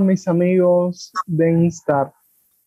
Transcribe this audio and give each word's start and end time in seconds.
Mis 0.00 0.26
amigos 0.26 1.12
de 1.26 1.50
Instar. 1.52 2.12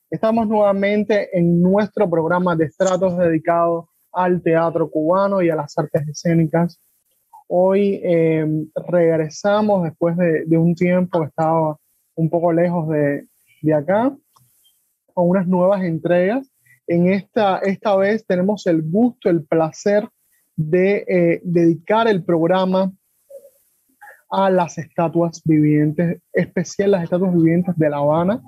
Estamos 0.09 0.47
nuevamente 0.47 1.37
en 1.37 1.61
nuestro 1.61 2.09
programa 2.09 2.55
de 2.55 2.65
estratos 2.65 3.17
dedicado 3.17 3.89
al 4.13 4.41
teatro 4.41 4.89
cubano 4.89 5.41
y 5.41 5.49
a 5.49 5.55
las 5.55 5.77
artes 5.77 6.07
escénicas. 6.07 6.79
Hoy 7.49 7.99
em, 8.03 8.69
regresamos 8.87 9.83
después 9.83 10.15
de, 10.15 10.57
un 10.57 10.73
tiempo 10.73 11.19
que 11.19 11.27
estaba 11.27 11.77
un 12.15 12.29
poco 12.29 12.53
lejos 12.53 12.87
de, 12.89 13.27
de 13.61 13.73
acá 13.73 14.15
con 15.13 15.29
unas 15.29 15.47
nuevas 15.47 15.83
entregas. 15.83 16.49
En 16.87 17.07
esta, 17.07 17.57
esta 17.59 17.95
vez 17.97 18.25
tenemos 18.25 18.65
el 18.67 18.83
gusto, 18.83 19.29
el 19.29 19.43
placer 19.43 20.07
de 20.55 21.03
eh, 21.07 21.41
dedicar 21.43 22.07
el 22.07 22.23
programa 22.23 22.93
a 24.29 24.49
las 24.49 24.77
estatuas 24.77 25.41
vivientes, 25.45 26.21
especial 26.33 26.91
las 26.91 27.03
estatuas 27.03 27.33
vivientes 27.33 27.75
de 27.77 27.89
La 27.89 27.97
Habana. 27.97 28.41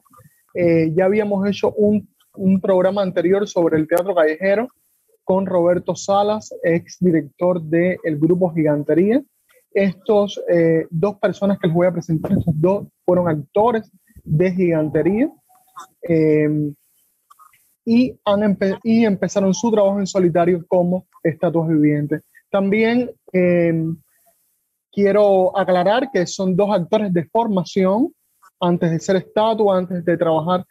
Eh, 0.53 0.91
ya 0.95 1.05
habíamos 1.05 1.47
hecho 1.47 1.71
un, 1.73 2.07
un, 2.35 2.59
programa 2.59 3.01
anterior 3.01 3.47
sobre 3.47 3.77
el 3.77 3.87
teatro 3.87 4.15
callejero 4.15 4.67
con 5.23 5.45
Roberto 5.45 5.95
Salas, 5.95 6.49
ex 6.63 6.97
director 6.99 7.61
del 7.61 7.99
grupo 8.19 8.51
Gigantería. 8.53 9.21
Estos 9.71 10.41
eh, 10.49 10.87
dos 10.89 11.17
personas 11.19 11.59
que 11.59 11.67
les 11.67 11.75
voy 11.75 11.87
a 11.87 11.91
presentar, 11.91 12.31
estos 12.31 12.59
dos 12.59 12.87
fueron 13.05 13.29
actores 13.29 13.91
de 14.23 14.51
Gigantería 14.51 15.31
eh, 16.01 16.73
y, 17.85 18.19
han 18.25 18.57
y 18.83 19.05
empezaron 19.05 19.53
su 19.53 19.71
trabajo 19.71 19.99
en 19.99 20.07
solitario 20.07 20.65
como 20.67 21.07
estatuas 21.23 21.69
vivientes. 21.69 22.23
También 22.49 23.11
quiero 24.91 25.57
aclarar 25.57 26.09
que 26.11 26.25
son 26.25 26.55
dos 26.55 26.69
actores 26.71 27.13
de 27.13 27.25
formación 27.25 28.13
antes 28.59 28.91
de 28.91 28.99
ser 28.99 29.15
estatua, 29.17 29.77
antes 29.77 30.03
de 30.03 30.17
trabajar 30.17 30.65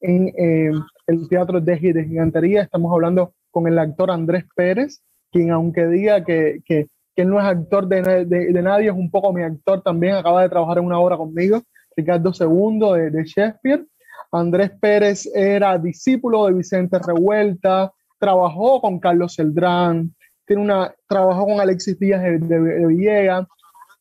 en 0.00 0.28
eh, 0.28 0.70
el 1.06 1.28
teatro 1.28 1.60
de, 1.60 1.76
de 1.76 2.04
gigantería. 2.04 2.62
Estamos 2.62 2.92
hablando 2.92 3.34
con 3.50 3.66
el 3.66 3.78
actor 3.78 4.10
Andrés 4.10 4.44
Pérez, 4.54 5.02
quien 5.30 5.50
aunque 5.50 5.86
diga 5.86 6.24
que, 6.24 6.60
que, 6.64 6.86
que 7.14 7.22
él 7.22 7.30
no 7.30 7.38
es 7.38 7.46
actor 7.46 7.86
de, 7.86 8.24
de, 8.24 8.62
nadie, 8.62 8.88
es 8.88 8.94
un 8.94 9.10
poco 9.10 9.32
mi 9.32 9.42
actor 9.42 9.82
también, 9.82 10.14
acaba 10.14 10.42
de 10.42 10.48
trabajar 10.48 10.78
en 10.78 10.84
una 10.84 10.98
obra 10.98 11.16
conmigo, 11.16 11.62
Ricardo 11.96 12.32
II 12.38 12.92
de, 12.94 13.10
de 13.10 13.24
Shakespeare. 13.24 13.86
Andrés 14.32 14.70
Pérez 14.80 15.28
era 15.34 15.76
discípulo 15.78 16.46
de 16.46 16.54
Vicente 16.54 16.98
Revuelta, 16.98 17.92
trabajó 18.18 18.80
con 18.80 19.00
Carlos 19.00 19.34
Celdrán, 19.34 20.14
tiene 20.46 20.62
una, 20.62 20.94
trabajó 21.08 21.46
con 21.46 21.60
Alexis 21.60 21.98
Díaz 21.98 22.22
de, 22.22 22.38
de 22.38 22.86
Villegas, 22.86 23.46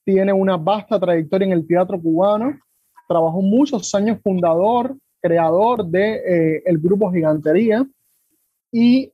tiene 0.04 0.34
una 0.34 0.58
vasta 0.58 1.00
trayectoria 1.00 1.48
en 1.48 1.54
el 1.54 1.68
teatro 1.68 2.02
cubano, 2.02 2.58
trabajó 3.08 3.42
muchos 3.42 3.94
años 3.96 4.20
fundador, 4.24 4.96
creador 5.22 5.86
de 5.86 6.16
eh, 6.16 6.64
el 6.66 6.80
grupo 6.80 7.12
Gigantería 7.12 7.86
y 8.72 9.12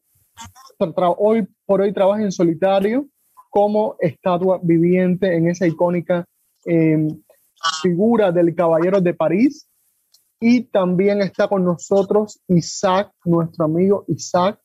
hoy 1.17 1.47
por 1.65 1.81
hoy 1.81 1.93
trabaja 1.93 2.21
en 2.21 2.31
solitario 2.31 3.07
como 3.49 3.95
estatua 3.99 4.59
viviente 4.61 5.33
en 5.33 5.47
esa 5.47 5.65
icónica 5.65 6.25
em, 6.65 7.07
figura 7.81 8.31
del 8.31 8.53
Caballero 8.53 8.99
de 8.99 9.13
París. 9.13 9.67
Y 10.41 10.63
también 10.63 11.21
está 11.21 11.47
con 11.47 11.63
nosotros 11.63 12.41
Isaac, 12.49 13.11
nuestro 13.23 13.63
amigo 13.63 14.03
Isaac, 14.09 14.59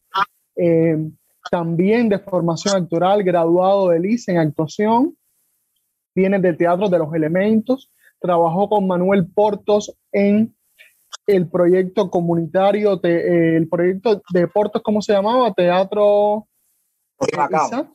em, 0.56 1.16
también 1.50 2.08
de 2.08 2.18
formación 2.18 2.82
actoral, 2.82 3.22
graduado 3.22 3.90
de 3.90 4.00
LICE 4.00 4.32
en 4.32 4.38
actuación, 4.38 5.16
viene 6.14 6.38
del 6.38 6.56
Teatro 6.56 6.88
de 6.88 6.98
los 6.98 7.12
Elementos, 7.14 7.90
trabajó 8.20 8.68
con 8.68 8.86
Manuel 8.86 9.26
Portos 9.26 9.96
en 10.12 10.54
el 11.26 11.48
proyecto 11.48 12.10
comunitario, 12.10 13.00
eh, 13.02 13.56
el 13.56 13.68
proyecto 13.68 14.22
de 14.32 14.48
Portos, 14.48 14.82
¿cómo 14.82 15.00
se 15.00 15.12
llamaba? 15.12 15.52
Teatro 15.52 16.46
Corimacao. 17.16 17.94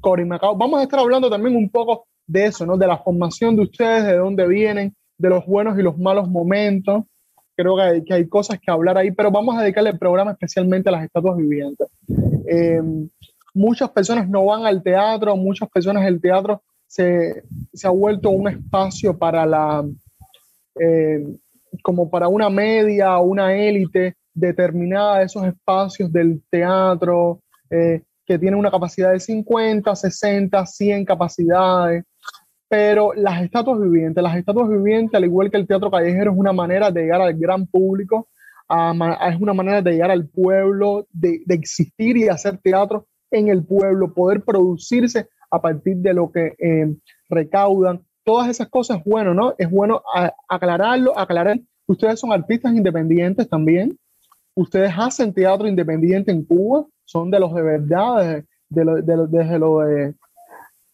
Corimacao. 0.00 0.56
Vamos 0.56 0.80
a 0.80 0.82
estar 0.84 1.00
hablando 1.00 1.30
también 1.30 1.56
un 1.56 1.70
poco 1.70 2.06
de 2.26 2.46
eso, 2.46 2.66
¿no? 2.66 2.76
De 2.76 2.86
la 2.86 2.98
formación 2.98 3.56
de 3.56 3.62
ustedes, 3.62 4.04
de 4.04 4.16
dónde 4.16 4.46
vienen, 4.46 4.94
de 5.18 5.28
los 5.28 5.46
buenos 5.46 5.78
y 5.78 5.82
los 5.82 5.98
malos 5.98 6.28
momentos. 6.28 7.04
Creo 7.56 7.76
que 7.76 7.82
hay, 7.82 8.04
que 8.04 8.14
hay 8.14 8.28
cosas 8.28 8.58
que 8.60 8.70
hablar 8.70 8.98
ahí, 8.98 9.10
pero 9.10 9.30
vamos 9.30 9.56
a 9.56 9.62
dedicarle 9.62 9.90
el 9.90 9.98
programa 9.98 10.32
especialmente 10.32 10.90
a 10.90 10.92
las 10.92 11.04
estatuas 11.04 11.36
vivientes. 11.36 11.88
Eh, 12.46 12.82
muchas 13.56 13.90
personas 13.90 14.28
no 14.28 14.44
van 14.44 14.66
al 14.66 14.82
teatro, 14.82 15.34
muchas 15.34 15.68
personas 15.70 16.06
el 16.06 16.20
teatro 16.20 16.62
se, 16.86 17.42
ha 17.82 17.90
vuelto 17.90 18.30
un 18.30 18.48
espacio 18.48 19.16
para 19.18 19.46
la, 19.46 19.84
eh, 20.78 21.26
como 21.82 22.08
para 22.08 22.28
una 22.28 22.50
media 22.50 23.18
una 23.18 23.56
élite 23.56 24.14
determinada 24.34 25.18
de 25.18 25.24
esos 25.24 25.44
espacios 25.46 26.12
del 26.12 26.42
teatro, 26.50 27.40
eh, 27.70 28.02
que 28.26 28.38
tienen 28.38 28.58
una 28.58 28.70
capacidad 28.70 29.12
de 29.12 29.20
50, 29.20 29.96
60, 29.96 30.66
100 30.66 31.04
capacidades. 31.04 32.04
Pero 32.68 33.14
las 33.14 33.42
estatuas 33.42 33.80
vivientes, 33.80 34.22
las 34.22 34.36
estatuas 34.36 34.68
vivientes, 34.68 35.14
al 35.14 35.24
igual 35.24 35.50
que 35.50 35.56
el 35.56 35.66
teatro 35.66 35.90
callejero, 35.90 36.32
es 36.32 36.38
una 36.38 36.52
manera 36.52 36.90
de 36.90 37.02
llegar 37.02 37.22
al 37.22 37.34
gran 37.34 37.66
público, 37.66 38.28
es 38.68 39.40
una 39.40 39.54
manera 39.54 39.80
de 39.80 39.92
llegar 39.92 40.10
al 40.10 40.28
pueblo, 40.28 41.06
de, 41.12 41.42
de 41.46 41.54
existir 41.54 42.16
y 42.16 42.28
hacer 42.28 42.58
teatro 42.58 43.06
en 43.30 43.48
el 43.48 43.64
pueblo, 43.64 44.12
poder 44.12 44.42
producirse 44.42 45.28
a 45.50 45.60
partir 45.60 45.96
de 45.98 46.14
lo 46.14 46.30
que 46.30 46.54
eh, 46.58 46.94
recaudan. 47.28 48.04
Todas 48.24 48.48
esas 48.48 48.68
cosas, 48.68 49.02
bueno, 49.04 49.34
¿no? 49.34 49.54
Es 49.56 49.70
bueno 49.70 50.02
aclararlo, 50.48 51.16
aclarar. 51.16 51.60
Ustedes 51.86 52.18
son 52.18 52.32
artistas 52.32 52.74
independientes 52.74 53.48
también. 53.48 53.96
Ustedes 54.54 54.92
hacen 54.96 55.32
teatro 55.32 55.68
independiente 55.68 56.32
en 56.32 56.44
Cuba. 56.44 56.86
Son 57.04 57.30
de 57.30 57.38
los 57.38 57.54
de 57.54 57.62
verdad, 57.62 58.44
de, 58.68 58.84
lo, 58.84 58.96
de, 58.96 59.26
desde 59.28 59.58
de 59.58 60.14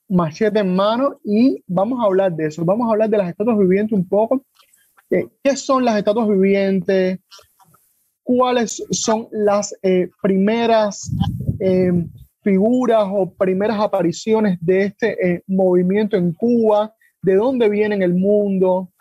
machete 0.08 0.58
en 0.58 0.74
mano. 0.74 1.18
Y 1.24 1.62
vamos 1.66 2.00
a 2.00 2.06
hablar 2.06 2.34
de 2.34 2.46
eso. 2.48 2.64
Vamos 2.66 2.86
a 2.86 2.92
hablar 2.92 3.08
de 3.08 3.16
las 3.16 3.30
estatuas 3.30 3.58
vivientes 3.58 3.98
un 3.98 4.06
poco. 4.06 4.44
Eh, 5.08 5.26
¿Qué 5.42 5.56
son 5.56 5.84
las 5.86 5.96
estatuas 5.96 6.28
vivientes? 6.28 7.18
¿Cuáles 8.22 8.84
son 8.90 9.28
las 9.30 9.74
eh, 9.82 10.10
primeras 10.22 11.10
figuras 12.42 13.04
o 13.10 13.32
primeras 13.32 13.80
apariciones 13.80 14.58
de 14.60 14.84
este 14.84 15.26
eh, 15.26 15.42
movimiento 15.46 16.16
en 16.16 16.32
Cuba, 16.34 16.94
de 17.22 17.36
dónde 17.36 17.68
viene 17.68 17.94
en 17.94 18.02
el 18.02 18.14
mundo. 18.14 18.92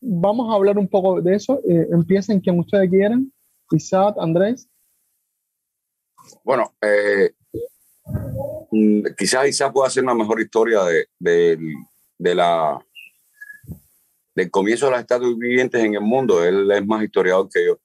Vamos 0.00 0.50
a 0.50 0.56
hablar 0.56 0.78
un 0.78 0.88
poco 0.88 1.20
de 1.20 1.34
eso. 1.34 1.60
Eh, 1.68 1.88
empiecen 1.92 2.40
quien 2.40 2.58
ustedes 2.58 2.88
quieran. 2.88 3.32
Isaac, 3.70 4.16
Andrés. 4.18 4.68
Bueno, 6.44 6.72
eh, 6.80 7.32
mm, 8.70 9.06
quizás 9.16 9.48
Isaac 9.48 9.72
pueda 9.72 9.88
hacer 9.88 10.02
una 10.02 10.14
mejor 10.14 10.40
historia 10.40 10.82
de, 10.84 11.58
de, 12.18 12.34
la 12.34 12.78
del 14.34 14.50
comienzo 14.50 14.86
de 14.86 14.92
las 14.92 15.00
estatuas 15.00 15.36
vivientes 15.36 15.82
en 15.82 15.94
el 15.94 16.00
mundo. 16.00 16.44
Él 16.44 16.70
es 16.70 16.86
más 16.86 17.02
historiador 17.02 17.48
que 17.52 17.66
yo. 17.66 17.78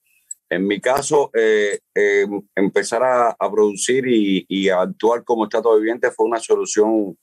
En 0.49 0.65
mi 0.65 0.79
caso, 0.79 1.29
eh, 1.33 1.79
eh, 1.93 2.25
empezar 2.55 3.03
a, 3.03 3.35
producir 3.51 4.05
y, 4.07 4.69
a 4.69 4.81
actuar 4.81 5.23
como 5.23 5.43
estatua 5.43 5.75
viviente 5.75 6.09
fue 6.11 6.25
una 6.25 6.39
solución 6.39 7.17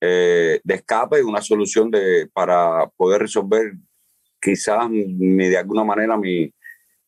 eh, 0.00 0.60
de 0.62 0.74
escape, 0.74 1.24
una 1.24 1.40
solución 1.42 1.90
para 2.32 2.88
poder 2.96 3.22
resolver 3.22 3.72
quizás 4.40 4.88
de 4.90 5.56
alguna 5.56 5.84
manera 5.84 6.16
mi, 6.16 6.52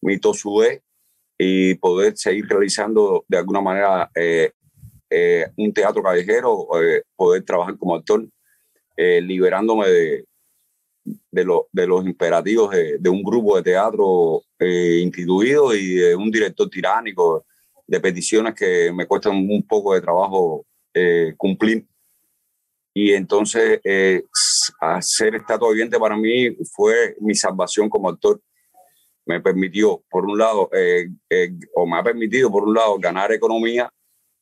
mi 0.00 0.18
y 1.38 1.74
poder 1.74 2.16
seguir 2.16 2.46
realizando 2.48 3.24
de 3.28 3.38
alguna 3.38 3.60
manera 3.60 4.10
un 5.56 5.72
teatro 5.72 6.02
callejero, 6.02 6.68
poder 7.16 7.44
trabajar 7.44 7.76
como 7.78 7.96
actor, 7.96 8.26
liberándome 8.96 9.88
de, 9.88 10.24
de, 11.04 11.60
de 11.72 11.86
los 11.86 12.06
imperativos 12.06 12.74
de, 12.74 13.08
un 13.08 13.22
grupo 13.22 13.56
de 13.56 13.62
teatro 13.62 14.42
eh, 14.58 15.00
instituido 15.02 15.74
y 15.74 15.94
de 15.94 16.14
un 16.14 16.30
director 16.30 16.68
tiránico, 16.70 17.44
de 17.86 18.00
peticiones 18.00 18.54
que 18.54 18.90
me 18.92 19.06
cuestan 19.06 19.36
un 19.36 19.62
poco 19.66 19.94
de 19.94 20.00
trabajo 20.00 20.64
eh, 20.94 21.34
cumplir. 21.36 21.86
Y 22.94 23.12
entonces 23.12 23.80
eh, 23.82 24.22
hacer 24.80 25.34
estatua 25.34 25.70
viviente 25.70 25.98
para 25.98 26.16
mí 26.16 26.56
fue 26.72 27.16
mi 27.20 27.34
salvación 27.34 27.88
como 27.88 28.08
actor. 28.08 28.40
Me 29.26 29.40
permitió, 29.40 30.02
por 30.08 30.24
un 30.24 30.38
lado, 30.38 30.70
eh, 30.72 31.08
o 31.74 31.86
me 31.86 31.98
ha 31.98 32.02
permitido, 32.02 32.50
por 32.50 32.64
un 32.64 32.74
lado, 32.74 32.98
ganar 32.98 33.32
economía, 33.32 33.90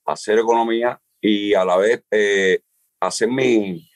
hacer 0.05 0.39
economía 0.39 1.01
y 1.21 1.55
a 1.55 1.65
la 1.65 1.77
vez 1.77 2.05
hacer 3.01 3.29
mi, 3.29 3.89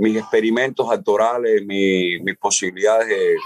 mis 0.00 0.16
experimentos 0.16 0.90
actorales, 0.90 1.62
mis 1.64 2.36
posibilidades 2.38 3.36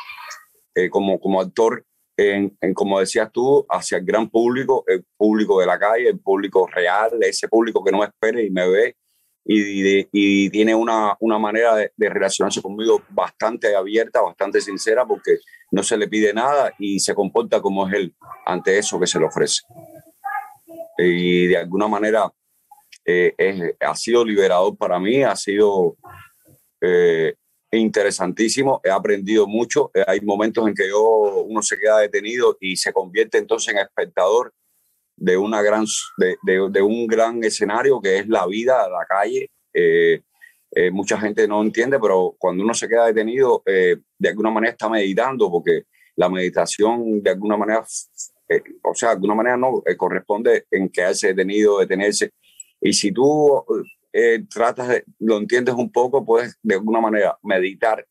eh, 0.75 0.89
como, 0.89 1.19
como 1.19 1.41
actor, 1.41 1.85
en, 2.17 2.56
en, 2.61 2.75
como 2.75 3.01
decías 3.01 3.31
tú, 3.33 3.67
hacia 3.69 3.99
el 3.99 4.05
gran 4.05 4.31
público, 4.31 4.85
el 4.87 5.05
público 5.17 5.59
de 5.59 5.67
la 5.67 5.79
calle, 5.79 6.09
el 6.09 6.21
público 6.21 6.69
real, 6.69 7.11
ese 7.23 7.49
público 7.49 7.83
que 7.83 7.91
no 7.91 7.99
me 7.99 8.05
espera 8.05 8.41
y 8.41 8.51
me 8.51 8.69
ve 8.69 8.97
y, 9.45 10.06
y 10.12 10.49
tiene 10.51 10.77
una, 10.77 11.17
una 11.21 11.39
manera 11.39 11.75
de, 11.75 11.93
de, 11.97 12.09
relacionarse 12.09 12.62
conmigo 12.62 13.03
bastante 13.11 13.75
abierta, 13.75 14.23
bastante 14.23 14.61
sincera, 14.61 15.05
porque 15.05 15.39
no 15.73 15.83
se 15.83 15.99
le 15.99 16.06
pide 16.06 16.33
nada 16.33 16.73
y 16.79 17.01
se 17.01 17.15
comporta 17.15 17.61
como 17.61 17.89
es 17.89 17.95
él 17.95 18.15
ante 18.47 18.79
eso 18.79 18.99
que 19.01 19.09
se 19.09 19.19
le 19.19 19.27
ofrece. 19.27 19.62
Y 20.99 21.49
de 21.49 21.56
alguna 21.56 21.89
manera 21.89 22.33
eh, 23.05 23.35
es, 23.37 23.75
ha 23.81 23.95
sido 23.97 24.25
liberador 24.25 24.77
para 24.79 24.99
mí, 24.99 25.23
ha 25.23 25.37
sido 25.37 25.97
eh, 26.85 27.35
interesantísimo, 27.73 28.81
he 28.85 28.91
aprendido 28.91 29.47
mucho, 29.47 29.91
hay 30.07 30.21
momentos 30.21 30.69
en 30.69 30.75
que 30.75 30.89
yo, 30.89 31.45
uno 31.47 31.61
se 31.63 31.79
queda 31.79 31.99
detenido 31.99 32.57
y 32.61 32.77
se 32.77 32.93
convierte 32.93 33.39
entonces 33.39 33.75
en 33.75 33.81
espectador 33.81 34.53
de, 35.17 35.37
una 35.37 35.63
gran, 35.63 35.85
de, 36.19 36.37
de, 36.43 36.69
de 36.71 36.83
un 36.83 37.07
gran 37.07 37.43
escenario 37.43 38.01
que 38.01 38.19
es 38.19 38.29
la 38.29 38.47
vida, 38.47 38.89
la 38.89 39.05
calle. 39.07 39.51
Eh, 39.73 40.23
eh, 40.77 40.91
mucha 40.91 41.19
gente 41.19 41.47
no 41.47 41.63
entiende, 41.63 42.01
pero 42.01 42.35
cuando 42.37 42.65
uno 42.65 42.75
se 42.75 42.89
queda 42.89 43.07
detenido, 43.07 43.63
eh, 43.65 43.97
de 44.19 44.29
alguna 44.29 44.51
manera 44.51 44.73
está 44.73 44.89
meditando, 44.89 45.49
porque 45.49 45.85
la 46.17 46.29
meditación 46.29 47.23
de 47.23 47.31
alguna 47.31 47.57
manera, 47.57 47.85
eh, 48.49 48.63
o 48.83 48.93
sea, 48.93 49.11
de 49.11 49.15
alguna 49.15 49.37
manera 49.37 49.57
no 49.57 49.83
corresponde 49.97 50.67
en 50.71 50.89
quedarse 50.89 51.29
detenido, 51.29 51.79
detenerse. 51.79 52.33
Y 52.81 52.93
si 52.93 53.13
tú 53.13 53.65
tratas 54.49 54.89
de, 54.89 55.05
lo 55.19 55.39
entiendes 55.39 55.75
un 55.75 55.91
poco, 55.91 56.25
puedes 56.25 56.57
de 56.63 56.75
alguna 56.75 57.01
manera 57.01 57.39
meditar, 57.43 58.07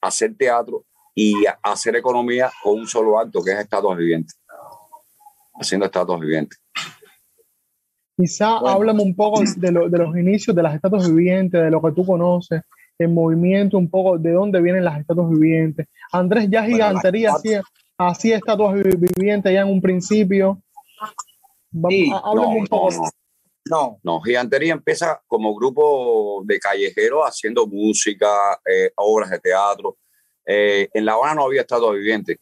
hacer 0.00 0.34
teatro 0.36 0.84
y 1.14 1.44
hacer 1.62 1.96
economía 1.96 2.50
con 2.62 2.80
un 2.80 2.86
solo 2.86 3.18
acto, 3.18 3.42
que 3.42 3.52
es 3.52 3.58
estados 3.58 3.96
vivientes 3.96 4.36
haciendo 5.54 5.86
estatus 5.86 6.20
vivientes. 6.20 6.60
Quizá 8.16 8.58
háblame 8.58 9.02
un 9.02 9.14
poco 9.14 9.40
de, 9.40 9.70
de, 9.70 9.98
los 9.98 10.16
inicios 10.16 10.54
de 10.54 10.62
las 10.62 10.74
estatus 10.74 11.08
vivientes, 11.12 11.60
de 11.60 11.70
lo 11.70 11.82
que 11.82 11.92
tú 11.92 12.06
conoces, 12.06 12.62
el 12.96 13.08
movimiento, 13.08 13.76
un 13.76 13.90
poco 13.90 14.18
de 14.18 14.32
dónde 14.32 14.60
vienen 14.60 14.84
las 14.84 15.00
estatus 15.00 15.30
vivientes. 15.30 15.88
Andrés 16.12 16.48
ya 16.48 16.64
gigantería 16.64 17.32
hacía, 17.32 17.62
hacía 17.98 18.36
estatuas 18.36 18.74
vivientes 18.74 19.52
ya 19.52 19.62
en 19.62 19.68
un 19.68 19.80
principio. 19.80 20.62
Sí, 21.88 22.08
no, 22.08 22.48
un 22.50 22.66
poco. 22.68 22.90
No, 22.92 23.02
no. 23.02 23.10
No, 23.70 24.20
Gigantería 24.22 24.72
empieza 24.72 25.22
como 25.26 25.54
grupo 25.54 26.42
de 26.44 26.58
callejeros 26.58 27.24
haciendo 27.24 27.66
música, 27.66 28.60
eh, 28.66 28.90
obras 28.96 29.30
de 29.30 29.38
teatro. 29.38 29.96
Eh, 30.46 30.88
en 30.92 31.04
La 31.04 31.14
Habana 31.14 31.36
no 31.36 31.44
había 31.44 31.62
estatuas 31.62 31.94
vivientes 31.94 32.38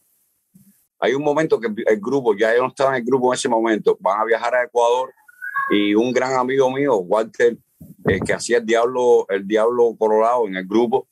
hay 1.03 1.15
un 1.15 1.25
momento 1.25 1.59
que 1.59 1.67
el 1.67 2.01
grupo, 2.01 2.37
ya 2.37 2.55
yo 2.55 2.63
no 2.63 2.69
estaba 2.69 2.91
en 2.91 3.03
el 3.03 3.05
grupo 3.05 3.33
en 3.33 3.35
ese 3.37 3.49
momento, 3.49 3.99
van 4.01 4.21
a 4.21 4.25
viajar 4.25 4.55
a 4.55 4.63
Ecuador 4.63 5.13
y 5.69 5.97
un 5.97 6.13
gran 6.13 6.35
amigo 6.35 6.71
mío, 6.71 6.95
Walter, 6.99 7.57
eh, 8.09 8.21
que 8.25 8.33
hacía 8.33 8.59
el 8.59 8.67
diablo, 8.67 9.27
el 9.29 9.45
diablo 9.45 9.97
colorado 9.99 10.47
en 10.47 10.55
el 10.55 10.65
grupo, 10.65 11.09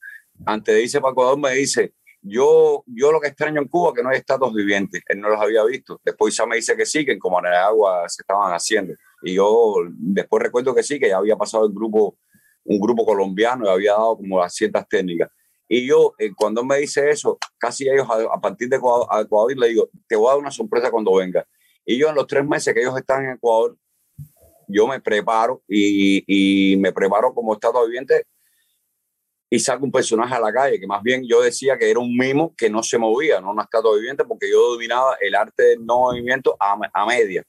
antes 0.47 0.73
de 0.73 0.83
irse 0.85 1.01
para 1.01 1.11
Ecuador 1.11 1.37
me 1.37 1.51
dice, 1.55 1.93
yo, 2.23 2.85
yo 2.87 3.11
lo 3.11 3.21
que 3.21 3.27
extraño 3.27 3.61
en 3.61 3.67
Cuba 3.67 3.93
que 3.93 4.05
no 4.05 4.11
hay 4.11 4.19
estados 4.19 4.55
vivientes, 4.55 5.03
él 5.09 5.21
no 5.21 5.29
los 5.29 5.41
había 5.41 5.65
visto. 5.65 6.01
Después 6.05 6.37
ya 6.37 6.47
me 6.47 6.55
dice 6.55 6.77
que 6.77 6.87
sí, 6.87 7.05
que 7.05 7.13
en 7.13 7.19
Comanagua 7.19 8.09
se 8.09 8.23
estaban 8.23 8.53
haciendo. 8.53 8.95
Y 9.23 9.35
yo 9.35 9.75
después 9.89 10.43
recuerdo 10.43 10.75
que 10.75 10.83
sí, 10.83 10.99
que 10.99 11.09
ya 11.09 11.19
había 11.19 11.37
pasado 11.37 11.67
el 11.67 11.73
grupo, 11.73 12.17
un 12.65 12.81
grupo 12.81 13.05
colombiano 13.05 13.67
y 13.67 13.69
había 13.69 13.93
dado 13.93 14.17
como 14.17 14.41
las 14.41 14.55
ciertas 14.55 14.89
técnicas. 14.89 15.31
Y 15.69 15.87
yo, 15.87 16.15
eh, 16.19 16.33
cuando 16.37 16.65
me 16.65 16.79
dice 16.79 17.11
eso, 17.11 17.39
casi 17.57 17.89
ellos 17.89 18.07
a, 18.11 18.41
partir 18.41 18.69
de 18.69 18.77
Ecuador, 18.77 19.57
le 19.57 19.69
digo, 19.69 19.89
te 20.09 20.17
voy 20.17 20.27
a 20.27 20.31
dar 20.31 20.41
una 20.41 20.51
sorpresa 20.51 20.91
cuando 20.91 21.15
venga. 21.15 21.47
Y 21.85 21.99
yo 21.99 22.09
en 22.09 22.17
los 22.17 22.27
tres 22.27 22.45
meses 22.45 22.75
que 22.75 22.81
ellos 22.81 22.97
están 22.97 23.25
en 23.25 23.33
Ecuador, 23.33 23.77
yo 24.67 24.87
me 24.87 25.01
preparo 25.01 25.63
y, 25.69 26.25
y 26.27 26.77
me 26.77 26.93
preparo 26.93 27.33
como 27.35 27.55
estado 27.55 27.85
viviente 27.87 28.27
y 29.53 29.59
saco 29.59 29.85
un 29.85 29.91
personaje 29.91 30.33
a 30.33 30.41
la 30.41 30.53
calle, 30.53 30.79
que 30.79 30.87
más 30.87 31.03
bien 31.03 31.25
yo 31.27 31.43
decía 31.43 31.77
que 31.77 31.91
era 31.91 31.99
un 31.99 32.17
mimo 32.17 32.55
que 32.57 32.71
no 32.71 32.85
se 32.85 32.99
movía, 32.99 33.41
no 33.41 33.51
un 33.51 33.61
estatua 33.61 33.97
viviente, 33.97 34.25
porque 34.25 34.49
yo 34.49 34.71
dominaba 34.71 35.17
el 35.21 35.35
arte 35.35 35.63
del 35.65 35.85
no 35.85 35.99
movimiento 36.03 36.57
a, 36.59 36.79
a 36.93 37.07
media. 37.07 37.45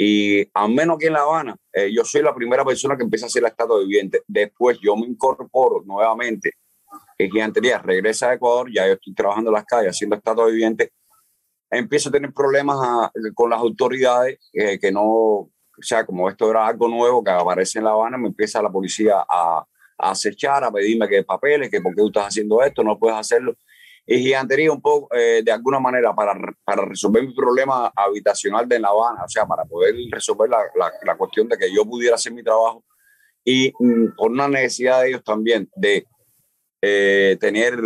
Y 0.00 0.48
al 0.54 0.70
menos 0.70 0.94
aquí 0.96 1.06
en 1.06 1.14
La 1.14 1.22
Habana, 1.22 1.56
eh, 1.72 1.92
yo 1.92 2.04
soy 2.04 2.22
la 2.22 2.32
primera 2.32 2.64
persona 2.64 2.96
que 2.96 3.02
empieza 3.02 3.26
a 3.26 3.28
hacer 3.28 3.42
la 3.42 3.48
estatua 3.48 3.80
viviente. 3.80 4.22
Después 4.28 4.78
yo 4.80 4.94
me 4.96 5.06
incorporo 5.06 5.82
nuevamente 5.84 6.52
que 7.18 7.28
Gigantería 7.28 7.78
regresa 7.78 8.30
a 8.30 8.34
Ecuador, 8.34 8.70
ya 8.72 8.86
yo 8.86 8.92
estoy 8.92 9.12
trabajando 9.12 9.50
en 9.50 9.54
las 9.54 9.64
calles, 9.64 9.90
haciendo 9.90 10.14
estado 10.14 10.46
viviente, 10.46 10.92
empiezo 11.68 12.08
a 12.08 12.12
tener 12.12 12.32
problemas 12.32 12.78
ah, 12.80 13.10
con 13.34 13.50
las 13.50 13.58
autoridades, 13.58 14.38
eh, 14.52 14.78
que 14.78 14.92
no, 14.92 15.02
o 15.04 15.50
sea, 15.80 16.06
como 16.06 16.28
esto 16.28 16.48
era 16.48 16.64
algo 16.64 16.88
nuevo 16.88 17.22
que 17.22 17.32
aparece 17.32 17.80
en 17.80 17.86
La 17.86 17.90
Habana, 17.90 18.18
me 18.18 18.28
empieza 18.28 18.62
la 18.62 18.70
policía 18.70 19.16
a, 19.28 19.66
a 19.98 20.10
acechar, 20.10 20.62
a 20.62 20.70
pedirme 20.70 21.08
que 21.08 21.24
papeles, 21.24 21.70
que 21.70 21.80
por 21.80 21.92
qué 21.92 22.02
tú 22.02 22.06
estás 22.06 22.28
haciendo 22.28 22.62
esto, 22.62 22.84
no 22.84 22.96
puedes 22.96 23.18
hacerlo. 23.18 23.56
Y 24.10 24.20
Gigantería 24.20 24.72
un 24.72 24.80
poco, 24.80 25.14
eh, 25.14 25.42
de 25.44 25.52
alguna 25.52 25.78
manera, 25.78 26.14
para, 26.14 26.34
para 26.64 26.86
resolver 26.86 27.22
mi 27.22 27.34
problema 27.34 27.92
habitacional 27.94 28.66
de 28.66 28.80
La 28.80 28.88
Habana, 28.88 29.24
o 29.24 29.28
sea, 29.28 29.44
para 29.44 29.66
poder 29.66 29.94
resolver 30.10 30.48
la, 30.48 30.60
la, 30.76 30.90
la 31.04 31.14
cuestión 31.14 31.46
de 31.46 31.58
que 31.58 31.70
yo 31.70 31.84
pudiera 31.84 32.14
hacer 32.14 32.32
mi 32.32 32.42
trabajo. 32.42 32.82
Y 33.44 33.70
mm, 33.78 34.16
por 34.16 34.30
una 34.30 34.48
necesidad 34.48 35.02
de 35.02 35.08
ellos 35.10 35.22
también 35.22 35.68
de 35.76 36.06
eh, 36.80 37.36
tener 37.38 37.78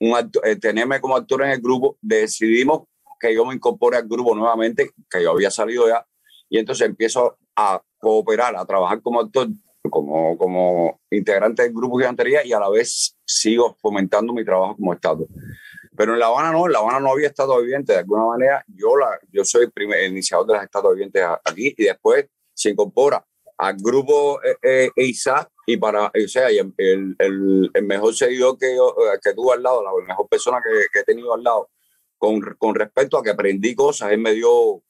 un 0.00 0.14
acto, 0.16 0.42
eh, 0.44 0.56
tenerme 0.56 0.98
como 0.98 1.14
actor 1.14 1.42
en 1.42 1.50
el 1.50 1.60
grupo, 1.60 1.98
decidimos 2.00 2.84
que 3.20 3.34
yo 3.34 3.44
me 3.44 3.54
incorpore 3.54 3.98
al 3.98 4.08
grupo 4.08 4.34
nuevamente, 4.34 4.92
que 5.10 5.22
yo 5.22 5.32
había 5.32 5.50
salido 5.50 5.88
ya, 5.88 6.06
y 6.48 6.58
entonces 6.58 6.86
empiezo 6.86 7.36
a 7.54 7.82
cooperar, 7.98 8.56
a 8.56 8.64
trabajar 8.64 9.02
como 9.02 9.20
actor, 9.20 9.48
como, 9.90 10.36
como 10.36 11.00
integrante 11.10 11.62
del 11.62 11.72
grupo 11.72 11.98
Gigantería 11.98 12.44
y 12.44 12.52
a 12.52 12.60
la 12.60 12.68
vez 12.68 13.16
sigo 13.24 13.76
fomentando 13.80 14.32
mi 14.32 14.44
trabajo 14.44 14.76
como 14.76 14.92
Estado. 14.92 15.26
Pero 15.96 16.12
en 16.12 16.20
La 16.20 16.26
Habana 16.26 16.52
no, 16.52 16.66
en 16.66 16.72
La 16.72 16.78
Habana 16.78 17.00
no 17.00 17.12
había 17.12 17.28
Estado 17.28 17.60
viviente, 17.60 17.92
de 17.92 18.00
alguna 18.00 18.24
manera 18.24 18.64
yo, 18.68 18.96
la, 18.96 19.18
yo 19.30 19.44
soy 19.44 19.64
el, 19.64 19.72
primer, 19.72 20.04
iniciador 20.04 20.46
de 20.46 20.54
los 20.54 20.62
Estados 20.62 20.92
vivientes 20.94 21.22
aquí 21.44 21.74
y 21.76 21.84
después 21.84 22.26
se 22.54 22.70
incorpora 22.70 23.24
al 23.58 23.76
grupo 23.76 24.40
eh, 24.42 24.56
eh, 24.62 24.90
ISA 24.96 25.50
y 25.66 25.76
para, 25.76 26.06
o 26.06 26.28
sea, 26.28 26.48
el, 26.48 26.72
el, 26.78 27.70
el, 27.74 27.84
mejor 27.84 28.14
seguidor 28.14 28.56
que, 28.56 28.74
yo, 28.74 28.94
eh, 29.12 29.18
que 29.22 29.34
tuve 29.34 29.54
al 29.54 29.62
lado, 29.62 29.82
la 29.82 29.90
mejor 30.06 30.28
persona 30.28 30.62
que, 30.64 30.86
que, 30.92 31.00
he 31.00 31.04
tenido 31.04 31.34
al 31.34 31.42
lado, 31.42 31.68
con, 32.16 32.40
con 32.56 32.74
respecto 32.74 33.18
a 33.18 33.22
que 33.22 33.30
aprendí 33.30 33.74
cosas, 33.74 34.12
él 34.12 34.18
me 34.18 34.32
dio, 34.32 34.82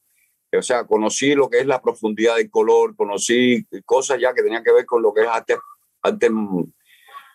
o 0.57 0.63
sea, 0.63 0.85
conocí 0.87 1.35
lo 1.35 1.51
que 1.51 1.61
es 1.61 1.67
la 1.67 1.83
profundidad 1.83 2.37
del 2.37 2.51
color, 2.51 2.97
conocí 2.97 3.67
cosas 3.85 4.21
ya 4.21 4.33
que 4.33 4.43
tenían 4.43 4.65
que 4.65 4.73
ver 4.73 4.87
con 4.87 5.03
lo 5.03 5.13
que 5.13 5.23
es 5.23 5.29
arte, 5.29 5.57
arte, 6.03 6.31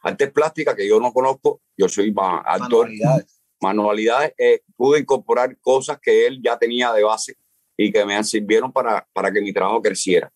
arte 0.01 0.27
plástica 0.27 0.75
que 0.75 0.87
yo 0.87 0.99
no 0.99 1.13
conozco, 1.13 1.61
yo 1.77 1.87
soy 1.87 2.13
actor, 2.17 2.89
manualidades, 2.89 3.41
manualidades 3.61 4.33
eh, 4.37 4.61
pude 4.75 4.99
incorporar 4.99 5.57
cosas 5.59 5.99
que 6.01 6.25
él 6.25 6.41
ya 6.43 6.57
tenía 6.57 6.91
de 6.91 7.03
base 7.03 7.37
y 7.77 7.91
que 7.91 8.05
me 8.05 8.23
sirvieron 8.23 8.71
para, 8.71 9.07
para 9.13 9.31
que 9.31 9.41
mi 9.41 9.53
trabajo 9.53 9.81
creciera. 9.81 10.31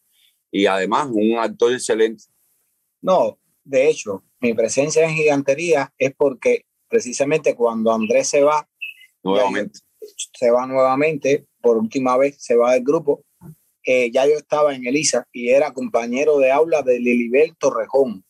Y 0.52 0.66
además, 0.66 1.08
un 1.12 1.38
actor 1.38 1.74
excelente 1.74 2.26
no, 3.02 3.40
de 3.64 3.90
hecho, 3.90 4.24
mi 4.40 4.54
presencia 4.54 5.06
en 5.06 5.16
gigantería 5.16 5.94
es 5.98 6.14
porque 6.16 6.66
precisamente 6.90 7.56
cuando 7.56 7.94
Andrés 7.94 8.30
se 8.30 8.42
va, 8.42 8.68
nuevamente. 9.24 9.80
se 10.34 10.52
va 10.52 10.66
nuevamente, 10.66 11.46
por 11.68 11.76
última 11.76 12.16
vez 12.16 12.38
se 12.40 12.56
va 12.56 12.72
del 12.72 12.84
grupo, 12.86 13.26
eh, 13.84 14.10
ya 14.10 14.26
yo 14.26 14.38
estaba 14.38 14.74
en 14.74 14.88
Elisa 14.88 15.28
y 15.34 15.50
era 15.50 15.74
compañero 15.74 16.38
de 16.38 16.50
aula 16.50 16.82
de 16.82 16.98
Liliberto 16.98 17.74
Rejón. 17.74 18.24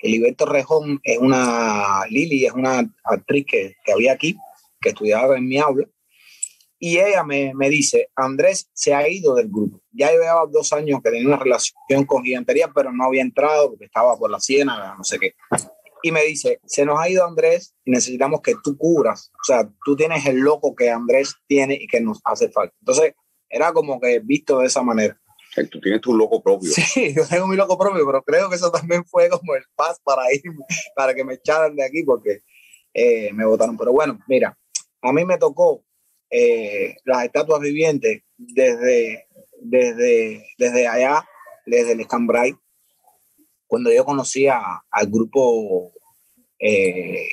Liliberto 0.00 0.46
Rejón 0.46 0.98
es 1.02 1.18
una, 1.18 2.06
Lili 2.08 2.46
es 2.46 2.52
una 2.54 2.90
actriz 3.04 3.44
que, 3.46 3.74
que 3.84 3.92
había 3.92 4.14
aquí, 4.14 4.38
que 4.80 4.88
estudiaba 4.88 5.36
en 5.36 5.46
mi 5.46 5.58
aula, 5.58 5.86
y 6.78 6.96
ella 6.96 7.22
me, 7.24 7.52
me, 7.54 7.68
dice, 7.68 8.08
Andrés 8.16 8.70
se 8.72 8.94
ha 8.94 9.06
ido 9.06 9.34
del 9.34 9.48
grupo. 9.48 9.82
Ya 9.92 10.10
llevaba 10.10 10.46
dos 10.50 10.72
años 10.72 11.00
que 11.04 11.10
tenía 11.10 11.28
una 11.28 11.36
relación 11.36 12.06
con 12.06 12.24
gigantería, 12.24 12.70
pero 12.74 12.90
no 12.90 13.04
había 13.04 13.20
entrado 13.20 13.68
porque 13.68 13.84
estaba 13.84 14.16
por 14.16 14.30
la 14.30 14.40
siena, 14.40 14.94
no 14.96 15.04
sé 15.04 15.18
qué. 15.18 15.34
Y 16.02 16.12
me 16.12 16.24
dice, 16.24 16.60
se 16.64 16.84
nos 16.84 17.00
ha 17.00 17.08
ido 17.08 17.24
Andrés 17.24 17.74
y 17.84 17.90
necesitamos 17.90 18.40
que 18.42 18.54
tú 18.62 18.76
cubras. 18.76 19.30
O 19.34 19.44
sea, 19.44 19.68
tú 19.84 19.96
tienes 19.96 20.24
el 20.26 20.38
loco 20.38 20.74
que 20.74 20.90
Andrés 20.90 21.34
tiene 21.46 21.74
y 21.74 21.86
que 21.86 22.00
nos 22.00 22.20
hace 22.24 22.50
falta. 22.50 22.74
Entonces, 22.80 23.14
era 23.48 23.72
como 23.72 24.00
que 24.00 24.20
visto 24.20 24.60
de 24.60 24.66
esa 24.66 24.82
manera. 24.82 25.18
Tú 25.70 25.80
tienes 25.80 26.00
tu 26.00 26.16
loco 26.16 26.42
propio. 26.42 26.70
Sí, 26.70 27.12
yo 27.16 27.26
tengo 27.26 27.46
mi 27.46 27.56
loco 27.56 27.78
propio, 27.78 28.06
pero 28.06 28.22
creo 28.22 28.48
que 28.48 28.56
eso 28.56 28.70
también 28.70 29.04
fue 29.04 29.28
como 29.28 29.54
el 29.54 29.64
paz 29.74 29.98
para 30.04 30.32
ir, 30.32 30.42
para 30.94 31.14
que 31.14 31.24
me 31.24 31.34
echaran 31.34 31.74
de 31.74 31.84
aquí 31.84 32.02
porque 32.04 32.40
eh, 32.94 33.32
me 33.32 33.44
votaron. 33.44 33.76
Pero 33.76 33.92
bueno, 33.92 34.18
mira, 34.28 34.56
a 35.02 35.12
mí 35.12 35.24
me 35.24 35.38
tocó 35.38 35.84
eh, 36.30 36.96
las 37.04 37.24
estatuas 37.24 37.60
vivientes 37.60 38.22
desde, 38.36 39.26
desde, 39.60 40.46
desde 40.58 40.86
allá, 40.86 41.26
desde 41.66 41.92
el 41.92 42.00
Escambray, 42.00 42.54
cuando 43.68 43.92
yo 43.92 44.04
conocía 44.04 44.60
al 44.90 45.06
grupo 45.06 45.92
eh, 46.58 47.28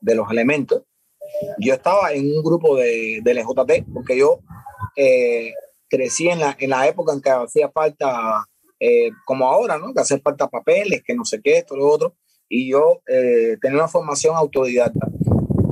de 0.00 0.14
los 0.14 0.30
elementos. 0.30 0.84
Yo 1.58 1.74
estaba 1.74 2.12
en 2.12 2.24
un 2.24 2.42
grupo 2.42 2.76
de, 2.76 3.20
del 3.22 3.42
porque 3.92 4.16
yo 4.16 4.40
eh, 4.96 5.52
crecí 5.88 6.28
en 6.28 6.38
la, 6.40 6.56
en 6.58 6.70
la 6.70 6.86
época 6.86 7.12
en 7.12 7.20
que 7.20 7.30
hacía 7.30 7.68
falta 7.70 8.46
eh, 8.80 9.10
como 9.26 9.46
ahora, 9.46 9.76
¿no? 9.76 9.92
Que 9.92 10.00
hace 10.00 10.18
falta 10.20 10.48
papeles, 10.48 11.02
que 11.04 11.14
no 11.14 11.24
sé 11.24 11.40
qué, 11.42 11.58
esto, 11.58 11.76
lo 11.76 11.88
otro. 11.88 12.14
Y 12.48 12.70
yo 12.70 13.02
tenía 13.60 13.76
una 13.78 13.88
formación 13.88 14.34
autodidacta. 14.34 15.06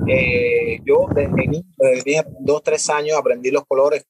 Eh, 0.08 0.80
yo 0.84 1.06
desde, 1.14 2.25
dos, 2.40 2.62
tres 2.62 2.88
años 2.90 3.16
aprendí 3.18 3.50
los 3.50 3.64
colores 3.66 4.06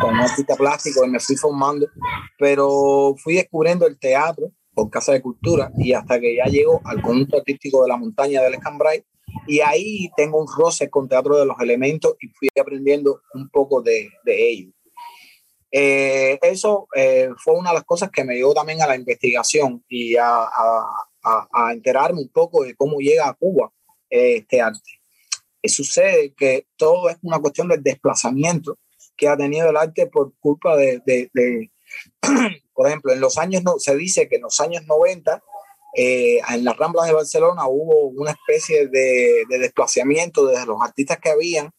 con 0.00 0.18
óptica 0.20 0.56
plástico 0.56 1.04
y 1.04 1.08
me 1.08 1.20
fui 1.20 1.36
formando, 1.36 1.86
pero 2.38 3.14
fui 3.16 3.34
descubriendo 3.34 3.86
el 3.86 3.98
teatro 3.98 4.52
por 4.74 4.90
Casa 4.90 5.12
de 5.12 5.22
Cultura 5.22 5.70
y 5.78 5.92
hasta 5.92 6.20
que 6.20 6.36
ya 6.36 6.44
llego 6.44 6.80
al 6.84 7.00
conjunto 7.02 7.38
artístico 7.38 7.82
de 7.82 7.88
la 7.88 7.96
montaña 7.96 8.42
del 8.42 8.54
Escambray 8.54 9.04
y 9.46 9.60
ahí 9.60 10.10
tengo 10.16 10.38
un 10.38 10.46
roce 10.46 10.90
con 10.90 11.08
Teatro 11.08 11.36
de 11.36 11.46
los 11.46 11.58
Elementos 11.60 12.16
y 12.20 12.28
fui 12.28 12.48
aprendiendo 12.60 13.22
un 13.34 13.48
poco 13.48 13.82
de, 13.82 14.08
de 14.24 14.50
ello. 14.50 14.72
Eh, 15.70 16.38
eso 16.42 16.88
eh, 16.94 17.28
fue 17.36 17.54
una 17.54 17.70
de 17.70 17.74
las 17.74 17.84
cosas 17.84 18.10
que 18.10 18.24
me 18.24 18.34
llevó 18.34 18.54
también 18.54 18.80
a 18.80 18.86
la 18.86 18.96
investigación 18.96 19.84
y 19.88 20.16
a, 20.16 20.44
a, 20.44 21.48
a 21.52 21.72
enterarme 21.72 22.20
un 22.20 22.30
poco 22.30 22.64
de 22.64 22.74
cómo 22.74 22.98
llega 23.00 23.28
a 23.28 23.34
Cuba 23.34 23.70
este 24.08 24.60
arte. 24.60 24.98
Sucede 25.64 26.32
que 26.34 26.66
todo 26.76 27.08
es 27.10 27.16
una 27.22 27.38
cuestión 27.38 27.68
del 27.68 27.82
desplazamiento 27.82 28.78
que 29.16 29.28
ha 29.28 29.36
tenido 29.36 29.68
el 29.68 29.76
arte 29.76 30.06
por 30.06 30.32
culpa 30.38 30.76
de, 30.76 31.02
de, 31.04 31.30
de 31.34 31.70
por 32.74 32.86
ejemplo, 32.86 33.12
en 33.12 33.20
los 33.20 33.38
años, 33.38 33.62
no, 33.64 33.78
se 33.78 33.96
dice 33.96 34.28
que 34.28 34.36
en 34.36 34.42
los 34.42 34.60
años 34.60 34.86
90 34.86 35.42
eh, 35.96 36.38
en 36.48 36.64
las 36.64 36.76
Ramblas 36.76 37.06
de 37.06 37.12
Barcelona 37.12 37.66
hubo 37.66 38.06
una 38.08 38.30
especie 38.30 38.86
de, 38.88 39.44
de 39.48 39.58
desplazamiento 39.58 40.46
de 40.46 40.64
los 40.64 40.80
artistas 40.80 41.18
que 41.18 41.30
habían, 41.30 41.70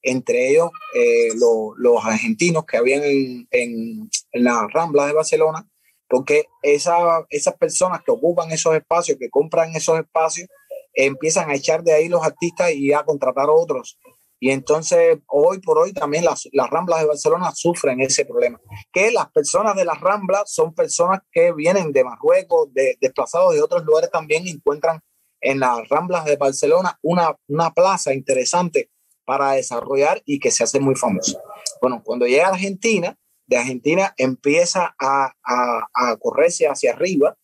entre 0.00 0.50
ellos 0.50 0.70
eh, 0.94 1.28
lo, 1.36 1.74
los 1.76 2.04
argentinos 2.04 2.64
que 2.64 2.76
habían 2.76 3.02
en, 3.02 3.48
en, 3.50 4.10
en, 4.32 4.44
las 4.44 4.72
Ramblas 4.72 5.08
de 5.08 5.12
Barcelona, 5.12 5.68
porque 6.08 6.46
esa, 6.62 7.26
esas 7.28 7.56
personas 7.56 8.02
que 8.02 8.12
ocupan 8.12 8.50
esos 8.52 8.74
espacios, 8.74 9.18
que 9.18 9.28
compran 9.28 9.74
esos 9.74 9.98
espacios, 9.98 10.48
empiezan 11.06 11.50
a 11.50 11.54
echar 11.54 11.82
de 11.82 11.92
ahí 11.92 12.08
los 12.08 12.24
artistas 12.24 12.72
y 12.72 12.92
a 12.92 13.04
contratar 13.04 13.48
otros 13.50 13.98
y 14.40 14.50
entonces, 14.50 15.18
hoy 15.26 15.58
por 15.58 15.78
hoy 15.78 15.92
también 15.92 16.24
las, 16.24 16.48
las 16.52 16.70
Ramblas 16.70 17.00
de 17.00 17.06
Barcelona 17.06 17.50
sufren 17.54 18.00
ese 18.00 18.24
problema, 18.24 18.60
que 18.92 19.10
las 19.10 19.30
personas 19.30 19.74
de 19.74 19.84
las 19.84 20.00
Ramblas 20.00 20.52
son 20.52 20.74
personas 20.74 21.20
que 21.32 21.52
vienen 21.52 21.92
de 21.92 22.04
Marruecos, 22.04 22.72
de, 22.72 22.96
desplazados 23.00 23.54
de 23.54 23.62
otros 23.62 23.84
lugares 23.84 24.10
también, 24.10 24.46
encuentran 24.46 25.00
en 25.40 25.60
las 25.60 25.88
Ramblas 25.88 26.24
de 26.24 26.36
Barcelona 26.36 26.98
una, 27.02 27.36
una 27.48 27.72
plaza 27.72 28.14
interesante 28.14 28.90
para 29.24 29.52
desarrollar 29.52 30.22
y 30.24 30.38
que 30.38 30.50
se 30.50 30.62
hace 30.62 30.78
muy 30.78 30.94
famosa. 30.94 31.40
Bueno, 31.82 32.02
cuando 32.04 32.26
llega 32.26 32.46
a 32.46 32.52
Argentina, 32.52 33.16
de 33.46 33.56
Argentina 33.56 34.14
empieza 34.16 34.94
a, 34.98 35.32
a, 35.42 35.88
a 35.92 36.16
correrse 36.16 36.66
hacia 36.66 36.92
arriba, 36.92 37.36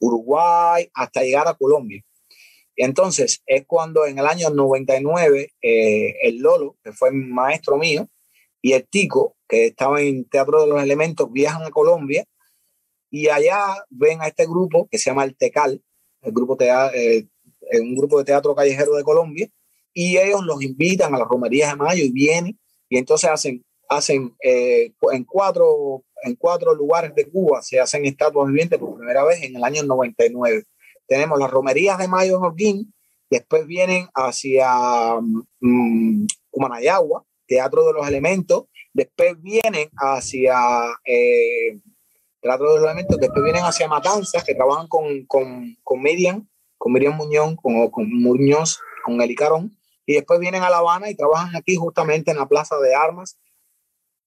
Uruguay, 0.00 0.90
hasta 0.92 1.22
llegar 1.22 1.48
a 1.48 1.54
Colombia. 1.54 2.02
Entonces, 2.84 3.44
es 3.46 3.64
cuando 3.64 4.06
en 4.06 4.18
el 4.18 4.26
año 4.26 4.50
99 4.50 5.52
eh, 5.62 6.14
el 6.22 6.38
Lolo, 6.38 6.76
que 6.82 6.90
fue 6.90 7.12
maestro 7.12 7.78
mío, 7.78 8.08
y 8.60 8.72
el 8.72 8.88
Tico, 8.88 9.36
que 9.48 9.66
estaba 9.66 10.00
en 10.02 10.24
Teatro 10.24 10.62
de 10.62 10.66
los 10.66 10.82
Elementos, 10.82 11.30
viajan 11.30 11.62
a 11.62 11.70
Colombia 11.70 12.24
y 13.08 13.28
allá 13.28 13.84
ven 13.88 14.20
a 14.20 14.26
este 14.26 14.46
grupo 14.46 14.88
que 14.90 14.98
se 14.98 15.10
llama 15.10 15.22
el 15.22 15.36
Tecal, 15.36 15.80
el 16.22 16.32
grupo 16.32 16.56
eh, 16.60 17.28
un 17.80 17.94
grupo 17.94 18.18
de 18.18 18.24
teatro 18.24 18.52
callejero 18.52 18.96
de 18.96 19.04
Colombia, 19.04 19.48
y 19.94 20.16
ellos 20.16 20.42
los 20.42 20.60
invitan 20.60 21.14
a 21.14 21.18
las 21.18 21.28
romerías 21.28 21.70
de 21.70 21.76
mayo 21.76 22.02
y 22.02 22.10
vienen, 22.10 22.58
y 22.88 22.98
entonces 22.98 23.30
hacen, 23.30 23.64
hacen 23.88 24.34
eh, 24.42 24.92
en, 25.12 25.22
cuatro, 25.22 26.02
en 26.24 26.34
cuatro 26.34 26.74
lugares 26.74 27.14
de 27.14 27.30
Cuba, 27.30 27.62
se 27.62 27.78
hacen 27.78 28.04
estatuas 28.06 28.48
vivientes 28.48 28.80
por 28.80 28.96
primera 28.96 29.22
vez 29.22 29.40
en 29.44 29.54
el 29.54 29.62
año 29.62 29.84
99 29.84 30.64
tenemos 31.06 31.38
las 31.38 31.50
romerías 31.50 31.98
de 31.98 32.08
Mayo 32.08 32.36
en 32.36 32.44
Holguín, 32.44 32.94
después 33.30 33.66
vienen 33.66 34.08
hacia 34.14 35.14
um, 35.16 36.26
Teatro 37.46 37.86
de 37.86 37.92
los 37.92 38.06
Elementos, 38.06 38.64
después 38.92 39.40
vienen 39.40 39.90
hacia 39.96 40.56
eh, 41.04 41.78
Teatro 42.40 42.74
de 42.74 42.80
los 42.80 42.84
Elementos, 42.84 43.18
después 43.18 43.42
vienen 43.44 43.64
hacia 43.64 43.88
Matanzas, 43.88 44.44
que 44.44 44.54
trabajan 44.54 44.88
con, 44.88 45.24
con, 45.26 45.76
con 45.82 46.02
Miriam, 46.02 46.46
con 46.78 46.92
Miriam 46.92 47.16
Muñoz, 47.16 47.56
con, 47.56 47.90
con 47.90 48.12
Muñoz, 48.12 48.80
con 49.04 49.20
Eli 49.20 49.34
Carón, 49.34 49.76
y 50.06 50.14
después 50.14 50.40
vienen 50.40 50.62
a 50.62 50.70
La 50.70 50.78
Habana 50.78 51.10
y 51.10 51.14
trabajan 51.14 51.54
aquí 51.56 51.76
justamente 51.76 52.30
en 52.30 52.38
la 52.38 52.46
Plaza 52.46 52.78
de 52.78 52.94
Armas 52.94 53.38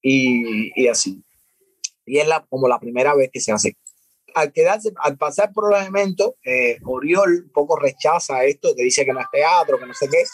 y, 0.02 0.72
y 0.80 0.88
así. 0.88 1.22
Y 2.04 2.18
es 2.18 2.28
la, 2.28 2.46
como 2.48 2.68
la 2.68 2.78
primera 2.78 3.14
vez 3.14 3.30
que 3.32 3.40
se 3.40 3.52
hace 3.52 3.76
al 4.36 4.52
quedarse, 4.52 4.92
al 4.98 5.16
pasar 5.16 5.50
por 5.50 5.70
los 5.70 5.80
elementos, 5.80 6.34
eh, 6.44 6.78
Oriol 6.84 7.44
un 7.44 7.52
poco 7.52 7.74
rechaza 7.78 8.44
esto, 8.44 8.74
que 8.76 8.82
dice 8.82 9.06
que 9.06 9.14
no 9.14 9.20
es 9.20 9.26
teatro, 9.32 9.78
que 9.78 9.86
no 9.86 9.94
sé 9.94 10.10
qué, 10.10 10.24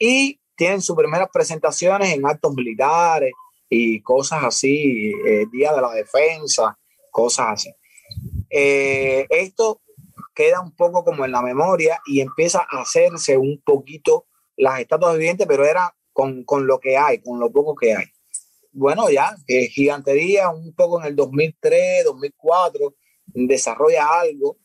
y 0.00 0.40
tienen 0.56 0.82
sus 0.82 0.96
primeras 0.96 1.28
presentaciones 1.32 2.12
en 2.12 2.26
actos 2.26 2.52
militares 2.54 3.30
y 3.68 4.02
cosas 4.02 4.42
así, 4.42 5.12
eh, 5.24 5.46
Día 5.52 5.72
de 5.72 5.80
la 5.80 5.92
Defensa, 5.92 6.76
cosas 7.12 7.46
así. 7.50 7.70
Eh, 8.50 9.28
esto 9.30 9.80
queda 10.34 10.60
un 10.60 10.74
poco 10.74 11.04
como 11.04 11.24
en 11.24 11.30
la 11.30 11.40
memoria 11.40 12.00
y 12.04 12.20
empieza 12.20 12.66
a 12.68 12.80
hacerse 12.80 13.38
un 13.38 13.62
poquito 13.64 14.26
las 14.56 14.80
estatuas 14.80 15.16
vivientes, 15.16 15.46
pero 15.46 15.64
era 15.64 15.94
con, 16.12 16.42
con 16.42 16.66
lo 16.66 16.80
que 16.80 16.96
hay, 16.96 17.22
con 17.22 17.38
lo 17.38 17.52
poco 17.52 17.76
que 17.76 17.94
hay. 17.94 18.06
Bueno, 18.72 19.08
ya, 19.08 19.36
gigantería 19.46 20.48
un 20.48 20.74
poco 20.74 21.00
en 21.00 21.06
el 21.06 21.14
2003, 21.14 22.04
2004, 22.06 22.94
desarrolla 23.34 24.20
algo 24.20 24.58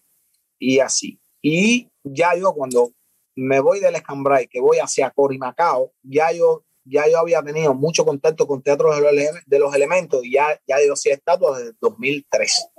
y 0.59 0.79
así. 0.79 1.19
Y 1.41 1.89
ya 2.03 2.36
yo 2.36 2.53
cuando 2.53 2.91
me 3.36 3.59
voy 3.59 3.79
del 3.79 3.95
Escambray, 3.95 4.47
que 4.47 4.59
voy 4.59 4.77
hacia 4.77 5.12
Corimacao, 5.12 5.93
ya 6.01 6.31
yo, 6.31 6.65
ya 6.83 7.07
yo 7.07 7.19
había 7.19 7.43
tenido 7.43 7.74
mucho 7.74 8.03
contacto 8.03 8.47
con 8.47 8.62
Teatro 8.63 8.93
de 8.95 9.01
los, 9.01 9.45
de 9.45 9.59
los 9.59 9.75
Elementos 9.75 10.25
y 10.25 10.33
ya, 10.33 10.59
ya 10.67 10.77
yo 10.86 10.93
hacía 10.93 11.13
estatuas 11.13 11.59
desde 11.59 11.77
2003. 11.79 12.69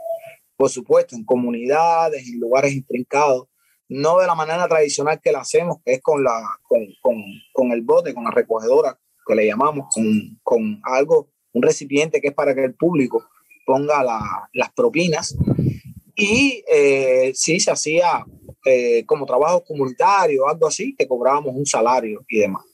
Por 0.57 0.69
supuesto, 0.69 1.15
en 1.15 1.25
comunidades, 1.25 2.27
en 2.27 2.41
lugares 2.41 2.73
intrincados, 2.73 3.47
no 3.89 4.19
de 4.19 4.27
la 4.27 4.35
manera 4.35 4.67
tradicional 4.67 5.21
que 5.23 5.31
la 5.31 5.41
hacemos, 5.41 5.79
que 5.85 5.95
es 5.95 6.03
con, 6.03 6.25
la, 6.25 6.43
con, 6.63 6.81
con, 7.01 7.23
con 7.53 7.71
el 7.71 7.83
bote, 7.83 8.13
con 8.13 8.25
la 8.25 8.33
recogedora, 8.33 8.99
que 9.25 9.35
le 9.37 9.47
llamamos, 9.47 9.87
con, 9.95 10.05
con 10.43 10.81
algo, 10.83 11.31
un 11.53 11.63
recipiente 11.63 12.21
que 12.21 12.29
es 12.29 12.35
para 12.35 12.55
que 12.55 12.65
el 12.65 12.75
público 12.75 13.25
ponga 13.65 14.03
la, 14.03 14.49
las 14.53 14.73
propinas 14.73 15.37
y 16.21 16.65
eh, 16.67 17.31
sí 17.33 17.61
se 17.61 17.71
hacía 17.71 18.27
eh, 18.65 19.07
como 19.07 19.25
trabajo 19.25 19.63
comunitario, 19.63 20.49
algo 20.49 20.67
así, 20.67 20.93
que 20.97 21.07
cobrábamos 21.07 21.55
un 21.55 21.65
salario 21.65 22.25
y 22.29 22.39
demás. 22.41 22.65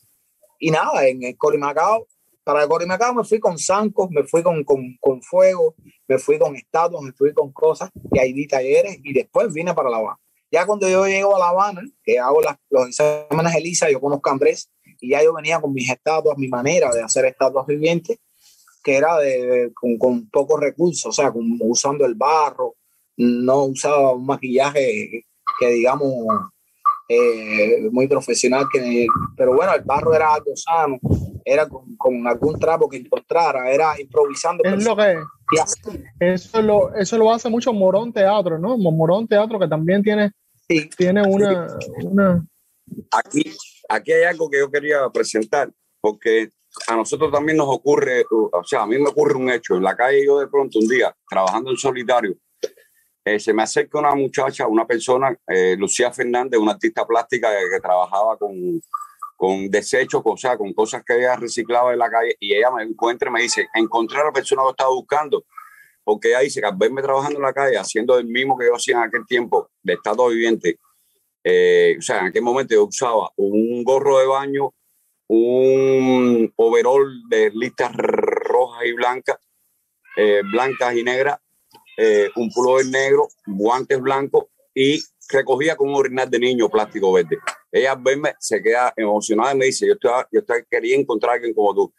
Y 0.58 0.70
nada, 0.70 1.06
en 1.06 1.22
el 1.22 1.36
Corimacao, 1.36 2.06
para 2.42 2.62
el 2.62 2.68
Corimacao 2.70 3.12
me 3.12 3.22
fui 3.22 3.38
con 3.38 3.58
zancos, 3.58 4.08
me 4.10 4.24
fui 4.24 4.42
con, 4.42 4.64
con, 4.64 4.96
con, 4.98 5.20
fuego, 5.20 5.74
me 6.08 6.16
fui 6.16 6.38
con 6.38 6.56
estatuas, 6.56 7.02
me 7.02 7.12
fui 7.12 7.34
con 7.34 7.52
cosas, 7.52 7.90
y 8.12 8.18
ahí 8.18 8.32
di 8.32 8.46
talleres 8.46 8.98
y 9.04 9.12
después 9.12 9.52
vine 9.52 9.74
para 9.74 9.90
La 9.90 9.98
Habana. 9.98 10.18
Ya 10.50 10.64
cuando 10.64 10.88
yo 10.88 11.06
llego 11.06 11.36
a 11.36 11.38
La 11.38 11.48
Habana, 11.50 11.82
que 12.02 12.18
hago 12.18 12.40
las, 12.40 12.56
los 12.70 12.88
exámenes 12.88 13.54
ELISA, 13.54 13.90
yo 13.90 14.00
conozco 14.00 14.30
a 14.30 14.32
Andrés 14.32 14.70
y 15.00 15.10
ya 15.10 15.22
yo 15.22 15.34
venía 15.34 15.60
con 15.60 15.74
mis 15.74 15.90
estatuas, 15.90 16.38
mi 16.38 16.48
manera 16.48 16.90
de 16.94 17.02
hacer 17.02 17.26
estatuas 17.26 17.66
vivientes, 17.66 18.18
que 18.82 18.96
era 18.96 19.18
de, 19.18 19.70
con, 19.74 19.98
con 19.98 20.30
pocos 20.30 20.58
recursos, 20.58 21.06
o 21.06 21.12
sea, 21.12 21.30
con, 21.30 21.58
usando 21.60 22.06
el 22.06 22.14
barro, 22.14 22.76
no 23.16 23.64
usaba 23.64 24.12
un 24.12 24.26
maquillaje 24.26 25.24
que 25.58 25.68
digamos 25.68 26.10
eh, 27.08 27.88
muy 27.90 28.08
profesional, 28.08 28.66
que, 28.72 29.06
pero 29.36 29.54
bueno, 29.54 29.74
el 29.74 29.82
barro 29.82 30.14
era 30.14 30.34
algo 30.34 30.56
sano, 30.56 30.98
era 31.44 31.68
con, 31.68 31.96
con 31.96 32.26
algún 32.26 32.58
trapo 32.58 32.88
que 32.88 32.96
encontrara, 32.96 33.70
era 33.70 34.00
improvisando. 34.00 34.64
Es 34.64 34.84
lo 34.84 34.96
que 34.96 35.16
eso 36.18 36.62
lo, 36.62 36.94
eso 36.94 37.18
lo 37.18 37.30
hace 37.30 37.50
mucho 37.50 37.72
Morón 37.72 38.12
Teatro, 38.12 38.58
¿no? 38.58 38.78
Morón 38.78 39.28
Teatro 39.28 39.58
que 39.58 39.68
también 39.68 40.02
tiene, 40.02 40.32
sí. 40.68 40.88
tiene 40.96 41.22
una, 41.22 41.76
una... 42.02 42.46
Aquí, 43.10 43.52
aquí 43.88 44.12
hay 44.12 44.24
algo 44.24 44.48
que 44.48 44.58
yo 44.58 44.70
quería 44.70 45.08
presentar, 45.12 45.70
porque 46.00 46.48
a 46.88 46.96
nosotros 46.96 47.30
también 47.30 47.58
nos 47.58 47.68
ocurre, 47.68 48.24
o 48.30 48.64
sea, 48.64 48.82
a 48.82 48.86
mí 48.86 48.98
me 48.98 49.10
ocurre 49.10 49.34
un 49.34 49.50
hecho. 49.50 49.76
En 49.76 49.82
la 49.82 49.94
calle 49.94 50.24
yo 50.24 50.38
de 50.38 50.48
pronto 50.48 50.78
un 50.78 50.88
día, 50.88 51.14
trabajando 51.28 51.70
en 51.70 51.76
solitario, 51.76 52.34
eh, 53.24 53.40
se 53.40 53.54
me 53.54 53.62
acerca 53.62 53.98
una 53.98 54.14
muchacha, 54.14 54.66
una 54.66 54.86
persona, 54.86 55.34
eh, 55.46 55.76
Lucía 55.78 56.12
Fernández, 56.12 56.60
una 56.60 56.72
artista 56.72 57.06
plástica 57.06 57.48
que, 57.50 57.80
trabajaba 57.80 58.36
con, 58.36 58.52
con 59.34 59.70
desechos, 59.70 60.20
o 60.22 60.36
sea, 60.36 60.58
con 60.58 60.74
cosas 60.74 61.02
que 61.04 61.16
ella 61.16 61.34
reciclaba 61.34 61.94
en 61.94 62.00
la 62.00 62.10
calle, 62.10 62.36
y 62.38 62.54
ella 62.54 62.70
me 62.70 62.82
encuentra 62.82 63.30
y 63.30 63.32
me 63.32 63.42
dice, 63.42 63.66
encontré 63.74 64.20
a 64.20 64.24
la 64.24 64.32
persona 64.32 64.62
que 64.64 64.70
estaba 64.70 64.90
buscando, 64.90 65.44
porque 66.04 66.28
ella 66.28 66.40
dice 66.40 66.60
que 66.60 66.66
al 66.66 66.76
verme 66.76 67.00
trabajando 67.00 67.38
en 67.38 67.44
la 67.44 67.54
calle, 67.54 67.78
haciendo 67.78 68.18
el 68.18 68.26
mismo 68.26 68.58
que 68.58 68.66
yo 68.66 68.76
hacía 68.76 68.96
en 68.96 69.04
aquel 69.04 69.26
tiempo, 69.26 69.70
de 69.82 69.94
estado 69.94 70.28
viviente, 70.28 70.78
eh, 71.42 71.96
o 71.98 72.02
sea, 72.02 72.20
en 72.20 72.26
aquel 72.26 72.42
momento 72.42 72.74
yo 72.74 72.84
usaba 72.84 73.30
un 73.36 73.82
gorro 73.84 74.18
de 74.18 74.26
baño, 74.26 74.74
un 75.28 76.52
overall 76.56 77.22
de 77.30 77.50
listas 77.54 77.90
rojas 77.94 78.84
y 78.84 78.92
blancas, 78.92 79.38
blancas 80.52 80.94
y 80.94 81.02
negras, 81.02 81.38
eh, 81.96 82.30
un 82.36 82.50
pullover 82.50 82.86
negro, 82.86 83.28
guantes 83.46 84.00
blancos 84.00 84.46
y 84.74 85.00
recogía 85.28 85.76
con 85.76 85.88
un 85.88 85.96
orinal 85.96 86.30
de 86.30 86.38
niño 86.38 86.68
plástico 86.68 87.12
verde. 87.12 87.38
Ella 87.70 87.94
verme 87.94 88.34
se 88.38 88.62
queda 88.62 88.92
emocionada 88.96 89.54
y 89.54 89.58
me 89.58 89.64
dice, 89.66 89.86
yo 89.86 89.94
estoy, 89.94 90.24
yo 90.32 90.40
estoy 90.40 90.64
quería 90.70 90.96
encontrar 90.96 91.32
a 91.32 91.34
alguien 91.34 91.54
como 91.54 91.74
tú. 91.74 91.94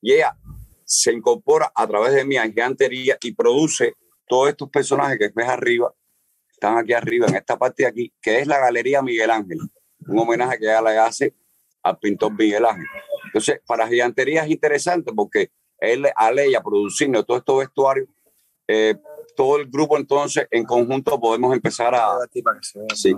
Y 0.00 0.12
ella 0.14 0.36
se 0.84 1.12
incorpora 1.12 1.70
a 1.74 1.86
través 1.86 2.14
de 2.14 2.24
mi 2.24 2.36
gigantería 2.38 3.16
y 3.22 3.32
produce 3.32 3.94
todos 4.26 4.48
estos 4.48 4.70
personajes 4.70 5.18
que 5.18 5.30
ves 5.34 5.48
arriba, 5.48 5.92
están 6.50 6.78
aquí 6.78 6.92
arriba, 6.92 7.26
en 7.26 7.36
esta 7.36 7.58
parte 7.58 7.82
de 7.82 7.88
aquí, 7.88 8.12
que 8.20 8.38
es 8.38 8.46
la 8.46 8.58
Galería 8.58 9.02
Miguel 9.02 9.30
Ángel, 9.30 9.58
un 10.06 10.18
homenaje 10.18 10.58
que 10.58 10.66
ella 10.66 10.82
le 10.82 10.98
hace 10.98 11.34
al 11.82 11.98
pintor 11.98 12.32
Miguel 12.36 12.64
Ángel. 12.64 12.86
Entonces, 13.24 13.60
para 13.66 13.88
gigantería 13.88 14.44
es 14.44 14.50
interesante 14.50 15.12
porque 15.14 15.50
él, 15.78 16.06
al 16.14 16.38
ella 16.38 16.60
produciendo 16.62 17.24
todos 17.24 17.40
estos 17.40 17.58
vestuarios, 17.58 18.08
eh, 18.68 18.96
todo 19.40 19.56
el 19.56 19.70
grupo 19.70 19.96
entonces 19.96 20.46
en 20.50 20.64
conjunto 20.64 21.18
podemos 21.18 21.54
empezar 21.54 21.94
a... 21.94 22.18
Sí, 22.94 23.16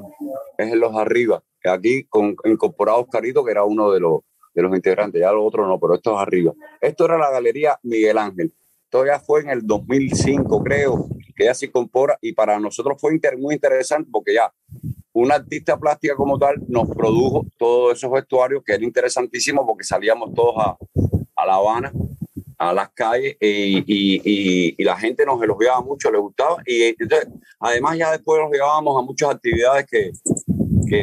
es 0.56 0.68
en 0.68 0.78
los 0.78 0.94
arriba. 0.94 1.42
Aquí 1.64 2.04
con, 2.04 2.36
incorporado 2.44 3.00
Oscarito, 3.00 3.44
que 3.44 3.50
era 3.50 3.64
uno 3.64 3.90
de 3.90 3.98
los, 3.98 4.20
de 4.54 4.62
los 4.62 4.72
integrantes, 4.72 5.20
ya 5.20 5.32
los 5.32 5.44
otros 5.44 5.66
no, 5.66 5.80
pero 5.80 5.96
esto 5.96 6.14
es 6.14 6.20
arriba. 6.20 6.52
Esto 6.80 7.06
era 7.06 7.18
la 7.18 7.28
Galería 7.28 7.76
Miguel 7.82 8.18
Ángel. 8.18 8.54
Esto 8.84 9.04
ya 9.04 9.18
fue 9.18 9.40
en 9.40 9.50
el 9.50 9.66
2005, 9.66 10.62
creo, 10.62 11.08
que 11.34 11.46
ya 11.46 11.54
se 11.54 11.66
incorpora 11.66 12.16
y 12.20 12.34
para 12.34 12.60
nosotros 12.60 13.00
fue 13.00 13.18
muy 13.36 13.56
interesante 13.56 14.08
porque 14.12 14.34
ya 14.34 14.54
una 15.12 15.34
artista 15.34 15.76
plástica 15.76 16.14
como 16.14 16.38
tal 16.38 16.54
nos 16.68 16.88
produjo 16.88 17.46
todos 17.58 17.98
esos 17.98 18.12
vestuarios 18.12 18.62
que 18.64 18.74
era 18.74 18.84
interesantísimo 18.84 19.66
porque 19.66 19.82
salíamos 19.82 20.32
todos 20.34 20.54
a, 20.56 20.76
a 21.34 21.46
La 21.46 21.54
Habana 21.54 21.92
a 22.62 22.72
las 22.72 22.90
calles 22.92 23.36
y, 23.40 24.74
y, 24.78 24.84
la 24.84 24.96
gente 24.96 25.26
nos 25.26 25.42
elogiaba 25.42 25.80
mucho, 25.80 26.12
le 26.12 26.18
gustaba. 26.18 26.58
Y 26.64 26.94
además 27.58 27.98
ya 27.98 28.12
después 28.12 28.40
nos 28.40 28.52
llevábamos 28.52 28.96
a 28.96 29.04
muchas 29.04 29.30
actividades 29.30 29.84
que, 29.86 30.12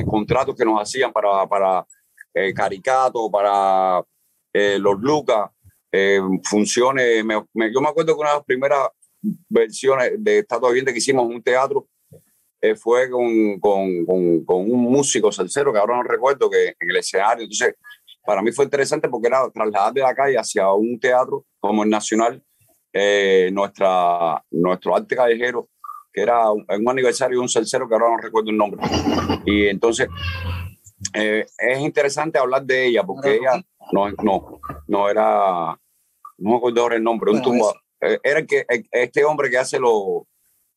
contratos 0.05 0.55
que 0.55 0.63
nos 0.63 0.81
hacían 0.81 1.11
para, 1.11 1.45
para 1.47 1.85
eh, 2.33 2.53
Caricato, 2.53 3.29
para 3.29 4.01
eh, 4.53 4.77
los 4.79 4.99
Lucas, 5.01 5.49
eh, 5.91 6.21
funciones. 6.43 7.25
yo 7.27 7.81
me 7.81 7.89
acuerdo 7.89 8.13
que 8.15 8.21
una 8.21 8.29
de 8.29 8.35
las 8.35 8.45
primeras 8.45 8.87
versiones 9.49 10.13
de 10.17 10.39
Estatua 10.39 10.69
Viviente 10.69 10.93
que 10.93 10.99
hicimos 10.99 11.25
en 11.25 11.35
un 11.35 11.43
teatro 11.43 11.87
fue 12.77 13.09
con, 13.09 13.59
con, 13.59 14.05
con, 14.05 14.45
con, 14.45 14.71
un 14.71 14.81
músico 14.81 15.31
salsero 15.31 15.73
que 15.73 15.79
ahora 15.79 15.97
no 15.97 16.03
recuerdo 16.03 16.49
que 16.49 16.67
en 16.79 16.89
el 16.89 16.97
escenario. 16.97 17.43
Entonces, 17.43 17.75
para 18.25 18.41
mí 18.41 18.51
fue 18.51 18.65
interesante 18.65 19.09
porque 19.09 19.27
era 19.27 19.49
trasladar 19.49 19.93
de 19.93 20.01
la 20.01 20.13
calle 20.13 20.37
hacia 20.37 20.71
un 20.71 20.99
teatro 20.99 21.45
como 21.59 21.83
el 21.83 21.89
Nacional, 21.89 22.43
eh, 22.93 23.49
nuestra, 23.51 24.43
nuestro 24.51 24.95
arte 24.95 25.15
callejero, 25.15 25.69
que 26.11 26.21
era 26.21 26.49
un, 26.51 26.65
un 26.67 26.89
aniversario 26.89 27.37
de 27.37 27.41
un 27.41 27.49
salsero 27.49 27.87
que 27.87 27.95
ahora 27.95 28.09
no 28.09 28.17
recuerdo 28.17 28.49
el 28.49 28.57
nombre. 28.57 28.81
Y 29.45 29.67
entonces 29.67 30.07
eh, 31.13 31.45
es 31.57 31.79
interesante 31.79 32.39
hablar 32.39 32.63
de 32.63 32.87
ella 32.87 33.03
porque 33.03 33.35
ella 33.35 33.63
no, 33.91 34.09
no, 34.23 34.59
no 34.87 35.09
era, 35.09 35.79
no 36.37 36.49
me 36.49 36.57
acuerdo 36.57 36.81
ahora 36.81 36.95
el 36.95 37.03
nombre, 37.03 37.31
un 37.31 37.41
tumba, 37.41 37.73
eh, 38.01 38.19
era 38.23 38.39
el 38.39 38.47
que, 38.47 38.65
este 38.91 39.23
hombre 39.23 39.49
que 39.49 39.57
hace 39.57 39.79
lo, 39.79 40.27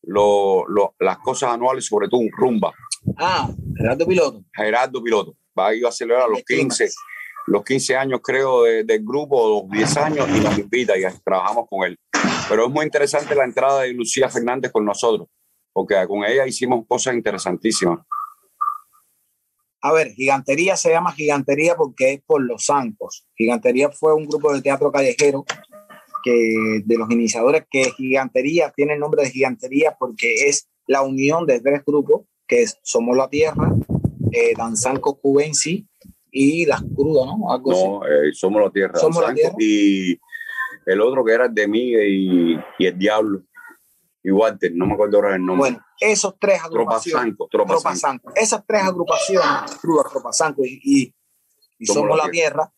lo, 0.03 0.95
las 0.99 1.19
cosas 1.19 1.51
anuales, 1.51 1.87
sobre 1.87 2.09
todo 2.09 2.21
un 2.21 2.31
rumba. 2.33 2.73
Ah, 3.17 3.51
Gerardo 3.77 4.07
Piloto. 4.07 4.45
Gerardo 4.53 5.03
Piloto. 5.03 5.37
Va 5.59 5.69
a 5.69 5.75
ir 5.75 5.87
a 5.87 5.93
celebrar 5.93 6.25
a 6.25 6.29
los 6.29 6.43
15 6.45 6.89
los 7.47 7.65
15 7.65 7.97
años, 7.97 8.21
creo, 8.23 8.63
del 8.63 9.05
grupo, 9.05 9.63
los 9.63 9.71
10 9.71 9.97
años, 9.99 10.29
y 10.29 10.41
nos 10.41 10.59
invita 10.59 10.97
y 10.97 11.03
trabajamos 11.25 11.67
con 11.69 11.87
él. 11.87 11.99
Pero 12.49 12.67
es 12.67 12.73
muy 12.73 12.85
interesante 12.85 13.35
la 13.35 13.45
entrada 13.45 13.83
de 13.83 13.93
Lucía 13.93 14.29
Fernández 14.29 14.71
con 14.71 14.85
nosotros, 14.85 15.29
porque 15.73 15.95
con 16.07 16.25
ella 16.25 16.47
hicimos 16.47 16.85
cosas 16.87 17.15
interesantísimas. 17.15 18.01
A 19.85 19.93
ver, 19.93 20.13
Gigantería 20.13 20.77
se 20.77 20.91
llama 20.91 21.13
Gigantería 21.13 21.75
porque 21.75 22.13
es 22.13 22.23
por 22.23 22.41
los 22.41 22.65
Santos. 22.65 23.27
Gigantería 23.35 23.91
fue 23.91 24.15
un 24.15 24.27
grupo 24.27 24.55
de 24.55 24.63
teatro 24.63 24.93
callejero 24.93 25.45
que 26.23 26.83
de 26.85 26.97
los 26.97 27.11
iniciadores 27.11 27.65
que 27.69 27.91
Gigantería 27.97 28.71
tiene 28.71 28.95
el 28.95 29.01
nombre 29.01 29.25
de 29.25 29.31
Gigantería 29.31 29.97
porque 29.99 30.49
es 30.49 30.69
la 30.87 31.03
unión 31.03 31.47
de 31.47 31.61
tres 31.61 31.83
grupos 31.85 32.23
que 32.47 32.63
es 32.63 32.79
Somos 32.83 33.17
la 33.17 33.29
Tierra, 33.29 33.73
eh, 34.31 34.53
Danzanco 34.57 35.19
Cubensi 35.19 35.89
y 36.33 36.65
las 36.65 36.83
crudas, 36.83 37.27
¿no? 37.27 37.37
no, 37.37 38.07
eh, 38.07 38.33
somos 38.33 38.63
la 38.63 38.71
tierra. 38.71 38.99
Somos 38.99 39.23
la 39.23 39.35
tierra. 39.35 39.55
Y 39.59 40.19
el 40.87 41.01
otro 41.01 41.23
que 41.25 41.33
era 41.33 41.45
el 41.45 41.55
de 41.55 41.69
mí 41.69 41.93
y, 41.93 42.59
y 42.79 42.87
el 42.87 42.99
diablo. 42.99 43.43
Y 44.25 44.31
Walter, 44.31 44.73
no 44.75 44.87
me 44.87 44.95
acuerdo 44.95 45.19
ahora 45.19 45.35
el 45.35 45.45
nombre. 45.45 45.73
Bueno, 45.73 45.85
esos 46.01 46.37
tres 46.39 46.63
agrupaciones. 46.63 47.35
Tropa 47.51 47.95
Sanco, 47.95 48.33
Esas 48.35 48.65
tres 48.67 48.83
agrupaciones, 48.83 49.77
Cruda, 49.81 50.05
Tropa 50.11 50.33
Sanco 50.33 50.65
y, 50.65 51.13
y, 51.79 51.87
Somos, 51.87 52.17
la, 52.17 52.31
tierra. 52.31 52.73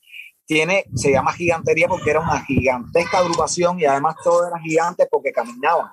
tiene, 0.47 0.87
se 0.95 1.13
llama 1.13 1.33
gigantería 1.33 1.87
porque 1.87 2.11
era 2.11 2.21
una 2.21 2.43
gigantesca 2.45 3.19
agrupación 3.19 3.79
y 3.79 3.85
además 3.85 4.17
todos 4.25 4.49
eran 4.49 4.63
gigantes 4.63 5.07
porque 5.11 5.33
caminaban. 5.33 5.91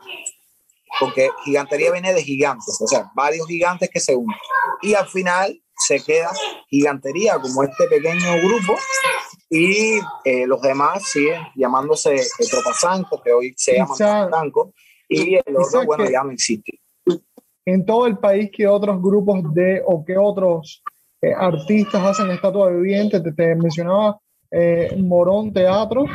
Porque 1.00 1.30
gigantería 1.44 1.92
viene 1.92 2.14
de 2.14 2.24
gigantes, 2.24 2.78
o 2.82 2.88
sea, 2.88 3.12
varios 3.14 3.46
gigantes 3.48 3.90
que 3.90 4.00
se 4.00 4.16
unen. 4.16 4.38
Y 4.82 4.94
al 4.94 5.08
final 5.08 5.62
se 5.88 6.04
queda 6.04 6.32
gigantería 6.68 7.40
como 7.40 7.64
este 7.64 7.88
pequeño 7.88 8.38
grupo 8.44 8.76
y 9.50 10.00
eh, 10.24 10.48
los 10.48 10.62
demás 10.62 11.04
siguen 11.04 11.42
llamándose 11.56 12.16
el 12.16 12.50
Tropasanco, 12.50 13.22
que 13.22 13.34
hoy 13.34 13.54
se 13.58 13.76
llama 13.76 13.96
Sanco, 13.96 14.74
y 15.10 15.36
el 15.36 15.58
otro, 15.58 15.86
bueno, 15.86 16.10
ya 16.10 16.24
no 16.24 16.32
existe. 16.32 16.80
En 17.66 17.86
todo 17.86 18.08
el 18.08 18.18
país, 18.18 18.50
¿qué 18.56 18.68
otros 18.68 19.02
grupos 19.02 19.54
de 19.54 19.82
o 19.86 20.06
qué 20.06 20.18
otros 20.18 20.82
eh, 21.22 21.34
artistas 21.34 22.02
hacen 22.02 22.32
estatua 22.32 22.70
viviente? 22.70 23.20
Te, 23.20 23.34
te 23.34 23.56
mencionaba 23.56 24.20
eh, 24.50 24.96
Morón 24.98 25.52
Teatro, 25.52 26.06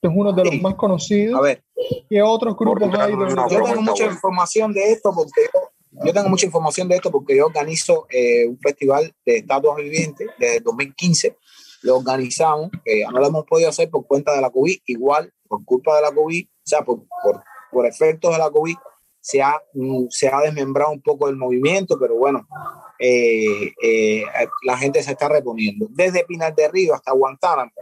es 0.00 0.10
uno 0.14 0.32
de 0.32 0.44
los 0.44 0.60
más 0.60 0.74
conocidos. 0.74 1.38
A 1.38 1.42
ver, 1.42 1.64
¿qué 2.08 2.22
otros 2.22 2.56
grupos 2.56 2.94
hay? 2.98 3.12
Yo 3.12 3.46
tengo 3.48 3.82
mucha 3.82 4.06
información 4.06 4.72
de 4.72 4.92
esto 4.92 5.12
porque 5.14 5.42
yo 5.52 5.60
tengo 6.12 6.28
mucha 6.28 6.46
información 6.46 6.88
de 6.88 6.96
esto 6.96 7.10
porque 7.10 7.36
yo 7.36 7.46
organizo 7.46 8.06
eh, 8.10 8.46
un 8.46 8.58
festival 8.58 9.14
de 9.24 9.38
estatuas 9.38 9.76
vivientes 9.76 10.28
desde 10.38 10.60
2015. 10.60 11.38
Lo 11.82 11.98
organizamos, 11.98 12.70
eh, 12.84 13.04
no 13.12 13.20
lo 13.20 13.26
hemos 13.26 13.44
podido 13.44 13.68
hacer 13.68 13.90
por 13.90 14.06
cuenta 14.06 14.34
de 14.34 14.40
la 14.40 14.50
COVID, 14.50 14.78
igual 14.86 15.32
por 15.46 15.64
culpa 15.64 15.94
de 15.96 16.02
la 16.02 16.12
COVID, 16.12 16.46
o 16.46 16.66
sea, 16.66 16.82
por, 16.82 17.04
por, 17.22 17.42
por 17.70 17.86
efectos 17.86 18.32
de 18.32 18.38
la 18.38 18.50
COVID, 18.50 18.76
se 19.20 19.42
ha, 19.42 19.60
mm, 19.74 20.06
se 20.08 20.28
ha 20.28 20.40
desmembrado 20.40 20.92
un 20.92 21.02
poco 21.02 21.28
el 21.28 21.36
movimiento, 21.36 21.98
pero 21.98 22.16
bueno, 22.16 22.46
eh, 22.98 24.24
la 24.62 24.78
gente 24.78 25.02
se 25.02 25.12
está 25.12 25.28
reponiendo. 25.28 25.86
Desde 25.90 26.24
Pinar 26.24 26.54
de 26.54 26.68
Río 26.68 26.94
hasta 26.94 27.12
Guantánamo, 27.12 27.72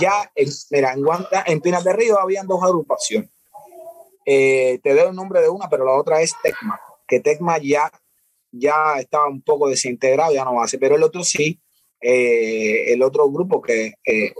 ya, 0.00 0.32
en, 0.34 0.48
mira, 0.70 0.94
en, 0.94 1.04
en 1.46 1.60
Pinar 1.60 1.82
de 1.82 1.92
Río 1.92 2.18
habían 2.18 2.46
dos 2.46 2.62
agrupaciones 2.62 3.30
eh, 4.32 4.78
te 4.82 4.94
doy 4.94 5.08
el 5.08 5.14
nombre 5.14 5.40
de 5.40 5.48
una, 5.48 5.68
pero 5.68 5.84
la 5.84 5.92
otra 5.92 6.20
es 6.20 6.34
Tecma, 6.42 6.80
que 7.10 7.20
Tecma 7.20 7.58
ya, 7.58 7.90
ya 8.52 8.98
está 8.98 9.26
un 9.26 9.42
poco 9.42 9.68
desintegrado, 9.68 10.32
ya 10.32 10.44
no 10.44 10.62
hacer, 10.62 10.78
pero 10.80 10.94
el 10.94 11.02
otro 11.02 11.24
sí, 11.24 11.60
eh, 12.00 12.92
el 12.92 13.02
otro 13.02 13.28
grupo 13.30 13.60
que 13.60 13.94
eh, 14.06 14.32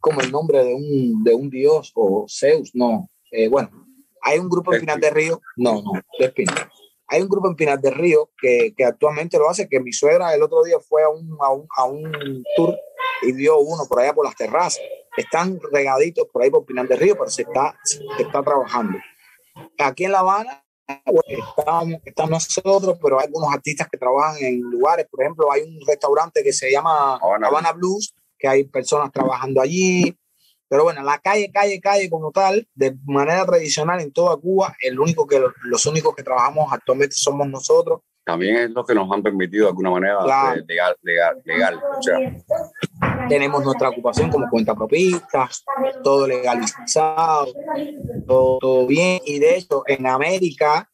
como 0.00 0.20
el 0.20 0.30
nombre 0.30 0.64
de 0.64 0.74
un, 0.74 1.24
de 1.24 1.34
un 1.34 1.48
dios 1.48 1.92
o 1.94 2.26
Zeus, 2.28 2.72
no, 2.74 3.08
bueno, 3.50 3.70
hay 4.20 4.38
un 4.38 4.48
grupo 4.48 4.74
en 4.74 4.80
Pinar 4.80 4.98
de 4.98 5.10
Río, 5.10 5.40
no, 5.56 5.82
no, 5.82 5.92
de 6.18 6.32
Hay 7.06 7.22
un 7.22 7.28
grupo 7.28 7.48
en 7.48 7.56
Pinar 7.56 7.80
de 7.80 7.90
Río 7.90 8.30
que, 8.38 8.74
que, 8.76 8.84
actualmente 8.84 9.38
lo 9.38 9.48
hace, 9.48 9.68
que 9.68 9.80
mi 9.80 9.92
suegra 9.92 10.34
el 10.34 10.42
otro 10.42 10.62
día 10.64 10.78
fue 10.80 11.04
a 11.04 11.08
un, 11.08 11.36
a 11.40 11.52
un, 11.52 11.66
a 11.76 11.84
un 11.84 12.44
tour 12.56 12.76
y 13.22 13.32
dio 13.32 13.58
uno 13.58 13.84
por 13.88 14.00
allá 14.00 14.12
por 14.12 14.26
las 14.26 14.36
terrazas 14.36 14.82
están 15.16 15.58
regaditos 15.72 16.28
por 16.32 16.42
ahí 16.42 16.50
por 16.50 16.64
Pinar 16.64 16.86
del 16.86 16.98
Río, 16.98 17.16
pero 17.16 17.30
se 17.30 17.42
está, 17.42 17.78
se 17.84 18.00
está 18.18 18.42
trabajando. 18.42 18.98
Aquí 19.78 20.04
en 20.04 20.12
La 20.12 20.20
Habana 20.20 20.64
estamos, 20.86 21.96
estamos 22.04 22.30
nosotros, 22.30 22.98
pero 23.02 23.18
hay 23.18 23.26
algunos 23.26 23.52
artistas 23.52 23.88
que 23.90 23.98
trabajan 23.98 24.36
en 24.42 24.60
lugares, 24.60 25.06
por 25.10 25.22
ejemplo, 25.22 25.50
hay 25.50 25.62
un 25.62 25.78
restaurante 25.86 26.42
que 26.42 26.52
se 26.52 26.70
llama 26.70 27.16
Habana, 27.16 27.72
Blues, 27.72 28.14
que 28.38 28.48
hay 28.48 28.64
personas 28.64 29.10
trabajando 29.12 29.60
allí, 29.60 30.16
pero 30.68 30.84
bueno, 30.84 31.02
la 31.02 31.18
calle, 31.18 31.50
calle, 31.52 31.80
calle 31.80 32.10
como 32.10 32.32
tal, 32.32 32.68
de 32.74 32.96
manera 33.04 33.44
tradicional 33.46 34.00
en 34.00 34.12
toda 34.12 34.36
Cuba, 34.36 34.76
el 34.80 34.98
único 34.98 35.26
que, 35.26 35.40
los 35.64 35.86
únicos 35.86 36.14
que 36.14 36.22
trabajamos 36.22 36.72
actualmente 36.72 37.14
somos 37.16 37.48
nosotros 37.48 38.00
también 38.26 38.56
es 38.56 38.70
lo 38.70 38.84
que 38.84 38.92
nos 38.92 39.08
han 39.12 39.22
permitido 39.22 39.66
de 39.66 39.68
alguna 39.68 39.90
manera 39.90 40.18
eh, 40.56 40.64
legal, 40.66 40.96
legal, 41.02 41.40
legal. 41.44 41.80
O 41.96 42.02
sea. 42.02 42.18
Tenemos 43.28 43.64
nuestra 43.64 43.88
ocupación 43.88 44.30
como 44.30 44.48
cuenta 44.48 44.74
propista, 44.74 45.48
todo 46.02 46.26
legalizado, 46.26 47.52
todo, 48.26 48.86
bien. 48.86 49.20
Y 49.24 49.38
de 49.38 49.56
hecho, 49.56 49.82
en 49.86 50.06
América 50.06 50.88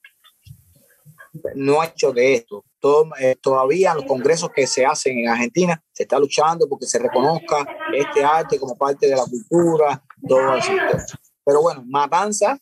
no 1.54 1.80
ha 1.80 1.86
hecho 1.86 2.12
de 2.12 2.34
esto. 2.34 2.64
Todo, 2.80 3.10
eh, 3.20 3.36
todavía 3.40 3.92
en 3.92 3.98
los 3.98 4.06
congresos 4.06 4.50
que 4.50 4.66
se 4.66 4.84
hacen 4.84 5.18
en 5.18 5.28
Argentina 5.28 5.80
se 5.92 6.02
está 6.02 6.18
luchando 6.18 6.68
porque 6.68 6.86
se 6.86 6.98
reconozca 6.98 7.64
este 7.94 8.24
arte 8.24 8.58
como 8.58 8.76
parte 8.76 9.06
de 9.06 9.14
la 9.14 9.24
cultura, 9.24 10.02
todo 10.26 10.52
así. 10.52 10.72
Pero 11.44 11.62
bueno, 11.62 11.84
Matanza 11.86 12.58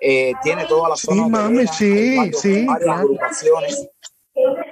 eh, 0.00 0.32
tiene 0.42 0.66
toda 0.66 0.90
la 0.90 0.96
zona. 0.96 1.24
Sí, 1.24 1.30
mami, 1.30 1.66
sí, 1.66 2.32
sí. 2.34 2.64
Varias 2.66 2.98
agrupaciones. 2.98 3.88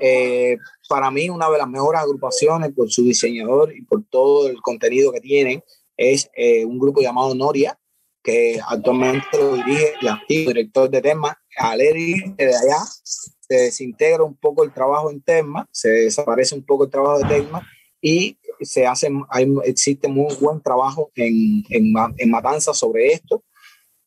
Eh, 0.00 0.56
para 0.92 1.10
mí, 1.10 1.30
una 1.30 1.48
de 1.48 1.56
las 1.56 1.68
mejores 1.70 2.02
agrupaciones 2.02 2.70
por 2.74 2.90
su 2.90 3.02
diseñador 3.02 3.74
y 3.74 3.80
por 3.80 4.04
todo 4.10 4.46
el 4.46 4.60
contenido 4.60 5.10
que 5.10 5.22
tienen 5.22 5.64
es 5.96 6.28
eh, 6.36 6.66
un 6.66 6.78
grupo 6.78 7.00
llamado 7.00 7.34
Noria, 7.34 7.78
que 8.22 8.60
actualmente 8.68 9.26
lo 9.32 9.54
dirige 9.54 9.94
el 10.02 10.08
antiguo 10.08 10.52
director 10.52 10.90
de 10.90 11.00
Tema, 11.00 11.34
Aleri, 11.56 12.34
de 12.36 12.54
allá 12.54 12.76
se 13.04 13.54
desintegra 13.54 14.22
un 14.22 14.36
poco 14.36 14.64
el 14.64 14.74
trabajo 14.74 15.10
en 15.10 15.22
Tema, 15.22 15.66
se 15.72 15.88
desaparece 15.88 16.54
un 16.54 16.62
poco 16.62 16.84
el 16.84 16.90
trabajo 16.90 17.20
de 17.20 17.40
Tema 17.40 17.66
y 18.02 18.36
se 18.60 18.86
hace, 18.86 19.08
hay, 19.30 19.50
existe 19.64 20.08
muy 20.08 20.34
buen 20.42 20.60
trabajo 20.60 21.10
en, 21.14 21.64
en, 21.70 21.94
en 22.18 22.30
Matanza 22.30 22.74
sobre 22.74 23.14
esto. 23.14 23.42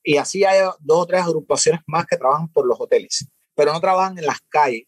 Y 0.04 0.17
así 0.17 0.43
hay 0.43 0.60
dos 0.82 1.02
o 1.02 1.06
tres 1.08 1.24
agrupaciones 1.24 1.82
más 1.88 2.06
que 2.06 2.15
trabajan 2.15 2.48
por 2.50 2.67
los 2.67 2.80
hoteles, 2.80 3.28
pero 3.56 3.74
no 3.74 3.82
trabajan 3.82 4.19
en 4.19 4.28
las 4.28 4.39
calles, 4.50 4.84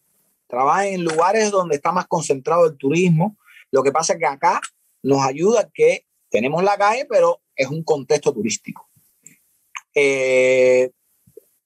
trabajan 0.47 0.88
en 0.88 1.03
lugares 1.03 1.51
donde 1.51 1.75
está 1.75 1.91
más 1.91 2.07
concentrado 2.07 2.65
el 2.65 2.77
turismo. 2.77 3.38
Lo 3.71 3.83
que 3.83 3.91
pasa 3.91 4.13
es 4.13 4.19
que 4.19 4.25
acá 4.25 4.62
nos 5.03 5.21
ayuda 5.21 5.69
que 5.73 6.05
tenemos 6.29 6.63
la 6.63 6.77
calle, 6.77 7.05
pero 7.10 7.41
es 7.55 7.67
un 7.67 7.83
contexto 7.83 8.33
turístico. 8.33 8.88
Eh, 9.93 10.91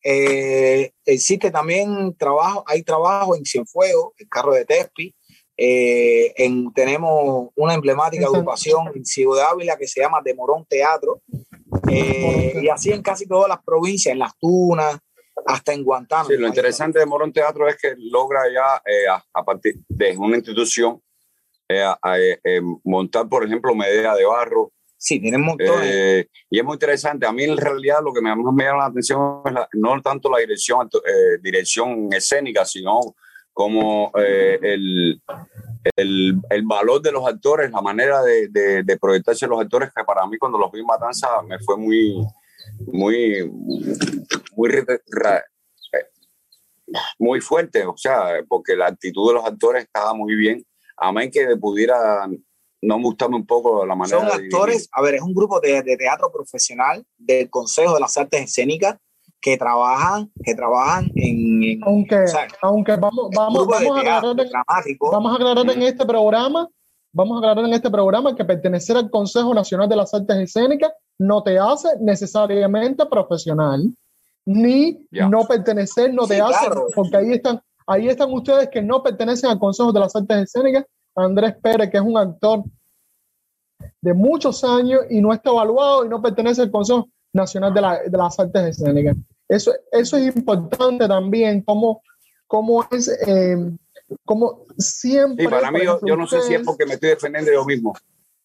eh, 0.04 0.92
existe 1.06 1.52
también 1.52 2.16
trabajo, 2.16 2.64
hay 2.66 2.84
trabajo 2.84 3.36
en 3.36 3.46
Cienfuegos, 3.46 4.14
el 4.18 4.28
carro 4.28 4.54
de 4.54 4.66
Tespi. 4.66 5.16
Eh, 5.58 6.34
en, 6.38 6.74
tenemos 6.74 7.50
una 7.56 7.76
emblemática 7.76 8.26
agrupación 8.26 8.88
en 8.96 9.06
Ciudad 9.06 9.44
de 9.44 9.50
Ávila 9.52 9.78
que 9.78 9.88
se 9.88 10.02
llama 10.02 10.22
Demorón 10.24 10.66
Teatro. 10.68 11.22
Eh, 11.90 12.60
y 12.62 12.68
así 12.70 12.92
en 12.92 13.02
casi 13.02 13.28
todas 13.28 13.48
las 13.48 13.62
provincias, 13.64 14.14
en 14.14 14.20
Las 14.20 14.38
Tunas, 14.40 14.98
hasta 15.46 15.74
en 15.74 15.84
Guantánamo. 15.84 16.30
Sí, 16.30 16.38
lo 16.38 16.48
interesante 16.48 17.00
de 17.00 17.06
Morón 17.06 17.34
Teatro 17.34 17.68
es 17.68 17.78
que 17.78 17.96
logra 17.98 18.42
ya, 18.52 18.82
eh, 18.86 19.08
a, 19.08 19.24
a, 19.34 19.44
partir 19.44 19.76
de 19.88 20.18
una 20.18 20.38
institución, 20.38 21.02
eh, 21.68 21.84
a, 21.84 22.20
eh, 22.20 22.62
montar, 22.84 23.28
por 23.28 23.46
ejemplo, 23.46 23.74
medida 23.76 24.16
de 24.16 24.26
barro. 24.26 24.72
Sí, 24.98 25.20
tienen 25.20 25.42
montones. 25.42 26.28
y 26.50 26.60
es 26.60 26.64
muy 26.64 26.74
interesante. 26.74 27.26
A 27.26 27.32
mí, 27.32 27.44
en 27.44 27.58
realidad, 27.58 28.00
lo 28.04 28.14
que 28.14 28.22
más 28.22 28.38
me 28.38 28.64
llama 28.64 28.80
la 28.80 28.86
atención 28.86 29.42
es 29.46 29.54
la, 29.54 29.68
no 29.74 30.00
tanto 30.02 30.30
la 30.30 30.38
dirección, 30.38 30.88
dirección 31.42 32.14
escénica, 32.14 32.66
sino 32.66 33.00
como 33.52 34.12
el, 34.16 35.20
el, 35.96 36.40
el, 36.50 36.64
valor 36.64 37.02
de 37.02 37.12
los 37.12 37.28
actores, 37.28 37.72
la 37.72 37.82
manera 37.82 38.22
de, 38.22 38.48
de, 38.50 38.84
de, 38.84 38.98
proyectarse 38.98 39.48
los 39.48 39.60
actores, 39.60 39.90
que 39.96 40.04
para 40.04 40.26
mí 40.28 40.38
cuando 40.38 40.60
los 40.60 40.72
vi 40.72 40.82
en 40.82 40.86
Matanza 40.86 41.28
me 41.48 41.58
fue 41.60 41.78
muy, 41.78 42.24
muy, 42.88 43.52
muy, 44.52 44.70
muy 47.20 47.42
fuerte, 47.42 47.86
o 47.86 47.98
sea, 47.98 48.44
porque 48.48 48.76
la 48.76 48.88
actitud 48.88 49.30
de 49.30 49.36
los 49.36 49.46
actores 49.46 49.84
estaba 49.84 50.14
muy 50.14 50.36
bien. 50.36 50.66
Amén 50.98 51.32
que 51.32 51.56
pudiera 51.58 52.28
no 52.82 53.02
gustarme 53.02 53.36
un 53.36 53.46
poco 53.46 53.86
la 53.86 53.96
manera. 53.96 54.20
Son 54.20 54.28
actores, 54.28 54.90
a 54.92 55.02
ver, 55.02 55.16
es 55.16 55.22
un 55.22 55.34
grupo 55.34 55.60
de, 55.60 55.82
de, 55.84 55.98
teatro 55.98 56.32
profesional 56.32 57.06
del 57.18 57.50
Consejo 57.50 57.94
de 57.94 58.00
las 58.00 58.18
Artes 58.18 58.42
Escénicas 58.42 58.98
que 59.40 59.58
trabajan, 59.58 60.32
que 60.44 60.54
trabajan 60.54 61.12
en, 61.16 61.64
en 61.64 61.84
aunque, 61.84 62.16
o 62.16 62.28
sea, 62.28 62.48
aunque 62.62 62.96
vamos, 62.96 63.30
vamos, 63.36 63.68
vamos, 63.68 63.98
a 63.98 64.00
aclarar 64.00 64.40
en, 64.40 64.98
vamos 65.00 65.32
a 65.32 65.36
aclarar 65.36 65.70
en 65.76 65.82
este 65.82 66.06
programa, 66.06 66.70
vamos 67.12 67.36
a 67.36 67.40
aclarar 67.40 67.66
en 67.66 67.74
este 67.74 67.90
programa 67.90 68.36
que 68.36 68.46
pertenecer 68.46 68.98
al 68.98 69.10
Consejo 69.10 69.54
Nacional 69.54 69.90
de 69.90 69.96
las 69.96 70.14
Artes 70.14 70.38
Escénicas 70.38 70.92
no 71.18 71.42
te 71.44 71.58
hace 71.58 71.90
necesariamente 72.00 73.06
profesional, 73.08 73.84
ni 74.46 75.06
yeah. 75.12 75.30
no 75.30 75.46
pertenecer 75.46 76.14
no 76.14 76.28
te 76.28 76.36
sí, 76.36 76.42
hace, 76.42 76.66
claro. 76.66 76.88
porque 76.96 77.18
ahí 77.18 77.34
están, 77.34 77.62
ahí 77.88 78.08
están 78.08 78.32
ustedes 78.34 78.70
que 78.70 78.82
no 78.82 79.04
pertenecen 79.04 79.50
al 79.50 79.60
Consejo 79.60 79.92
de 79.92 80.00
las 80.00 80.16
Artes 80.16 80.38
Escénicas, 80.44 80.86
Andrés 81.16 81.56
Pérez, 81.62 81.90
que 81.90 81.98
es 81.98 82.04
un 82.04 82.18
actor 82.18 82.64
de 84.02 84.14
muchos 84.14 84.64
años 84.64 85.02
y 85.10 85.22
no 85.22 85.34
está 85.34 85.50
evaluado 85.50 86.06
y 86.06 86.10
no 86.10 86.22
pertenece 86.22 86.62
al 86.62 86.72
Consejo 86.72 87.10
Nacional 87.34 87.74
de, 87.74 87.82
la, 87.82 88.00
de 88.04 88.18
las 88.18 88.40
Artes 88.40 88.78
Escénicas. 88.78 89.16
Eso, 89.48 89.74
eso 89.92 90.18
es 90.18 90.36
importante 90.36 91.08
también, 91.08 91.62
como, 91.62 92.02
como 92.48 92.86
es, 92.92 93.10
eh, 93.28 93.58
como 94.26 94.66
siempre... 94.78 95.46
Sí, 95.46 95.52
para 95.52 95.72
mí, 95.72 95.84
yo, 95.84 96.00
yo 96.06 96.16
no 96.16 96.26
sé 96.26 96.42
si 96.42 96.54
es 96.54 96.62
porque 96.64 96.86
me 96.86 96.94
estoy 96.94 97.10
defendiendo 97.10 97.52
yo 97.52 97.66
mismo 97.66 97.94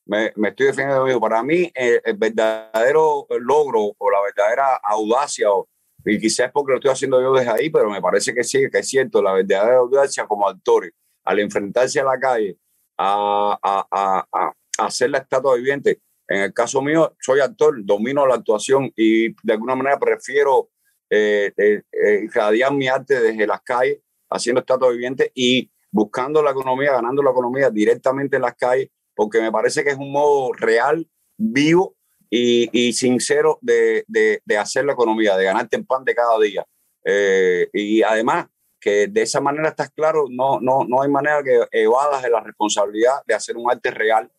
me, 0.07 0.33
me, 0.37 0.49
estoy 0.49 0.67
defendiendo 0.67 1.05
de 1.05 1.19
Para 1.21 1.43
mí, 1.43 1.71
eh, 1.75 2.01
el 2.05 2.17
verdadero 2.17 3.27
logro 3.41 3.93
o 3.99 4.11
la 4.11 4.23
verdadera 4.23 4.77
audacia, 4.83 5.51
o, 5.51 5.69
y 6.07 6.19
quizás 6.19 6.51
porque 6.53 6.73
lo 6.73 6.77
estoy 6.77 6.93
haciendo 6.93 7.21
yo 7.21 7.33
desde 7.35 7.51
ahí, 7.51 7.69
pero 7.71 7.91
me 7.91 8.01
parece 8.01 8.33
que 8.33 8.45
sí, 8.45 8.71
que 8.71 8.79
es 8.79 8.89
cierto, 8.89 9.21
la 9.21 9.33
verdadera 9.33 9.79
audacia 9.79 10.27
como 10.27 10.49
actores, 10.49 10.93
al 11.25 11.41
enfrentarse 11.41 12.01
a 12.01 12.05
la 12.05 12.19
calle, 12.19 12.57
a, 12.97 13.59
a, 13.63 13.87
a, 13.91 14.27
a 14.33 14.87
hacer 14.87 15.11
la 15.11 15.19
estatua 15.19 15.57
viviente. 15.57 16.01
En 16.29 16.43
el 16.43 16.55
caso 16.55 16.81
mío, 16.81 17.15
soy 17.21 17.41
actor, 17.41 17.85
domino 17.85 18.27
la 18.27 18.37
actuación 18.37 18.93
y 18.97 19.35
de 19.45 19.53
alguna 19.53 19.75
manera 19.75 19.99
prefiero 19.99 20.71
eh, 21.11 21.53
eh, 21.57 21.83
eh 21.91 22.21
irradiar 22.25 22.73
mi 22.73 22.89
arte 22.89 23.21
desde 23.21 23.47
las 23.47 23.61
calles, 23.63 23.99
haciendo 24.31 24.61
estatua 24.61 24.91
viviente 24.91 25.31
y 25.35 25.71
buscando 25.91 26.43
la 26.43 26.53
economía, 26.53 26.93
ganando 26.93 27.23
la 27.23 27.31
economía 27.31 27.71
directamente 27.71 28.37
en 28.37 28.43
las 28.43 28.55
calles 28.55 28.91
porque 29.17 29.41
me 29.41 29.51
parece 29.51 29.83
que 29.83 29.91
es 29.91 29.97
un 29.97 30.13
modo 30.13 30.53
real, 30.53 31.09
vivo 31.39 31.96
y, 32.31 32.93
sincero 32.93 33.59
de, 33.61 34.05
de, 34.09 34.43
de, 34.45 34.59
hacer 34.59 34.85
la 34.85 34.93
economía, 34.93 35.37
de 35.37 35.45
ganarte 35.45 35.77
el 35.77 35.87
pan 35.87 36.05
de 36.05 36.15
cada 36.15 36.39
día. 36.41 36.67
Eh, 37.05 37.69
y 37.73 38.03
además, 38.03 38.47
que 38.81 39.07
de 39.07 39.23
esa 39.23 39.41
manera 39.41 39.69
estás 39.69 39.91
claro, 39.91 40.27
no, 40.29 40.61
no, 40.61 40.85
no 40.85 41.03
hay 41.03 41.09
manera 41.09 41.43
que 41.43 41.61
evadas 41.73 42.23
de 42.23 42.31
la 42.31 42.41
responsabilidad 42.41 43.23
de 43.27 43.35
hacer 43.35 43.57
un 43.57 43.71
arte 43.71 43.91
real, 43.91 44.31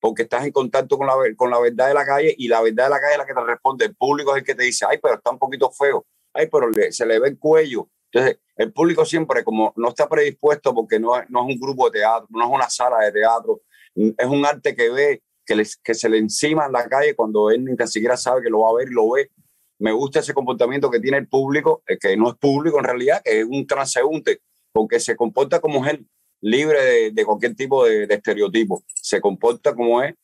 porque 0.00 0.22
estás 0.22 0.44
en 0.44 0.52
contacto 0.52 0.98
con 0.98 1.06
la, 1.06 1.14
con 1.36 1.50
la 1.50 1.58
verdad 1.58 1.88
de 1.88 1.94
la 1.94 2.06
calle 2.06 2.34
y 2.38 2.48
la 2.48 2.62
verdad 2.62 2.84
de 2.84 2.90
la 2.90 3.00
calle 3.00 3.12
es 3.12 3.18
la 3.18 3.26
que 3.26 3.34
te 3.34 3.44
responde. 3.44 3.84
El 3.86 3.96
público 3.96 4.32
es 4.32 4.38
el 4.38 4.44
que 4.44 4.54
te 4.54 4.62
dice, 4.62 4.86
ay, 4.88 4.98
pero 5.02 5.14
está 5.16 5.30
un 5.30 5.38
poquito 5.38 5.70
feo, 5.70 6.06
ay, 6.32 6.48
pero 6.50 6.68
se 6.90 7.06
le 7.06 7.18
ve 7.18 7.28
el 7.28 7.38
cuello. 7.38 7.88
Entonces, 8.12 8.38
el 8.56 8.72
público 8.72 9.04
siempre, 9.04 9.42
como 9.42 9.72
no 9.76 9.88
está 9.88 10.08
predispuesto, 10.08 10.74
porque 10.74 10.98
no 10.98 11.12
no 11.28 11.48
es 11.48 11.54
un 11.54 11.60
grupo 11.60 11.90
de 11.90 11.98
teatro, 11.98 12.28
no 12.30 12.44
es 12.44 12.50
una 12.50 12.70
sala 12.70 13.00
de 13.00 13.12
teatro, 13.12 13.62
es 13.94 14.26
un 14.26 14.44
arte 14.44 14.74
que 14.74 14.90
ve, 14.90 15.22
que, 15.46 15.54
les, 15.54 15.76
que 15.76 15.94
se 15.94 16.08
le 16.08 16.18
encima 16.18 16.66
en 16.66 16.72
la 16.72 16.88
calle 16.88 17.14
cuando 17.14 17.50
él 17.50 17.64
ni 17.64 17.76
tan 17.76 17.88
siquiera 17.88 18.16
sabe 18.16 18.42
que 18.42 18.50
lo 18.50 18.60
va 18.60 18.70
a 18.70 18.74
ver 18.74 18.88
y 18.88 18.94
lo 18.94 19.10
ve. 19.10 19.30
Me 19.78 19.92
gusta 19.92 20.20
ese 20.20 20.34
comportamiento 20.34 20.90
que 20.90 21.00
tiene 21.00 21.18
el 21.18 21.28
público, 21.28 21.82
que 22.00 22.16
no 22.16 22.30
es 22.30 22.36
público 22.36 22.78
en 22.78 22.84
realidad, 22.84 23.20
que 23.24 23.40
es 23.40 23.46
un 23.46 23.66
transeúnte, 23.66 24.40
porque 24.72 24.98
se 24.98 25.16
comporta 25.16 25.60
como 25.60 25.86
él, 25.86 26.06
libre 26.40 26.82
de, 26.82 27.10
de 27.12 27.24
cualquier 27.24 27.54
tipo 27.54 27.84
de, 27.84 28.06
de, 28.06 28.14
estereotipo. 28.14 28.82
Se 28.94 29.20
comporta 29.20 29.74
como 29.74 30.02
es 30.02 30.14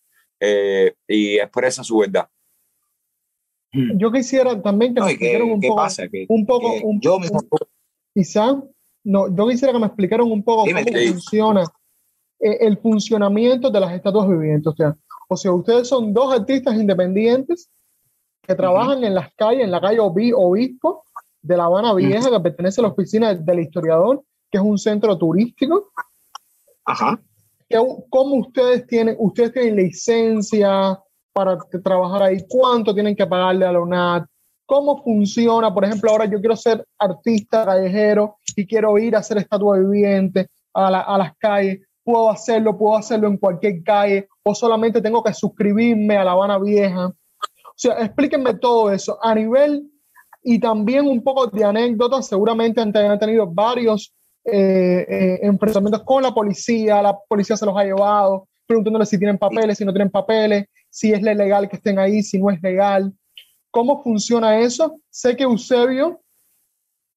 eh, 0.41 0.95
y 1.07 1.39
expresa 1.39 1.85
su 1.85 1.99
verdad. 1.99 2.29
Yo 3.73 4.13
quisiera 4.13 4.61
también 4.61 4.95
que 4.95 5.01
no, 5.01 5.07
me 5.07 5.13
explicaran 5.13 5.51
un, 5.51 5.61
poco, 5.61 5.77
pasa? 5.77 6.09
¿Qué, 6.09 6.27
un 6.29 6.45
poco, 6.45 6.75
un 6.83 7.01
yo 7.01 7.19
poco, 7.19 7.67
quizá, 8.13 8.63
no, 9.05 9.35
yo 9.35 9.49
quisiera 9.49 9.73
que 9.73 9.79
me 9.79 9.87
explicaran 9.87 10.31
un 10.31 10.43
poco 10.43 10.65
Dime, 10.65 10.85
cómo 10.85 10.99
sí. 10.99 11.09
funciona 11.09 11.63
eh, 12.39 12.59
el 12.61 12.77
funcionamiento 12.77 13.71
de 13.71 13.81
las 13.81 13.95
estatuas 13.95 14.29
vivientes. 14.29 14.67
O 14.67 14.77
sea, 14.77 14.97
o 15.33 15.37
sea, 15.37 15.53
ustedes 15.53 15.89
son 15.89 16.13
dos 16.13 16.33
artistas 16.33 16.75
independientes 16.75 17.71
que 18.43 18.55
trabajan 18.55 18.99
uh 18.99 19.01
-huh. 19.03 19.07
en 19.07 19.15
las 19.15 19.35
calles, 19.35 19.65
en 19.65 19.71
la 19.71 19.81
calle 19.81 19.99
Obispo 20.01 21.05
de 21.41 21.57
La 21.57 21.65
Habana 21.65 21.95
Vieja, 21.95 22.29
uh 22.29 22.33
-huh. 22.33 22.37
que 22.37 22.41
pertenece 22.41 22.81
a 22.81 22.83
la 22.83 22.89
oficina 22.89 23.35
del 23.35 23.61
historiador, 23.61 24.23
que 24.51 24.59
es 24.59 24.65
un 24.65 24.79
centro 24.79 25.17
turístico. 25.17 25.91
Ajá. 26.85 27.21
¿Cómo 28.11 28.37
ustedes 28.37 28.87
tienen, 28.87 29.17
ustedes 29.19 29.53
tienen 29.53 29.77
licencia 29.77 31.01
para 31.33 31.57
trabajar 31.83 32.23
ahí? 32.25 32.45
¿Cuánto 32.49 32.93
tienen 32.93 33.17
que 33.17 33.27
pagarle 33.27 33.65
a 33.65 33.73
la 33.73 33.81
UNAT? 33.81 34.27
¿Cómo 34.67 35.03
funciona? 35.03 35.73
Por 35.73 35.85
ejemplo, 35.85 36.11
ahora 36.11 36.27
yo 36.27 36.39
quiero 36.39 36.57
ser 36.57 36.85
artista 36.99 37.65
callejero 37.65 38.37
y 38.55 38.67
quiero 38.67 38.99
ir 38.99 39.17
a 39.17 39.21
hacer 39.21 39.39
estatua 39.39 39.79
viviente 39.79 40.49
a, 40.75 40.91
la, 40.91 41.01
a 41.01 41.17
las 41.17 41.37
calles 41.39 41.81
puedo 42.05 42.31
hacerlo, 42.31 42.77
puedo 42.77 42.97
hacerlo 42.97 43.29
en 43.29 43.37
cualquier 43.37 43.83
calle, 43.83 44.29
o 44.43 44.55
solamente 44.55 45.01
tengo 45.01 45.23
que 45.23 45.33
suscribirme 45.35 46.17
a 46.17 46.25
La 46.25 46.33
Habana 46.33 46.59
Vieja. 46.59 47.07
O 47.07 47.75
sea, 47.77 47.95
explíquenme 48.01 48.55
todo 48.55 48.93
eso 48.93 49.19
a 49.23 49.35
nivel 49.35 49.91
y 50.43 50.59
también 50.59 51.07
un 51.07 51.23
poco 51.23 51.47
de 51.47 51.65
anécdotas. 51.65 52.27
Seguramente 52.27 52.81
han, 52.81 52.93
tenido 52.93 53.47
varios 53.47 54.15
eh, 54.45 55.07
eh, 55.09 55.39
enfrentamientos 55.43 56.03
con 56.03 56.23
la 56.23 56.35
policía, 56.35 57.03
la 57.03 57.19
policía 57.29 57.57
se 57.57 57.67
los 57.67 57.77
ha 57.77 57.85
llevado, 57.85 58.49
preguntándole 58.67 59.07
si 59.07 59.19
tienen 59.19 59.39
papeles, 59.39 59.79
si 59.79 59.85
no 59.85 59.93
tienen 59.93 60.11
papeles, 60.11 60.67
si 60.91 61.13
es 61.13 61.23
legal 61.23 61.69
que 61.69 61.77
estén 61.77 61.99
ahí, 61.99 62.23
si 62.23 62.39
no 62.39 62.51
es 62.51 62.61
legal. 62.63 63.13
¿Cómo 63.71 64.03
funciona 64.03 64.59
eso? 64.59 65.01
Sé 65.09 65.37
que 65.37 65.45
Eusebio, 65.45 66.21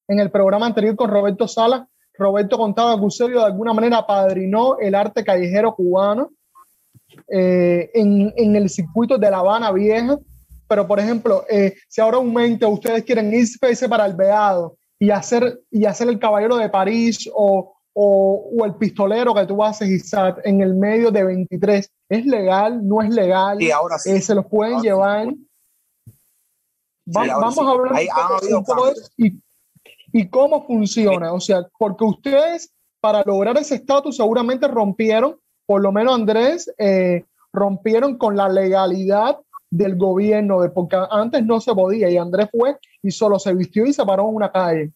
en 0.08 0.20
el 0.20 0.30
programa 0.30 0.66
anterior 0.66 0.96
con 0.96 1.10
Roberto 1.10 1.46
Sala, 1.46 1.88
Roberto 2.18 2.56
contaba 2.58 2.96
que 2.96 3.02
Eusebio 3.04 3.40
de 3.40 3.46
alguna 3.46 3.72
manera 3.72 3.98
apadrinó 3.98 4.78
el 4.78 4.94
arte 4.94 5.24
callejero 5.24 5.74
cubano 5.74 6.30
eh, 7.28 7.90
en, 7.94 8.32
en, 8.36 8.56
el 8.56 8.68
circuito 8.68 9.16
de 9.18 9.30
La 9.30 9.38
Habana 9.38 9.72
Vieja 9.72 10.18
pero 10.68 10.86
por 10.86 10.98
ejemplo, 10.98 11.44
eh, 11.48 11.74
si 11.88 12.00
ahora 12.00 12.16
aumenta, 12.16 12.66
ustedes 12.66 13.04
quieren 13.04 13.32
irse 13.32 13.88
para 13.88 14.04
el 14.04 14.14
Veado 14.14 14.76
y 14.98 15.10
hacer, 15.10 15.60
y 15.70 15.84
hacer 15.84 16.08
el 16.08 16.18
Caballero 16.18 16.56
de 16.56 16.68
París 16.68 17.30
o, 17.32 17.72
o, 17.92 18.50
o 18.58 18.64
el 18.64 18.74
pistolero 18.74 19.32
que 19.32 19.46
tú 19.46 19.62
haces, 19.62 19.88
Isaac, 19.88 20.40
en 20.44 20.60
el 20.62 20.74
medio 20.74 21.12
de 21.12 21.22
23, 21.22 21.88
¿es 22.08 22.26
legal? 22.26 22.84
¿No 22.86 23.00
es 23.00 23.10
legal? 23.10 23.62
Y 23.62 23.70
ahora 23.70 23.96
sí. 23.98 24.10
Eh, 24.10 24.20
¿Se 24.20 24.34
los 24.34 24.46
pueden 24.46 24.74
Ahora 24.74 24.82
llevar? 24.82 25.28
Sí, 25.28 25.42
vamos 27.14 27.54
sí. 27.54 27.60
a 27.60 27.70
hablar 27.70 27.94
Ahí 27.94 28.06
un 28.08 28.14
poco- 28.14 28.26
han 28.26 28.42
habido 28.42 28.58
un 28.58 28.64
poco 28.64 28.86
de 28.86 28.92
cambios. 28.94 29.06
eso 29.06 29.12
y, 29.18 29.40
y 30.12 30.28
cómo 30.28 30.66
funciona. 30.66 31.32
O 31.32 31.40
sea, 31.40 31.66
porque 31.78 32.04
ustedes, 32.04 32.72
para 33.00 33.22
lograr 33.24 33.56
ese 33.58 33.76
estatus, 33.76 34.16
seguramente 34.16 34.68
rompieron, 34.68 35.36
por 35.66 35.82
lo 35.82 35.92
menos 35.92 36.14
Andrés, 36.14 36.72
eh, 36.78 37.24
rompieron 37.52 38.16
con 38.18 38.36
la 38.36 38.48
legalidad 38.48 39.38
del 39.70 39.96
gobierno, 39.96 40.60
de, 40.60 40.70
porque 40.70 40.96
antes 41.10 41.44
no 41.44 41.60
se 41.60 41.74
podía 41.74 42.08
y 42.08 42.16
Andrés 42.16 42.48
fue 42.52 42.76
y 43.02 43.10
solo 43.10 43.38
se 43.38 43.52
vistió 43.54 43.84
y 43.84 43.92
se 43.92 44.04
paró 44.04 44.28
en 44.28 44.34
una 44.36 44.50
calle. 44.52 44.92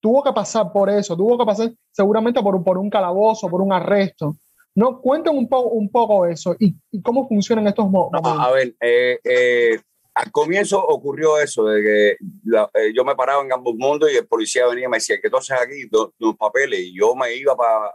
Tuvo 0.00 0.22
que 0.22 0.32
pasar 0.32 0.72
por 0.72 0.88
eso, 0.88 1.14
tuvo 1.16 1.36
que 1.38 1.44
pasar 1.44 1.70
seguramente 1.92 2.40
por, 2.42 2.54
un- 2.54 2.64
por 2.64 2.78
un 2.78 2.88
calabozo, 2.88 3.48
por 3.48 3.60
un 3.60 3.72
arresto. 3.72 4.36
No, 4.74 5.00
cuenten 5.00 5.36
un 5.36 5.48
poco, 5.48 5.68
un 5.70 5.90
poco 5.90 6.24
eso 6.26 6.54
y, 6.58 6.74
y 6.90 7.02
cómo 7.02 7.28
funcionan 7.28 7.66
estos 7.66 7.90
mo- 7.90 8.08
No, 8.12 8.20
momentos. 8.22 8.46
a 8.48 8.50
ver, 8.52 8.74
eh, 8.80 9.18
eh, 9.24 9.80
al 10.14 10.30
comienzo 10.32 10.78
ocurrió 10.84 11.38
eso, 11.38 11.64
de 11.66 11.82
que 11.82 12.08
eh, 12.12 12.92
yo 12.94 13.04
me 13.04 13.14
paraba 13.16 13.42
en 13.44 13.52
ambos 13.52 13.74
mundos 13.76 14.10
y 14.12 14.16
el 14.16 14.26
policía 14.26 14.66
venía 14.66 14.86
y 14.86 14.88
me 14.88 14.96
decía, 14.98 15.18
¿qué 15.22 15.30
tú 15.30 15.36
haces 15.38 15.58
aquí? 15.60 15.86
Do- 15.90 16.14
Los 16.18 16.36
papeles. 16.36 16.80
Y 16.80 16.96
yo 16.98 17.14
me 17.14 17.34
iba 17.34 17.56
pa- 17.56 17.94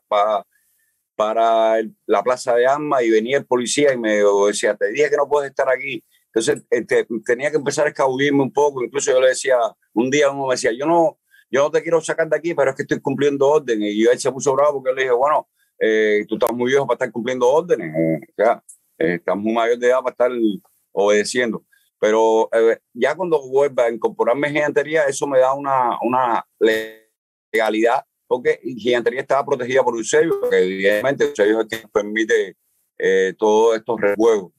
para 1.16 1.82
la 2.06 2.24
plaza 2.24 2.56
de 2.56 2.68
armas 2.68 3.04
y 3.04 3.10
venía 3.10 3.38
el 3.38 3.46
policía 3.46 3.94
y 3.94 3.98
me 3.98 4.18
decía, 4.48 4.76
te 4.76 4.92
dije 4.92 5.10
que 5.10 5.18
no 5.18 5.28
puedes 5.30 5.50
estar 5.50 5.70
aquí. 5.70 6.04
Entonces 6.28 6.64
este, 6.70 7.08
tenía 7.26 7.50
que 7.52 7.58
empezar 7.58 7.86
a 7.86 7.90
escabullirme 7.90 8.44
un 8.44 8.52
poco. 8.52 8.84
Incluso 8.84 9.12
yo 9.12 9.22
le 9.22 9.30
decía, 9.30 9.58
un 9.94 10.10
día 10.10 10.30
uno 10.32 10.48
me 10.48 10.56
decía, 10.56 10.72
yo 10.78 10.86
no, 10.86 11.18
yo 11.50 11.64
no 11.64 11.72
te 11.72 11.82
quiero 11.82 12.02
sacar 12.02 12.28
de 12.30 12.36
aquí, 12.38 12.54
pero 12.54 12.72
es 12.72 12.76
que 12.76 12.82
estoy 12.84 13.00
cumpliendo 13.00 13.48
órdenes. 13.48 13.94
Y 13.94 14.04
yo 14.04 14.12
él 14.12 14.20
se 14.20 14.32
puso 14.32 14.54
bravo 14.54 14.74
porque 14.74 14.90
yo 14.92 14.96
le 14.96 15.02
dije, 15.04 15.14
bueno, 15.14 15.48
eh, 15.80 16.26
tú 16.28 16.36
estás 16.36 16.52
muy 16.52 16.70
viejo 16.72 16.86
para 16.86 16.96
estar 16.96 17.12
cumpliendo 17.12 17.48
órdenes. 17.48 17.94
eh, 17.96 18.20
o 18.30 18.34
sea, 18.36 18.64
eh, 18.98 19.20
muy 19.38 19.54
mayor 19.54 19.78
de 19.78 19.88
edad 19.88 20.00
para 20.02 20.12
estar 20.12 20.32
obedeciendo. 20.92 21.64
Pero 22.06 22.50
eh, 22.52 22.78
ya 22.94 23.16
cuando 23.16 23.42
vuelva 23.50 23.86
a 23.86 23.90
incorporarme 23.90 24.50
en 24.50 24.54
gigantería, 24.54 25.06
eso 25.06 25.26
me 25.26 25.40
da 25.40 25.56
una, 25.56 25.98
una 26.04 26.46
legalidad, 26.60 28.06
porque 28.28 28.60
gigantería 28.64 29.22
estaba 29.22 29.44
protegida 29.44 29.82
por 29.82 29.98
Eusebio, 29.98 30.40
que 30.48 30.56
evidentemente 30.56 31.26
Eusebio 31.26 31.62
es 31.62 31.62
el 31.62 31.68
que 31.68 31.88
permite 31.88 32.58
eh, 33.00 33.34
todos 33.36 33.78
estos 33.78 34.00
rejuegos. 34.00 34.52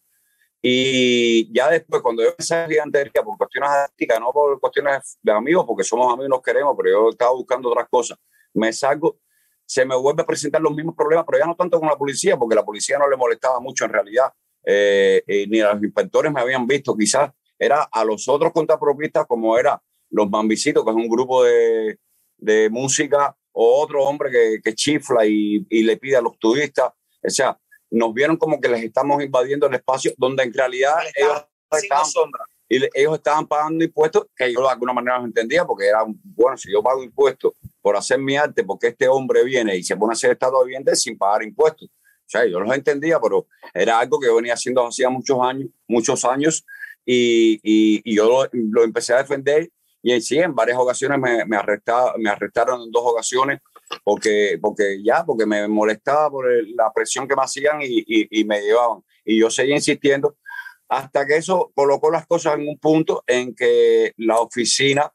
Y 0.61 1.49
ya 1.55 1.71
después, 1.71 2.03
cuando 2.03 2.25
yo 2.25 2.31
empecé 2.31 2.65
en 2.65 2.71
gigantería 2.71 3.23
por 3.23 3.39
cuestiones 3.39 3.71
artísticas, 3.71 4.19
no 4.19 4.33
por 4.33 4.59
cuestiones 4.59 5.17
de 5.23 5.31
amigos, 5.31 5.65
porque 5.69 5.85
somos 5.85 6.13
amigos 6.13 6.27
y 6.27 6.31
nos 6.31 6.43
queremos, 6.43 6.75
pero 6.77 6.91
yo 6.91 7.11
estaba 7.11 7.31
buscando 7.31 7.69
otras 7.69 7.87
cosas, 7.89 8.19
me 8.55 8.73
salgo, 8.73 9.21
se 9.65 9.85
me 9.85 9.95
vuelve 9.95 10.25
a 10.25 10.27
presentar 10.27 10.61
los 10.61 10.75
mismos 10.75 10.97
problemas, 10.97 11.25
pero 11.25 11.39
ya 11.39 11.47
no 11.47 11.55
tanto 11.55 11.79
con 11.79 11.89
la 11.89 11.97
policía, 11.97 12.37
porque 12.37 12.57
la 12.57 12.65
policía 12.65 12.99
no 12.99 13.09
le 13.09 13.17
molestaba 13.17 13.61
mucho 13.61 13.85
en 13.85 13.93
realidad, 13.93 14.33
eh, 14.65 15.23
eh, 15.29 15.47
ni 15.49 15.61
los 15.61 15.81
inspectores 15.81 16.33
me 16.33 16.41
habían 16.41 16.67
visto, 16.67 16.97
quizás 16.97 17.31
era 17.59 17.89
a 17.91 18.05
los 18.05 18.29
otros 18.29 18.53
contrapropistas, 18.53 19.27
como 19.27 19.57
era 19.59 19.81
los 20.11 20.31
Bambisitos, 20.31 20.85
que 20.85 20.91
es 20.91 20.97
un 20.97 21.09
grupo 21.09 21.45
de, 21.45 21.99
de 22.39 22.71
música, 22.71 23.37
o 23.53 23.83
otro 23.83 24.05
hombre 24.05 24.31
que, 24.31 24.61
que 24.63 24.75
chifla 24.75 25.25
y, 25.27 25.67
y 25.71 25.83
le 25.83 25.97
pide 25.97 26.17
a 26.17 26.21
los 26.21 26.39
turistas, 26.39 26.93
o 27.23 27.31
sea, 27.31 27.59
nos 27.91 28.13
vieron 28.13 28.37
como 28.37 28.61
que 28.61 28.69
les 28.69 28.83
estamos 28.85 29.23
invadiendo 29.23 29.67
el 29.67 29.75
espacio 29.75 30.13
donde 30.19 30.43
en 30.43 30.53
realidad 30.53 30.95
ellos 31.17 31.47
estaban, 31.83 32.05
y 32.69 32.79
le- 32.81 32.91
ellos 32.95 33.15
estaban 33.15 33.47
pagando 33.47 33.83
impuestos 33.85 34.27
que 34.37 34.53
yo 34.53 34.61
de 34.61 34.69
alguna 34.69 34.93
manera 34.93 35.17
los 35.19 35.27
entendía 35.27 35.65
porque 35.65 35.87
era, 35.87 36.05
bueno, 36.07 36.57
si 36.59 36.71
yo 36.71 36.83
pago 36.83 37.03
impuestos 37.03 37.53
por 37.81 37.97
hacer 37.97 38.19
mi 38.19 38.37
arte, 38.37 38.63
porque 38.65 38.89
este 38.89 39.09
hombre 39.09 39.43
viene 39.45 39.77
y 39.77 39.83
se 39.83 39.97
pone 39.97 40.13
a 40.13 40.15
hacer 40.15 40.33
estado 40.33 40.63
viviente 40.65 40.95
sin 40.97 41.17
pagar 41.17 41.43
impuestos. 41.45 41.89
O 41.89 42.29
sea, 42.29 42.45
yo 42.45 42.59
los 42.61 42.75
entendía, 42.75 43.21
pero 43.21 43.47
era 43.73 43.99
algo 44.01 44.19
que 44.19 44.27
yo 44.27 44.35
venía 44.37 44.55
haciendo 44.55 44.85
hacía 44.87 45.09
muchos 45.09 45.39
años, 45.41 45.71
muchos 45.87 46.25
años, 46.25 46.67
y, 47.07 47.55
y, 47.63 48.03
y 48.05 48.17
yo 48.17 48.27
lo, 48.29 48.49
lo 48.53 48.85
empecé 48.85 49.15
a 49.15 49.19
defender 49.19 49.71
y 50.03 50.13
en 50.13 50.21
sí, 50.21 50.39
en 50.39 50.55
varias 50.55 50.79
ocasiones 50.79 51.19
me, 51.19 51.45
me, 51.47 51.57
arrestaba, 51.57 52.15
me 52.19 52.29
arrestaron 52.31 52.83
en 52.83 52.91
dos 52.91 53.03
ocasiones 53.07 53.61
porque, 54.05 54.59
porque 54.61 55.03
ya, 55.03 55.25
porque 55.25 55.47
me 55.47 55.67
molestaba 55.69 56.31
por 56.31 56.51
el- 56.51 56.75
la 56.77 56.93
presión 56.93 57.27
que 57.27 57.35
me 57.35 57.43
hacían 57.43 57.81
y, 57.83 58.05
y, 58.07 58.41
y 58.41 58.45
me 58.45 58.61
llevaban. 58.61 59.03
Y 59.25 59.41
yo 59.41 59.49
seguía 59.51 59.75
insistiendo 59.77 60.37
hasta 60.89 61.27
que 61.27 61.37
eso 61.37 61.73
colocó 61.75 62.11
las 62.11 62.27
cosas 62.27 62.55
en 62.57 62.69
un 62.69 62.79
punto 62.79 63.25
en 63.27 63.55
que 63.55 64.13
la 64.19 64.39
oficina 64.39 65.11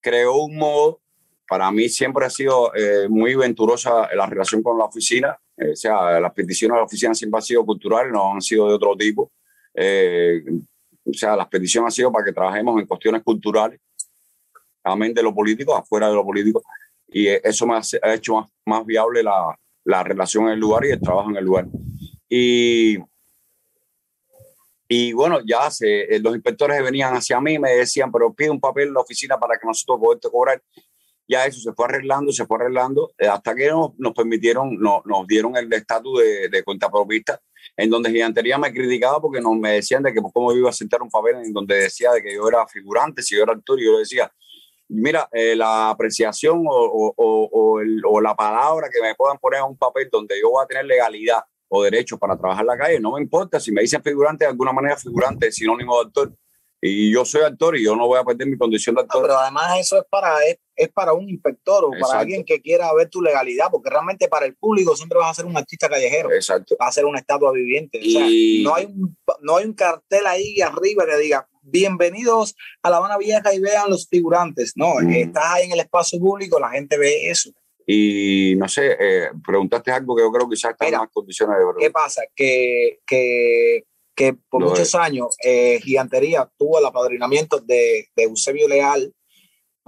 creó 0.00 0.36
un 0.44 0.56
modo, 0.56 1.00
para 1.46 1.70
mí 1.70 1.88
siempre 1.88 2.24
ha 2.26 2.30
sido 2.30 2.74
eh, 2.74 3.08
muy 3.08 3.34
venturosa 3.34 4.08
la 4.14 4.26
relación 4.26 4.62
con 4.62 4.78
la 4.78 4.84
oficina, 4.84 5.38
eh, 5.56 5.72
o 5.72 5.76
sea, 5.76 6.20
las 6.20 6.32
peticiones 6.32 6.74
de 6.74 6.78
la 6.80 6.84
oficina 6.84 7.14
siempre 7.14 7.38
han 7.38 7.42
sido 7.42 7.64
culturales, 7.66 8.12
no 8.12 8.32
han 8.32 8.40
sido 8.40 8.68
de 8.68 8.74
otro 8.74 8.96
tipo. 8.96 9.32
Eh, 9.74 10.42
o 11.10 11.14
sea, 11.14 11.36
las 11.36 11.48
peticiones 11.48 11.86
han 11.86 11.92
sido 11.92 12.12
para 12.12 12.24
que 12.24 12.32
trabajemos 12.32 12.80
en 12.80 12.86
cuestiones 12.86 13.22
culturales, 13.22 13.80
amén 14.84 15.14
de 15.14 15.22
lo 15.22 15.34
político, 15.34 15.74
afuera 15.74 16.08
de 16.08 16.14
lo 16.14 16.24
político, 16.24 16.62
y 17.08 17.28
eh, 17.28 17.40
eso 17.42 17.66
me 17.66 17.74
ha 17.74 18.14
hecho 18.14 18.34
más, 18.34 18.50
más 18.66 18.86
viable 18.86 19.22
la, 19.22 19.58
la 19.84 20.02
relación 20.02 20.44
en 20.44 20.50
el 20.50 20.60
lugar 20.60 20.84
y 20.84 20.90
el 20.90 21.00
trabajo 21.00 21.30
en 21.30 21.36
el 21.36 21.44
lugar. 21.44 21.66
Y, 22.28 22.98
y 24.86 25.12
bueno, 25.14 25.40
ya 25.46 25.70
se, 25.70 26.02
eh, 26.02 26.20
los 26.20 26.34
inspectores 26.34 26.82
venían 26.82 27.14
hacia 27.14 27.40
mí, 27.40 27.58
me 27.58 27.70
decían, 27.70 28.12
pero 28.12 28.32
pide 28.34 28.50
un 28.50 28.60
papel 28.60 28.88
en 28.88 28.94
la 28.94 29.00
oficina 29.00 29.38
para 29.38 29.58
que 29.58 29.66
nosotros 29.66 29.98
podamos 29.98 30.20
cobrar. 30.30 30.62
Ya 31.26 31.44
eso 31.44 31.60
se 31.60 31.72
fue 31.74 31.84
arreglando, 31.86 32.32
se 32.32 32.46
fue 32.46 32.56
arreglando, 32.58 33.12
eh, 33.18 33.28
hasta 33.28 33.54
que 33.54 33.68
nos, 33.68 33.98
nos 33.98 34.14
permitieron, 34.14 34.78
nos, 34.78 35.04
nos 35.04 35.26
dieron 35.26 35.56
el 35.56 35.70
estatus 35.72 36.20
de, 36.20 36.48
de 36.48 36.62
cuentapropista, 36.62 37.38
en 37.78 37.90
donde 37.90 38.10
Gigantería 38.10 38.58
me 38.58 38.72
criticaba 38.72 39.20
porque 39.20 39.40
nos, 39.40 39.56
me 39.56 39.74
decían 39.74 40.02
de 40.02 40.12
que 40.12 40.20
pues, 40.20 40.34
cómo 40.34 40.52
iba 40.52 40.68
a 40.68 40.72
sentar 40.72 41.00
un 41.00 41.08
papel 41.08 41.36
en 41.36 41.52
donde 41.52 41.76
decía 41.76 42.10
de 42.10 42.20
que 42.20 42.34
yo 42.34 42.48
era 42.48 42.66
figurante, 42.66 43.22
si 43.22 43.36
yo 43.36 43.44
era 43.44 43.52
actor, 43.52 43.80
y 43.80 43.84
yo 43.84 43.98
decía, 43.98 44.30
mira, 44.88 45.28
eh, 45.30 45.54
la 45.54 45.90
apreciación 45.90 46.64
o, 46.68 47.14
o, 47.16 48.20
la 48.20 48.34
palabra 48.34 48.88
que 48.92 49.00
me 49.00 49.14
puedan 49.14 49.38
poner 49.38 49.60
en 49.60 49.66
un 49.66 49.76
papel 49.76 50.08
donde 50.10 50.40
yo 50.40 50.50
voy 50.50 50.64
a 50.64 50.66
tener 50.66 50.86
legalidad 50.86 51.38
o 51.68 51.84
derechos 51.84 52.18
para 52.18 52.36
trabajar 52.36 52.62
en 52.64 52.66
la 52.66 52.76
calle, 52.76 52.98
no 52.98 53.12
me 53.12 53.22
importa. 53.22 53.60
Si 53.60 53.70
me 53.70 53.82
dicen 53.82 54.02
figurante, 54.02 54.44
de 54.44 54.50
alguna 54.50 54.72
manera 54.72 54.96
figurante 54.96 55.46
es 55.46 55.54
sinónimo 55.54 56.00
de 56.00 56.06
actor. 56.08 56.32
Y 56.80 57.12
yo 57.12 57.24
soy 57.24 57.42
actor 57.42 57.76
y 57.76 57.84
yo 57.84 57.94
no 57.94 58.08
voy 58.08 58.18
a 58.18 58.24
perder 58.24 58.48
mi 58.48 58.58
condición 58.58 58.96
de 58.96 59.02
No, 59.02 59.04
actor. 59.04 59.22
pero 59.22 59.38
además 59.38 59.78
eso 59.78 59.98
es 59.98 60.04
para, 60.10 60.34
es 60.78 60.88
para 60.90 61.12
un 61.12 61.28
inspector 61.28 61.84
o 61.84 61.88
Exacto. 61.88 62.06
para 62.08 62.20
alguien 62.20 62.44
que 62.44 62.60
quiera 62.62 62.92
ver 62.94 63.08
tu 63.10 63.20
legalidad, 63.20 63.66
porque 63.70 63.90
realmente 63.90 64.28
para 64.28 64.46
el 64.46 64.54
público 64.54 64.96
siempre 64.96 65.18
vas 65.18 65.30
a 65.32 65.34
ser 65.34 65.44
un 65.46 65.56
artista 65.56 65.88
callejero, 65.88 66.32
Exacto. 66.32 66.76
vas 66.78 66.88
a 66.88 66.92
ser 66.92 67.04
una 67.04 67.18
estatua 67.18 67.52
viviente. 67.52 67.98
O 68.00 68.10
sea, 68.10 68.26
Y- 68.28 68.62
no, 68.64 68.74
hay 68.74 68.86
un, 68.86 69.16
no 69.42 69.56
hay 69.56 69.66
un 69.66 69.74
cartel 69.74 70.26
ahí 70.26 70.60
arriba 70.60 71.04
que 71.04 71.16
diga, 71.18 71.48
bienvenidos 71.62 72.54
a 72.82 72.90
La 72.90 72.96
Habana 72.98 73.18
Vieja 73.18 73.52
y 73.54 73.60
vean 73.60 73.90
los 73.90 74.08
figurantes. 74.08 74.72
No, 74.76 74.94
Mm. 75.00 75.10
estás 75.12 75.44
ahí 75.46 75.66
en 75.66 75.72
el 75.72 75.80
espacio 75.80 76.18
público, 76.18 76.58
la 76.60 76.70
gente 76.70 76.96
ve 76.96 77.28
eso. 77.28 77.50
Y 77.86 78.54
no 78.56 78.68
sé, 78.68 78.96
eh, 79.00 79.28
preguntaste 79.46 79.90
algo 79.90 80.14
que 80.14 80.22
yo 80.22 80.30
creo 80.30 80.48
que 80.48 80.54
quizás 80.54 80.72
está 80.72 80.86
en 80.88 80.94
más 80.96 81.08
condiciones 81.10 81.56
de 81.56 81.62
¿Qué 81.64 81.72
preguntar. 81.72 81.92
pasa? 81.92 82.22
Que, 82.36 82.98
que, 83.06 83.84
que 84.14 84.34
por 84.50 84.60
Lo 84.62 84.68
muchos 84.70 84.94
años 84.94 85.36
eh, 85.42 85.80
Gigantería 85.82 86.50
tuvo 86.58 86.78
el 86.80 86.84
apadrinamiento 86.86 87.58
de, 87.60 88.08
de 88.14 88.22
Eusebio 88.24 88.68
Leal 88.68 89.12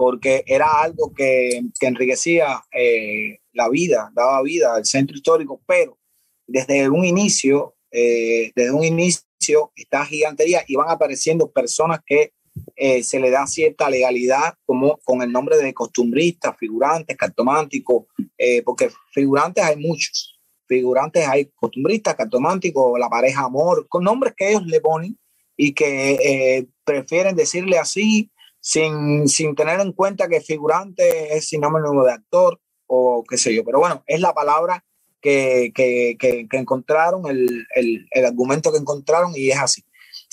porque 0.01 0.43
era 0.47 0.81
algo 0.81 1.13
que, 1.13 1.61
que 1.79 1.85
enriquecía 1.85 2.63
eh, 2.73 3.37
la 3.53 3.69
vida, 3.69 4.11
daba 4.15 4.41
vida 4.41 4.73
al 4.73 4.83
centro 4.83 5.15
histórico, 5.15 5.61
pero 5.67 5.99
desde 6.47 6.89
un 6.89 7.05
inicio, 7.05 7.75
eh, 7.91 8.51
desde 8.55 8.71
un 8.71 8.83
inicio 8.83 9.71
está 9.75 10.03
Gigantería 10.03 10.63
y 10.67 10.75
van 10.75 10.89
apareciendo 10.89 11.51
personas 11.51 11.99
que 12.03 12.33
eh, 12.75 13.03
se 13.03 13.19
le 13.19 13.29
da 13.29 13.45
cierta 13.45 13.91
legalidad 13.91 14.55
como 14.65 14.97
con 15.03 15.21
el 15.21 15.31
nombre 15.31 15.57
de 15.57 15.71
costumbristas, 15.71 16.57
figurantes, 16.57 17.15
cartománticos, 17.15 18.05
eh, 18.39 18.63
porque 18.63 18.89
figurantes 19.13 19.63
hay 19.63 19.75
muchos. 19.75 20.39
Figurantes 20.67 21.27
hay 21.27 21.51
costumbristas, 21.53 22.15
cartománticos, 22.15 22.99
la 22.99 23.07
pareja 23.07 23.41
amor, 23.43 23.85
con 23.87 24.03
nombres 24.03 24.33
que 24.35 24.49
ellos 24.49 24.65
le 24.65 24.81
ponen 24.81 25.15
y 25.55 25.73
que 25.73 26.13
eh, 26.13 26.67
prefieren 26.83 27.35
decirle 27.35 27.77
así 27.77 28.31
sin, 28.61 29.27
sin 29.27 29.55
tener 29.55 29.79
en 29.81 29.91
cuenta 29.91 30.29
que 30.29 30.39
figurante 30.39 31.35
es 31.35 31.49
sinónimo 31.49 32.05
de 32.05 32.13
actor 32.13 32.61
o 32.87 33.23
qué 33.27 33.37
sé 33.37 33.53
yo. 33.53 33.65
Pero 33.65 33.79
bueno, 33.79 34.03
es 34.05 34.21
la 34.21 34.33
palabra 34.33 34.85
que, 35.19 35.71
que, 35.75 36.15
que, 36.17 36.57
encontraron, 36.57 37.27
el, 37.27 37.65
el, 37.75 38.07
el, 38.11 38.25
argumento 38.25 38.71
que 38.71 38.77
encontraron 38.77 39.33
y 39.35 39.49
es 39.49 39.57
así. 39.57 39.83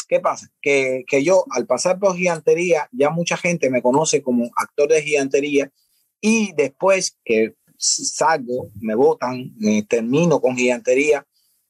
¿Qué 0.07 0.21
pasa? 0.21 0.49
Que, 0.63 1.05
que 1.07 1.25
yo 1.25 1.45
al 1.51 1.67
pasar 1.67 1.99
por 1.99 2.17
gigantería, 2.17 2.89
ya 2.93 3.11
mucha 3.11 3.37
gente 3.37 3.71
me 3.71 3.83
conoce 3.83 4.23
como 4.23 4.51
actor 4.57 4.89
de 4.89 5.03
gigantería 5.03 5.71
y 6.21 6.53
después 6.55 7.19
que 7.25 7.55
salgo, 7.77 8.71
me 8.81 8.95
votan, 8.95 9.55
termino 9.89 10.41
con 10.41 10.57
gigantería, 10.57 11.27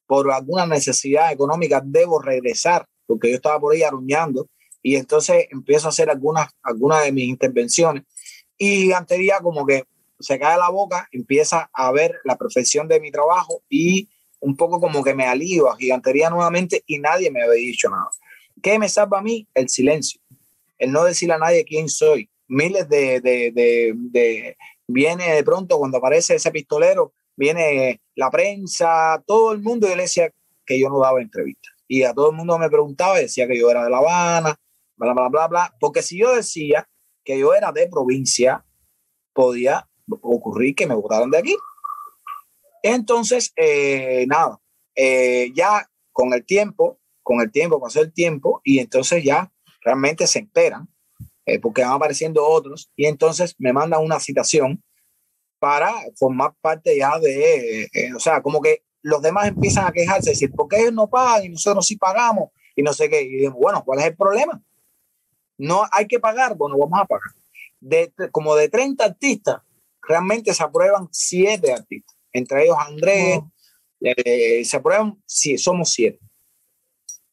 por 0.07 0.31
alguna 0.33 0.67
necesidad 0.67 1.33
económica 1.33 1.83
debo 1.85 2.21
regresar 2.21 2.87
porque 3.07 3.31
yo 3.31 3.37
estaba 3.37 3.59
por 3.59 3.75
ahí 3.75 3.83
aruñando 3.83 4.49
y 4.83 4.97
entonces 4.97 5.47
empiezo 5.51 5.87
a 5.87 5.91
hacer 5.91 6.11
algunas, 6.11 6.49
algunas 6.63 7.05
de 7.05 7.13
mis 7.13 7.25
intervenciones 7.25 8.05
y 8.57 8.83
Gigantería 8.83 9.39
como 9.41 9.65
que 9.65 9.85
se 10.21 10.39
cae 10.39 10.59
la 10.59 10.69
boca, 10.69 11.09
empieza 11.13 11.71
a 11.73 11.93
ver 11.93 12.17
la 12.25 12.37
perfección 12.37 12.89
de 12.89 13.01
mi 13.01 13.13
trabajo 13.13 13.63
y 13.69 14.09
un 14.41 14.57
poco 14.57 14.81
como 14.81 15.03
que 15.03 15.15
me 15.15 15.27
alío 15.27 15.71
a 15.71 15.77
Gigantería 15.77 16.31
nuevamente 16.31 16.83
y 16.87 16.99
nadie 16.99 17.31
me 17.31 17.43
había 17.43 17.55
dicho 17.55 17.89
nada. 17.89 18.11
¿Qué 18.63 18.79
me 18.79 18.89
salva 18.89 19.19
a 19.19 19.23
mí? 19.23 19.47
El 19.55 19.69
silencio. 19.69 20.21
El 20.79 20.93
no 20.93 21.05
decirle 21.05 21.35
a 21.35 21.39
nadie 21.39 21.65
quién 21.65 21.89
soy. 21.89 22.29
Miles 22.49 22.89
de, 22.89 23.21
de, 23.21 23.53
de, 23.53 23.93
de 23.95 24.57
viene 24.87 25.35
de 25.35 25.45
pronto 25.45 25.79
cuando 25.79 25.99
aparece 25.99 26.35
ese 26.35 26.51
pistolero, 26.51 27.13
viene 27.37 28.01
la 28.15 28.31
prensa, 28.31 29.23
todo 29.27 29.53
el 29.53 29.61
mundo 29.61 29.87
y 29.87 29.95
le 29.95 30.03
decía 30.03 30.33
que 30.67 30.81
yo 30.81 30.89
no 30.89 30.99
daba 30.99 31.21
entrevistas. 31.21 31.73
Y 31.87 32.03
a 32.03 32.13
todo 32.13 32.31
el 32.31 32.37
mundo 32.37 32.59
me 32.59 32.69
preguntaba 32.69 33.19
decía 33.19 33.47
que 33.47 33.59
yo 33.59 33.71
era 33.71 33.85
de 33.85 33.91
La 33.91 33.99
Habana, 33.99 34.59
bla, 34.99 35.13
bla, 35.15 35.29
bla, 35.29 35.49
bla. 35.49 35.77
Porque 35.81 36.03
si 36.03 36.19
yo 36.19 36.35
decía 36.35 36.89
que 37.25 37.39
yo 37.39 37.55
era 37.55 37.73
de 37.73 37.89
provincia, 37.89 38.65
podía 39.33 39.89
ocurrir 40.09 40.75
que 40.75 40.87
me 40.87 40.95
votaran 40.95 41.31
de 41.31 41.39
aquí. 41.39 41.57
Entonces, 42.83 43.53
eh, 43.57 44.25
nada, 44.29 44.61
eh, 44.95 45.51
ya 45.55 45.89
con 46.13 46.33
el 46.33 46.45
tiempo, 46.45 46.99
con 47.23 47.41
el 47.41 47.51
tiempo, 47.51 47.81
pasó 47.81 48.01
el 48.01 48.13
tiempo 48.13 48.61
y 48.65 48.79
entonces 48.79 49.23
ya 49.23 49.53
realmente 49.83 50.27
se 50.27 50.41
enteran 50.41 50.89
eh, 51.47 51.59
porque 51.61 51.83
van 51.83 51.93
apareciendo 51.93 52.47
otros 52.47 52.91
y 52.97 53.07
entonces 53.07 53.55
me 53.59 53.73
mandan 53.73 54.03
una 54.03 54.19
citación 54.21 54.83
para 55.59 55.93
formar 56.17 56.55
parte 56.61 56.97
ya 56.97 57.19
de, 57.19 57.89
o 58.15 58.21
sea, 58.21 58.43
como 58.43 58.61
que 58.61 58.85
los 59.03 59.23
demás 59.23 59.49
empiezan 59.49 59.87
a 59.87 59.93
quejarse, 59.93 60.31
decir, 60.31 60.53
¿por 60.53 60.69
qué 60.69 60.81
ellos 60.81 60.93
no 60.93 61.09
pagan 61.09 61.45
y 61.45 61.49
nosotros 61.49 61.87
sí 61.87 61.97
pagamos? 61.97 62.51
Y 62.77 62.83
no 62.83 62.93
sé 62.93 63.09
qué. 63.09 63.23
Y 63.23 63.37
digo, 63.39 63.55
bueno, 63.55 63.83
¿cuál 63.85 64.01
es 64.01 64.07
el 64.07 64.17
problema? 64.17 64.63
No 65.59 65.85
hay 65.91 66.07
que 66.07 66.21
pagar, 66.21 66.57
bueno, 66.57 66.79
vamos 66.79 67.01
a 67.01 67.05
pagar. 67.05 67.33
De, 67.81 68.13
como 68.33 68.57
de 68.57 68.69
30 68.69 69.05
artistas, 69.05 69.61
realmente 70.01 70.55
se 70.55 70.63
aprueban 70.63 71.09
7 71.11 71.73
artistas, 71.73 72.17
entre 72.33 72.65
ellos 72.65 72.77
Andrés, 72.79 73.41
eh, 74.01 74.65
se 74.65 74.77
aprueban, 74.77 75.21
sí, 75.27 75.59
somos 75.59 75.91
7. 75.93 76.19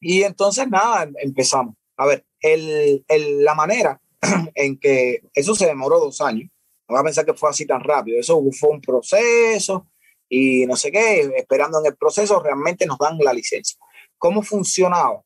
Y 0.02 0.24
entonces, 0.24 0.68
nada, 0.68 1.10
empezamos. 1.22 1.76
A 1.98 2.06
ver, 2.06 2.26
el, 2.42 3.04
el, 3.08 3.44
la 3.44 3.56
manera 3.56 4.02
en 4.56 4.78
que 4.78 5.22
eso 5.34 5.56
se 5.56 5.66
demoró 5.66 6.00
dos 6.00 6.22
años, 6.22 6.50
no 6.88 6.96
va 6.96 7.02
a 7.02 7.04
pensar 7.04 7.26
que 7.26 7.34
fue 7.34 7.50
así 7.50 7.66
tan 7.66 7.82
rápido, 7.82 8.20
eso 8.20 8.42
fue 8.52 8.70
un 8.70 8.82
proceso 8.82 9.88
y 10.30 10.66
no 10.66 10.76
sé 10.76 10.92
qué, 10.92 11.22
esperando 11.38 11.80
en 11.80 11.88
el 11.88 11.96
proceso, 11.96 12.40
realmente 12.40 12.86
nos 12.86 12.98
dan 12.98 13.18
la 13.20 13.34
licencia. 13.34 13.78
¿Cómo 14.18 14.42
funcionaba? 14.42 15.22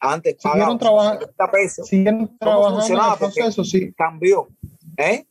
Antes 0.00 0.36
siguieron 0.38 0.78
trabajando, 0.78 1.30
pesos. 1.52 1.86
Siguieron 1.86 2.38
trabajando 2.38 2.86
en 2.86 3.12
el 3.12 3.18
proceso, 3.18 3.64
sí. 3.64 3.92
Cambió. 3.92 4.48
¿Eh? 4.96 5.26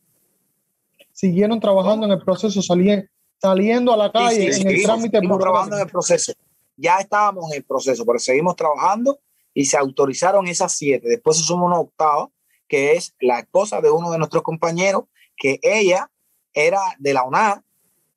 Siguieron 1.12 1.58
trabajando 1.58 2.06
en 2.06 2.12
el 2.12 2.22
proceso, 2.22 2.62
salían, 2.62 3.10
saliendo 3.40 3.92
a 3.92 3.96
la 3.96 4.12
calle 4.12 4.52
sí, 4.52 4.62
en 4.62 4.68
el 4.68 4.82
trámite. 4.84 5.16
Seguimos 5.18 5.40
trabajando 5.40 5.76
en 5.76 5.82
el 5.82 5.88
proceso. 5.88 6.32
Ya 6.76 6.98
estábamos 6.98 7.50
en 7.50 7.58
el 7.58 7.64
proceso, 7.64 8.06
pero 8.06 8.18
seguimos 8.20 8.54
trabajando 8.54 9.18
y 9.52 9.64
se 9.64 9.76
autorizaron 9.76 10.46
esas 10.46 10.72
siete. 10.72 11.08
Después 11.08 11.36
se 11.36 11.42
sumó 11.42 11.66
una 11.66 11.80
octava, 11.80 12.30
que 12.68 12.92
es 12.92 13.14
la 13.20 13.40
esposa 13.40 13.80
de 13.80 13.90
uno 13.90 14.12
de 14.12 14.18
nuestros 14.18 14.44
compañeros, 14.44 15.04
que 15.36 15.58
ella 15.62 16.10
era 16.54 16.80
de 16.98 17.12
la 17.12 17.24
UNAD. 17.24 17.60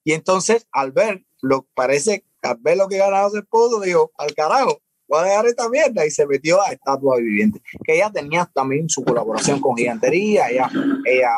Y 0.04 0.13
entonces, 0.13 0.68
al 0.72 0.92
ver, 0.92 1.26
lo 1.42 1.66
parece, 1.74 2.26
al 2.44 2.58
ver 2.60 2.78
lo 2.78 2.88
que 2.88 2.98
ganaba 2.98 3.30
su 3.32 3.38
esposo, 3.38 3.80
dijo, 3.80 4.12
al 4.18 4.36
carajo, 4.36 4.83
voy 5.08 5.20
a 5.20 5.24
dejar 5.24 5.46
esta 5.48 5.70
mierda 5.70 6.06
y 6.06 6.12
se 6.12 6.26
metió 6.26 6.62
a 6.62 6.72
Estatua 6.72 7.18
Viviente, 7.18 7.62
que 7.84 7.96
ella 7.96 8.12
tenía 8.12 8.50
también 8.54 8.89
su 8.89 9.04
colaboración 9.04 9.60
con 9.60 9.76
Gigantería, 9.76 10.50
ella, 10.50 10.70
ella, 11.06 11.32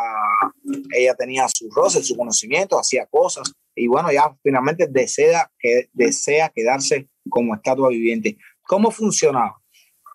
ella 0.95 1.15
tenía 1.15 1.47
sus 1.47 1.73
roces, 1.73 2.07
su 2.07 2.15
conocimiento, 2.15 2.79
hacía 2.79 3.05
cosas 3.05 3.51
y 3.75 3.87
bueno, 3.87 4.11
ya 4.11 4.35
finalmente 4.41 4.87
desea, 4.87 5.51
que, 5.59 5.89
desea 5.93 6.49
quedarse 6.49 7.09
como 7.29 7.53
Estatua 7.53 7.89
Viviente. 7.89 8.37
¿Cómo 8.63 8.89
funcionaba? 8.89 9.61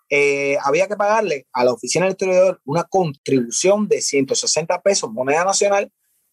Eh, 0.09 0.57
había 0.63 0.87
que 0.87 0.97
pagarle 0.97 1.47
a 1.53 1.63
la 1.63 1.71
oficina 1.71 2.05
del 2.05 2.13
historiador 2.13 2.59
una 2.65 2.83
contribución 2.83 3.87
de 3.87 4.01
160 4.01 4.81
pesos 4.81 5.11
moneda 5.11 5.45
nacional 5.45 5.91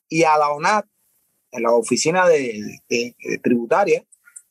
y 0.08 0.24
a 0.24 0.36
la 0.36 0.48
ONAT, 0.50 0.86
en 1.52 1.62
la 1.62 1.72
oficina 1.72 2.26
de, 2.26 2.80
de, 2.88 3.14
de 3.18 3.38
tributaria, 3.38 4.04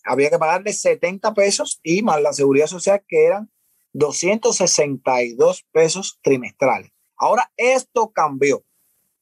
había 0.07 0.29
que 0.29 0.39
pagarle 0.39 0.73
70 0.73 1.33
pesos 1.33 1.79
y 1.83 2.01
más 2.01 2.21
la 2.21 2.33
seguridad 2.33 2.67
social 2.67 3.03
que 3.07 3.25
eran 3.25 3.51
262 3.93 5.65
pesos 5.71 6.19
trimestrales. 6.21 6.91
Ahora 7.17 7.51
esto 7.57 8.11
cambió. 8.11 8.63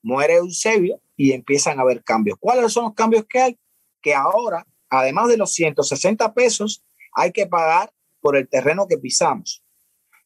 Muere 0.01 0.35
Eusebio 0.35 1.01
y 1.15 1.31
empiezan 1.31 1.79
a 1.79 1.81
haber 1.81 2.03
cambios. 2.03 2.37
¿Cuáles 2.39 2.71
son 2.71 2.85
los 2.85 2.93
cambios 2.93 3.25
que 3.27 3.39
hay? 3.39 3.59
Que 4.01 4.13
ahora, 4.13 4.67
además 4.89 5.29
de 5.29 5.37
los 5.37 5.53
160 5.53 6.33
pesos, 6.33 6.83
hay 7.13 7.31
que 7.31 7.47
pagar 7.47 7.91
por 8.19 8.35
el 8.35 8.47
terreno 8.47 8.87
que 8.87 8.97
pisamos. 8.97 9.63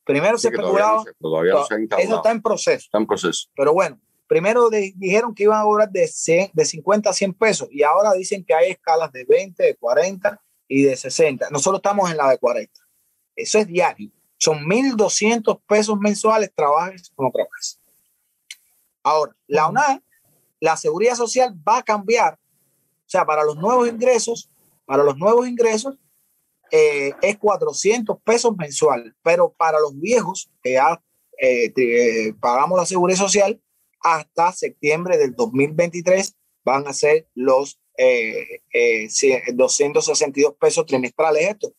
Primero 0.03 0.37
sí 0.37 0.43
se 0.43 0.47
especulaba. 0.49 1.03
Todavía 1.19 1.53
no 1.53 1.63
se, 1.63 1.87
todavía 1.87 1.97
no 1.97 1.97
se 1.97 2.03
eso 2.03 2.15
está 2.17 2.31
en 2.31 2.41
proceso. 2.41 2.85
Está 2.85 2.97
en 2.97 3.05
proceso. 3.05 3.47
Pero 3.55 3.73
bueno, 3.73 4.01
primero 4.27 4.69
de, 4.69 4.93
dijeron 4.97 5.33
que 5.35 5.43
iban 5.43 5.61
a 5.61 5.63
cobrar 5.63 5.89
de, 5.89 6.07
100, 6.07 6.51
de 6.53 6.65
50 6.65 7.09
a 7.09 7.13
100 7.13 7.33
pesos 7.35 7.69
y 7.71 7.83
ahora 7.83 8.13
dicen 8.13 8.43
que 8.43 8.53
hay 8.53 8.71
escalas 8.71 9.11
de 9.11 9.23
20, 9.23 9.63
de 9.63 9.75
40 9.75 10.41
y 10.69 10.83
de 10.83 10.95
60. 10.95 11.49
Nosotros 11.49 11.79
estamos 11.79 12.09
en 12.09 12.15
la 12.15 12.29
de 12.29 12.37
40. 12.37 12.71
Eso 13.35 13.59
es 13.59 13.67
diario. 13.67 14.11
Son 14.37 14.59
1.200 14.59 15.61
pesos 15.67 15.99
mensuales, 15.99 16.53
trabajes 16.55 17.11
o 17.15 17.23
no 17.23 17.31
trabajes. 17.31 17.81
Ahora, 19.03 19.35
la 19.47 19.67
UNAD, 19.67 19.99
la 20.61 20.77
seguridad 20.77 21.15
social 21.15 21.53
va 21.67 21.79
a 21.79 21.83
cambiar. 21.83 22.35
O 22.35 23.09
sea, 23.09 23.25
para 23.25 23.43
los 23.43 23.57
nuevos 23.57 23.89
ingresos, 23.89 24.49
para 24.85 25.03
los 25.03 25.17
nuevos 25.17 25.47
ingresos, 25.47 25.97
eh, 26.71 27.13
es 27.21 27.37
400 27.37 28.21
pesos 28.21 28.55
mensual. 28.55 29.15
Pero 29.23 29.51
para 29.51 29.79
los 29.79 29.99
viejos, 29.99 30.51
que 30.61 30.73
ya 30.73 31.01
eh, 31.41 31.73
eh, 31.75 32.33
pagamos 32.39 32.77
la 32.77 32.85
seguridad 32.85 33.17
social, 33.17 33.59
hasta 34.01 34.51
septiembre 34.53 35.17
del 35.17 35.35
2023 35.35 36.35
van 36.63 36.87
a 36.87 36.93
ser 36.93 37.27
los 37.33 37.78
eh, 38.01 38.61
eh, 38.73 39.09
262 39.53 40.53
pesos 40.57 40.85
trimestrales 40.85 41.49
esto. 41.49 41.73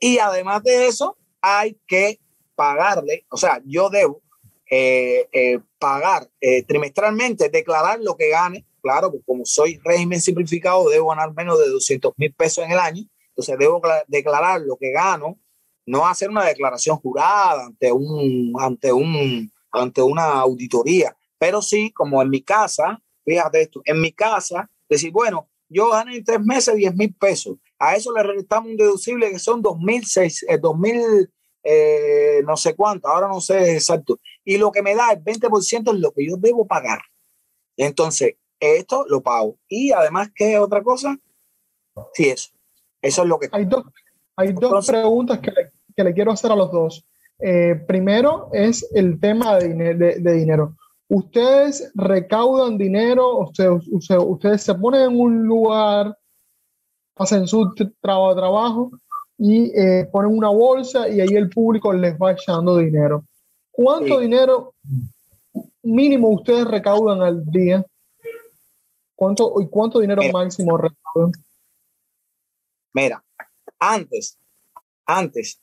Y 0.00 0.18
además 0.18 0.62
de 0.62 0.86
eso, 0.86 1.16
hay 1.42 1.76
que 1.86 2.18
pagarle, 2.54 3.26
o 3.30 3.36
sea, 3.36 3.60
yo 3.64 3.90
debo 3.90 4.22
eh, 4.70 5.28
eh, 5.32 5.58
pagar 5.78 6.30
eh, 6.40 6.62
trimestralmente, 6.62 7.50
declarar 7.50 8.00
lo 8.00 8.16
que 8.16 8.30
gane, 8.30 8.64
claro, 8.80 9.10
porque 9.10 9.24
como 9.26 9.44
soy 9.44 9.78
régimen 9.84 10.20
simplificado, 10.20 10.88
debo 10.88 11.10
ganar 11.10 11.34
menos 11.34 11.58
de 11.58 11.68
200 11.68 12.14
mil 12.16 12.32
pesos 12.32 12.64
en 12.64 12.72
el 12.72 12.78
año, 12.78 13.02
entonces 13.28 13.58
debo 13.58 13.82
declarar 14.06 14.62
lo 14.62 14.76
que 14.76 14.90
gano, 14.90 15.38
no 15.84 16.06
hacer 16.06 16.30
una 16.30 16.46
declaración 16.46 16.96
jurada 16.96 17.66
ante 17.66 17.92
un, 17.92 18.54
ante 18.58 18.92
un, 18.92 19.52
ante 19.72 20.00
una 20.00 20.40
auditoría, 20.40 21.14
pero 21.38 21.60
sí, 21.60 21.90
como 21.90 22.22
en 22.22 22.30
mi 22.30 22.40
casa, 22.40 23.02
fíjate 23.24 23.62
esto, 23.62 23.82
en 23.84 24.00
mi 24.00 24.12
casa 24.12 24.70
decir, 24.94 25.10
bueno, 25.12 25.48
yo 25.68 25.90
gané 25.90 26.16
en 26.16 26.24
tres 26.24 26.40
meses 26.40 26.76
10 26.76 26.94
mil 26.96 27.14
pesos. 27.14 27.56
A 27.78 27.96
eso 27.96 28.12
le 28.12 28.22
restamos 28.22 28.70
un 28.70 28.76
deducible 28.76 29.30
que 29.30 29.38
son 29.38 29.62
2006, 29.62 30.46
eh, 30.48 30.58
2000, 30.58 31.30
eh, 31.64 32.42
no 32.44 32.56
sé 32.56 32.74
cuánto, 32.74 33.08
ahora 33.08 33.28
no 33.28 33.40
sé 33.40 33.74
exacto. 33.74 34.18
Y 34.44 34.58
lo 34.58 34.70
que 34.70 34.82
me 34.82 34.94
da 34.94 35.12
el 35.12 35.24
20% 35.24 35.92
es 35.92 36.00
lo 36.00 36.12
que 36.12 36.26
yo 36.26 36.36
debo 36.36 36.66
pagar. 36.66 37.00
Entonces, 37.76 38.34
esto 38.60 39.04
lo 39.08 39.22
pago. 39.22 39.56
Y 39.66 39.92
además, 39.92 40.30
¿qué 40.34 40.58
otra 40.58 40.82
cosa? 40.82 41.18
Sí, 42.12 42.28
eso. 42.28 42.50
Eso 43.00 43.22
es 43.22 43.28
lo 43.28 43.38
que... 43.38 43.48
Hay 43.50 43.64
dos, 43.64 43.84
hay 44.36 44.52
dos 44.52 44.86
preguntas 44.86 45.40
que 45.40 45.50
le, 45.50 45.70
que 45.96 46.04
le, 46.04 46.14
quiero 46.14 46.32
hacer 46.32 46.52
a 46.52 46.56
los 46.56 46.70
dos. 46.70 47.04
Eh, 47.38 47.74
primero 47.88 48.50
es 48.52 48.88
el 48.94 49.18
tema 49.18 49.58
de, 49.58 49.94
de, 49.94 50.20
de 50.20 50.32
dinero 50.34 50.76
ustedes 51.12 51.92
recaudan 51.94 52.78
dinero, 52.78 53.40
ustedes, 53.40 53.82
ustedes 53.90 54.62
se 54.62 54.74
ponen 54.74 55.10
en 55.10 55.20
un 55.20 55.46
lugar, 55.46 56.16
hacen 57.16 57.46
su 57.46 57.70
trabajo, 58.00 58.34
trabajo 58.34 58.90
y 59.36 59.70
eh, 59.78 60.08
ponen 60.10 60.36
una 60.38 60.48
bolsa 60.48 61.10
y 61.10 61.20
ahí 61.20 61.34
el 61.34 61.50
público 61.50 61.92
les 61.92 62.16
va 62.16 62.32
echando 62.32 62.78
dinero. 62.78 63.26
¿Cuánto 63.70 64.16
sí. 64.16 64.22
dinero 64.22 64.74
mínimo 65.82 66.30
ustedes 66.30 66.66
recaudan 66.66 67.20
al 67.20 67.44
día? 67.44 67.84
¿Cuánto, 69.14 69.60
¿Y 69.60 69.68
cuánto 69.68 70.00
dinero 70.00 70.22
Mira. 70.22 70.32
máximo 70.32 70.78
recaudan? 70.78 71.32
Mira, 72.94 73.22
antes, 73.78 74.38
antes 75.04 75.60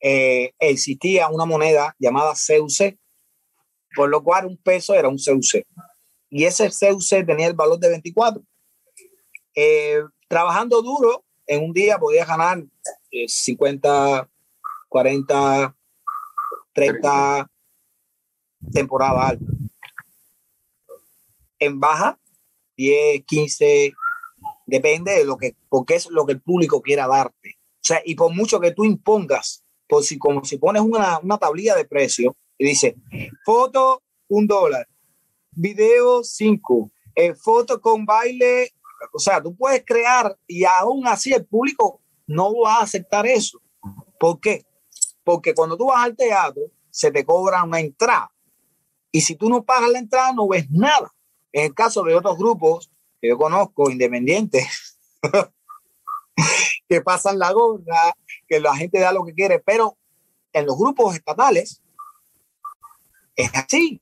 eh, 0.00 0.52
existía 0.58 1.28
una 1.28 1.46
moneda 1.46 1.96
llamada 1.98 2.34
CUC, 2.34 2.98
por 3.96 4.10
lo 4.10 4.22
cual 4.22 4.46
un 4.46 4.58
peso 4.58 4.94
era 4.94 5.08
un 5.08 5.16
CUC. 5.16 5.66
Y 6.30 6.44
ese 6.44 6.68
CUC 6.68 7.26
tenía 7.26 7.48
el 7.48 7.54
valor 7.54 7.78
de 7.78 7.88
24. 7.88 8.42
Eh, 9.54 10.02
trabajando 10.28 10.82
duro, 10.82 11.24
en 11.46 11.64
un 11.64 11.72
día 11.72 11.98
podía 11.98 12.26
ganar 12.26 12.62
eh, 13.10 13.26
50, 13.26 14.28
40, 14.88 15.76
30 16.74 17.50
temporada 18.72 19.28
alta. 19.28 19.44
En 21.58 21.80
baja, 21.80 22.18
10, 22.76 23.24
15, 23.24 23.94
depende 24.66 25.12
de 25.12 25.24
lo 25.24 25.38
que, 25.38 25.56
porque 25.70 25.94
es 25.94 26.10
lo 26.10 26.26
que 26.26 26.32
el 26.32 26.42
público 26.42 26.82
quiera 26.82 27.06
darte. 27.06 27.58
O 27.58 27.86
sea, 27.86 28.02
y 28.04 28.14
por 28.14 28.34
mucho 28.34 28.60
que 28.60 28.72
tú 28.72 28.84
impongas, 28.84 29.64
por 29.88 30.02
si, 30.02 30.18
como 30.18 30.44
si 30.44 30.58
pones 30.58 30.82
una, 30.82 31.18
una 31.20 31.38
tablilla 31.38 31.74
de 31.76 31.86
precio 31.86 32.36
y 32.58 32.66
dice 32.66 32.96
foto 33.44 34.02
un 34.28 34.46
dólar, 34.46 34.88
video 35.52 36.24
cinco, 36.24 36.90
eh, 37.14 37.34
foto 37.34 37.80
con 37.80 38.04
baile, 38.04 38.72
o 39.12 39.18
sea, 39.18 39.42
tú 39.42 39.54
puedes 39.54 39.84
crear 39.84 40.36
y 40.46 40.64
aún 40.64 41.06
así 41.06 41.32
el 41.32 41.46
público 41.46 42.00
no 42.26 42.52
va 42.60 42.76
a 42.76 42.82
aceptar 42.82 43.26
eso. 43.26 43.60
¿Por 44.18 44.40
qué? 44.40 44.66
Porque 45.22 45.54
cuando 45.54 45.76
tú 45.76 45.86
vas 45.86 46.04
al 46.04 46.16
teatro, 46.16 46.62
se 46.90 47.10
te 47.10 47.24
cobra 47.24 47.62
una 47.62 47.80
entrada. 47.80 48.32
Y 49.12 49.20
si 49.20 49.36
tú 49.36 49.48
no 49.48 49.64
pagas 49.64 49.90
la 49.90 49.98
entrada, 49.98 50.32
no 50.32 50.48
ves 50.48 50.70
nada. 50.70 51.12
En 51.52 51.66
el 51.66 51.74
caso 51.74 52.02
de 52.02 52.14
otros 52.14 52.36
grupos 52.36 52.90
que 53.20 53.28
yo 53.28 53.38
conozco, 53.38 53.90
independientes, 53.90 54.98
que 56.88 57.00
pasan 57.00 57.38
la 57.38 57.52
gorra, 57.52 58.14
que 58.46 58.60
la 58.60 58.76
gente 58.76 59.00
da 59.00 59.12
lo 59.12 59.24
que 59.24 59.34
quiere, 59.34 59.58
pero 59.58 59.96
en 60.52 60.66
los 60.66 60.76
grupos 60.76 61.14
estatales 61.14 61.82
es 63.36 63.50
así. 63.54 64.00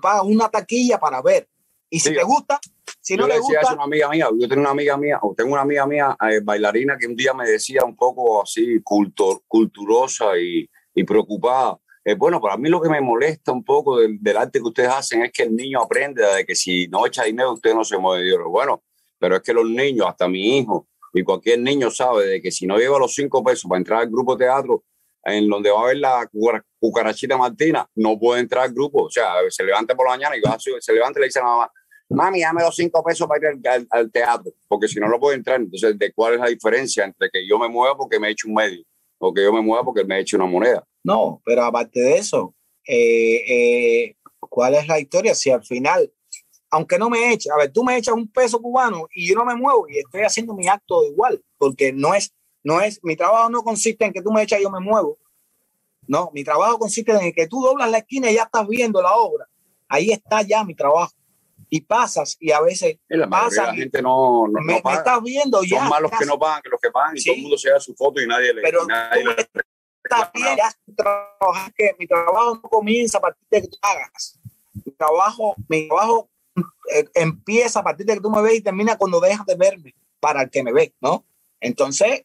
Pagas 0.00 0.24
una 0.24 0.48
taquilla 0.48 0.98
para 0.98 1.20
ver. 1.20 1.48
Y 1.90 2.00
si 2.00 2.14
te 2.14 2.22
gusta, 2.22 2.58
si 3.00 3.16
no 3.16 3.26
le 3.26 3.38
gusta. 3.38 3.60
Eso 3.60 3.74
una 3.74 3.84
amiga 3.84 4.08
mía, 4.08 4.28
yo 4.36 4.48
tengo 4.48 4.62
una 4.62 4.70
amiga 4.70 4.96
mía, 4.96 5.18
o 5.22 5.34
tengo 5.34 5.52
una 5.52 5.62
amiga 5.62 5.86
mía, 5.86 6.16
eh, 6.28 6.40
bailarina, 6.42 6.96
que 6.98 7.06
un 7.06 7.14
día 7.14 7.32
me 7.32 7.48
decía 7.48 7.84
un 7.84 7.96
poco 7.96 8.42
así, 8.42 8.80
cultor, 8.82 9.42
culturosa 9.46 10.38
y, 10.38 10.68
y 10.94 11.04
preocupada. 11.04 11.78
Eh, 12.04 12.14
bueno, 12.14 12.40
para 12.40 12.56
mí 12.56 12.68
lo 12.68 12.80
que 12.80 12.88
me 12.88 13.00
molesta 13.00 13.52
un 13.52 13.64
poco 13.64 13.98
del, 13.98 14.18
del, 14.20 14.36
arte 14.36 14.58
que 14.58 14.68
ustedes 14.68 14.88
hacen 14.90 15.22
es 15.22 15.32
que 15.32 15.44
el 15.44 15.54
niño 15.54 15.80
aprende 15.80 16.22
de 16.22 16.44
que 16.44 16.54
si 16.54 16.88
no 16.88 17.06
echa 17.06 17.24
dinero, 17.24 17.52
usted 17.52 17.74
no 17.74 17.84
se 17.84 17.98
mueve. 17.98 18.28
Yo, 18.28 18.48
bueno, 18.48 18.82
pero 19.18 19.36
es 19.36 19.42
que 19.42 19.52
los 19.52 19.68
niños, 19.68 20.06
hasta 20.08 20.28
mi 20.28 20.58
hijo 20.58 20.88
y 21.12 21.22
cualquier 21.22 21.60
niño 21.60 21.90
sabe 21.90 22.26
de 22.26 22.42
que 22.42 22.50
si 22.50 22.66
no 22.66 22.76
lleva 22.76 22.98
los 22.98 23.14
cinco 23.14 23.42
pesos 23.42 23.68
para 23.68 23.78
entrar 23.78 24.02
al 24.02 24.10
grupo 24.10 24.36
de 24.36 24.44
teatro, 24.44 24.84
en 25.26 25.48
donde 25.48 25.70
va 25.70 25.82
a 25.82 25.86
ver 25.86 25.96
la 25.98 26.30
cucarachita 26.78 27.36
Martina, 27.36 27.88
no 27.96 28.18
puede 28.18 28.40
entrar 28.40 28.64
al 28.64 28.72
grupo. 28.72 29.04
O 29.04 29.10
sea, 29.10 29.34
se 29.50 29.64
levanta 29.64 29.94
por 29.94 30.06
la 30.06 30.16
mañana 30.16 30.36
y 30.36 30.40
va, 30.40 30.56
se 30.58 30.92
levanta 30.92 31.18
y 31.18 31.22
le 31.22 31.26
dice 31.26 31.40
a 31.40 31.42
la 31.42 31.48
mamá, 31.48 31.72
mami, 32.08 32.40
dame 32.40 32.62
los 32.62 32.74
cinco 32.74 33.02
pesos 33.02 33.26
para 33.26 33.52
ir 33.52 33.60
al, 33.90 34.10
teatro, 34.10 34.52
porque 34.68 34.88
si 34.88 35.00
no, 35.00 35.08
no 35.08 35.18
puede 35.18 35.36
entrar. 35.36 35.60
Entonces, 35.60 35.98
¿de 35.98 36.12
cuál 36.12 36.34
es 36.34 36.40
la 36.40 36.46
diferencia 36.46 37.04
entre 37.04 37.28
que 37.30 37.46
yo 37.46 37.58
me 37.58 37.68
mueva 37.68 37.96
porque 37.96 38.18
me 38.18 38.28
he 38.28 38.30
hecho 38.32 38.48
un 38.48 38.54
medio 38.54 38.84
o 39.18 39.32
que 39.32 39.42
yo 39.42 39.52
me 39.52 39.62
mueva 39.62 39.84
porque 39.84 40.04
me 40.04 40.16
he 40.16 40.20
hecho 40.20 40.36
una 40.36 40.46
moneda? 40.46 40.84
No, 41.02 41.40
pero 41.44 41.64
aparte 41.64 42.00
de 42.00 42.18
eso, 42.18 42.54
eh, 42.86 43.42
eh, 43.48 44.16
¿cuál 44.38 44.74
es 44.74 44.86
la 44.86 44.98
historia? 44.98 45.34
Si 45.34 45.50
al 45.50 45.64
final, 45.64 46.12
aunque 46.70 46.98
no 46.98 47.10
me 47.10 47.32
eche, 47.32 47.50
a 47.50 47.56
ver, 47.56 47.72
tú 47.72 47.84
me 47.84 47.96
echas 47.96 48.14
un 48.14 48.30
peso 48.30 48.60
cubano 48.60 49.06
y 49.14 49.28
yo 49.28 49.34
no 49.34 49.44
me 49.44 49.54
muevo 49.54 49.86
y 49.88 49.98
estoy 49.98 50.22
haciendo 50.22 50.54
mi 50.54 50.68
acto 50.68 51.04
igual, 51.04 51.42
porque 51.58 51.92
no 51.92 52.14
es 52.14 52.32
no 52.66 52.80
es, 52.80 52.98
mi 53.04 53.14
trabajo 53.14 53.48
no 53.48 53.62
consiste 53.62 54.04
en 54.04 54.12
que 54.12 54.20
tú 54.20 54.32
me 54.32 54.42
echas 54.42 54.58
y 54.58 54.64
yo 54.64 54.70
me 54.70 54.80
muevo. 54.80 55.18
No, 56.08 56.32
mi 56.34 56.42
trabajo 56.42 56.80
consiste 56.80 57.12
en 57.12 57.32
que 57.32 57.46
tú 57.46 57.62
doblas 57.62 57.88
la 57.88 57.98
esquina 57.98 58.28
y 58.28 58.34
ya 58.34 58.42
estás 58.42 58.66
viendo 58.66 59.00
la 59.00 59.14
obra. 59.14 59.46
Ahí 59.88 60.10
está 60.10 60.42
ya 60.42 60.64
mi 60.64 60.74
trabajo. 60.74 61.12
Y 61.70 61.82
pasas 61.82 62.36
y 62.40 62.50
a 62.50 62.60
veces 62.60 62.98
la 63.06 63.28
pasa. 63.28 63.66
La 63.66 63.74
gente 63.74 64.02
no, 64.02 64.48
no, 64.48 64.60
me, 64.62 64.74
no 64.74 64.82
paga. 64.82 64.96
me, 64.96 64.98
estás 64.98 65.22
viendo 65.22 65.58
Son 65.58 65.68
ya. 65.68 65.88
más 65.88 66.00
los 66.00 66.10
que 66.10 66.26
no 66.26 66.38
pagan 66.40 66.60
que 66.62 66.68
los 66.70 66.80
que 66.80 66.90
pagan 66.90 67.16
y 67.16 67.20
Sí. 67.20 67.26
todo 67.28 67.36
el 67.36 67.42
mundo 67.42 67.58
se 67.58 67.70
da 67.70 67.78
su 67.78 67.94
foto 67.94 68.20
y 68.20 68.26
nadie 68.26 68.52
le. 68.52 68.62
pero 68.62 68.82
y 68.82 68.86
nadie 68.88 69.22
tú 69.22 69.30
le 69.30 69.46
estás 70.02 70.32
bien, 70.32 70.56
ya 70.56 71.72
que 71.76 71.94
mi 72.00 72.06
trabajo 72.08 72.54
no 72.56 72.62
comienza 72.62 73.18
a 73.18 73.20
partir 73.20 73.46
de 73.48 73.62
que 73.62 73.68
tú 73.68 73.78
hagas. 73.80 74.38
Mi 74.84 74.92
trabajo, 74.92 75.54
mi 75.68 75.86
trabajo 75.86 76.28
eh, 76.92 77.04
empieza 77.14 77.78
a 77.78 77.84
partir 77.84 78.06
de 78.06 78.14
que 78.14 78.20
tú 78.20 78.30
me 78.30 78.42
ves 78.42 78.54
y 78.56 78.60
termina 78.60 78.96
cuando 78.98 79.20
dejas 79.20 79.46
de 79.46 79.54
verme 79.54 79.94
para 80.18 80.42
el 80.42 80.50
que 80.50 80.64
me 80.64 80.72
ve, 80.72 80.94
¿no? 81.00 81.24
Entonces, 81.60 82.24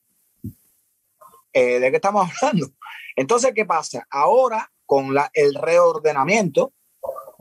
eh, 1.54 1.80
¿de 1.80 1.90
qué 1.90 1.96
estamos 1.98 2.30
hablando? 2.42 2.68
Entonces, 3.16 3.52
¿qué 3.56 3.66
pasa? 3.66 4.08
Ahora, 4.10 4.72
con 4.86 5.14
la, 5.14 5.30
el 5.34 5.54
reordenamiento, 5.56 6.74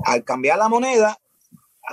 al 0.05 0.25
cambiar 0.25 0.59
la 0.59 0.69
moneda, 0.69 1.19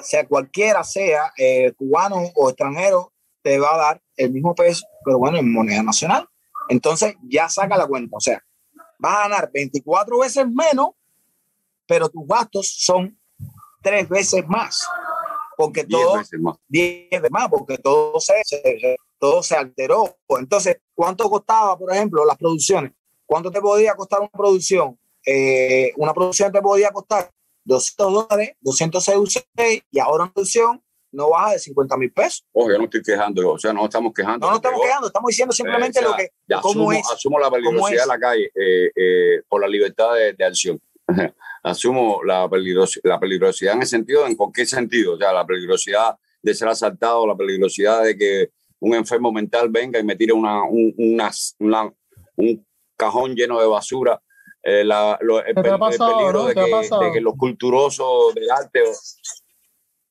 sea 0.03 0.27
cualquiera 0.27 0.83
sea, 0.83 1.31
eh, 1.37 1.73
cubano 1.77 2.17
o 2.35 2.49
extranjero, 2.49 3.13
te 3.41 3.59
va 3.59 3.73
a 3.75 3.77
dar 3.77 4.01
el 4.15 4.31
mismo 4.31 4.53
peso, 4.55 4.85
pero 5.03 5.17
bueno, 5.17 5.37
en 5.37 5.51
moneda 5.51 5.81
nacional. 5.83 6.27
Entonces, 6.69 7.15
ya 7.23 7.49
saca 7.49 7.77
la 7.77 7.87
cuenta. 7.87 8.17
O 8.17 8.19
sea, 8.19 8.43
vas 8.99 9.15
a 9.17 9.29
ganar 9.29 9.49
24 9.53 10.19
veces 10.19 10.45
menos, 10.47 10.89
pero 11.87 12.09
tus 12.09 12.27
gastos 12.27 12.67
son 12.79 13.17
tres 13.81 14.07
veces 14.09 14.45
más. 14.47 14.85
Porque 15.55 15.83
diez 15.83 16.01
todo, 16.03 16.17
veces 16.17 16.39
más. 16.39 16.55
10 16.67 17.09
veces 17.09 17.31
más, 17.31 17.47
porque 17.49 17.77
todo 17.77 18.19
se, 18.19 18.33
se- 18.43 18.97
todo 19.17 19.41
se 19.41 19.55
alteró. 19.55 20.15
Entonces, 20.29 20.77
¿cuánto 20.97 21.29
costaba, 21.29 21.77
por 21.77 21.93
ejemplo, 21.93 22.25
las 22.25 22.37
producciones? 22.37 22.91
¿Cuánto 23.25 23.51
te 23.51 23.61
podía 23.61 23.93
costar 23.93 24.21
una 24.21 24.29
producción? 24.29 24.97
Eh, 25.23 25.93
una 25.97 26.11
producción 26.11 26.51
te 26.51 26.59
podía 26.59 26.89
costar 26.89 27.29
200 27.65 28.13
dólares, 28.13 28.55
206 28.61 29.45
y 29.91 29.99
ahora 29.99 30.23
una 30.23 30.33
producción 30.33 30.81
no 31.11 31.29
baja 31.29 31.51
de 31.51 31.59
50 31.59 31.97
mil 31.97 32.11
pesos. 32.11 32.45
Ojo, 32.51 32.71
yo 32.71 32.77
no 32.79 32.85
estoy 32.85 33.01
quejando, 33.03 33.51
o 33.51 33.59
sea, 33.59 33.73
no 33.73 33.85
estamos 33.85 34.11
quejando. 34.13 34.47
No 34.47 34.53
porque, 34.53 34.67
estamos 34.67 34.81
quejando, 34.85 35.07
estamos 35.07 35.27
diciendo 35.29 35.53
simplemente 35.53 35.99
Eh, 35.99 36.01
o 36.01 36.07
sea, 36.07 36.11
lo 36.11 36.17
que, 36.17 36.31
ya 36.47 36.61
cómo 36.61 36.89
asumo, 36.89 36.91
es. 36.93 37.11
asumo 37.11 37.39
la 37.39 37.51
peligrosidad 37.51 38.01
de 38.01 38.07
la 38.07 38.19
calle 38.19 38.51
eh, 38.55 38.91
eh, 38.95 39.41
por 39.47 39.61
la 39.61 39.67
libertad 39.67 40.15
de, 40.15 40.33
de 40.33 40.45
acción. 40.45 40.79
asumo 41.63 42.23
la, 42.23 42.49
peligros, 42.49 42.99
la 43.03 43.19
peligrosidad 43.19 43.75
en 43.75 43.81
el 43.81 43.87
sentido, 43.87 44.25
en 44.25 44.35
cualquier 44.35 44.67
sentido, 44.67 45.13
o 45.13 45.17
sea, 45.17 45.31
la 45.31 45.45
peligrosidad 45.45 46.17
de 46.41 46.53
ser 46.53 46.67
asaltado, 46.67 47.27
la 47.27 47.35
peligrosidad 47.35 48.03
de 48.03 48.17
que 48.17 48.51
un 48.79 48.93
enfermo 48.95 49.31
mental 49.31 49.69
venga 49.69 49.99
y 49.99 50.03
me 50.03 50.15
tire 50.15 50.33
una, 50.33 50.63
un, 50.63 50.93
una- 50.97 51.31
una- 51.59 51.93
un 52.37 52.65
cajón 52.95 53.35
lleno 53.35 53.59
de 53.59 53.67
basura. 53.67 54.21
eh, 54.63 54.83
la- 54.83 55.17
lo- 55.21 55.39
el, 55.45 55.55
¿Qué 55.55 55.61
te 55.61 55.69
ha 55.69 55.73
el 55.75 55.79
pasado, 55.79 56.17
peligro 56.17 56.39
no? 56.41 56.45
de, 56.47 56.53
¿Qué 56.53 56.59
ha 56.59 56.65
que, 56.65 56.71
pasado? 56.71 57.01
de 57.03 57.11
que 57.13 57.21
los 57.21 57.35
culturosos 57.37 58.35
del 58.35 58.51
arte. 58.51 58.81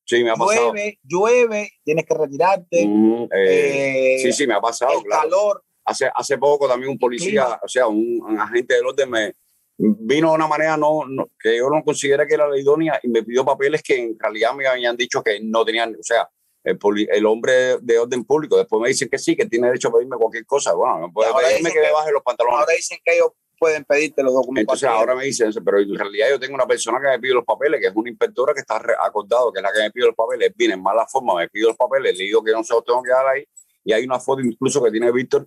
Sí, 0.04 0.22
me 0.22 0.30
ha 0.30 0.34
pasado. 0.34 0.72
Llueve, 0.72 0.98
llueve, 1.02 1.70
tienes 1.84 2.06
que 2.06 2.14
retirarte. 2.14 2.86
Mm, 2.86 3.22
eh, 3.24 4.14
eh, 4.14 4.18
sí, 4.22 4.32
sí, 4.32 4.46
me 4.46 4.54
ha 4.54 4.60
pasado. 4.60 4.92
el 4.98 5.04
claro. 5.04 5.22
calor. 5.22 5.64
hace, 5.84 6.10
hace 6.14 6.38
poco 6.38 6.68
también 6.68 6.90
un 6.92 6.98
policía, 6.98 7.42
Clima. 7.44 7.60
o 7.62 7.68
sea, 7.68 7.86
un, 7.88 8.20
un 8.22 8.40
agente 8.40 8.74
del 8.74 8.86
orden 8.86 9.10
me 9.10 9.32
vino 9.78 10.30
de 10.30 10.34
una 10.36 10.46
manera 10.48 10.76
no, 10.76 11.04
no- 11.06 11.28
que 11.38 11.56
yo 11.58 11.68
no 11.68 11.82
considera 11.84 12.26
que 12.26 12.34
era 12.34 12.48
la 12.48 12.58
idónea 12.58 12.98
y 13.02 13.08
me 13.08 13.22
pidió 13.22 13.44
papeles 13.44 13.82
que 13.82 13.96
en 13.98 14.18
realidad 14.18 14.54
me 14.54 14.66
habían 14.66 14.96
dicho 14.96 15.22
que 15.22 15.38
no 15.42 15.64
tenían, 15.64 15.94
o 15.94 16.02
sea, 16.02 16.28
el, 16.66 17.26
hombre 17.26 17.78
de 17.80 17.98
orden 17.98 18.24
público, 18.24 18.56
después 18.56 18.82
me 18.82 18.88
dicen 18.88 19.08
que 19.08 19.18
sí, 19.18 19.36
que 19.36 19.46
tiene 19.46 19.68
derecho 19.68 19.88
a 19.88 19.92
pedirme 19.92 20.16
cualquier 20.16 20.44
cosa, 20.44 20.74
bueno, 20.74 20.98
no 20.98 21.12
puede 21.12 21.32
pedirme 21.32 21.70
que, 21.70 21.76
que- 21.76 21.86
le 21.86 21.92
baje 21.92 22.10
los 22.10 22.22
pantalones. 22.22 22.60
Ahora 22.60 22.72
dicen 22.74 22.98
que 23.04 23.14
ellos 23.14 23.30
pueden 23.58 23.84
pedirte 23.84 24.22
los 24.22 24.34
documentos. 24.34 24.82
Entonces 24.82 24.88
ahora 24.88 25.14
me 25.14 25.24
dicen, 25.24 25.50
pero 25.64 25.78
en 25.78 25.94
realidad 25.94 26.28
yo 26.30 26.40
tengo 26.40 26.54
una 26.54 26.66
persona 26.66 27.00
que 27.00 27.06
me 27.06 27.18
pide 27.20 27.34
los 27.34 27.44
papeles, 27.44 27.80
que 27.80 27.86
es 27.86 27.92
una 27.94 28.10
inspectora 28.10 28.52
que 28.52 28.60
está 28.60 28.82
acordado, 29.00 29.52
que 29.52 29.60
es 29.60 29.62
la 29.62 29.72
que 29.72 29.80
me 29.80 29.90
pide 29.92 30.06
los 30.06 30.14
papeles, 30.14 30.52
viene 30.56 30.74
en 30.74 30.82
mala 30.82 31.06
forma, 31.06 31.36
me 31.36 31.48
pide 31.48 31.64
los 31.64 31.76
papeles, 31.76 32.18
le 32.18 32.24
digo 32.24 32.42
que 32.42 32.52
no 32.52 32.64
se 32.64 32.74
los 32.74 32.84
tengo 32.84 33.02
que 33.02 33.10
dar 33.10 33.26
ahí, 33.28 33.44
y 33.84 33.92
hay 33.92 34.04
una 34.04 34.18
foto 34.18 34.42
incluso 34.42 34.82
que 34.82 34.90
tiene 34.90 35.10
Víctor, 35.12 35.46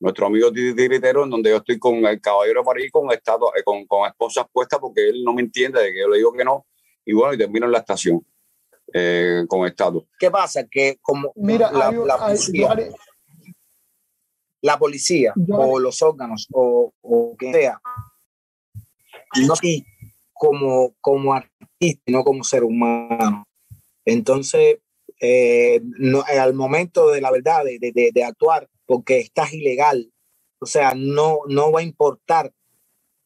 nuestro 0.00 0.26
amigo 0.26 0.52
Tiritero, 0.52 1.24
en 1.24 1.30
donde 1.30 1.50
yo 1.50 1.56
estoy 1.56 1.78
con 1.78 2.04
el 2.04 2.20
caballero 2.20 2.60
de 2.60 2.66
París 2.66 2.90
con, 2.92 3.10
estatua, 3.12 3.52
eh, 3.56 3.62
con, 3.62 3.86
con 3.86 4.06
esposas 4.06 4.46
puestas 4.52 4.78
porque 4.78 5.08
él 5.08 5.24
no 5.24 5.32
me 5.32 5.40
entiende 5.40 5.80
de 5.80 5.92
que 5.92 6.00
yo 6.00 6.08
le 6.08 6.18
digo 6.18 6.32
que 6.32 6.44
no, 6.44 6.66
y 7.04 7.14
bueno, 7.14 7.32
y 7.32 7.38
termino 7.38 7.66
en 7.66 7.72
la 7.72 7.78
estación 7.78 8.26
eh, 8.92 9.44
con 9.48 9.66
estatua. 9.66 10.04
¿Qué 10.18 10.30
pasa? 10.30 10.66
Que 10.68 10.98
como 11.02 11.32
Mira, 11.36 11.70
la, 11.72 11.88
hay- 11.88 11.96
la 12.04 12.14
hay- 12.14 12.20
policía, 12.36 12.76
la 14.62 14.78
policía 14.78 15.34
o 15.50 15.78
los 15.78 16.02
órganos 16.02 16.46
o, 16.52 16.92
o 17.00 17.36
quien 17.36 17.52
sea, 17.52 17.80
no 19.46 19.52
así 19.52 19.84
como, 20.32 20.94
como 21.00 21.34
artista, 21.34 22.02
no 22.06 22.24
como 22.24 22.42
ser 22.44 22.64
humano. 22.64 23.44
Entonces, 24.04 24.78
eh, 25.20 25.80
no, 25.82 26.24
eh, 26.28 26.38
al 26.38 26.54
momento 26.54 27.10
de 27.10 27.20
la 27.20 27.30
verdad, 27.30 27.64
de, 27.64 27.78
de- 27.78 27.92
de- 27.92 28.10
de 28.12 28.24
actuar, 28.24 28.68
porque 28.86 29.18
estás 29.18 29.52
ilegal, 29.52 30.12
o 30.58 30.66
sea, 30.66 30.94
no, 30.94 31.38
no 31.48 31.72
va 31.72 31.80
a 31.80 31.84
importar 31.84 32.52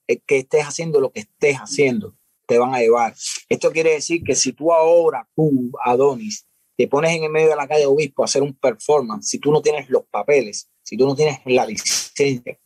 eh, 0.09 0.21
que 0.27 0.39
estés 0.39 0.65
haciendo 0.65 1.01
lo 1.01 1.11
que 1.11 1.21
estés 1.21 1.57
haciendo, 1.57 2.17
te 2.51 2.59
van 2.59 2.75
a 2.75 2.81
llevar. 2.81 3.15
Esto 3.49 3.71
quiere 3.71 3.93
decir 3.93 4.25
que 4.25 4.35
si 4.35 4.53
tú 4.53 4.73
ahora, 4.73 5.27
tú, 5.37 5.71
Adonis, 5.85 6.45
te 6.77 6.89
pones 6.89 7.13
en 7.13 7.23
el 7.23 7.31
medio 7.31 7.51
de 7.51 7.55
la 7.55 7.69
calle 7.69 7.87
Obispo 7.87 8.23
a 8.23 8.25
hacer 8.25 8.43
un 8.43 8.55
performance, 8.55 9.29
si 9.29 9.39
tú 9.39 9.53
no 9.53 9.63
tienes 9.63 9.89
los 9.89 10.03
papeles, 10.11 10.69
si 10.83 10.97
tú 10.97 11.07
no 11.07 11.15
tienes 11.15 11.39
la 11.45 11.65
licencia, 11.65 12.59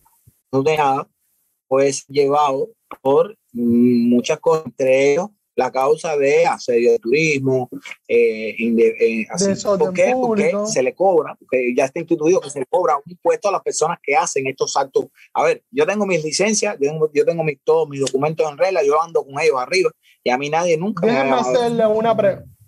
no 0.51 0.62
tienes 0.62 0.78
nada, 0.78 1.07
pues 1.68 2.07
llevado 2.07 2.70
por 3.03 3.37
muchas 3.53 4.41
cosas, 4.41 4.64
entre 4.66 5.12
ellos 5.12 5.28
la 5.57 5.70
causa 5.70 6.16
de 6.16 6.46
asedio 6.46 6.92
de 6.92 6.98
turismo, 6.98 7.68
eh, 8.09 8.57
eh, 8.59 9.26
¿por 9.78 9.92
qué? 9.92 10.12
Porque 10.12 10.52
se 10.66 10.82
le 10.82 10.94
cobra, 10.94 11.36
porque 11.38 11.74
ya 11.76 11.84
está 11.84 12.00
instituido 12.00 12.40
que 12.40 12.50
se 12.50 12.61
le 12.61 12.66
cobra 12.66 12.96
un 12.96 13.02
impuesto 13.07 13.48
a 13.48 13.52
las 13.52 13.62
personas 13.62 13.98
que 14.02 14.16
hacen 14.16 14.46
estos 14.46 14.76
actos. 14.76 15.07
A 15.32 15.44
ver, 15.44 15.62
yo 15.70 15.86
tengo 15.86 16.07
mis 16.07 16.24
licencias, 16.24 16.76
yo 16.80 16.90
tengo, 16.90 17.11
yo 17.12 17.24
tengo 17.24 17.44
mis, 17.44 17.59
todos 17.62 17.88
mis 17.88 18.00
documentos 18.00 18.50
en 18.50 18.59
regla, 18.59 18.82
yo 18.84 19.00
ando 19.00 19.24
con 19.24 19.40
ellos 19.40 19.57
arriba 19.59 19.90
y 20.22 20.30
a 20.30 20.38
mí 20.38 20.48
nadie 20.50 20.76
nunca 20.76 21.07
Déjame 21.07 21.30
me 21.30 21.36
hacerle 21.36 21.86
una, 21.86 22.16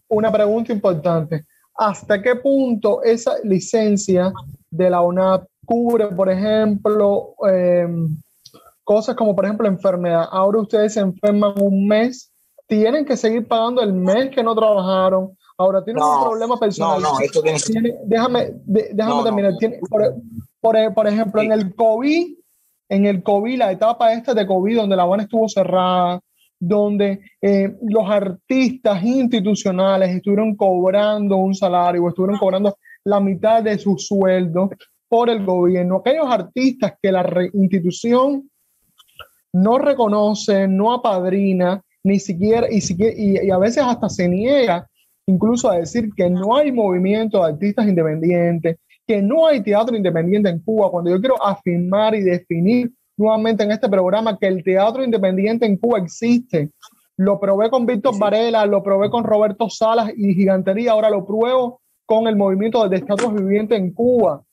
una 0.09 0.32
pregunta 0.32 0.72
importante. 0.72 1.45
¿Hasta 1.74 2.22
qué 2.22 2.37
punto 2.37 3.03
esa 3.03 3.37
licencia 3.43 4.32
de 4.70 4.91
la 4.91 5.01
UNAP 5.03 5.47
cubre, 5.64 6.07
por 6.09 6.30
ejemplo, 6.30 7.34
em, 7.49 8.16
cosas 8.84 9.14
como, 9.16 9.34
por 9.34 9.45
ejemplo, 9.45 9.66
enfermedad? 9.66 10.26
Ahora 10.30 10.61
ustedes 10.61 10.95
se 10.95 11.01
enferman 11.01 11.55
un 11.61 11.87
mes 11.87 12.32
tienen 12.67 13.05
que 13.05 13.17
seguir 13.17 13.47
pagando 13.47 13.83
el 13.83 13.93
mes 13.93 14.31
que 14.31 14.43
no 14.43 14.55
trabajaron. 14.55 15.37
Ahora 15.57 15.83
tienen 15.85 16.03
un 16.03 16.23
problema 16.23 16.59
personal. 16.59 17.01
No, 17.01 17.12
no, 17.14 17.21
esto 17.21 17.43
tiene... 17.43 17.95
déjame 18.05 18.53
déjame 18.64 19.23
terminar. 19.23 19.55
por, 20.61 21.07
ejemplo, 21.07 21.43
en 21.43 21.53
el 21.53 21.75
COVID, 21.75 22.35
en 22.89 23.07
el 23.07 23.23
COVID, 23.23 23.59
la 23.59 23.73
etapa 23.73 24.12
esta 24.12 24.35
de 24.35 24.47
COVID, 24.47 24.77
donde 24.77 24.97
la 24.97 25.05
Habana 25.05 25.23
estuvo 25.23 25.49
cerrada, 25.49 26.21
donde 26.59 27.21
eh, 27.41 27.75
los 27.83 28.09
artistas 28.09 29.03
institucionales 29.03 30.11
estuvieron 30.11 30.57
cobrando 30.57 31.37
un 31.37 31.55
salario, 31.55 32.09
estuvieron 32.09 32.39
cobrando 32.39 32.77
la 33.05 33.21
mitad 33.21 33.62
de 33.62 33.79
su 33.79 33.97
sueldo 33.99 34.71
por 35.09 35.31
el 35.31 35.45
gobierno. 35.45 35.99
Aquellos 35.99 36.27
artistas 36.29 36.95
que 37.01 37.12
la 37.12 37.25
institución 37.55 38.51
no 39.53 39.79
reconoce, 39.79 40.69
no 40.69 40.93
apadrina, 40.93 41.83
ni 42.07 42.20
siquiera, 42.20 42.68
y, 42.70 42.78
y, 42.98 43.50
a 43.50 43.59
veces 43.59 43.82
hasta 43.82 44.09
se 44.09 44.28
niega 44.28 44.88
incluso 45.26 45.68
a 45.68 45.78
decir 45.78 46.09
que 46.16 46.30
no 46.30 46.57
hay 46.57 46.70
movimiento 46.70 47.38
de 47.38 47.52
artistas 47.52 47.88
independientes, 47.88 48.76
que 49.04 49.20
no 49.20 49.44
hay 49.44 49.61
teatro 49.61 49.96
independiente 49.96 50.48
en 50.48 50.61
Cuba, 50.61 50.88
cuando 50.88 51.11
yo 51.11 51.18
quiero 51.18 51.44
afirmar 51.44 52.14
y 52.14 52.20
definir 52.20 52.92
nuevamente 53.16 53.64
en 53.64 53.72
este 53.72 53.88
programa 53.88 54.38
que 54.38 54.46
el 54.46 54.62
teatro 54.62 55.02
independiente 55.02 55.66
en 55.66 55.78
Cuba 55.78 55.98
existe. 55.98 56.70
Lo 57.16 57.40
probé 57.40 57.70
con 57.70 57.86
Víctor 57.86 58.16
Varela, 58.16 58.64
lo 58.66 58.84
probé 58.84 59.11
con 59.11 59.24
Roberto 59.24 59.68
Salas 59.68 60.12
y 60.16 60.32
Gigantería, 60.32 60.92
ahora 60.92 61.11
lo 61.11 61.26
pruebo 61.26 61.80
con 62.04 62.28
el 62.28 62.36
movimiento 62.36 62.88
de 62.88 62.98
estatuas 62.98 63.34
vivientes 63.34 63.76
en 63.76 63.92
Cuba. 63.92 64.44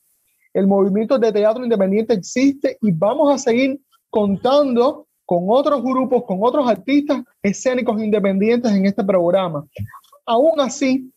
El 0.52 0.66
movimiento 0.66 1.18
de 1.18 1.30
teatro 1.30 1.62
independiente 1.62 2.14
existe 2.14 2.78
y 2.82 2.90
vamos 2.90 3.32
a 3.32 3.38
seguir 3.38 3.78
contando 4.10 5.06
con 5.24 5.44
otros 5.48 5.82
grupos, 5.82 6.24
con 6.24 6.38
otros 6.42 6.68
artistas 6.68 7.22
escénicos 7.42 8.00
independientes 8.00 8.70
en 8.72 8.86
este 8.86 9.04
programa. 9.04 9.66
Aún 10.26 10.60
así, 10.60 11.10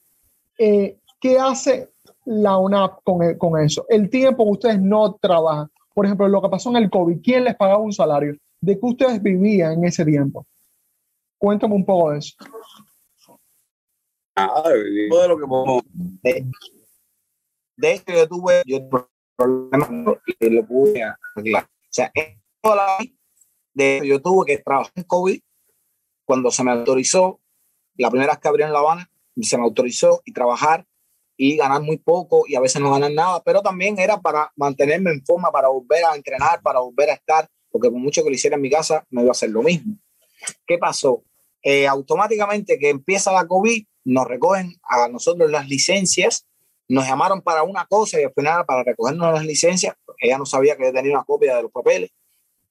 eh, 0.57 0.97
¿qué 1.19 1.39
hace 1.39 1.89
la 2.25 2.57
UNAP 2.57 3.03
con, 3.03 3.37
con, 3.37 3.61
eso? 3.61 3.85
El 3.89 4.09
tiempo 4.09 4.45
que 4.45 4.51
ustedes 4.51 4.81
no 4.81 5.15
trabajan. 5.15 5.69
Por 5.93 6.05
ejemplo, 6.05 6.27
lo 6.27 6.41
que 6.41 6.49
pasó 6.49 6.69
en 6.69 6.77
el 6.77 6.89
COVID, 6.89 7.21
¿quién 7.23 7.43
les 7.43 7.55
pagaba 7.55 7.79
un 7.79 7.93
salario? 7.93 8.35
¿De 8.61 8.79
qué 8.79 8.85
ustedes 8.85 9.21
vivían 9.21 9.73
en 9.73 9.85
ese 9.85 10.05
tiempo? 10.05 10.45
Cuéntame 11.37 11.75
un 11.75 11.85
poco 11.85 12.11
de 12.11 12.19
eso. 12.19 12.35
Ah, 14.35 14.63
de 14.69 15.27
lo 15.27 15.37
que 15.37 16.45
De, 17.75 17.93
hecho, 17.93 18.13
yo 18.13 18.27
tuve 18.27 18.61
yo 18.65 18.87
problemas 19.35 19.89
y 20.39 20.49
lo 20.49 20.65
pude 20.65 21.03
arreglar. 21.03 21.63
O 21.63 21.89
sea, 21.89 22.11
toda 22.61 22.75
la 22.75 22.97
de 23.77 24.01
yo 24.03 24.19
tuve 24.19 24.45
que 24.45 24.57
trabajar 24.57 24.91
en 24.95 25.03
COVID 25.03 25.39
cuando 26.25 26.49
se 26.51 26.63
me 26.63 26.71
autorizó, 26.71 27.39
la 27.95 28.09
primera 28.09 28.33
vez 28.33 28.39
que 28.39 28.47
abrieron 28.47 28.73
La 28.73 28.79
Habana, 28.79 29.09
se 29.39 29.57
me 29.57 29.63
autorizó 29.63 30.21
y 30.25 30.33
trabajar 30.33 30.85
y 31.37 31.55
ganar 31.55 31.81
muy 31.83 31.97
poco 31.97 32.43
y 32.47 32.55
a 32.55 32.59
veces 32.59 32.81
no 32.81 32.91
ganar 32.91 33.11
nada, 33.11 33.41
pero 33.45 33.61
también 33.61 33.99
era 33.99 34.19
para 34.19 34.51
mantenerme 34.55 35.11
en 35.11 35.23
forma, 35.23 35.51
para 35.51 35.67
volver 35.67 36.03
a 36.05 36.15
entrenar, 36.15 36.61
para 36.63 36.79
volver 36.79 37.11
a 37.11 37.13
estar, 37.13 37.47
porque 37.69 37.89
por 37.89 37.99
mucho 37.99 38.23
que 38.23 38.29
lo 38.29 38.35
hiciera 38.35 38.55
en 38.55 38.63
mi 38.63 38.69
casa, 38.69 39.05
me 39.11 39.21
iba 39.21 39.29
a 39.29 39.31
hacer 39.31 39.51
lo 39.51 39.61
mismo. 39.61 39.95
¿Qué 40.65 40.79
pasó? 40.79 41.23
Eh, 41.61 41.87
automáticamente 41.87 42.79
que 42.79 42.89
empieza 42.89 43.31
la 43.31 43.47
COVID, 43.47 43.85
nos 44.05 44.25
recogen 44.25 44.73
a 44.83 45.07
nosotros 45.07 45.51
las 45.51 45.67
licencias, 45.67 46.47
nos 46.89 47.05
llamaron 47.05 47.41
para 47.41 47.61
una 47.61 47.85
cosa 47.85 48.19
y 48.19 48.23
al 48.23 48.33
final 48.33 48.65
para 48.65 48.83
recogernos 48.83 49.33
las 49.33 49.45
licencias, 49.45 49.95
ella 50.19 50.39
no 50.39 50.47
sabía 50.47 50.75
que 50.75 50.85
yo 50.85 50.93
tenía 50.93 51.11
una 51.11 51.23
copia 51.23 51.55
de 51.55 51.61
los 51.61 51.71
papeles, 51.71 52.09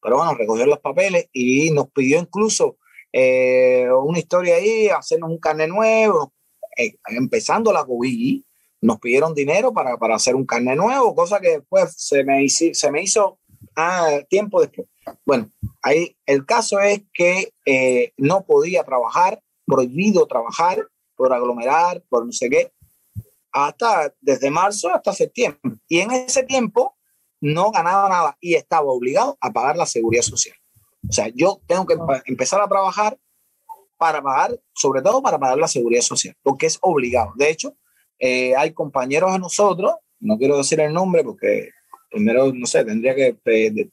pero 0.07 0.19
bueno, 0.19 0.35
recogió 0.35 0.67
los 0.67 0.79
papeles 0.79 1.29
y 1.33 1.73
nos 1.73 1.91
pidió 1.91 2.21
incluso 2.21 2.77
eh, 3.13 3.89
una 3.91 4.21
historia 4.21 4.55
ahí, 4.55 4.87
hacernos 4.87 5.31
un 5.31 5.39
carnet 5.39 5.69
nuevo, 5.69 6.33
eh, 6.77 6.95
empezando 7.09 7.73
la 7.73 7.85
COVID, 7.85 8.41
nos 8.83 9.01
pidieron 9.01 9.35
dinero 9.35 9.73
para, 9.73 9.97
para, 9.97 10.15
hacer 10.15 10.37
un 10.37 10.47
carnet 10.47 10.77
nuevo, 10.77 11.13
cosa 11.13 11.41
que 11.41 11.59
después 11.59 11.93
se 11.97 12.23
me 12.23 12.45
hizo, 12.45 12.67
se 12.73 12.93
me 12.93 13.03
hizo 13.03 13.41
ah, 13.75 14.21
tiempo 14.29 14.61
después. 14.61 14.87
Bueno, 15.25 15.51
ahí 15.83 16.17
el 16.25 16.47
caso 16.47 16.79
es 16.79 17.03
que 17.13 17.53
eh, 17.65 18.13
no 18.17 18.47
podía 18.47 18.85
trabajar, 18.85 19.43
prohibido 19.67 20.29
trabajar 20.29 20.87
por 21.17 21.33
aglomerar, 21.33 22.05
por 22.09 22.25
no 22.25 22.31
sé 22.31 22.49
qué, 22.49 22.71
hasta 23.51 24.15
desde 24.21 24.53
marzo 24.53 24.89
hasta 24.95 25.13
septiembre. 25.13 25.61
Y 25.89 25.99
en 25.99 26.13
ese 26.13 26.45
tiempo 26.45 26.96
no 27.47 27.71
ganaba 27.71 28.09
nada 28.09 28.37
y 28.41 28.55
estaba 28.55 28.87
obligado 28.87 29.37
a 29.41 29.53
pagar 29.53 29.77
la 29.77 29.87
seguridad 29.87 30.23
social. 30.23 30.57
O 31.09 31.13
sea, 31.13 31.29
yo 31.29 31.61
tengo 31.67 31.87
que 31.87 31.97
empezar 32.27 32.61
a 32.61 32.69
trabajar 32.69 33.17
para 33.97 34.21
pagar, 34.21 34.61
sobre 34.75 35.01
todo 35.01 35.23
para 35.23 35.39
pagar 35.39 35.57
la 35.57 35.69
seguridad 35.69 36.03
social, 36.03 36.35
porque 36.43 36.67
es 36.67 36.79
obligado. 36.81 37.33
De 37.37 37.49
hecho, 37.49 37.77
eh, 38.19 38.57
hay 38.57 38.73
compañeros 38.73 39.33
de 39.33 39.39
nosotros, 39.39 39.95
no 40.19 40.37
quiero 40.39 40.57
decir 40.57 40.81
el 40.81 40.93
nombre 40.93 41.23
porque 41.23 41.71
primero, 42.11 42.53
no 42.53 42.67
sé, 42.67 42.85
tendría 42.85 43.15
que 43.15 43.37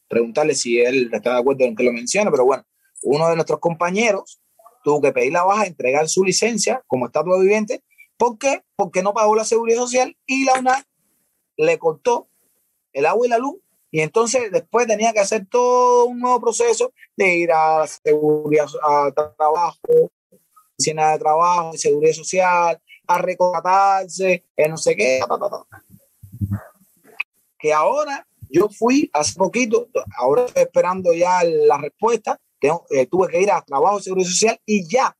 preguntarle 0.07 0.55
si 0.55 0.79
él 0.79 1.09
está 1.13 1.33
de 1.33 1.39
acuerdo 1.39 1.65
en 1.65 1.75
que 1.75 1.83
lo 1.83 1.93
mencione, 1.93 2.31
pero 2.31 2.45
bueno, 2.45 2.63
uno 3.03 3.29
de 3.29 3.35
nuestros 3.35 3.59
compañeros 3.59 4.41
tuvo 4.83 5.01
que 5.01 5.11
pedir 5.11 5.31
la 5.31 5.43
baja, 5.43 5.67
entregar 5.67 6.09
su 6.09 6.23
licencia 6.23 6.81
como 6.87 7.05
estatua 7.05 7.39
viviente. 7.39 7.83
¿Por 8.17 8.37
qué? 8.37 8.63
Porque 8.75 9.03
no 9.03 9.13
pagó 9.13 9.35
la 9.35 9.45
seguridad 9.45 9.77
social 9.77 10.17
y 10.25 10.45
la 10.45 10.59
UNAM 10.59 10.83
le 11.57 11.77
cortó 11.77 12.29
el 12.93 13.05
agua 13.05 13.25
y 13.25 13.29
la 13.29 13.37
luz. 13.37 13.55
Y 13.91 14.01
entonces 14.01 14.51
después 14.51 14.87
tenía 14.87 15.13
que 15.13 15.19
hacer 15.19 15.45
todo 15.45 16.05
un 16.05 16.19
nuevo 16.19 16.39
proceso 16.39 16.93
de 17.15 17.37
ir 17.37 17.51
a 17.51 17.85
seguridad, 17.85 18.65
a 18.81 19.11
trabajo, 19.37 20.11
oficina 20.73 21.11
de 21.11 21.19
trabajo, 21.19 21.73
seguridad 21.77 22.13
social, 22.13 22.81
a 23.05 23.17
recortarse, 23.19 24.43
no 24.67 24.77
sé 24.77 24.95
qué. 24.95 25.19
Que 27.59 27.71
ahora 27.71 28.25
yo 28.49 28.67
fui 28.69 29.09
hace 29.13 29.35
poquito, 29.35 29.87
ahora 30.17 30.45
estoy 30.45 30.63
esperando 30.63 31.13
ya 31.13 31.43
la 31.43 31.77
respuesta, 31.77 32.39
eh, 32.61 33.05
tuve 33.07 33.27
que 33.27 33.41
ir 33.41 33.51
a 33.51 33.61
trabajo 33.61 33.99
seguridad 33.99 34.27
social 34.27 34.59
y 34.65 34.87
ya, 34.87 35.15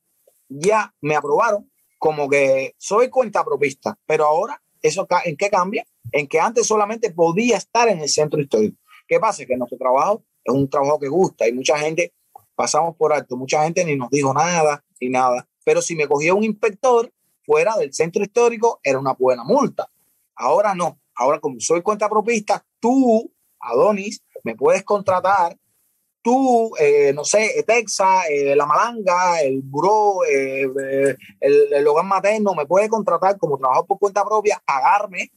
ya 0.48 0.92
me 1.00 1.14
aprobaron 1.14 1.70
como 1.98 2.28
que 2.28 2.74
soy 2.76 3.08
cuenta 3.08 3.44
propista, 3.44 3.96
pero 4.06 4.26
ahora 4.26 4.60
¿Eso 4.84 5.08
en 5.24 5.36
qué 5.38 5.48
cambia? 5.48 5.86
En 6.12 6.26
que 6.26 6.40
antes 6.40 6.66
solamente 6.66 7.10
podía 7.10 7.56
estar 7.56 7.88
en 7.88 8.00
el 8.00 8.08
centro 8.08 8.40
histórico. 8.40 8.76
¿Qué 9.06 9.18
pasa? 9.18 9.44
Que 9.44 9.56
nuestro 9.56 9.78
trabajo 9.78 10.24
es 10.44 10.54
un 10.54 10.68
trabajo 10.68 10.98
que 10.98 11.08
gusta 11.08 11.48
y 11.48 11.52
mucha 11.52 11.78
gente 11.78 12.12
pasamos 12.54 12.96
por 12.96 13.12
alto, 13.12 13.36
mucha 13.36 13.64
gente 13.64 13.84
ni 13.84 13.96
nos 13.96 14.10
dijo 14.10 14.32
nada 14.32 14.84
ni 15.00 15.08
nada. 15.08 15.46
Pero 15.64 15.82
si 15.82 15.96
me 15.96 16.06
cogía 16.06 16.34
un 16.34 16.44
inspector 16.44 17.10
fuera 17.44 17.76
del 17.76 17.92
centro 17.92 18.22
histórico, 18.22 18.80
era 18.82 18.98
una 18.98 19.12
buena 19.14 19.44
multa. 19.44 19.88
Ahora 20.36 20.74
no. 20.74 20.98
Ahora, 21.16 21.38
como 21.38 21.60
soy 21.60 21.82
cuenta 21.82 22.08
propista, 22.08 22.64
tú, 22.80 23.32
Adonis, 23.60 24.22
me 24.42 24.54
puedes 24.56 24.82
contratar 24.82 25.56
tú, 26.24 26.72
eh, 26.80 27.12
no 27.14 27.22
sé, 27.22 27.62
Texa, 27.66 28.26
eh, 28.30 28.56
La 28.56 28.64
Malanga, 28.64 29.42
el 29.42 29.60
Buró, 29.62 30.24
eh, 30.24 30.66
el, 31.38 31.86
hogar 31.86 32.06
materno, 32.06 32.54
me 32.54 32.64
puede 32.64 32.88
contratar 32.88 33.36
como 33.36 33.58
trabajador 33.58 33.86
por 33.86 33.98
cuenta 33.98 34.24
propia, 34.24 34.60
pagarme, 34.64 35.30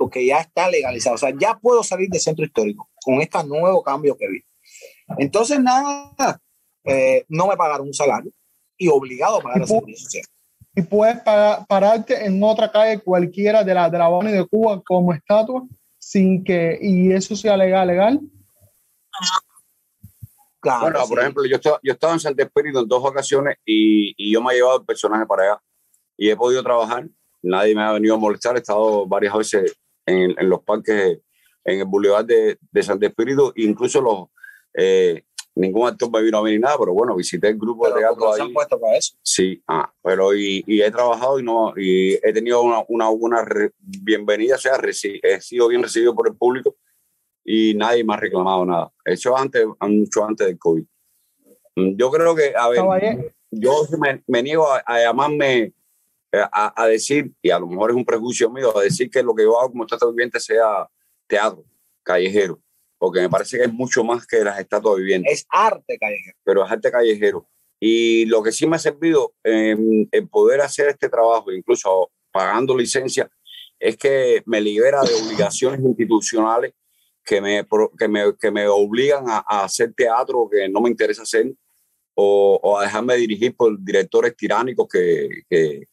porque 0.00 0.24
ya 0.24 0.38
está 0.38 0.70
legalizado. 0.70 1.16
O 1.16 1.18
sea, 1.18 1.30
ya 1.38 1.58
puedo 1.58 1.84
salir 1.84 2.08
del 2.08 2.22
centro 2.22 2.42
histórico 2.42 2.88
con 3.04 3.20
este 3.20 3.44
nuevo 3.44 3.82
cambio 3.82 4.16
que 4.16 4.26
vi. 4.28 4.42
Entonces, 5.18 5.60
nada, 5.60 6.40
no 7.28 7.46
me 7.46 7.56
pagaron 7.58 7.86
un 7.86 7.92
salario 7.92 8.32
y 8.78 8.88
obligado 8.88 9.36
a 9.36 9.42
pagar 9.42 9.60
la 9.60 9.66
seguridad 9.66 9.98
social. 9.98 10.24
Y 10.74 10.80
puedes 10.80 11.18
pararte 11.20 12.24
en 12.24 12.42
otra 12.42 12.72
calle 12.72 13.00
cualquiera 13.00 13.62
de 13.62 13.74
la 13.74 13.90
de 13.90 13.98
la 13.98 14.08
de 14.08 14.46
Cuba 14.46 14.80
como 14.82 15.12
estatua 15.12 15.66
sin 15.98 16.42
que, 16.42 16.78
y 16.80 17.12
eso 17.12 17.36
sea 17.36 17.54
legal, 17.58 17.86
legal 17.88 18.20
bueno, 20.80 21.00
por 21.06 21.20
ejemplo, 21.20 21.44
yo 21.44 21.56
estaba, 21.56 21.78
yo 21.82 21.92
estaba 21.92 22.12
en 22.14 22.20
Santo 22.20 22.42
Espíritu 22.42 22.80
en 22.80 22.88
dos 22.88 23.04
ocasiones 23.04 23.56
y, 23.66 24.14
y, 24.16 24.32
yo 24.32 24.42
me 24.42 24.52
he 24.52 24.56
llevado 24.56 24.78
el 24.80 24.86
personaje 24.86 25.26
para 25.26 25.42
allá 25.42 25.62
y 26.16 26.30
he 26.30 26.36
podido 26.36 26.62
trabajar. 26.62 27.06
Nadie 27.42 27.74
me 27.74 27.82
ha 27.82 27.92
venido 27.92 28.14
a 28.14 28.18
molestar. 28.18 28.56
He 28.56 28.60
estado 28.60 29.06
varias 29.06 29.34
veces 29.34 29.76
en, 30.06 30.34
en 30.38 30.48
los 30.48 30.62
parques, 30.62 31.20
en 31.64 31.80
el 31.80 31.84
Boulevard 31.84 32.24
de, 32.24 32.58
de 32.70 32.82
Santo 32.82 33.06
Espíritu, 33.06 33.52
incluso 33.56 34.00
los, 34.00 34.28
eh, 34.74 35.24
ningún 35.54 35.88
actor 35.88 36.10
me 36.10 36.22
vino 36.22 36.38
a 36.38 36.42
venir 36.42 36.60
nada, 36.60 36.76
pero 36.78 36.92
bueno, 36.92 37.16
visité 37.16 37.48
el 37.48 37.58
grupo 37.58 37.86
de 37.88 38.00
teatro 38.00 38.32
ahí. 38.32 38.52
puesto 38.52 38.80
para 38.80 38.96
eso. 38.96 39.16
Sí, 39.22 39.62
ah, 39.68 39.92
pero 40.02 40.34
y, 40.34 40.64
he 40.66 40.90
trabajado 40.90 41.38
y 41.38 41.42
no 41.42 41.74
y 41.76 42.14
he 42.14 42.32
tenido 42.32 42.62
una, 42.62 42.82
una 42.88 43.08
buena 43.08 43.44
bienvenida, 43.78 44.56
o 44.56 44.58
sea, 44.58 44.80
he 44.82 45.40
sido 45.40 45.68
bien 45.68 45.82
recibido 45.82 46.14
por 46.14 46.28
el 46.28 46.36
público 46.36 46.76
y 47.44 47.74
nadie 47.74 48.04
me 48.04 48.14
ha 48.14 48.16
reclamado 48.16 48.64
nada. 48.64 48.92
Eso 49.04 49.36
antes, 49.36 49.66
mucho 49.80 50.24
antes 50.24 50.46
del 50.46 50.58
COVID. 50.58 50.84
Mm, 51.76 51.96
yo 51.96 52.10
creo 52.10 52.34
que, 52.34 52.52
a 52.56 52.68
ver, 52.68 53.34
yo 53.50 53.86
me, 54.26 54.42
niego 54.42 54.66
a, 54.70 55.00
llamarme, 55.00 55.72
eh, 56.32 56.44
a, 56.52 56.86
decir, 56.86 57.32
y 57.42 57.50
a 57.50 57.58
lo 57.58 57.66
mejor 57.66 57.90
es 57.90 57.96
un 57.96 58.04
prejuicio 58.04 58.50
mío, 58.50 58.76
a 58.76 58.82
decir 58.82 59.10
que 59.10 59.22
lo 59.22 59.34
que 59.34 59.42
yo 59.42 59.58
hago 59.58 59.70
como 59.70 59.84
estatua 59.84 60.10
viviente 60.10 60.38
sea 60.38 60.88
teatro, 61.26 61.64
callejero, 62.02 62.60
porque 62.98 63.20
me 63.20 63.28
parece 63.28 63.58
que 63.58 63.64
es 63.64 63.72
mucho 63.72 64.04
más 64.04 64.26
que 64.26 64.44
las 64.44 64.58
estatuas 64.60 64.98
vivientes. 64.98 65.32
Es 65.32 65.46
arte 65.50 65.98
callejero. 65.98 66.36
Pero 66.44 66.64
es 66.64 66.70
arte 66.70 66.90
callejero. 66.90 67.48
Y 67.80 68.26
lo 68.26 68.42
que 68.42 68.52
sí 68.52 68.66
me 68.66 68.76
ha 68.76 68.78
servido 68.78 69.32
en, 69.42 70.08
poder 70.30 70.60
hacer 70.60 70.88
este 70.88 71.08
trabajo, 71.08 71.50
incluso 71.50 72.10
pagando 72.30 72.76
licencia, 72.76 73.28
es 73.78 73.96
que 73.96 74.42
me 74.46 74.60
libera 74.60 75.00
de 75.02 75.14
obligaciones 75.14 75.80
institucionales 75.80 76.74
que 77.24 77.40
me, 77.40 77.66
que 77.98 78.08
me, 78.08 78.36
que 78.38 78.50
me 78.50 78.68
obligan 78.68 79.28
a, 79.28 79.44
a, 79.48 79.64
hacer 79.64 79.92
teatro 79.94 80.48
que 80.50 80.68
no 80.68 80.80
me 80.80 80.90
interesa 80.90 81.22
hacer 81.22 81.54
o, 82.14 82.78
a 82.78 82.84
dejarme 82.84 83.16
dirigir 83.16 83.56
por 83.56 83.82
directores 83.82 84.36
tiránicos 84.36 84.86
que, 84.88 85.28
que, 85.48 85.88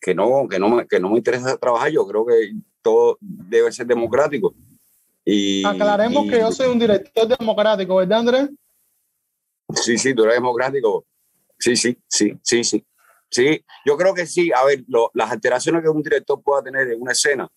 que, 0.00 0.14
no, 0.14 0.48
que, 0.48 0.58
no, 0.58 0.86
que 0.86 1.00
no 1.00 1.10
me 1.10 1.18
interesa 1.18 1.56
trabajar. 1.56 1.90
Yo 1.90 2.06
creo 2.06 2.26
que 2.26 2.52
todo 2.82 3.18
debe 3.20 3.70
ser 3.72 3.86
democrático. 3.86 4.54
Y, 5.24 5.64
Aclaremos 5.64 6.28
que 6.28 6.40
yo 6.40 6.50
soy 6.50 6.68
un 6.68 6.78
director 6.78 7.28
democrático, 7.28 7.96
¿verdad, 7.96 8.20
Andrés? 8.20 8.50
Sí, 9.74 9.96
sí, 9.96 10.14
tú 10.14 10.24
eres 10.24 10.36
democrático. 10.36 11.04
Sí, 11.58 11.76
sí, 11.76 11.96
sí, 12.08 12.32
sí, 12.42 12.64
sí. 12.64 12.84
Sí, 13.30 13.64
yo 13.86 13.96
creo 13.96 14.12
que 14.12 14.26
sí. 14.26 14.50
A 14.52 14.64
ver, 14.64 14.84
las 15.14 15.30
alteraciones 15.30 15.82
que 15.82 15.88
un 15.88 16.02
director 16.02 16.42
pueda 16.42 16.64
tener 16.64 16.88
en 16.88 17.00
una 17.00 17.12
escena 17.12 17.48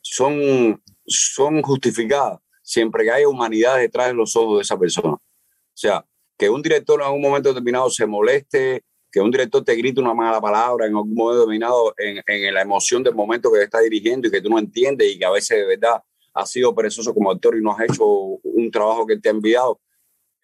son, 0.00 0.82
son 1.06 1.62
justificadas 1.62 2.40
siempre 2.62 3.04
que 3.04 3.12
haya 3.12 3.28
humanidad 3.28 3.76
detrás 3.76 4.08
de 4.08 4.14
los 4.14 4.34
ojos 4.34 4.58
de 4.58 4.62
esa 4.62 4.76
persona. 4.76 5.12
O 5.12 5.78
sea, 5.78 6.04
que 6.36 6.50
un 6.50 6.60
director 6.60 7.00
en 7.00 7.06
algún 7.06 7.22
momento 7.22 7.50
determinado 7.50 7.88
se 7.88 8.06
moleste, 8.06 8.82
que 9.16 9.22
un 9.22 9.30
director 9.30 9.64
te 9.64 9.74
grite 9.74 9.98
una 9.98 10.12
mala 10.12 10.38
palabra 10.42 10.84
en 10.84 10.94
algún 10.94 11.14
momento 11.14 11.38
determinado 11.38 11.94
en, 11.96 12.22
en 12.26 12.52
la 12.52 12.60
emoción 12.60 13.02
del 13.02 13.14
momento 13.14 13.50
que 13.50 13.62
está 13.62 13.80
dirigiendo 13.80 14.28
y 14.28 14.30
que 14.30 14.42
tú 14.42 14.50
no 14.50 14.58
entiendes 14.58 15.10
y 15.10 15.18
que 15.18 15.24
a 15.24 15.30
veces 15.30 15.56
de 15.56 15.64
verdad 15.64 16.02
has 16.34 16.50
sido 16.50 16.74
perezoso 16.74 17.14
como 17.14 17.30
actor 17.30 17.56
y 17.56 17.62
no 17.62 17.72
has 17.72 17.80
hecho 17.88 18.04
un 18.04 18.70
trabajo 18.70 19.06
que 19.06 19.16
te 19.16 19.30
ha 19.30 19.32
enviado, 19.32 19.80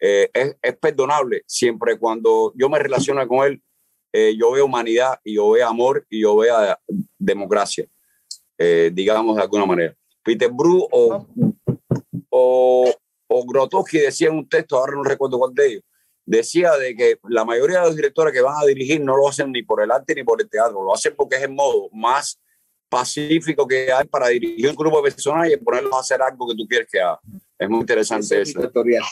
eh, 0.00 0.30
es, 0.32 0.56
es, 0.62 0.76
perdonable 0.78 1.42
siempre 1.46 1.98
cuando 1.98 2.54
yo 2.56 2.70
me 2.70 2.78
relaciono 2.78 3.28
con 3.28 3.46
él, 3.46 3.62
eh, 4.10 4.34
yo 4.40 4.52
veo 4.52 4.64
humanidad 4.64 5.20
y 5.22 5.34
yo 5.34 5.50
veo 5.50 5.68
amor 5.68 6.06
y 6.08 6.22
yo 6.22 6.34
veo 6.34 6.56
democracia, 7.18 7.86
eh, 8.56 8.90
digamos 8.90 9.36
de 9.36 9.42
alguna 9.42 9.66
manera. 9.66 9.94
Peter 10.22 10.50
Bru 10.50 10.88
o, 10.90 11.26
o, 12.30 12.90
o 13.26 13.44
Grotowski 13.44 13.98
decía 13.98 14.28
en 14.28 14.36
un 14.36 14.48
texto, 14.48 14.78
ahora 14.78 14.94
no 14.94 15.02
recuerdo 15.02 15.38
cuál 15.38 15.52
de 15.52 15.66
ellos, 15.66 15.82
decía 16.24 16.72
de 16.76 16.94
que 16.94 17.18
la 17.28 17.44
mayoría 17.44 17.80
de 17.80 17.86
los 17.86 17.96
directores 17.96 18.32
que 18.32 18.40
van 18.40 18.54
a 18.60 18.66
dirigir 18.66 19.00
no 19.00 19.16
lo 19.16 19.28
hacen 19.28 19.52
ni 19.52 19.62
por 19.62 19.82
el 19.82 19.90
arte 19.90 20.14
ni 20.14 20.24
por 20.24 20.40
el 20.40 20.48
teatro, 20.48 20.82
lo 20.82 20.94
hacen 20.94 21.14
porque 21.16 21.36
es 21.36 21.42
el 21.42 21.52
modo 21.52 21.88
más 21.92 22.40
pacífico 22.88 23.66
que 23.66 23.90
hay 23.90 24.06
para 24.06 24.28
dirigir 24.28 24.68
un 24.68 24.76
grupo 24.76 24.98
de 24.98 25.10
personas 25.10 25.50
y 25.50 25.56
ponerlos 25.56 25.94
a 25.94 26.00
hacer 26.00 26.20
algo 26.20 26.46
que 26.48 26.54
tú 26.54 26.66
quieres 26.68 26.88
que 26.90 27.00
haga. 27.00 27.18
Es 27.58 27.68
muy 27.68 27.80
interesante 27.80 28.42
eso. 28.42 28.60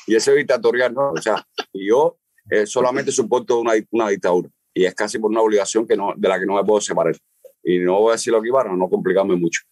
Y 0.06 0.14
ese 0.14 0.34
dictatorial, 0.34 0.92
¿no? 0.92 1.12
O 1.12 1.22
sea, 1.22 1.46
yo 1.72 2.18
eh, 2.50 2.66
solamente 2.66 3.10
soporto 3.10 3.60
una, 3.60 3.72
una 3.90 4.08
dictadura 4.08 4.50
y 4.74 4.84
es 4.84 4.94
casi 4.94 5.18
por 5.18 5.30
una 5.30 5.40
obligación 5.40 5.86
que 5.86 5.96
no, 5.96 6.12
de 6.16 6.28
la 6.28 6.38
que 6.38 6.46
no 6.46 6.56
me 6.56 6.64
puedo 6.64 6.80
separar. 6.80 7.16
Y 7.62 7.78
no 7.78 8.00
voy 8.00 8.10
a 8.10 8.12
decir 8.12 8.32
lo 8.32 8.40
que 8.42 8.48
iba, 8.48 8.64
no 8.64 8.88
complicarme 8.88 9.36
mucho. 9.36 9.62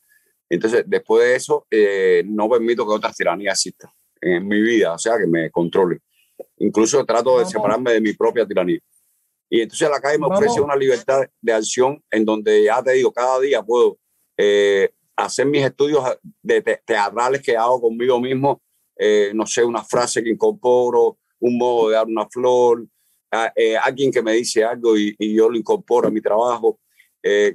Entonces, 0.48 0.84
después 0.86 1.24
de 1.24 1.36
eso, 1.36 1.66
eh, 1.70 2.22
no 2.26 2.48
permito 2.48 2.86
que 2.86 2.94
otras 2.94 3.14
tiranías 3.14 3.54
existan 3.54 3.90
en 4.20 4.46
mi 4.46 4.60
vida, 4.60 4.94
o 4.94 4.98
sea, 4.98 5.18
que 5.18 5.26
me 5.26 5.50
controle. 5.50 5.98
Incluso 6.60 7.04
trato 7.04 7.38
de 7.38 7.46
separarme 7.46 7.92
de 7.92 8.00
mi 8.00 8.12
propia 8.12 8.46
tiranía. 8.46 8.80
Y 9.50 9.62
entonces 9.62 9.88
la 9.88 10.00
calle 10.00 10.18
me 10.18 10.26
ofrece 10.26 10.60
una 10.60 10.76
libertad 10.76 11.22
de 11.40 11.52
acción 11.52 12.02
en 12.10 12.24
donde 12.24 12.64
ya 12.64 12.82
te 12.82 12.92
digo, 12.92 13.12
cada 13.12 13.40
día 13.40 13.62
puedo 13.62 13.98
eh, 14.36 14.90
hacer 15.16 15.46
mis 15.46 15.64
estudios 15.64 16.04
de 16.42 16.60
teatrales 16.84 17.42
que 17.42 17.56
hago 17.56 17.80
conmigo 17.80 18.20
mismo, 18.20 18.60
eh, 18.96 19.32
no 19.34 19.46
sé, 19.46 19.64
una 19.64 19.82
frase 19.82 20.22
que 20.22 20.30
incorporo, 20.30 21.18
un 21.40 21.56
modo 21.56 21.88
de 21.88 21.94
dar 21.94 22.06
una 22.06 22.28
flor, 22.28 22.86
eh, 23.56 23.76
alguien 23.76 24.10
que 24.10 24.22
me 24.22 24.32
dice 24.32 24.64
algo 24.64 24.96
y, 24.96 25.14
y, 25.18 25.34
yo 25.34 25.48
lo 25.48 25.56
incorporo 25.56 26.08
a 26.08 26.10
mi 26.10 26.20
trabajo. 26.20 26.78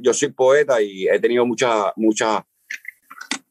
yo 0.01 0.13
soy 0.13 0.29
poeta 0.29 0.81
y 0.81 1.07
he 1.07 1.19
tenido 1.19 1.45
muchas, 1.45 1.91
muchas 1.95 2.43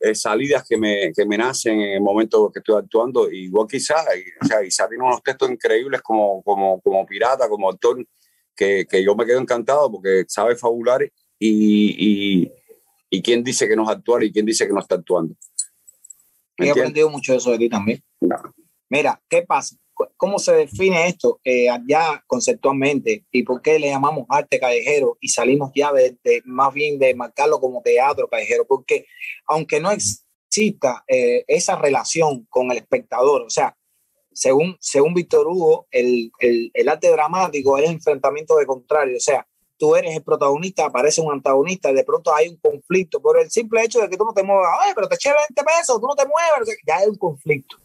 eh, 0.03 0.15
salidas 0.15 0.67
que 0.69 0.77
me, 0.77 1.13
que 1.13 1.25
me 1.25 1.39
nacen 1.39 1.81
en 1.81 1.93
el 1.95 2.01
momento 2.01 2.51
que 2.53 2.59
estoy 2.59 2.77
actuando. 2.77 3.31
Igual 3.31 3.67
quizás, 3.69 4.05
o 4.41 4.47
sea, 4.47 4.63
quizás 4.63 4.89
tiene 4.89 5.05
unos 5.05 5.23
textos 5.23 5.51
increíbles 5.51 6.03
como, 6.03 6.43
como, 6.43 6.81
como 6.81 7.07
pirata, 7.07 7.49
como 7.49 7.71
actor, 7.71 8.05
que, 8.55 8.87
que 8.89 9.05
yo 9.05 9.15
me 9.15 9.25
quedo 9.25 9.39
encantado 9.39 9.91
porque 9.91 10.25
sabe 10.27 10.57
fabular 10.57 11.03
y, 11.05 11.11
y, 12.39 12.53
y 13.11 13.23
quién 13.23 13.45
dice 13.45 13.69
que 13.69 13.77
no 13.77 13.85
es 13.85 13.91
actuar 13.91 14.25
y 14.25 14.33
quién 14.33 14.45
dice 14.45 14.67
que 14.67 14.73
no 14.73 14.81
está 14.81 14.97
actuando. 14.97 15.35
He 16.57 16.71
aprendido 16.71 17.09
mucho 17.09 17.35
eso 17.35 17.51
de 17.53 17.59
ti 17.59 17.69
también. 17.69 18.03
Mira, 18.89 19.21
¿qué 19.29 19.43
pasa? 19.43 19.77
¿Cómo 20.17 20.39
se 20.39 20.53
define 20.53 21.09
esto 21.09 21.41
eh, 21.45 21.69
conceptualmente 22.27 23.25
y 23.31 23.43
por 23.43 23.63
qué 23.63 23.79
le 23.79 23.89
llamamos 23.89 24.27
arte 24.29 24.59
callejero 24.59 25.17
y 25.21 25.29
salimos 25.29 25.73
ya 25.75 25.93
de, 25.93 26.17
más 26.45 26.73
bien 26.73 26.99
de 26.99 27.15
marcarlo 27.15 27.61
como 27.61 27.83
teatro 27.83 28.29
callejero? 28.29 28.67
Porque 28.67 29.07
aunque 29.47 29.81
no 29.81 29.91
exista 29.91 31.05
eh, 31.09 31.45
esa 31.47 31.77
relación 31.77 32.47
con 32.51 32.71
el 32.71 32.79
espectador, 32.79 33.43
o 33.43 33.51
sea, 33.51 33.77
según, 34.33 34.77
según 34.81 35.15
Víctor 35.15 35.47
Hugo, 35.47 35.87
el, 35.91 36.33
el, 36.39 36.71
el, 36.73 36.89
arte 36.89 37.11
dramático 37.11 37.77
es 37.79 37.91
enfrentamiento 37.91 38.57
de 38.57 38.67
contrario, 38.67 39.17
o 39.17 39.21
sea, 39.21 39.47
tú 39.83 39.97
eres 39.97 40.15
el 40.15 40.23
protagonista, 40.23 40.87
aparece 40.87 41.21
un 41.21 41.33
antagonista, 41.33 41.91
y 41.91 41.95
de 41.95 42.05
pronto 42.05 42.33
hay 42.33 42.49
un 42.49 42.57
conflicto 42.57 43.21
por 43.21 43.39
el 43.41 43.51
simple 43.51 43.83
hecho 43.83 44.01
de 44.01 44.09
que 44.09 44.17
tú 44.17 44.25
no 44.25 44.33
te 44.33 44.43
muevas, 44.43 44.79
ay, 44.81 44.93
pero 44.95 45.09
te 45.09 45.17
eché 45.17 45.31
20 45.31 45.63
pesos, 45.65 46.01
tú 46.01 46.07
no 46.07 46.15
te 46.15 46.25
mueves, 46.25 46.79
ya 46.87 46.99
hay 46.99 47.09
un 47.09 47.17
conflicto. 47.17 47.77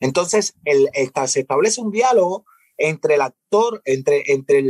Entonces, 0.00 0.54
se 0.64 1.40
establece 1.40 1.80
un 1.80 1.90
diálogo 1.90 2.44
entre 2.78 3.14
el 3.14 3.20
actor, 3.20 3.82
entre, 3.84 4.32
entre 4.32 4.64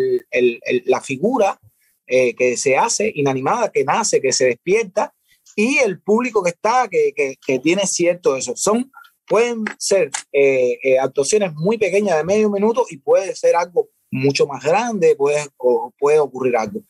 la 0.84 1.00
figura 1.00 1.60
eh, 2.06 2.34
que 2.34 2.56
se 2.56 2.76
hace 2.76 3.12
inanimada, 3.14 3.70
que 3.70 3.84
nace, 3.84 4.20
que 4.20 4.32
se 4.32 4.46
despierta, 4.46 5.14
y 5.54 5.78
el 5.78 6.00
público 6.00 6.42
que 6.42 6.50
está, 6.50 6.88
que, 6.88 7.12
que, 7.14 7.58
tiene 7.60 7.86
cierto 7.86 8.36
eso. 8.36 8.56
Son, 8.56 8.90
pueden 9.28 9.64
ser 9.78 10.10
eh, 10.32 10.78
eh, 10.82 10.98
actuaciones 10.98 11.54
muy 11.54 11.78
pequeñas 11.78 12.16
de 12.16 12.24
medio 12.24 12.50
minuto 12.50 12.84
y 12.90 12.96
puede 12.96 13.36
ser 13.36 13.54
algo 13.54 13.90
mucho 14.10 14.48
más 14.48 14.64
grande, 14.64 15.14
puede, 15.14 15.46
puede 15.98 16.18
ocurrir 16.18 16.56
algo. 16.56 16.80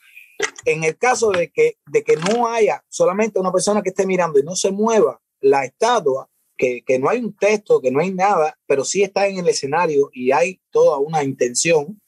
En 0.64 0.84
el 0.84 0.96
caso 0.96 1.30
de 1.32 1.50
que, 1.50 1.76
de 1.86 2.02
que 2.02 2.16
no 2.16 2.48
haya 2.48 2.82
solamente 2.88 3.38
una 3.38 3.52
persona 3.52 3.82
que 3.82 3.90
esté 3.90 4.06
mirando 4.06 4.38
y 4.38 4.42
no 4.42 4.56
se 4.56 4.70
mueva 4.70 5.20
la 5.40 5.66
estatua, 5.66 6.30
que, 6.60 6.98
no 6.98 7.08
hay 7.08 7.18
un 7.18 7.34
texto, 7.34 7.80
que 7.80 7.90
no 7.90 8.00
hay 8.00 8.12
nada, 8.12 8.56
pero 8.66 8.84
sí 8.84 9.02
está 9.02 9.26
en 9.26 9.38
el 9.38 9.48
escenario 9.48 10.10
y 10.12 10.32
hay 10.32 10.60
toda 10.70 10.98
una 10.98 11.24
intención, 11.24 12.00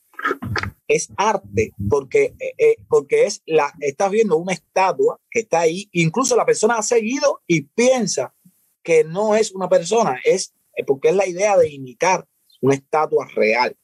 es 0.86 1.08
arte, 1.16 1.72
porque, 1.88 2.34
eh, 2.38 2.54
eh, 2.58 2.76
porque 2.88 3.24
es 3.24 3.42
la, 3.46 3.72
estás 3.80 4.10
viendo 4.10 4.36
una 4.36 4.52
estatua 4.52 5.18
que 5.30 5.40
está 5.40 5.60
ahí, 5.60 5.88
incluso 5.92 6.36
la 6.36 6.44
persona 6.44 6.76
ha 6.76 6.82
seguido 6.82 7.40
y 7.46 7.62
piensa 7.62 8.34
que 8.82 9.04
no 9.04 9.34
es 9.34 9.52
una 9.52 9.68
persona, 9.68 10.20
es 10.24 10.52
eh, 10.76 10.84
porque 10.84 11.08
es 11.08 11.14
la 11.14 11.26
idea 11.26 11.56
de 11.56 11.70
imitar 11.70 12.26
una 12.60 12.74
estatua 12.74 13.26
real. 13.34 13.74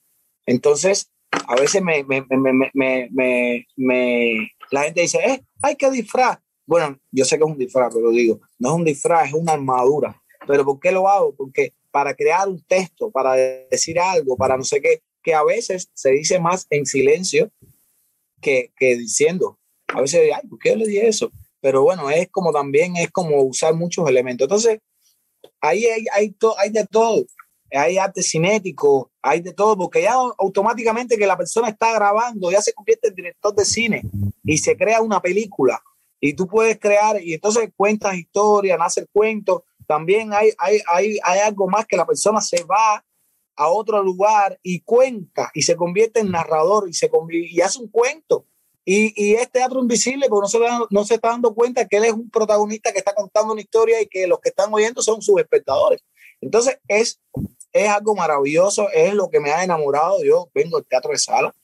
Entonces, 0.45 1.11
a 1.31 1.57
veces 1.57 1.83
me, 1.83 2.05
me, 2.05 2.25
me, 2.73 3.69
me 3.77 4.49
la 4.71 4.83
gente 4.83 5.03
dice, 5.03 5.19
eh, 5.19 5.45
hay 5.63 5.77
que 5.77 5.91
disfraz. 5.91 6.39
Bueno, 6.67 6.99
yo 7.11 7.25
sé 7.25 7.39
que 7.39 7.45
es 7.45 7.51
un 7.51 7.59
disfraz, 7.59 7.95
pero 7.95 8.11
digo, 8.11 8.41
no 8.59 8.69
es 8.69 8.75
un 8.75 8.85
disfraz, 8.85 9.29
es 9.29 9.35
una 9.35 9.53
armadura. 9.53 10.21
Pero 10.49 10.65
¿por 10.65 10.81
qué 10.81 10.91
lo 10.91 11.09
hago? 11.09 11.35
Porque 11.37 11.75
para 11.91 12.15
crear 12.15 12.49
un 12.49 12.61
texto, 12.63 13.11
para 13.11 13.35
decir 13.35 14.01
algo, 14.01 14.37
para 14.37 14.57
no 14.57 14.65
sé 14.65 14.81
qué, 14.81 15.03
que 15.23 15.35
a 15.35 15.45
veces 15.45 15.91
se 15.93 16.11
dice 16.11 16.41
más 16.41 16.67
en 16.71 16.87
silencio 16.87 17.51
que, 18.41 18.73
que 18.77 18.97
diciendo. 18.97 19.59
A 19.89 20.01
veces, 20.01 20.31
ay, 20.35 20.49
¿por 20.49 20.59
qué 20.59 20.75
le 20.75 20.87
dije 20.87 21.07
eso? 21.07 21.31
Pero 21.61 21.83
bueno, 21.83 22.09
es 22.09 22.29
como 22.31 22.51
también, 22.51 22.97
es 22.97 23.11
como 23.11 23.43
usar 23.43 23.75
muchos 23.75 24.09
elementos. 24.09 24.47
Entonces, 24.47 24.81
ahí 25.61 25.85
hay, 25.85 26.07
hay, 26.15 26.37
hay 26.57 26.71
de 26.71 26.87
todo. 26.87 27.25
Hay 27.71 27.99
arte 27.99 28.23
cinético, 28.23 29.11
hay 29.21 29.43
de 29.43 29.53
todo, 29.53 29.77
porque 29.77 30.01
ya 30.01 30.15
automáticamente 30.39 31.19
que 31.19 31.27
la 31.27 31.37
persona 31.37 31.69
está 31.69 31.93
grabando, 31.93 32.51
ya 32.51 32.63
se 32.63 32.73
convierte 32.73 33.09
en 33.09 33.15
director 33.15 33.55
de 33.55 33.67
cine 33.67 34.03
y 34.43 34.57
se 34.57 34.75
crea 34.75 35.03
una 35.03 35.21
película. 35.21 35.83
Y 36.19 36.33
tú 36.33 36.49
puedes 36.49 36.79
crear, 36.79 37.23
y 37.23 37.35
entonces 37.35 37.71
cuentas 37.77 38.17
historias, 38.17 38.79
nace 38.79 39.01
el 39.01 39.09
cuento, 39.13 39.65
también 39.89 40.35
hay, 40.35 40.51
hay, 40.59 40.81
hay, 40.87 41.19
hay 41.25 41.41
algo 41.41 41.67
más 41.67 41.87
que 41.87 41.97
la 41.97 42.07
persona 42.07 42.43
se 42.43 42.63
va 42.65 43.03
a 43.57 43.69
otro 43.69 44.03
lugar 44.03 44.61
y 44.63 44.81
cuenta 44.81 45.51
y 45.55 45.63
se 45.63 45.77
convierte 45.77 46.21
en 46.21 46.31
narrador 46.31 46.89
y, 46.89 46.93
se 46.93 47.11
y 47.33 47.61
hace 47.63 47.81
un 47.81 47.89
cuento. 47.89 48.45
Y, 48.85 49.13
y 49.17 49.35
es 49.35 49.51
teatro 49.51 49.81
invisible 49.81 50.27
porque 50.29 50.43
no 50.43 50.49
se, 50.49 50.87
no 50.91 51.05
se 51.05 51.15
está 51.15 51.29
dando 51.31 51.55
cuenta 51.55 51.89
que 51.89 51.97
él 51.97 52.05
es 52.05 52.13
un 52.13 52.29
protagonista 52.29 52.93
que 52.93 52.99
está 52.99 53.15
contando 53.15 53.53
una 53.53 53.63
historia 53.63 54.01
y 54.01 54.07
que 54.07 54.27
los 54.27 54.41
que 54.41 54.51
están 54.51 54.73
oyendo 54.73 55.01
son 55.01 55.23
sus 55.23 55.41
espectadores. 55.41 56.03
Entonces 56.43 56.79
es, 56.87 57.21
es 57.73 57.89
algo 57.89 58.15
maravilloso, 58.15 58.91
es 58.91 59.15
lo 59.15 59.31
que 59.31 59.41
me 59.41 59.51
ha 59.51 59.65
enamorado. 59.65 60.23
Yo 60.23 60.51
vengo 60.55 60.77
del 60.77 60.87
teatro 60.87 61.13
de 61.13 61.19
sala, 61.19 61.55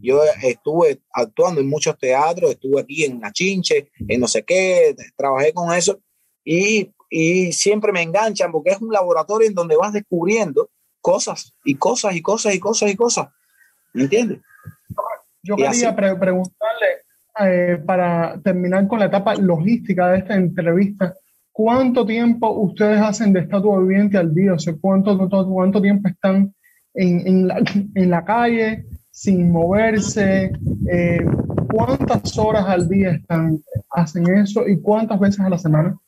yo 0.00 0.22
estuve 0.42 1.00
actuando 1.12 1.60
en 1.60 1.68
muchos 1.68 1.98
teatros, 1.98 2.52
estuve 2.52 2.80
aquí 2.80 3.04
en 3.04 3.20
La 3.20 3.32
Chinche, 3.32 3.90
en 4.08 4.20
no 4.20 4.28
sé 4.28 4.44
qué, 4.44 4.94
trabajé 5.16 5.52
con 5.52 5.72
eso 5.72 6.00
y, 6.44 6.92
y 7.14 7.52
siempre 7.52 7.92
me 7.92 8.00
enganchan 8.00 8.50
porque 8.50 8.70
es 8.70 8.80
un 8.80 8.90
laboratorio 8.90 9.46
en 9.46 9.54
donde 9.54 9.76
vas 9.76 9.92
descubriendo 9.92 10.70
cosas 11.02 11.52
y 11.62 11.74
cosas 11.74 12.16
y 12.16 12.22
cosas 12.22 12.54
y 12.54 12.58
cosas 12.58 12.90
y 12.90 12.96
cosas. 12.96 13.28
¿Me 13.92 14.04
entiendes? 14.04 14.40
Yo 15.42 15.56
quería 15.56 15.94
preguntarle, 15.94 16.86
eh, 17.40 17.82
para 17.84 18.40
terminar 18.42 18.88
con 18.88 18.98
la 18.98 19.06
etapa 19.06 19.34
logística 19.34 20.08
de 20.08 20.18
esta 20.18 20.36
entrevista, 20.36 21.14
¿cuánto 21.50 22.06
tiempo 22.06 22.48
ustedes 22.48 23.00
hacen 23.02 23.34
de 23.34 23.40
estatua 23.40 23.80
viviente 23.80 24.16
al 24.16 24.34
día? 24.34 24.54
O 24.54 24.58
sea, 24.58 24.74
¿cuánto, 24.80 25.18
cuánto 25.28 25.82
tiempo 25.82 26.08
están 26.08 26.54
en, 26.94 27.26
en, 27.26 27.48
la, 27.48 27.58
en 27.94 28.10
la 28.10 28.24
calle? 28.24 28.86
sin 29.12 29.52
moverse, 29.52 30.50
eh, 30.90 31.26
cuántas 31.70 32.36
horas 32.38 32.64
al 32.66 32.88
día 32.88 33.10
están, 33.10 33.60
hacen 33.90 34.26
eso 34.38 34.66
y 34.66 34.80
cuántas 34.80 35.20
veces 35.20 35.40
a 35.40 35.50
la 35.50 35.58
semana. 35.58 35.98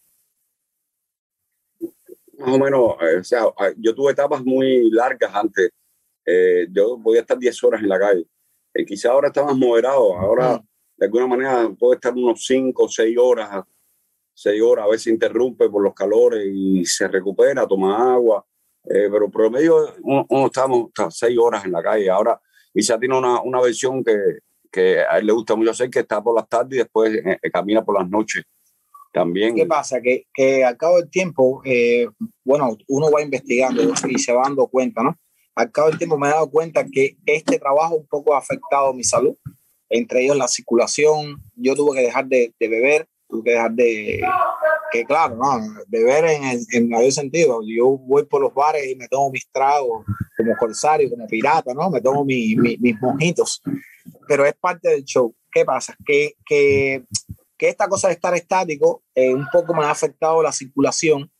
Más 2.45 2.55
o 2.55 2.59
menos, 2.59 2.97
eh, 3.01 3.17
o 3.21 3.25
sea, 3.25 3.45
yo 3.77 3.95
tuve 3.95 4.13
etapas 4.13 4.45
muy 4.45 4.91
largas 4.91 5.35
antes. 5.35 5.71
Eh, 6.27 6.67
yo 6.71 6.99
podía 7.03 7.21
estar 7.21 7.39
10 7.39 7.65
horas 7.65 7.83
en 7.83 7.89
la 7.89 7.99
calle. 7.99 8.27
quizá 8.87 9.11
ahora 9.11 9.29
está 9.29 9.45
más 9.45 9.57
moderado. 9.57 10.17
Ahora, 10.17 10.61
de 10.97 11.07
alguna 11.07 11.27
manera, 11.27 11.71
puedo 11.79 11.95
estar 11.95 12.13
unos 12.13 12.45
5 12.45 12.85
o 12.85 12.89
6 12.89 13.17
horas, 13.19 13.65
6 14.35 14.63
horas. 14.63 14.87
A 14.87 14.89
veces 14.89 15.09
interrumpe 15.09 15.69
por 15.69 15.83
los 15.83 15.95
calores 15.95 16.45
y 16.47 16.85
se 16.85 17.09
recupera, 17.09 17.67
toma 17.67 18.15
agua. 18.15 18.45
pero 18.83 19.31
promedio, 19.31 19.95
uno, 20.03 20.27
uno 20.29 20.47
estamos 20.47 20.91
6 21.11 21.39
horas 21.39 21.65
en 21.65 21.73
la 21.73 21.83
calle. 21.83 22.11
Ahora, 22.11 22.41
ya 22.83 22.99
tiene 22.99 23.17
una, 23.17 23.41
una 23.43 23.61
versión 23.61 24.03
que, 24.03 24.41
que, 24.71 25.01
a 25.01 25.19
él 25.19 25.27
le 25.27 25.33
gusta 25.33 25.55
mucho 25.55 25.71
hacer, 25.71 25.91
que 25.91 26.01
está 26.01 26.23
por 26.23 26.35
las 26.35 26.49
tardes 26.49 26.75
y 26.75 26.79
después 26.79 27.15
eh, 27.15 27.39
eh, 27.41 27.51
camina 27.51 27.85
por 27.85 27.99
las 27.99 28.09
noches. 28.09 28.45
También. 29.15 29.55
¿Qué 29.55 29.65
pasa? 29.65 30.01
Que, 30.03 30.27
que 30.35 30.65
al 30.65 30.77
cabo 30.77 30.97
del 30.97 31.09
tiempo, 31.09 31.63
eh, 31.65 32.09
bueno, 32.45 32.77
uno 32.89 33.13
va 33.13 33.23
investigando 33.23 33.81
y 34.09 34.19
se 34.19 34.33
va 34.33 34.43
dando 34.43 34.67
cuenta, 34.67 35.05
¿no? 35.05 35.17
Al 35.55 35.71
cabo 35.71 35.89
del 35.89 35.99
tiempo 35.99 36.19
me 36.19 36.27
he 36.27 36.33
dado 36.33 36.51
cuenta 36.51 36.85
que 36.85 37.17
este 37.25 37.61
trabajo 37.61 37.95
un 37.95 38.09
poco 38.09 38.35
ha 38.35 38.39
afectado 38.39 38.93
mi 38.93 39.05
salud, 39.05 39.37
entre 39.89 40.25
ellos 40.25 40.37
la 40.37 40.49
circulación. 40.49 41.41
Yo 41.55 41.77
tuve 41.77 41.97
que 41.97 42.07
dejar 42.07 42.27
de, 42.27 42.53
de 42.59 42.69
beber, 42.69 43.09
tuve 43.29 43.45
que 43.45 43.51
dejar 43.53 43.73
de, 43.73 44.21
que 44.91 45.05
claro, 45.05 45.37
no, 45.37 45.61
beber 45.87 46.25
en, 46.25 46.61
en 46.73 46.89
mayor 46.89 47.13
sentido. 47.13 47.61
Yo 47.65 47.97
voy 47.97 48.25
por 48.25 48.41
los 48.41 48.53
bares 48.53 48.85
y 48.85 48.97
me 48.97 49.07
tomo 49.07 49.31
mis 49.31 49.49
tragos 49.53 50.05
como 50.37 50.57
corsario, 50.57 51.09
como 51.09 51.29
pirata, 51.29 51.73
¿no? 51.73 51.89
Me 51.89 52.01
tomo 52.01 52.25
mis 52.25 53.01
mojitos. 53.01 53.63
Pero 54.27 54.45
es 54.45 54.55
parte 54.55 54.89
del 54.89 55.05
show. 55.05 55.33
¿Qué 55.53 55.65
pasa? 55.65 55.97
Que, 56.05 56.35
que, 56.45 57.05
que 57.65 57.71
esta 57.71 57.89
cosa 57.89 58.09
de 58.09 58.15
estar 58.15 58.35
estático 58.35 59.03
eh, 59.15 59.33
un 59.33 59.47
poco 59.53 59.75
me 59.75 59.85
ha 59.85 59.91
afectado 59.91 60.43
la 60.43 60.53
circulación. 60.53 61.31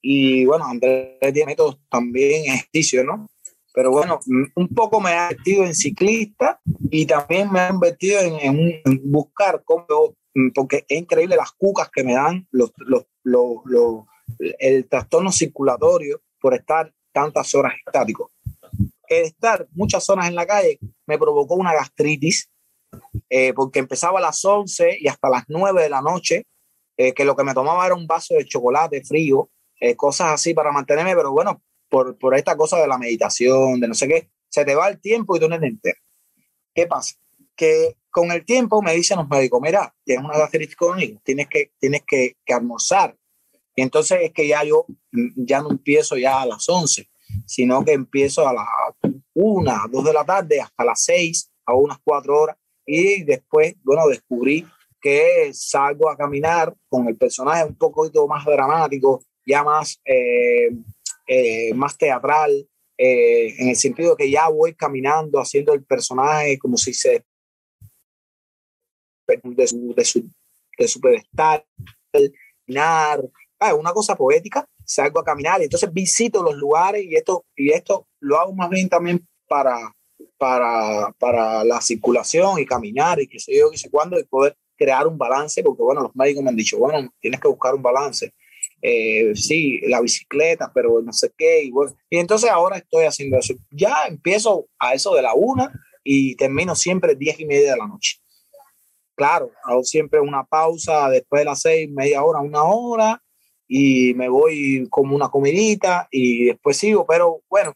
Y 0.00 0.44
bueno, 0.44 0.64
Andrés 0.66 1.18
tiene 1.20 1.46
métodos 1.46 1.78
también 1.88 2.52
ejercicio, 2.52 3.04
¿no? 3.04 3.26
Pero 3.74 3.90
bueno, 3.90 4.20
un 4.54 4.68
poco 4.68 5.00
me 5.00 5.10
ha 5.10 5.30
invertido 5.30 5.64
en 5.64 5.74
ciclista 5.74 6.60
y 6.90 7.04
también 7.04 7.52
me 7.52 7.60
ha 7.60 7.68
invertido 7.68 8.20
en, 8.20 8.80
buscar 9.04 9.62
cómo 9.64 10.16
Mm, 10.36 10.50
porque 10.50 10.84
es 10.86 10.98
increíble 11.00 11.34
las 11.34 11.52
cucas 11.52 11.88
que 11.90 12.04
me 12.04 12.12
dan 12.12 12.46
los, 12.50 12.70
los, 12.76 13.06
los, 13.24 14.04
el 14.58 14.86
trastorno 14.86 15.32
circulatorio 15.32 16.20
por 16.38 16.52
estar 16.52 16.92
tantas 17.10 17.54
horas 17.54 17.72
estático. 17.86 18.32
El 19.08 19.24
estar 19.24 19.66
muchas 19.72 20.08
horas 20.10 20.28
en 20.28 20.34
la 20.34 20.46
calle 20.46 20.78
me 21.06 21.16
provocó 21.16 21.54
una 21.54 21.72
gastritis, 21.72 22.50
eh, 23.28 23.52
porque 23.54 23.78
empezaba 23.78 24.18
a 24.18 24.22
las 24.22 24.44
11 24.44 24.98
y 25.00 25.08
hasta 25.08 25.28
las 25.28 25.44
9 25.48 25.82
de 25.82 25.90
la 25.90 26.02
noche, 26.02 26.46
eh, 26.96 27.12
que 27.12 27.24
lo 27.24 27.36
que 27.36 27.44
me 27.44 27.54
tomaba 27.54 27.84
era 27.84 27.94
un 27.94 28.06
vaso 28.06 28.34
de 28.34 28.46
chocolate 28.46 29.04
frío, 29.04 29.50
eh, 29.80 29.96
cosas 29.96 30.32
así 30.32 30.54
para 30.54 30.72
mantenerme, 30.72 31.14
pero 31.14 31.32
bueno, 31.32 31.62
por, 31.88 32.18
por 32.18 32.34
esta 32.36 32.56
cosa 32.56 32.78
de 32.80 32.88
la 32.88 32.98
meditación, 32.98 33.80
de 33.80 33.88
no 33.88 33.94
sé 33.94 34.08
qué, 34.08 34.30
se 34.48 34.64
te 34.64 34.74
va 34.74 34.88
el 34.88 35.00
tiempo 35.00 35.36
y 35.36 35.40
tú 35.40 35.48
no 35.48 35.56
enteras. 35.56 36.00
¿Qué 36.74 36.86
pasa? 36.86 37.14
Que 37.54 37.96
con 38.10 38.30
el 38.32 38.44
tiempo 38.44 38.80
me 38.80 38.94
dicen 38.94 39.18
los 39.18 39.28
médicos, 39.28 39.60
mira, 39.60 39.94
tienes 40.04 40.24
una 40.24 40.38
gastritis 40.38 40.76
crónica, 40.76 41.20
tienes 41.22 41.48
que, 41.48 41.72
tienes 41.78 42.02
que, 42.06 42.36
que, 42.44 42.54
almorzar. 42.54 43.16
Y 43.74 43.82
entonces 43.82 44.20
es 44.22 44.32
que 44.32 44.48
ya 44.48 44.64
yo 44.64 44.86
ya 45.36 45.60
no 45.60 45.70
empiezo 45.70 46.16
ya 46.16 46.40
a 46.40 46.46
las 46.46 46.66
11, 46.66 47.08
sino 47.46 47.84
que 47.84 47.92
empiezo 47.92 48.48
a 48.48 48.54
las 48.54 48.66
1, 49.34 49.72
2 49.90 50.04
de 50.04 50.12
la 50.12 50.24
tarde 50.24 50.60
hasta 50.60 50.84
las 50.84 51.02
6, 51.04 51.50
a 51.66 51.74
unas 51.74 51.98
4 52.02 52.40
horas. 52.40 52.56
Y 52.86 53.24
después, 53.24 53.74
bueno, 53.82 54.06
descubrí 54.08 54.64
que 55.00 55.50
salgo 55.52 56.08
a 56.08 56.16
caminar 56.16 56.74
con 56.88 57.08
el 57.08 57.16
personaje 57.16 57.64
un 57.64 57.76
poquito 57.76 58.26
más 58.26 58.44
dramático, 58.44 59.22
ya 59.44 59.62
más, 59.62 60.00
eh, 60.04 60.70
eh, 61.26 61.74
más 61.74 61.98
teatral, 61.98 62.52
eh, 62.96 63.54
en 63.58 63.68
el 63.68 63.76
sentido 63.76 64.16
que 64.16 64.30
ya 64.30 64.48
voy 64.48 64.74
caminando, 64.74 65.38
haciendo 65.38 65.74
el 65.74 65.84
personaje 65.84 66.58
como 66.58 66.76
si 66.76 66.94
se 66.94 67.24
de 69.26 69.66
su, 69.66 69.94
de 69.94 70.04
su, 70.04 70.30
de 70.78 70.88
su 70.88 71.00
pedestal, 71.00 71.64
caminar, 72.66 73.20
ah, 73.58 73.74
una 73.74 73.92
cosa 73.92 74.16
poética, 74.16 74.64
salgo 74.84 75.20
a 75.20 75.24
caminar 75.24 75.60
y 75.60 75.64
entonces 75.64 75.92
visito 75.92 76.42
los 76.42 76.54
lugares 76.54 77.04
y 77.04 77.16
esto, 77.16 77.44
y 77.56 77.72
esto 77.72 78.06
lo 78.20 78.38
hago 78.38 78.54
más 78.54 78.70
bien 78.70 78.88
también 78.88 79.26
para, 79.48 79.95
para, 80.38 81.12
para 81.18 81.64
la 81.64 81.80
circulación 81.80 82.58
y 82.58 82.66
caminar 82.66 83.20
y 83.20 83.26
qué 83.26 83.38
sé 83.38 83.56
yo, 83.56 83.70
qué 83.70 83.78
sé 83.78 83.90
cuándo, 83.90 84.18
y 84.18 84.24
poder 84.24 84.56
crear 84.76 85.06
un 85.06 85.16
balance, 85.16 85.62
porque 85.62 85.82
bueno, 85.82 86.02
los 86.02 86.14
médicos 86.14 86.42
me 86.42 86.50
han 86.50 86.56
dicho, 86.56 86.78
bueno, 86.78 87.10
tienes 87.20 87.40
que 87.40 87.48
buscar 87.48 87.74
un 87.74 87.82
balance. 87.82 88.32
Eh, 88.82 89.34
sí, 89.34 89.80
la 89.88 90.00
bicicleta, 90.00 90.70
pero 90.74 91.00
no 91.02 91.12
sé 91.12 91.32
qué. 91.36 91.64
Y, 91.64 91.70
bueno, 91.70 91.96
y 92.10 92.18
entonces 92.18 92.50
ahora 92.50 92.76
estoy 92.76 93.04
haciendo 93.04 93.38
eso. 93.38 93.54
Ya 93.70 94.06
empiezo 94.06 94.66
a 94.78 94.94
eso 94.94 95.14
de 95.14 95.22
la 95.22 95.34
una 95.34 95.72
y 96.04 96.36
termino 96.36 96.74
siempre 96.74 97.14
diez 97.14 97.40
y 97.40 97.46
media 97.46 97.72
de 97.72 97.78
la 97.78 97.86
noche. 97.86 98.18
Claro, 99.16 99.50
hago 99.64 99.82
siempre 99.82 100.20
una 100.20 100.44
pausa 100.44 101.08
después 101.08 101.40
de 101.40 101.46
las 101.46 101.62
seis, 101.62 101.90
media 101.90 102.22
hora, 102.22 102.40
una 102.40 102.64
hora, 102.64 103.22
y 103.66 104.14
me 104.14 104.28
voy 104.28 104.86
como 104.90 105.16
una 105.16 105.30
comidita 105.30 106.06
y 106.10 106.44
después 106.44 106.76
sigo, 106.76 107.06
pero 107.06 107.42
bueno, 107.48 107.72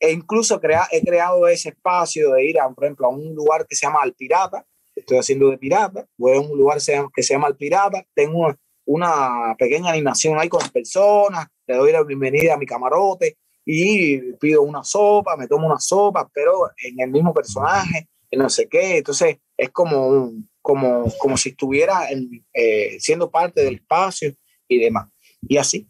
e 0.00 0.12
incluso 0.12 0.60
crea, 0.60 0.88
he 0.90 1.02
creado 1.02 1.46
ese 1.48 1.70
espacio 1.70 2.32
de 2.32 2.44
ir, 2.44 2.60
a, 2.60 2.68
por 2.70 2.84
ejemplo, 2.84 3.06
a 3.06 3.10
un 3.10 3.34
lugar 3.34 3.66
que 3.66 3.74
se 3.74 3.86
llama 3.86 4.00
El 4.04 4.14
Pirata, 4.14 4.64
estoy 4.94 5.18
haciendo 5.18 5.50
de 5.50 5.58
pirata, 5.58 6.06
voy 6.16 6.36
a 6.36 6.40
un 6.40 6.56
lugar 6.56 6.78
que 7.14 7.22
se 7.22 7.34
llama 7.34 7.48
El 7.48 7.56
Pirata, 7.56 8.04
tengo 8.14 8.38
una, 8.38 8.58
una 8.84 9.54
pequeña 9.58 9.92
animación 9.92 10.38
ahí 10.38 10.48
con 10.48 10.66
personas, 10.70 11.46
le 11.66 11.76
doy 11.76 11.92
la 11.92 12.02
bienvenida 12.02 12.54
a 12.54 12.58
mi 12.58 12.66
camarote 12.66 13.36
y 13.64 14.32
pido 14.34 14.62
una 14.62 14.82
sopa, 14.82 15.36
me 15.36 15.46
tomo 15.46 15.66
una 15.66 15.78
sopa, 15.78 16.28
pero 16.32 16.70
en 16.82 17.00
el 17.00 17.10
mismo 17.10 17.34
personaje, 17.34 18.08
no 18.32 18.48
sé 18.48 18.66
qué. 18.66 18.98
Entonces 18.98 19.36
es 19.56 19.70
como, 19.70 20.32
como, 20.62 21.04
como 21.18 21.36
si 21.36 21.50
estuviera 21.50 22.08
eh, 22.54 22.96
siendo 22.98 23.30
parte 23.30 23.62
del 23.62 23.74
espacio 23.74 24.34
y 24.66 24.78
demás. 24.78 25.10
Y 25.42 25.58
así. 25.58 25.86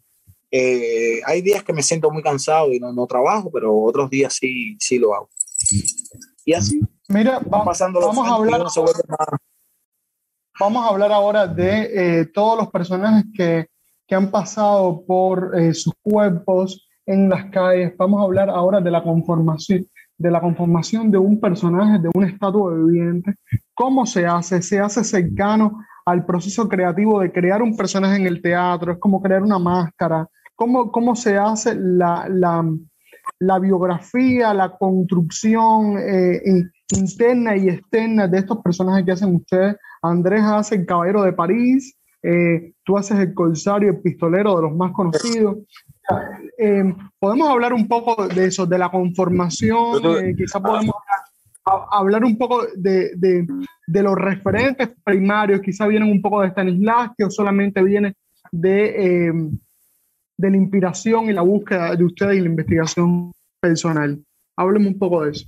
Eh, 0.50 1.20
hay 1.26 1.42
días 1.42 1.62
que 1.62 1.72
me 1.72 1.82
siento 1.82 2.10
muy 2.10 2.22
cansado 2.22 2.72
y 2.72 2.80
no, 2.80 2.92
no, 2.92 3.06
trabajo, 3.06 3.50
pero 3.52 3.76
otros 3.76 4.08
días 4.08 4.34
sí, 4.34 4.76
sí 4.78 4.98
lo 4.98 5.14
hago. 5.14 5.28
Y 6.44 6.54
así. 6.54 6.80
Mira, 7.08 7.38
va, 7.40 7.64
pasando 7.64 8.00
vamos 8.00 8.26
a 8.26 8.34
hablar. 8.34 8.62
Vamos 10.60 10.84
a 10.84 10.88
hablar 10.88 11.12
ahora 11.12 11.46
de 11.46 12.20
eh, 12.20 12.26
todos 12.26 12.58
los 12.58 12.68
personajes 12.70 13.24
que, 13.34 13.68
que 14.06 14.14
han 14.14 14.30
pasado 14.30 15.04
por 15.06 15.52
sus 15.74 15.94
cuerpos 16.02 16.88
en 17.08 17.28
las 17.28 17.46
calles. 17.46 17.94
Vamos 17.96 18.20
a 18.20 18.24
hablar 18.24 18.50
ahora 18.50 18.80
de 18.80 18.90
la 18.90 19.02
conformación, 19.02 19.86
de 20.18 20.30
la 20.30 20.40
conformación 20.40 21.10
de 21.10 21.18
un 21.18 21.40
personaje, 21.40 21.98
de 21.98 22.10
un 22.14 22.24
estatua 22.24 22.74
viviente. 22.74 23.34
¿Cómo 23.74 24.04
se 24.04 24.26
hace? 24.26 24.60
Se 24.60 24.78
hace 24.78 25.02
cercano 25.02 25.84
al 26.04 26.24
proceso 26.24 26.68
creativo 26.68 27.20
de 27.20 27.32
crear 27.32 27.62
un 27.62 27.76
personaje 27.76 28.16
en 28.16 28.26
el 28.26 28.42
teatro, 28.42 28.92
es 28.92 28.98
como 28.98 29.22
crear 29.22 29.42
una 29.42 29.58
máscara. 29.58 30.28
¿Cómo, 30.58 30.90
cómo 30.90 31.14
se 31.14 31.38
hace 31.38 31.76
la, 31.76 32.26
la, 32.28 32.68
la 33.38 33.58
biografía, 33.60 34.52
la 34.52 34.76
construcción 34.76 35.96
eh, 35.96 36.42
interna 36.96 37.56
y 37.56 37.68
externa 37.68 38.26
de 38.26 38.38
estos 38.38 38.58
personajes 38.58 39.04
que 39.04 39.12
hacen 39.12 39.36
ustedes? 39.36 39.76
Andrés 40.02 40.42
hace 40.42 40.74
el 40.74 40.86
Caballero 40.86 41.22
de 41.22 41.32
París, 41.32 41.96
eh, 42.24 42.72
tú 42.82 42.98
haces 42.98 43.20
el 43.20 43.34
corsario, 43.34 43.90
el 43.90 44.00
pistolero 44.00 44.56
de 44.56 44.62
los 44.62 44.74
más 44.74 44.90
conocidos. 44.90 45.58
Eh, 46.58 46.92
podemos 47.20 47.48
hablar 47.48 47.72
un 47.72 47.86
poco 47.86 48.26
de 48.26 48.46
eso, 48.46 48.66
de 48.66 48.78
la 48.78 48.90
conformación, 48.90 50.04
eh, 50.24 50.34
quizás 50.36 50.60
podemos 50.60 50.96
hablar 51.92 52.24
un 52.24 52.36
poco 52.36 52.66
de, 52.74 53.12
de, 53.14 53.46
de, 53.86 54.02
los 54.02 54.16
referentes 54.16 54.88
primarios, 55.04 55.60
quizás 55.60 55.86
vienen 55.86 56.10
un 56.10 56.20
poco 56.20 56.40
de 56.40 56.48
Stanislavski 56.48 57.22
o 57.22 57.30
solamente 57.30 57.80
viene 57.80 58.16
de, 58.50 59.30
de 60.38 60.50
la 60.50 60.56
inspiración 60.56 61.28
y 61.28 61.32
la 61.32 61.42
búsqueda 61.42 61.94
de 61.94 62.04
ustedes 62.04 62.36
y 62.36 62.40
la 62.40 62.46
investigación 62.46 63.32
personal. 63.60 64.24
Hábleme 64.56 64.88
un 64.88 64.98
poco 64.98 65.24
de 65.24 65.32
eso. 65.32 65.44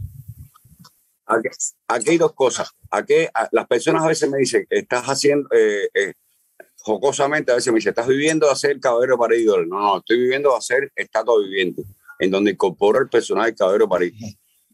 Aquí, 1.86 2.11
hay 2.11 2.18
dos 2.18 2.34
cosas. 2.34 2.70
Aquí 2.91 3.14
las 3.53 3.66
personas 3.68 4.03
a 4.03 4.09
veces 4.09 4.28
me 4.28 4.38
dicen, 4.38 4.66
estás 4.68 5.05
haciendo, 5.05 5.49
eh, 5.53 5.88
eh, 5.95 6.14
jocosamente 6.80 7.53
a 7.53 7.55
veces 7.55 7.72
me 7.72 7.78
dicen, 7.78 7.91
estás 7.91 8.09
viviendo 8.09 8.47
de 8.47 8.53
hacer 8.53 8.80
caballero 8.80 9.16
para 9.16 9.36
ídolo. 9.36 9.64
No, 9.64 9.78
no, 9.78 9.99
estoy 9.99 10.18
viviendo 10.18 10.51
de 10.51 10.57
hacer 10.57 10.93
estatua 10.97 11.41
viviente, 11.41 11.84
en 12.18 12.30
donde 12.32 12.51
incorporo 12.51 13.01
el 13.01 13.09
personaje 13.09 13.51
del 13.51 13.57
caballero 13.57 13.88
París. 13.88 14.14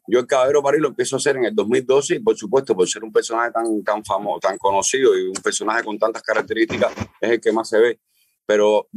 Yo 0.08 0.20
el 0.20 0.26
caballero 0.26 0.62
París 0.62 0.80
lo 0.80 0.88
empiezo 0.88 1.16
a 1.16 1.18
hacer 1.18 1.36
en 1.36 1.44
el 1.44 1.54
2012 1.54 2.14
y 2.14 2.18
por 2.20 2.36
supuesto 2.36 2.74
por 2.74 2.88
ser 2.88 3.04
un 3.04 3.12
personaje 3.12 3.50
tan, 3.50 3.82
tan 3.82 4.02
famoso, 4.02 4.40
tan 4.40 4.56
conocido 4.56 5.18
y 5.18 5.26
un 5.26 5.34
personaje 5.34 5.84
con 5.84 5.98
tantas 5.98 6.22
características 6.22 6.92
es 7.20 7.30
el 7.32 7.40
que 7.40 7.52
más 7.52 7.68
se 7.68 7.78
ve. 7.78 8.00
Pero 8.46 8.88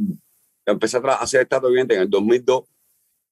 empecé 0.66 0.98
a 0.98 1.14
hacer 1.14 1.42
estatua 1.42 1.68
viviente 1.68 1.94
en 1.94 2.02
el 2.02 2.10
2002 2.10 2.64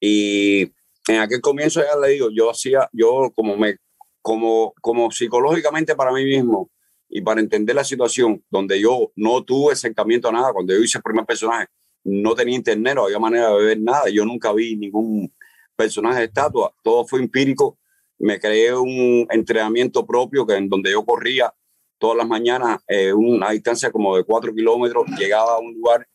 y 0.00 0.72
en 1.08 1.20
aquel 1.20 1.40
comienzo 1.40 1.80
ya 1.82 1.98
le 1.98 2.12
digo, 2.12 2.28
yo 2.30 2.50
hacía, 2.50 2.88
yo 2.92 3.32
como 3.34 3.56
me 3.56 3.76
como, 4.22 4.74
como 4.80 5.10
psicológicamente 5.10 5.96
para 5.96 6.12
mí 6.12 6.24
mismo 6.24 6.70
y 7.08 7.22
para 7.22 7.40
entender 7.40 7.74
la 7.74 7.84
situación 7.84 8.44
donde 8.50 8.78
yo 8.80 9.10
no 9.16 9.42
tuve 9.42 9.72
acercamiento 9.72 10.28
a 10.28 10.32
nada, 10.32 10.52
cuando 10.52 10.74
yo 10.74 10.80
hice 10.80 10.98
el 10.98 11.02
primer 11.02 11.24
personaje, 11.24 11.66
no 12.04 12.34
tenía 12.34 12.56
internet, 12.56 12.94
no 12.94 13.04
había 13.04 13.18
manera 13.18 13.50
de 13.50 13.64
ver 13.64 13.80
nada, 13.80 14.08
yo 14.10 14.24
nunca 14.24 14.52
vi 14.52 14.76
ningún 14.76 15.32
personaje 15.74 16.18
de 16.18 16.26
estatua, 16.26 16.74
todo 16.82 17.06
fue 17.06 17.20
empírico, 17.20 17.78
me 18.18 18.38
creé 18.38 18.74
un 18.74 19.26
entrenamiento 19.30 20.06
propio 20.06 20.46
que 20.46 20.56
en 20.56 20.68
donde 20.68 20.90
yo 20.90 21.04
corría 21.04 21.52
todas 21.98 22.16
las 22.16 22.28
mañanas 22.28 22.80
eh, 22.86 23.12
una 23.12 23.50
distancia 23.50 23.90
como 23.90 24.16
de 24.16 24.24
cuatro 24.24 24.54
kilómetros, 24.54 25.06
llegaba 25.18 25.54
a 25.54 25.58
un 25.58 25.74
lugar, 25.74 26.06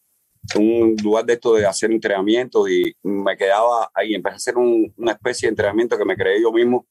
un 0.55 0.95
lugar 1.01 1.25
de 1.25 1.33
esto 1.33 1.55
de 1.55 1.65
hacer 1.65 1.91
entrenamiento 1.91 2.67
y 2.67 2.95
me 3.03 3.37
quedaba 3.37 3.89
ahí, 3.93 4.13
empecé 4.13 4.33
a 4.33 4.37
hacer 4.37 4.57
una 4.57 5.11
especie 5.13 5.47
de 5.47 5.51
entrenamiento 5.51 5.97
que 5.97 6.05
me 6.05 6.15
creé 6.15 6.41
yo 6.41 6.51
mismo 6.51 6.85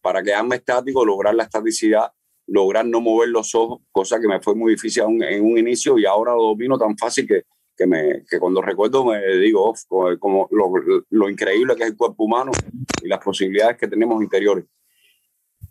para 0.00 0.22
quedarme 0.22 0.56
estático, 0.56 1.04
lograr 1.04 1.34
la 1.34 1.44
estaticidad, 1.44 2.10
lograr 2.46 2.86
no 2.86 3.00
mover 3.00 3.28
los 3.28 3.54
ojos, 3.54 3.80
cosa 3.92 4.20
que 4.20 4.28
me 4.28 4.40
fue 4.40 4.54
muy 4.54 4.72
difícil 4.72 5.02
en 5.22 5.44
un 5.44 5.58
inicio 5.58 5.98
y 5.98 6.06
ahora 6.06 6.32
lo 6.32 6.42
domino 6.42 6.78
tan 6.78 6.96
fácil 6.96 7.26
que, 7.26 7.42
que, 7.76 7.86
me, 7.86 8.24
que 8.28 8.38
cuando 8.38 8.62
recuerdo 8.62 9.04
me 9.04 9.20
digo 9.36 9.74
como, 10.18 10.48
lo, 10.50 10.72
lo, 11.10 11.28
increíble 11.28 11.74
que 11.76 11.82
es 11.84 11.90
el 11.90 11.96
cuerpo 11.96 12.24
humano 12.24 12.52
y 13.02 13.08
las 13.08 13.22
posibilidades 13.22 13.76
que 13.76 13.88
tenemos 13.88 14.22
interiores. 14.22 14.64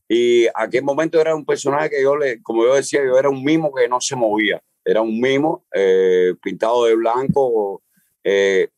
Y 0.07 0.45
aquel 0.53 0.83
momento 0.83 1.19
era 1.19 1.33
un 1.33 1.45
personaje 1.45 1.89
que 1.89 2.03
yo, 2.03 2.15
le, 2.15 2.41
como 2.41 2.63
yo 2.65 2.75
decía, 2.75 3.01
yo 3.03 3.17
era 3.17 3.29
un 3.29 3.43
mimo 3.43 3.73
que 3.73 3.87
no 3.87 3.99
se 4.01 4.15
movía. 4.15 4.61
Era 4.85 5.01
un 5.01 5.19
mimo 5.19 5.65
eh, 5.73 6.33
pintado 6.41 6.85
de 6.85 6.95
blanco, 6.95 7.81
eh, 8.23 8.69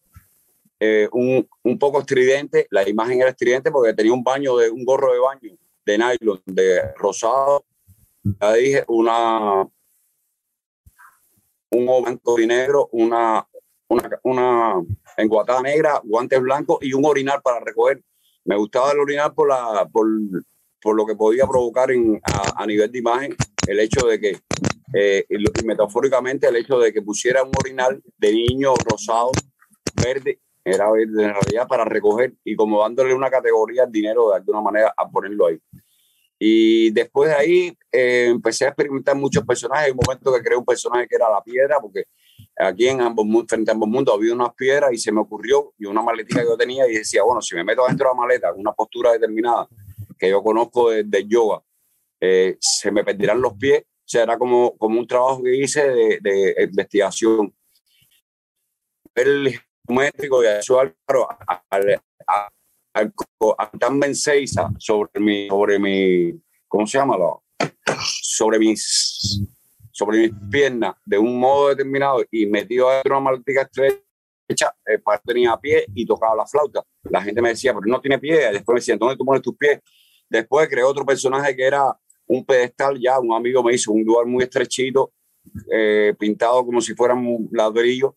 eh, 0.80 1.08
un, 1.12 1.48
un, 1.64 1.80
poco 1.80 2.00
estridente, 2.00 2.68
la 2.70 2.88
imagen 2.88 3.22
era 3.22 3.30
estridente 3.30 3.72
porque 3.72 3.94
tenía 3.94 4.14
un 4.14 4.24
baño 4.24 4.58
de 4.58 4.70
un 4.70 4.84
gorro 4.86 5.14
de 5.14 5.20
baño 5.20 5.58
de 5.86 5.98
nylon, 5.98 6.42
de 6.46 6.94
rosado, 6.96 7.64
ya 8.24 8.54
dije, 8.54 8.84
una 8.88 9.68
un 11.76 12.04
blanco 12.04 12.40
y 12.40 12.48
negro, 12.48 12.90
una, 12.92 13.46
una, 13.88 14.20
una 14.24 14.74
enguatada 15.18 15.62
negra, 15.62 16.02
guantes 16.04 16.42
blancos 16.42 16.80
y 16.82 16.94
un 16.94 17.06
orinal 17.06 17.42
para 17.42 17.60
recoger. 17.60 18.02
Me 18.46 18.56
gustaba 18.56 18.92
el 18.92 19.00
orinal 19.00 19.34
por, 19.34 19.50
la, 19.50 19.88
por, 19.92 20.08
por 20.82 20.96
lo 20.96 21.06
que 21.06 21.16
podía 21.16 21.46
provocar 21.48 21.92
en, 21.92 22.22
a, 22.24 22.66
nivel 22.66 22.92
de 22.92 23.00
imagen 23.00 23.36
el 23.68 23.80
hecho 23.80 24.08
de 24.08 24.20
que, 24.20 24.40
eh, 24.94 25.26
y 25.30 25.66
metafóricamente, 25.66 26.48
el 26.48 26.58
hecho 26.58 26.80
de 26.80 26.94
que 26.94 27.02
pusiera 27.02 27.44
un 27.44 27.52
orinal 27.60 28.02
de 28.18 28.32
niño 28.32 28.74
rosado, 28.76 29.32
verde 30.02 30.40
era 30.64 30.88
en 30.98 31.14
realidad 31.16 31.68
para 31.68 31.86
recoger 31.86 32.34
y 32.44 32.56
como 32.56 32.82
dándole 32.82 33.14
una 33.14 33.30
categoría 33.30 33.84
al 33.84 33.92
dinero 33.92 34.30
de 34.30 34.38
alguna 34.38 34.62
manera 34.62 34.94
a 34.98 35.10
ponerlo 35.10 35.48
ahí. 35.48 35.60
Y 36.40 36.92
después 36.92 37.30
de 37.30 37.36
ahí 37.36 37.78
eh, 37.92 38.28
empecé 38.30 38.66
a 38.66 38.70
experimentar 38.70 39.16
muchos 39.16 39.46
personajes. 39.46 39.86
Hay 39.86 39.92
un 39.92 40.00
momento 40.06 40.34
que 40.34 40.42
creé 40.42 40.58
un 40.58 40.66
personaje 40.66 41.08
que 41.08 41.16
era 41.16 41.30
la 41.30 41.42
piedra, 41.42 41.80
porque 41.80 42.06
aquí 42.58 42.88
en 42.88 43.02
ambos 43.02 43.26
frente 43.48 43.72
a 43.72 43.74
ambos 43.74 43.90
mundos 43.90 44.16
había 44.16 44.34
unas 44.34 44.54
piedras 44.54 44.92
y 44.92 44.98
se 44.98 45.12
me 45.12 45.22
ocurrió, 45.22 45.74
y 45.78 45.86
una 45.86 46.02
maletica 46.02 46.42
que 46.42 46.48
yo 46.48 46.58
tenía, 46.58 46.88
y 46.88 46.96
decía, 46.96 47.24
bueno, 47.24 47.42
si 47.42 47.56
me 47.56 47.64
meto 47.64 47.86
dentro 47.88 48.10
de 48.10 48.16
la 48.16 48.22
maleta 48.22 48.54
una 48.54 48.74
postura 48.74 49.14
determinada 49.14 49.68
que 50.18 50.30
yo 50.30 50.42
conozco 50.44 50.90
de, 50.90 51.04
de 51.04 51.26
yoga, 51.26 51.62
eh, 52.20 52.58
se 52.60 52.92
me 52.92 53.04
perderán 53.04 53.42
los 53.42 53.54
pies. 53.54 53.84
O 54.06 54.08
sea, 54.08 54.22
era 54.22 54.38
como, 54.38 54.78
como 54.78 55.00
un 55.00 55.08
trabajo 55.08 55.42
que 55.42 55.56
hice 55.56 55.90
de, 55.90 56.20
de 56.22 56.64
investigación. 56.64 57.52
El 59.16 59.60
métrico 59.88 60.44
y 60.44 60.48
eso 60.48 60.80
claro, 61.06 61.28
al, 61.70 62.02
al, 62.94 63.14
tan 63.80 64.16
Seiza 64.16 64.70
sobre 64.78 65.20
mi, 65.20 65.48
sobre 65.48 65.80
mi, 65.80 66.40
¿cómo 66.68 66.86
se 66.86 66.98
llama? 67.00 67.18
Sobre 68.22 68.60
mis, 68.60 69.42
sobre 69.92 70.20
mis 70.20 70.32
piernas 70.52 70.96
de 71.04 71.18
un 71.18 71.40
modo 71.40 71.70
determinado 71.70 72.24
y 72.30 72.46
metido 72.46 72.90
de 72.90 73.02
una 73.06 73.20
maletica 73.20 73.64
estrecha, 73.64 74.76
el 74.86 75.02
padre 75.02 75.22
tenía 75.26 75.58
pie 75.58 75.86
y 75.96 76.06
tocaba 76.06 76.36
la 76.36 76.46
flauta. 76.46 76.84
La 77.04 77.22
gente 77.22 77.42
me 77.42 77.50
decía, 77.50 77.74
pero 77.74 77.86
no 77.88 78.00
tiene 78.00 78.20
pie. 78.20 78.52
Después 78.52 78.76
me 78.76 78.80
decían, 78.80 79.00
¿dónde 79.00 79.16
tú 79.16 79.26
pones 79.26 79.42
tus 79.42 79.58
pies? 79.58 79.80
Después 80.30 80.68
creé 80.70 80.84
otro 80.84 81.06
personaje 81.06 81.56
que 81.56 81.66
era 81.66 81.98
un 82.28 82.46
pedestal 82.46 83.00
ya, 83.00 83.20
un 83.20 83.34
amigo 83.34 83.64
me 83.64 83.74
hizo 83.74 83.92
un 83.92 84.04
lugar 84.04 84.26
muy 84.26 84.44
estrechito, 84.44 85.12
eh, 85.72 86.14
pintado 86.18 86.66
como 86.66 86.82
si 86.82 86.96
fuera 86.96 87.14
un 87.14 87.50
ladrillo 87.52 88.16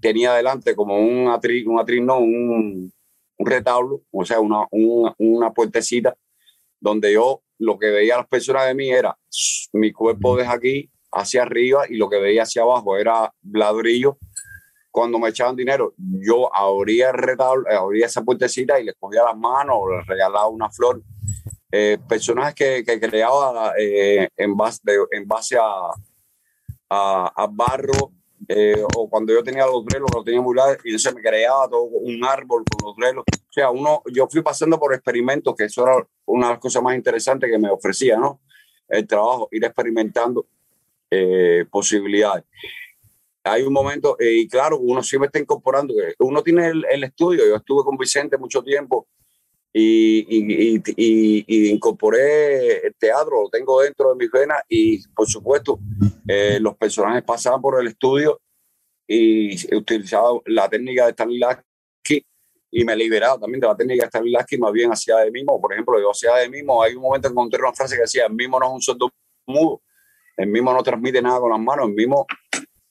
tenía 0.00 0.32
adelante 0.32 0.74
como 0.74 0.98
un 0.98 1.28
atril, 1.28 1.68
un 1.68 1.78
atril, 1.78 2.04
no, 2.04 2.18
un, 2.18 2.92
un 3.38 3.46
retablo, 3.46 4.02
o 4.10 4.24
sea, 4.24 4.40
una, 4.40 4.66
una, 4.70 5.14
una, 5.18 5.52
puertecita, 5.52 6.16
donde 6.80 7.12
yo 7.12 7.42
lo 7.58 7.78
que 7.78 7.90
veía 7.90 8.16
las 8.16 8.28
personas 8.28 8.66
de 8.66 8.74
mí 8.74 8.90
era 8.90 9.16
mi 9.72 9.92
cuerpo 9.92 10.36
desde 10.36 10.52
aquí 10.52 10.90
hacia 11.12 11.42
arriba 11.42 11.84
y 11.88 11.96
lo 11.96 12.08
que 12.10 12.18
veía 12.18 12.42
hacia 12.42 12.62
abajo 12.62 12.96
era 12.96 13.32
ladrillo. 13.42 14.18
Cuando 14.90 15.18
me 15.18 15.28
echaban 15.28 15.56
dinero, 15.56 15.94
yo 15.98 16.54
abría 16.54 17.10
el 17.10 17.18
retablo, 17.18 17.64
abría 17.70 18.06
esa 18.06 18.22
puertecita 18.22 18.80
y 18.80 18.84
les 18.84 18.94
cogía 18.98 19.24
las 19.24 19.36
manos 19.36 19.76
o 19.78 19.94
les 19.94 20.06
regalaba 20.06 20.48
una 20.48 20.70
flor. 20.70 21.02
Eh, 21.78 21.98
personajes 22.08 22.54
que, 22.54 22.84
que 22.84 22.98
creaba 22.98 23.74
eh, 23.78 24.30
en, 24.34 24.56
base 24.56 24.80
en 25.10 25.28
base 25.28 25.58
a, 25.58 25.90
a, 26.88 27.32
a 27.36 27.46
barro 27.48 28.12
eh, 28.48 28.82
o 28.94 29.10
cuando 29.10 29.34
yo 29.34 29.42
tenía 29.42 29.66
los 29.66 29.84
drelos, 29.84 30.08
lo 30.14 30.24
tenía 30.24 30.40
muy 30.40 30.56
largo, 30.56 30.80
y 30.84 30.98
se 30.98 31.12
me 31.12 31.20
creaba 31.20 31.68
todo 31.68 31.82
un 31.82 32.24
árbol 32.24 32.64
con 32.64 32.88
los 32.88 32.96
drelos. 32.96 33.24
O 33.28 33.52
sea, 33.52 33.70
uno, 33.70 34.02
yo 34.10 34.26
fui 34.26 34.40
pasando 34.40 34.78
por 34.78 34.94
experimentos, 34.94 35.54
que 35.54 35.64
eso 35.64 35.82
era 35.82 36.06
una 36.24 36.46
de 36.46 36.52
las 36.54 36.60
cosas 36.60 36.82
más 36.82 36.94
interesantes 36.94 37.50
que 37.50 37.58
me 37.58 37.70
ofrecía, 37.70 38.16
¿no? 38.16 38.40
El 38.88 39.06
trabajo, 39.06 39.48
ir 39.50 39.62
experimentando 39.62 40.46
eh, 41.10 41.66
posibilidades. 41.70 42.44
Hay 43.44 43.64
un 43.64 43.72
momento, 43.74 44.16
eh, 44.18 44.32
y 44.32 44.48
claro, 44.48 44.78
uno 44.78 45.02
siempre 45.02 45.26
está 45.26 45.40
incorporando, 45.40 45.92
uno 46.20 46.42
tiene 46.42 46.68
el, 46.68 46.86
el, 46.90 47.04
estudio, 47.04 47.46
yo 47.46 47.56
estuve 47.56 47.84
con 47.84 47.98
Vicente 47.98 48.38
mucho 48.38 48.62
tiempo 48.62 49.08
y, 49.78 50.24
y, 50.30 50.82
y, 50.96 51.44
y, 51.46 51.68
incorporé 51.68 52.86
el 52.86 52.94
teatro, 52.94 53.42
lo 53.42 53.50
tengo 53.50 53.82
dentro 53.82 54.08
de 54.08 54.16
mis 54.16 54.30
venas 54.30 54.62
y 54.70 55.06
por 55.08 55.28
supuesto 55.28 55.78
eh, 56.26 56.58
los 56.58 56.78
personajes 56.78 57.22
pasaban 57.22 57.60
por 57.60 57.78
el 57.78 57.88
estudio 57.88 58.40
y 59.06 59.76
utilizaba 59.76 60.30
la 60.46 60.66
técnica 60.70 61.04
de 61.04 61.12
Stanislavski 61.12 62.24
y 62.70 62.84
me 62.86 62.96
liberaba 62.96 63.38
también 63.38 63.60
de 63.60 63.66
la 63.66 63.76
técnica 63.76 64.04
de 64.04 64.08
Stanislavski 64.08 64.56
más 64.56 64.72
bien 64.72 64.90
hacia 64.90 65.18
de 65.18 65.30
mismo. 65.30 65.60
Por 65.60 65.74
ejemplo, 65.74 66.00
yo 66.00 66.10
hacía 66.10 66.36
de 66.36 66.48
mismo, 66.48 66.82
hay 66.82 66.94
un 66.94 67.02
momento 67.02 67.28
que 67.28 67.32
encontré 67.32 67.60
una 67.60 67.74
frase 67.74 67.96
que 67.96 68.00
decía, 68.00 68.24
el 68.24 68.32
mismo 68.32 68.58
no 68.58 68.68
es 68.68 68.72
un 68.72 68.80
sordo 68.80 69.10
mudo, 69.46 69.82
el 70.38 70.46
mismo 70.46 70.72
no 70.72 70.82
transmite 70.82 71.20
nada 71.20 71.38
con 71.38 71.50
las 71.50 71.60
manos, 71.60 71.88
el 71.88 71.94
mismo 71.94 72.24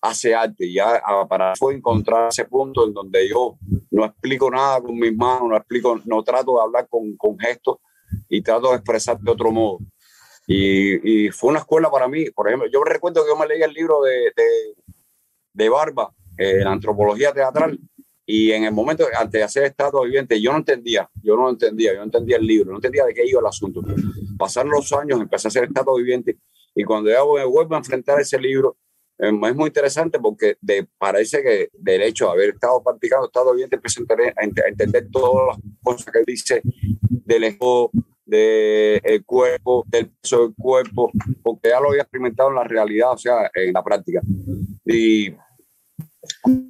hace 0.01 0.35
arte. 0.35 0.71
Ya 0.71 1.01
ah, 1.03 1.25
para 1.27 1.55
fue 1.55 1.75
encontrar 1.75 2.29
ese 2.29 2.45
punto 2.45 2.85
en 2.87 2.93
donde 2.93 3.27
yo 3.29 3.57
no 3.91 4.05
explico 4.05 4.49
nada 4.49 4.81
con 4.81 4.97
mis 4.97 5.15
manos, 5.15 5.49
no 5.49 5.57
explico, 5.57 5.99
no 6.05 6.23
trato 6.23 6.55
de 6.55 6.61
hablar 6.61 6.87
con, 6.89 7.15
con 7.17 7.37
gestos 7.37 7.77
y 8.29 8.41
trato 8.41 8.69
de 8.69 8.75
expresar 8.75 9.19
de 9.19 9.31
otro 9.31 9.51
modo. 9.51 9.79
Y, 10.47 11.25
y, 11.25 11.31
fue 11.31 11.49
una 11.49 11.59
escuela 11.59 11.89
para 11.89 12.07
mí. 12.07 12.29
Por 12.29 12.47
ejemplo, 12.47 12.69
yo 12.71 12.83
recuerdo 12.83 13.23
que 13.23 13.29
yo 13.29 13.37
me 13.37 13.47
leí 13.47 13.61
el 13.63 13.73
libro 13.73 14.03
de, 14.03 14.31
de, 14.35 14.75
de 15.53 15.69
Barba, 15.69 16.13
eh, 16.37 16.63
la 16.63 16.71
antropología 16.71 17.33
teatral, 17.33 17.79
y 18.27 18.51
en 18.51 18.63
el 18.63 18.71
momento, 18.71 19.05
antes 19.17 19.39
de 19.39 19.43
hacer 19.43 19.63
estatua 19.65 20.03
viviente, 20.03 20.41
yo 20.41 20.51
no 20.51 20.57
entendía, 20.57 21.09
yo 21.21 21.35
no 21.35 21.49
entendía, 21.49 21.93
yo 21.93 21.99
no 21.99 22.05
entendía 22.05 22.37
el 22.37 22.45
libro, 22.45 22.71
no 22.71 22.77
entendía 22.77 23.05
de 23.05 23.13
qué 23.13 23.25
iba 23.25 23.39
el 23.39 23.45
asunto. 23.45 23.81
Pasaron 24.37 24.71
los 24.71 24.91
años, 24.93 25.21
empecé 25.21 25.47
a 25.47 25.49
hacer 25.49 25.65
estatua 25.65 25.95
viviente, 25.97 26.37
y 26.73 26.83
cuando 26.83 27.11
yo 27.11 27.35
me 27.35 27.45
vuelvo 27.45 27.75
a 27.75 27.77
enfrentar 27.77 28.19
ese 28.19 28.39
libro, 28.39 28.77
es 29.17 29.55
muy 29.55 29.67
interesante 29.67 30.19
porque 30.19 30.57
de, 30.61 30.87
parece 30.97 31.41
que 31.41 31.69
del 31.73 32.01
hecho 32.01 32.25
de 32.25 32.31
haber 32.31 32.49
estado 32.49 32.83
practicando, 32.83 33.27
estado 33.27 33.53
bien, 33.53 33.69
te 33.69 33.77
empieza 33.77 34.01
a 34.35 34.43
entender, 34.43 35.07
todas 35.09 35.55
las 35.55 35.65
cosas 35.81 36.13
que 36.13 36.23
dice 36.25 36.61
del 37.09 37.45
ego, 37.45 37.91
del 38.25 39.23
cuerpo, 39.25 39.85
del 39.87 40.09
peso 40.09 40.47
del 40.47 40.55
cuerpo, 40.55 41.11
porque 41.43 41.69
ya 41.69 41.79
lo 41.79 41.89
había 41.89 42.01
experimentado 42.01 42.49
en 42.49 42.55
la 42.55 42.63
realidad, 42.63 43.13
o 43.13 43.17
sea, 43.17 43.49
en 43.53 43.71
la 43.71 43.83
práctica. 43.83 44.21
Y 44.85 45.33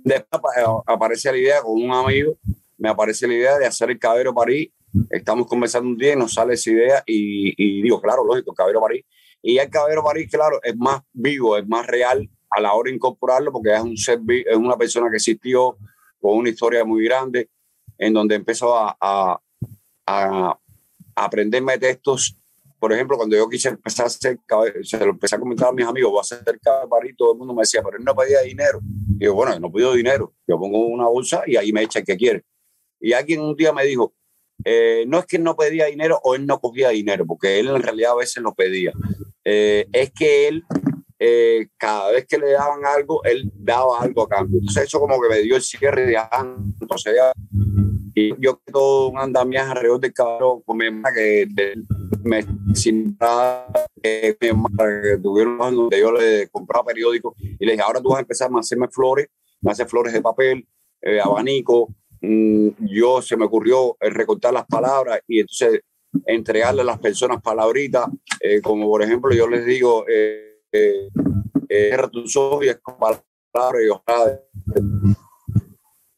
después 0.04 0.42
aparece 0.86 1.32
la 1.32 1.38
idea 1.38 1.62
con 1.62 1.82
un 1.82 1.92
amigo, 1.92 2.38
me 2.78 2.90
aparece 2.90 3.28
la 3.28 3.34
idea 3.34 3.58
de 3.58 3.66
hacer 3.66 3.90
el 3.90 4.00
Cabero 4.00 4.34
París. 4.36 4.70
Estamos 5.10 5.48
conversando 5.48 5.90
un 5.90 5.98
día 5.98 6.14
y 6.14 6.16
nos 6.16 6.34
sale 6.34 6.54
esa 6.54 6.70
idea 6.70 7.04
y, 7.06 7.54
y 7.58 7.82
digo, 7.82 8.00
claro, 8.02 8.24
lógico, 8.24 8.54
Cabero 8.54 8.82
París. 8.82 9.04
Y 9.42 9.58
el 9.58 9.70
Cabero 9.70 10.04
París, 10.04 10.30
claro, 10.30 10.60
es 10.64 10.76
más 10.76 11.02
vivo, 11.12 11.58
es 11.58 11.68
más 11.68 11.86
real 11.88 12.30
a 12.50 12.62
la 12.62 12.74
hora 12.74 12.90
de 12.90 12.96
incorporarlo 12.96 13.52
porque 13.52 13.74
es 13.74 13.82
un 13.82 13.98
ser, 13.98 14.20
es 14.28 14.56
una 14.56 14.78
persona 14.78 15.10
que 15.10 15.18
existió 15.18 15.78
con 16.20 16.38
una 16.38 16.50
historia 16.50 16.84
muy 16.84 17.04
grande 17.04 17.50
en 17.98 18.14
donde 18.14 18.36
empezó 18.36 18.78
a, 18.78 18.96
a, 19.00 19.40
a 20.06 20.60
aprenderme 21.16 21.78
textos. 21.78 22.38
Por 22.80 22.92
ejemplo, 22.94 23.18
cuando 23.18 23.36
yo 23.36 23.50
quise 23.50 23.70
empezar 23.70 24.06
a 24.06 24.08
hacer, 24.08 24.40
se 24.84 25.00
lo 25.00 25.12
empecé 25.12 25.36
a 25.36 25.40
comentar 25.40 25.70
a 25.70 25.72
mis 25.72 25.86
amigos, 25.86 26.12
voy 26.12 26.20
a 26.20 26.22
hacer 26.22 26.44
París, 26.90 27.16
todo 27.18 27.32
el 27.32 27.38
mundo 27.38 27.54
me 27.54 27.62
decía, 27.62 27.82
pero 27.82 27.98
él 27.98 28.04
no 28.04 28.14
pedía 28.14 28.42
dinero. 28.42 28.80
Y 29.20 29.26
yo, 29.26 29.34
bueno, 29.34 29.58
no 29.60 29.72
pido 29.72 29.94
dinero, 29.94 30.34
yo 30.48 30.60
pongo 30.60 30.86
una 30.86 31.08
bolsa 31.08 31.44
y 31.48 31.56
ahí 31.56 31.72
me 31.72 31.82
echa 31.82 32.00
el 32.00 32.06
que 32.06 32.18
quiere. 32.18 32.44
Y 33.00 33.14
alguien 33.14 33.42
un 33.42 33.56
día 33.56 33.72
me 33.74 33.86
dijo, 33.86 34.14
eh, 34.64 35.06
no 35.08 35.20
es 35.20 35.26
que 35.26 35.38
él 35.38 35.44
no 35.44 35.56
pedía 35.56 35.86
dinero 35.86 36.20
o 36.24 36.36
él 36.36 36.46
no 36.46 36.60
cogía 36.60 36.90
dinero, 36.90 37.26
porque 37.26 37.60
él 37.60 37.68
en 37.68 37.82
realidad 37.82 38.12
a 38.12 38.16
veces 38.16 38.44
lo 38.44 38.54
pedía. 38.54 38.94
Eh, 39.44 39.88
es 39.92 40.12
que 40.12 40.48
él 40.48 40.64
eh, 41.28 41.70
cada 41.76 42.12
vez 42.12 42.28
que 42.28 42.38
le 42.38 42.52
daban 42.52 42.86
algo, 42.86 43.24
él 43.24 43.52
daba 43.56 44.00
algo 44.00 44.22
a 44.22 44.30
cambio. 44.30 44.60
Entonces 44.60 44.84
eso 44.84 45.00
como 45.00 45.20
que 45.20 45.30
me 45.30 45.40
dio 45.40 45.56
el 45.56 45.62
cierre 45.64 46.06
de 46.06 46.20
entonces 46.80 47.16
y 48.14 48.40
yo 48.40 48.62
todo 48.72 49.10
un 49.10 49.18
andamiaje 49.18 49.72
alrededor 49.72 50.00
del 50.00 50.14
cabrón 50.14 50.62
con 50.62 50.78
mi 50.78 50.86
hermana 50.86 51.14
que 51.14 51.48
me 52.24 52.46
sin 52.76 53.18
eh, 54.04 54.38
mi 54.40 54.48
hermana 54.48 55.02
que 55.02 55.18
tuvieron 55.18 55.58
donde 55.76 56.00
yo 56.00 56.12
le 56.12 56.48
compraba 56.50 56.86
periódicos 56.86 57.34
y 57.40 57.66
le 57.66 57.72
dije 57.72 57.84
ahora 57.84 58.02
tú 58.02 58.10
vas 58.10 58.20
a 58.20 58.22
empezar 58.22 58.52
a 58.54 58.60
hacerme 58.60 58.88
flores, 58.88 59.28
me 59.62 59.72
hace 59.72 59.86
flores 59.86 60.14
de 60.14 60.22
papel, 60.22 60.68
eh, 61.02 61.20
abanico, 61.20 61.90
mm, 62.22 62.70
yo 62.82 63.22
se 63.22 63.36
me 63.36 63.46
ocurrió 63.46 63.98
recortar 64.00 64.54
las 64.54 64.66
palabras 64.68 65.22
y 65.28 65.40
entonces 65.40 65.82
entregarle 66.28 66.82
a 66.82 66.86
las 66.86 67.00
personas 67.00 67.42
palabritas, 67.42 68.06
como 68.64 68.88
por 68.88 69.02
ejemplo 69.02 69.34
yo 69.34 69.50
les 69.50 69.66
digo, 69.66 70.06
eh, 70.08 70.55
eh, 71.70 71.98
tus 72.12 72.36
ojos 72.36 72.66
y 72.66 72.70
es 72.70 72.80
palabra 73.54 73.80
y 73.82 73.88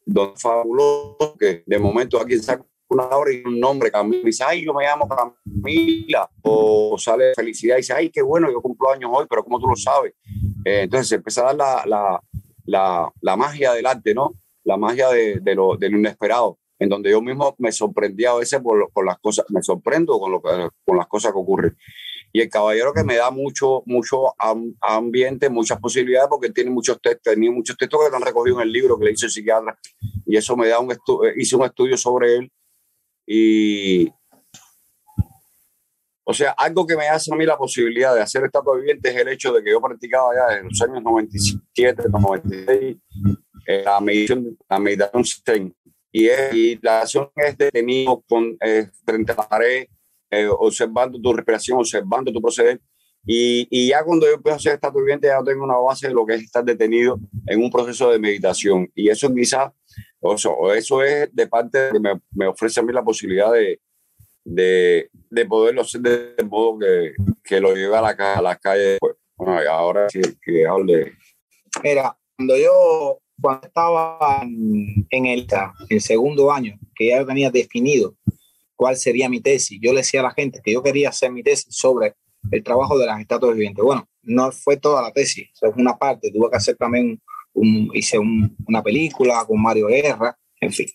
don 0.04 0.36
fabuloso 0.36 1.36
que 1.38 1.62
de 1.66 1.78
momento 1.78 2.20
aquí 2.20 2.38
saca 2.38 2.64
una 2.88 3.04
hora 3.04 3.30
y 3.32 3.42
un 3.44 3.60
nombre 3.60 3.90
Camila 3.90 4.22
dice 4.24 4.42
ay 4.46 4.64
yo 4.64 4.72
me 4.72 4.84
llamo 4.84 5.06
Camila 5.06 6.28
o 6.42 6.96
sale 6.98 7.34
felicidad 7.34 7.76
y 7.76 7.80
dice 7.80 7.92
ay 7.92 8.10
qué 8.10 8.22
bueno 8.22 8.50
yo 8.50 8.62
cumplo 8.62 8.90
años 8.90 9.10
hoy 9.12 9.26
pero 9.28 9.44
como 9.44 9.60
tú 9.60 9.66
lo 9.66 9.76
sabes 9.76 10.14
eh, 10.64 10.82
entonces 10.82 11.08
se 11.08 11.14
empieza 11.16 11.42
a 11.42 11.52
dar 11.52 11.56
la, 11.56 11.82
la, 11.86 12.22
la, 12.64 13.12
la, 13.20 13.36
magia 13.36 13.72
del 13.72 13.86
arte 13.86 14.14
no 14.14 14.34
la 14.64 14.78
magia 14.78 15.10
de, 15.10 15.40
de, 15.40 15.54
lo, 15.54 15.76
de 15.76 15.90
lo 15.90 15.98
inesperado 15.98 16.58
en 16.78 16.88
donde 16.88 17.10
yo 17.10 17.20
mismo 17.20 17.54
me 17.58 17.70
sorprendía 17.72 18.30
a 18.30 18.36
veces 18.36 18.60
por, 18.60 18.90
por 18.90 19.04
las 19.04 19.18
cosas 19.18 19.44
me 19.50 19.62
sorprendo 19.62 20.18
con, 20.18 20.32
lo 20.32 20.40
con 20.40 20.96
las 20.96 21.06
cosas 21.06 21.32
que 21.32 21.38
ocurren 21.38 21.76
y 22.32 22.40
el 22.40 22.48
caballero 22.48 22.92
que 22.92 23.04
me 23.04 23.16
da 23.16 23.30
mucho, 23.30 23.82
mucho 23.86 24.34
ambiente, 24.80 25.48
muchas 25.48 25.78
posibilidades, 25.80 26.28
porque 26.28 26.50
tiene 26.50 26.70
muchos 26.70 27.00
textos, 27.00 27.34
tenía 27.34 27.50
muchos 27.50 27.76
textos 27.76 28.00
que 28.00 28.06
están 28.06 28.22
recogidos 28.22 28.60
en 28.60 28.66
el 28.68 28.72
libro 28.72 28.98
que 28.98 29.06
le 29.06 29.12
hizo 29.12 29.26
el 29.26 29.32
psiquiatra, 29.32 29.78
y 30.26 30.36
eso 30.36 30.56
me 30.56 30.68
da 30.68 30.78
un 30.78 30.94
hice 31.36 31.56
un 31.56 31.64
estudio 31.64 31.96
sobre 31.96 32.36
él, 32.36 32.52
y 33.26 34.12
o 36.30 36.34
sea, 36.34 36.50
algo 36.50 36.86
que 36.86 36.94
me 36.94 37.08
hace 37.08 37.32
a 37.32 37.36
mí 37.36 37.46
la 37.46 37.56
posibilidad 37.56 38.14
de 38.14 38.20
hacer 38.20 38.44
estatua 38.44 38.76
viviente 38.76 39.08
es 39.08 39.16
el 39.16 39.28
hecho 39.28 39.50
de 39.50 39.64
que 39.64 39.70
yo 39.70 39.80
practicaba 39.80 40.34
ya 40.34 40.54
desde 40.56 40.68
los 40.68 40.82
años 40.82 41.02
97, 41.02 42.02
96, 42.10 42.96
eh, 43.66 43.82
la 43.82 43.98
meditación, 43.98 44.58
la 44.68 44.78
meditación 44.78 45.74
y, 46.12 46.28
y 46.28 46.78
la 46.82 47.00
acción 47.00 47.30
es 47.34 47.56
detenido 47.56 48.22
con, 48.28 48.58
eh, 48.60 48.88
frente 49.06 49.32
a 49.32 49.36
la 49.36 49.48
pared, 49.48 49.86
eh, 50.30 50.48
observando 50.48 51.20
tu 51.20 51.32
respiración, 51.32 51.78
observando 51.78 52.32
tu 52.32 52.40
proceder. 52.40 52.80
Y, 53.26 53.66
y, 53.70 53.88
ya 53.88 54.02
cuando 54.04 54.26
yo 54.26 54.34
empiezo 54.34 54.54
a 54.54 54.56
hacer 54.56 54.74
esta 54.74 54.90
viviente, 54.90 55.26
ya 55.26 55.42
tengo 55.42 55.64
una 55.64 55.76
base 55.76 56.08
de 56.08 56.14
lo 56.14 56.24
que 56.24 56.34
es 56.34 56.42
estar 56.42 56.64
detenido 56.64 57.20
en 57.46 57.62
un 57.62 57.70
proceso 57.70 58.10
de 58.10 58.18
meditación. 58.18 58.90
Y 58.94 59.10
eso 59.10 59.34
quizás, 59.34 59.72
o 60.20 60.72
eso 60.72 61.02
es 61.02 61.34
de 61.34 61.46
parte 61.46 61.90
que 61.92 62.00
me, 62.00 62.20
me, 62.30 62.46
ofrece 62.46 62.80
a 62.80 62.82
mí 62.82 62.92
la 62.92 63.04
posibilidad 63.04 63.52
de, 63.52 63.80
de, 64.44 65.10
de 65.12 65.46
poderlo 65.46 65.82
hacer 65.82 66.00
de 66.00 66.44
modo 66.44 66.78
que, 66.78 67.12
que 67.44 67.60
lo 67.60 67.74
lleve 67.74 67.96
a 67.96 68.02
la, 68.02 68.10
a 68.10 68.42
la 68.42 68.56
calle. 68.56 68.98
Bueno, 69.36 69.62
y 69.62 69.66
ahora 69.66 70.08
sí 70.08 70.20
que 70.42 70.66
hable. 70.66 71.12
Mira, 71.82 72.16
cuando 72.36 72.56
yo 72.56 73.20
cuando 73.40 73.66
estaba 73.66 74.40
en, 74.42 75.06
en 75.10 75.26
el, 75.26 75.46
el 75.88 76.00
segundo 76.00 76.50
año, 76.50 76.78
que 76.94 77.10
ya 77.10 77.24
tenía 77.24 77.50
definido 77.50 78.14
cuál 78.78 78.96
sería 78.96 79.28
mi 79.28 79.40
tesis. 79.40 79.78
Yo 79.82 79.92
le 79.92 79.98
decía 79.98 80.20
a 80.20 80.22
la 80.22 80.30
gente 80.30 80.60
que 80.62 80.72
yo 80.72 80.82
quería 80.82 81.08
hacer 81.08 81.32
mi 81.32 81.42
tesis 81.42 81.66
sobre 81.68 82.14
el 82.52 82.62
trabajo 82.62 82.96
de 82.96 83.06
las 83.06 83.20
estatuas 83.20 83.54
vivientes. 83.54 83.84
Bueno, 83.84 84.08
no 84.22 84.52
fue 84.52 84.76
toda 84.76 85.02
la 85.02 85.12
tesis, 85.12 85.48
es 85.60 85.72
una 85.76 85.98
parte. 85.98 86.30
Tuve 86.30 86.48
que 86.48 86.56
hacer 86.56 86.76
también, 86.76 87.20
un, 87.54 87.90
hice 87.92 88.18
una 88.18 88.82
película 88.82 89.44
con 89.46 89.60
Mario 89.60 89.88
Guerra, 89.88 90.38
en 90.60 90.72
fin. 90.72 90.86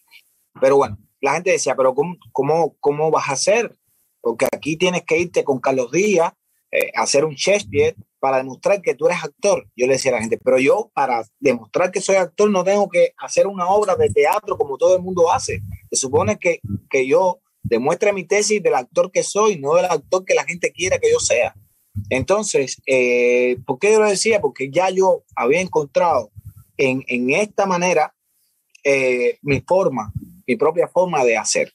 Pero 0.62 0.78
bueno, 0.78 0.98
la 1.20 1.34
gente 1.34 1.52
decía, 1.52 1.76
pero 1.76 1.94
¿cómo, 1.94 2.16
cómo, 2.32 2.76
cómo 2.80 3.12
vas 3.12 3.28
a 3.28 3.34
hacer? 3.34 3.76
Porque 4.22 4.48
aquí 4.50 4.78
tienes 4.78 5.04
que 5.04 5.20
irte 5.20 5.44
con 5.44 5.60
Carlos 5.60 5.92
Díaz, 5.92 6.32
eh, 6.72 6.90
hacer 6.96 7.26
un 7.26 7.36
Shakespeare 7.36 7.96
para 8.20 8.38
demostrar 8.38 8.82
que 8.82 8.96
tú 8.96 9.08
eres 9.08 9.22
actor. 9.22 9.68
Yo 9.76 9.88
le 9.88 9.94
decía 9.94 10.12
a 10.12 10.16
la 10.16 10.22
gente, 10.22 10.40
pero 10.42 10.58
yo 10.58 10.90
para 10.94 11.26
demostrar 11.38 11.92
que 11.92 12.00
soy 12.00 12.16
actor 12.16 12.50
no 12.50 12.64
tengo 12.64 12.88
que 12.88 13.14
hacer 13.18 13.46
una 13.46 13.68
obra 13.68 13.98
de 13.98 14.10
teatro 14.10 14.58
como 14.58 14.78
todo 14.78 14.96
el 14.96 15.02
mundo 15.02 15.30
hace. 15.30 15.62
Se 15.92 15.98
supone 15.98 16.38
que, 16.40 16.62
que 16.90 17.06
yo 17.06 17.42
demuestre 17.64 18.14
mi 18.14 18.26
tesis 18.26 18.62
del 18.62 18.76
actor 18.76 19.12
que 19.12 19.24
soy, 19.24 19.60
no 19.60 19.76
del 19.76 19.86
actor 19.86 20.26
que 20.26 20.36
la 20.36 20.44
gente 20.44 20.72
quiera 20.72 21.00
que 21.00 21.12
yo 21.12 21.20
sea. 21.20 21.56
Entonces, 22.10 22.82
eh, 22.86 23.58
¿por 23.66 23.80
qué 23.80 23.94
yo 23.94 24.02
lo 24.02 24.10
decía? 24.10 24.42
Porque 24.42 24.70
ya 24.70 24.90
yo 24.90 25.24
había 25.36 25.62
encontrado 25.62 26.32
en, 26.78 27.04
en 27.08 27.30
esta 27.32 27.66
manera 27.66 28.14
eh, 28.84 29.38
mi 29.42 29.62
forma, 29.62 30.12
mi 30.46 30.56
propia 30.56 30.88
forma 30.88 31.24
de 31.24 31.38
hacer. 31.38 31.72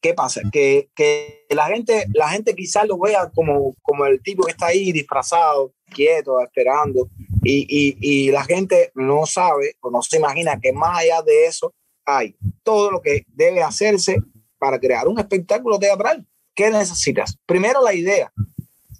¿Qué 0.00 0.14
pasa? 0.14 0.40
Que, 0.52 0.88
que, 0.94 1.46
la, 1.50 1.66
gente, 1.66 2.06
la 2.14 2.28
gente 2.28 2.54
quizás 2.54 2.86
lo 2.86 2.98
vea 2.98 3.30
como, 3.34 3.74
como 3.82 4.06
el 4.06 4.22
tipo 4.22 4.44
que 4.44 4.52
está 4.52 4.66
ahí 4.66 4.92
disfrazado, 4.92 5.72
quieto, 5.92 6.40
esperando, 6.40 7.08
y, 7.42 7.66
y, 7.68 7.96
y 8.00 8.30
la 8.30 8.44
gente 8.44 8.90
no 8.94 9.26
sabe 9.26 9.76
o 9.80 9.90
no 9.90 10.02
se 10.02 10.18
imagina 10.18 10.60
que 10.60 10.72
más 10.72 10.98
allá 10.98 11.22
de 11.22 11.46
eso 11.46 11.74
hay 12.04 12.36
todo 12.62 12.90
lo 12.90 13.00
que 13.00 13.24
debe 13.28 13.62
hacerse 13.62 14.18
para 14.58 14.78
crear 14.78 15.08
un 15.08 15.18
espectáculo 15.18 15.78
teatral. 15.78 16.26
¿Qué 16.54 16.70
necesitas? 16.70 17.38
Primero 17.46 17.82
la 17.82 17.94
idea. 17.94 18.32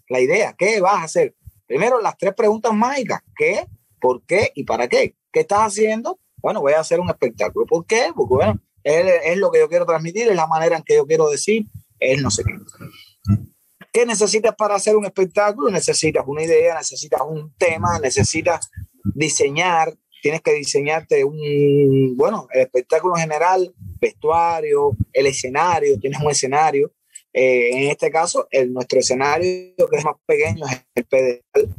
La 0.08 0.20
idea, 0.20 0.54
¿qué 0.56 0.80
vas 0.80 0.94
a 0.94 1.04
hacer? 1.04 1.34
Primero 1.66 2.00
las 2.00 2.16
tres 2.16 2.34
preguntas 2.34 2.72
mágicas. 2.72 3.20
¿Qué? 3.36 3.66
¿Por 4.00 4.22
qué? 4.24 4.52
¿Y 4.54 4.64
para 4.64 4.88
qué? 4.88 5.16
¿Qué 5.32 5.40
estás 5.40 5.60
haciendo? 5.60 6.20
Bueno, 6.36 6.60
voy 6.60 6.74
a 6.74 6.80
hacer 6.80 7.00
un 7.00 7.08
espectáculo. 7.08 7.66
¿Por 7.66 7.86
qué? 7.86 8.12
Porque 8.14 8.34
bueno, 8.34 8.60
es, 8.84 9.04
es 9.24 9.38
lo 9.38 9.50
que 9.50 9.58
yo 9.58 9.68
quiero 9.68 9.86
transmitir, 9.86 10.28
es 10.28 10.36
la 10.36 10.46
manera 10.46 10.76
en 10.76 10.82
que 10.82 10.94
yo 10.94 11.06
quiero 11.06 11.28
decir, 11.28 11.66
es 11.98 12.22
no 12.22 12.30
sé 12.30 12.44
qué. 12.44 12.52
¿Qué 13.92 14.04
necesitas 14.04 14.54
para 14.54 14.74
hacer 14.74 14.94
un 14.94 15.06
espectáculo? 15.06 15.70
Necesitas 15.70 16.22
una 16.26 16.42
idea, 16.42 16.76
necesitas 16.76 17.22
un 17.26 17.54
tema, 17.54 17.98
necesitas 17.98 18.70
diseñar, 19.14 19.96
tienes 20.22 20.40
que 20.42 20.54
diseñarte 20.54 21.24
un, 21.24 22.16
bueno, 22.16 22.48
el 22.52 22.62
espectáculo 22.62 23.14
en 23.16 23.22
general, 23.22 23.74
vestuario, 24.00 24.92
el 25.12 25.26
escenario, 25.26 25.98
tienes 25.98 26.20
un 26.20 26.30
escenario. 26.30 26.92
Eh, 27.32 27.70
en 27.72 27.90
este 27.90 28.10
caso, 28.10 28.48
nuestro 28.68 28.98
escenario, 28.98 29.74
que 29.76 29.96
es 29.96 30.04
más 30.04 30.16
pequeño, 30.26 30.64
es 30.66 30.84
el 30.94 31.04
pedestal. 31.04 31.74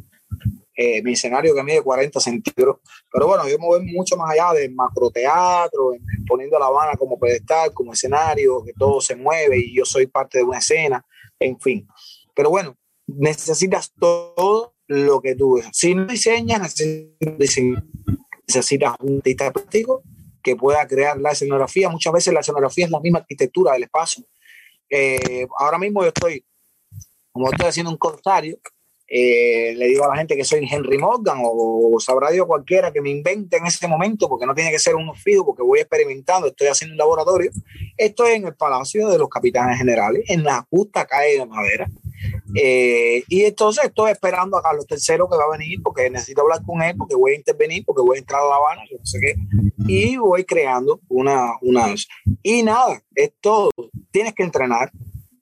Eh, 0.80 1.02
mi 1.02 1.14
escenario 1.14 1.56
que 1.56 1.64
mide 1.64 1.82
40 1.82 2.20
centímetros. 2.20 2.78
Pero 3.12 3.26
bueno, 3.26 3.50
yo 3.50 3.58
me 3.58 3.66
voy 3.66 3.84
mucho 3.84 4.16
más 4.16 4.30
allá 4.30 4.54
del 4.54 4.76
macroteatro, 4.76 5.94
poniendo 6.28 6.60
La 6.60 6.68
Habana 6.68 6.96
como 6.96 7.18
pedestal, 7.18 7.74
como 7.74 7.94
escenario, 7.94 8.64
que 8.64 8.74
todo 8.74 9.02
se 9.02 9.16
mueve 9.16 9.58
y 9.58 9.76
yo 9.76 9.86
soy 9.86 10.06
parte 10.06 10.38
de 10.38 10.44
una 10.44 10.60
escena, 10.60 11.04
en 11.40 11.60
fin. 11.60 11.88
Pero 12.36 12.52
bueno, 12.52 12.78
necesitas 13.08 13.92
todo 14.00 14.76
lo 14.86 15.20
que 15.20 15.34
tú 15.34 15.60
Si 15.72 15.96
no 15.96 16.06
diseñas, 16.06 16.62
necesitas 16.62 17.38
diseñar 17.40 17.84
necesitas 18.48 18.96
un 19.02 19.18
artista 19.18 19.52
plástico 19.52 20.02
que 20.42 20.56
pueda 20.56 20.88
crear 20.88 21.20
la 21.20 21.32
escenografía. 21.32 21.90
Muchas 21.90 22.14
veces 22.14 22.34
la 22.34 22.40
escenografía 22.40 22.86
es 22.86 22.92
la 22.92 23.00
misma 23.00 23.20
arquitectura 23.20 23.74
del 23.74 23.84
espacio. 23.84 24.24
Eh, 24.90 25.46
ahora 25.58 25.78
mismo 25.78 26.02
yo 26.02 26.08
estoy, 26.08 26.46
como 27.32 27.52
estoy 27.52 27.68
haciendo 27.68 27.92
un 27.92 27.98
corsario, 27.98 28.58
eh, 29.10 29.74
le 29.76 29.88
digo 29.88 30.04
a 30.04 30.10
la 30.10 30.18
gente 30.18 30.36
que 30.36 30.44
soy 30.44 30.68
Henry 30.70 30.98
Morgan 30.98 31.40
o, 31.42 31.98
sabrá 32.00 32.30
Dios 32.30 32.46
cualquiera 32.46 32.92
que 32.92 33.02
me 33.02 33.10
invente 33.10 33.58
en 33.58 33.66
ese 33.66 33.88
momento, 33.88 34.28
porque 34.28 34.46
no 34.46 34.54
tiene 34.54 34.70
que 34.70 34.80
ser 34.80 34.96
un 34.96 35.16
fijo, 35.16 35.46
porque 35.46 35.64
voy 35.64 35.80
experimentando, 35.80 36.48
estoy 36.48 36.68
haciendo 36.68 36.94
un 36.94 36.98
laboratorio. 36.98 37.52
Estoy 37.96 38.34
en 38.34 38.48
el 38.48 38.56
Palacio 38.56 39.08
de 39.08 39.18
los 39.18 39.30
Capitanes 39.30 39.78
Generales, 39.78 40.24
en 40.28 40.44
la 40.44 40.66
justa 40.70 41.06
calle 41.06 41.40
de 41.40 41.46
madera. 41.46 41.88
Eh, 42.56 43.24
y 43.28 43.44
entonces 43.44 43.86
estoy 43.86 44.12
esperando 44.12 44.58
a 44.58 44.62
Carlos 44.62 44.86
III 44.90 44.98
que 45.30 45.38
va 45.38 45.46
a 45.54 45.58
venir 45.58 45.80
porque 45.84 46.10
necesito 46.10 46.42
hablar 46.42 46.64
con 46.66 46.82
él, 46.82 46.96
porque 46.98 47.16
voy 47.16 47.34
a 47.34 47.36
intervenir, 47.36 47.84
porque 47.86 48.02
voy 48.02 48.18
a 48.18 48.20
entrar 48.20 48.42
a 48.42 48.48
La 48.48 48.56
Habana, 48.56 48.82
no 48.92 49.06
sé 49.06 49.20
qué. 49.20 49.36
Y 49.88 50.18
voy 50.18 50.44
creando 50.44 51.00
una, 51.08 51.52
una... 51.62 51.94
Y 52.44 52.64
nada, 52.64 53.02
es 53.16 53.34
todo. 53.42 53.70
Tienes 54.12 54.34
que 54.34 54.44
entrenar, 54.44 54.92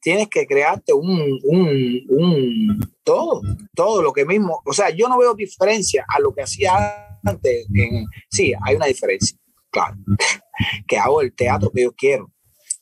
tienes 0.06 0.28
que 0.28 0.46
crearte 0.46 0.94
un, 0.94 1.40
un, 1.44 2.06
un, 2.10 2.94
todo, 3.04 3.42
todo 3.74 4.04
lo 4.04 4.14
que 4.14 4.24
mismo, 4.24 4.62
o 4.64 4.72
sea, 4.72 4.92
yo 4.92 5.10
no 5.10 5.18
veo 5.18 5.34
diferencia 5.34 6.06
a 6.08 6.20
lo 6.20 6.32
que 6.32 6.44
hacía 6.44 7.18
antes. 7.24 7.66
sí, 8.30 8.54
hay 8.64 8.76
una 8.76 8.86
diferencia, 8.86 9.36
claro, 9.72 9.96
que 10.88 10.98
hago 11.00 11.22
el 11.22 11.34
teatro 11.34 11.72
que 11.72 11.82
yo 11.82 11.92
quiero. 11.94 12.32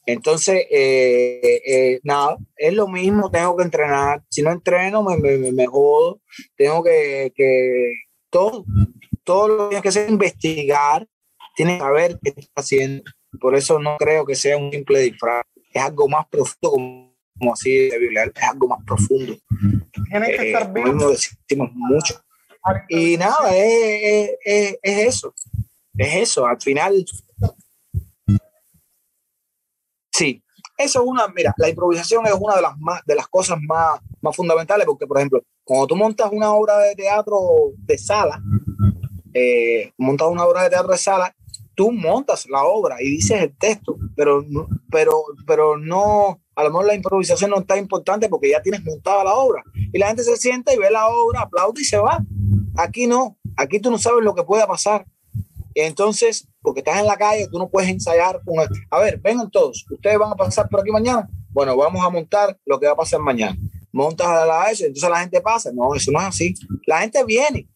Entonces, 0.05 0.65
eh, 0.69 1.61
eh, 1.65 1.99
nada, 2.03 2.37
es 2.57 2.73
lo 2.73 2.87
mismo, 2.87 3.31
tengo 3.31 3.55
que 3.55 3.63
entrenar. 3.63 4.23
Si 4.29 4.41
no 4.41 4.51
entreno, 4.51 5.03
me, 5.03 5.17
me, 5.17 5.51
me 5.51 5.67
jodo. 5.67 6.21
Tengo 6.57 6.83
que, 6.83 7.31
que, 7.35 7.93
todo, 8.29 8.65
todo 9.23 9.47
lo 9.47 9.57
que 9.57 9.69
tienes 9.69 9.81
que 9.83 9.89
hacer 9.89 10.05
es 10.05 10.11
investigar, 10.11 11.07
tienes 11.55 11.75
que 11.75 11.81
saber 11.81 12.19
qué 12.21 12.29
estás 12.29 12.49
haciendo. 12.55 13.03
Por 13.39 13.55
eso 13.55 13.79
no 13.79 13.97
creo 13.97 14.25
que 14.25 14.35
sea 14.35 14.57
un 14.57 14.71
simple 14.71 14.99
disfraz. 14.99 15.45
Es 15.73 15.81
algo 15.81 16.07
más 16.07 16.27
profundo, 16.27 16.71
como 16.71 17.13
como 17.37 17.53
así 17.53 17.89
de 17.89 17.97
Biblia, 17.97 18.23
es 18.23 18.43
algo 18.43 18.67
más 18.67 18.79
profundo. 18.85 19.37
Tienen 20.09 20.29
que 20.29 20.51
estar 20.51 20.71
eh, 20.75 21.17
decimos 21.47 21.71
mucho. 21.73 22.23
Y 22.89 23.17
nada, 23.17 23.55
es, 23.55 24.31
es, 24.45 24.77
es, 24.81 25.07
eso. 25.07 25.33
Es 25.97 26.15
eso. 26.15 26.45
Al 26.45 26.61
final, 26.61 27.05
sí, 30.13 30.43
eso 30.77 31.01
es 31.01 31.07
una, 31.07 31.27
mira, 31.27 31.53
la 31.57 31.69
improvisación 31.69 32.25
es 32.25 32.33
una 32.39 32.55
de 32.55 32.61
las, 32.61 32.77
más, 32.77 33.01
de 33.05 33.15
las 33.15 33.27
cosas 33.27 33.57
más, 33.61 33.99
más 34.21 34.35
fundamentales, 34.35 34.85
porque, 34.85 35.05
por 35.05 35.17
ejemplo, 35.17 35.41
cuando 35.63 35.87
tú 35.87 35.95
montas 35.95 36.29
una 36.31 36.51
obra 36.51 36.77
de 36.79 36.95
teatro 36.95 37.39
de 37.77 37.97
sala, 37.97 38.41
eh, 39.33 39.91
montas 39.97 40.27
una 40.27 40.45
obra 40.45 40.63
de 40.63 40.69
teatro 40.69 40.91
de 40.91 40.97
sala, 40.97 41.35
tú 41.75 41.91
montas 41.91 42.47
la 42.49 42.63
obra 42.63 42.97
y 43.01 43.09
dices 43.09 43.41
el 43.41 43.57
texto, 43.57 43.97
pero, 44.15 44.45
pero, 44.91 45.23
pero 45.45 45.77
no, 45.77 46.41
a 46.55 46.63
lo 46.63 46.69
mejor 46.69 46.85
la 46.85 46.95
improvisación 46.95 47.51
no 47.51 47.59
está 47.59 47.77
importante 47.77 48.29
porque 48.29 48.49
ya 48.49 48.61
tienes 48.61 48.83
montada 48.83 49.23
la 49.23 49.33
obra. 49.33 49.63
Y 49.91 49.97
la 49.97 50.07
gente 50.07 50.23
se 50.23 50.37
sienta 50.37 50.73
y 50.73 50.77
ve 50.77 50.91
la 50.91 51.07
obra, 51.07 51.41
aplaude 51.41 51.81
y 51.81 51.85
se 51.85 51.97
va. 51.97 52.19
Aquí 52.77 53.07
no, 53.07 53.37
aquí 53.57 53.79
tú 53.79 53.89
no 53.91 53.97
sabes 53.97 54.23
lo 54.23 54.35
que 54.35 54.43
pueda 54.43 54.67
pasar. 54.67 55.05
Entonces, 55.75 56.47
porque 56.61 56.79
estás 56.79 56.99
en 56.99 57.07
la 57.07 57.17
calle, 57.17 57.47
tú 57.51 57.57
no 57.57 57.69
puedes 57.69 57.89
ensayar 57.89 58.41
con 58.45 58.55
a 58.89 58.99
ver, 58.99 59.19
vengan 59.19 59.49
todos, 59.49 59.85
ustedes 59.89 60.17
van 60.17 60.31
a 60.31 60.35
pasar 60.35 60.69
por 60.69 60.81
aquí 60.81 60.91
mañana. 60.91 61.29
Bueno, 61.49 61.75
vamos 61.75 62.03
a 62.03 62.09
montar 62.09 62.57
lo 62.65 62.79
que 62.79 62.87
va 62.87 62.93
a 62.93 62.97
pasar 62.97 63.19
mañana. 63.19 63.57
Montas 63.91 64.27
a 64.27 64.45
la 64.45 64.71
eso, 64.71 64.85
entonces 64.85 65.09
la 65.09 65.19
gente 65.19 65.39
pasa. 65.39 65.71
No, 65.71 65.93
eso 65.93 66.11
no 66.11 66.19
es 66.19 66.25
así. 66.25 66.55
La 66.87 67.01
gente 67.01 67.23
viene, 67.23 67.67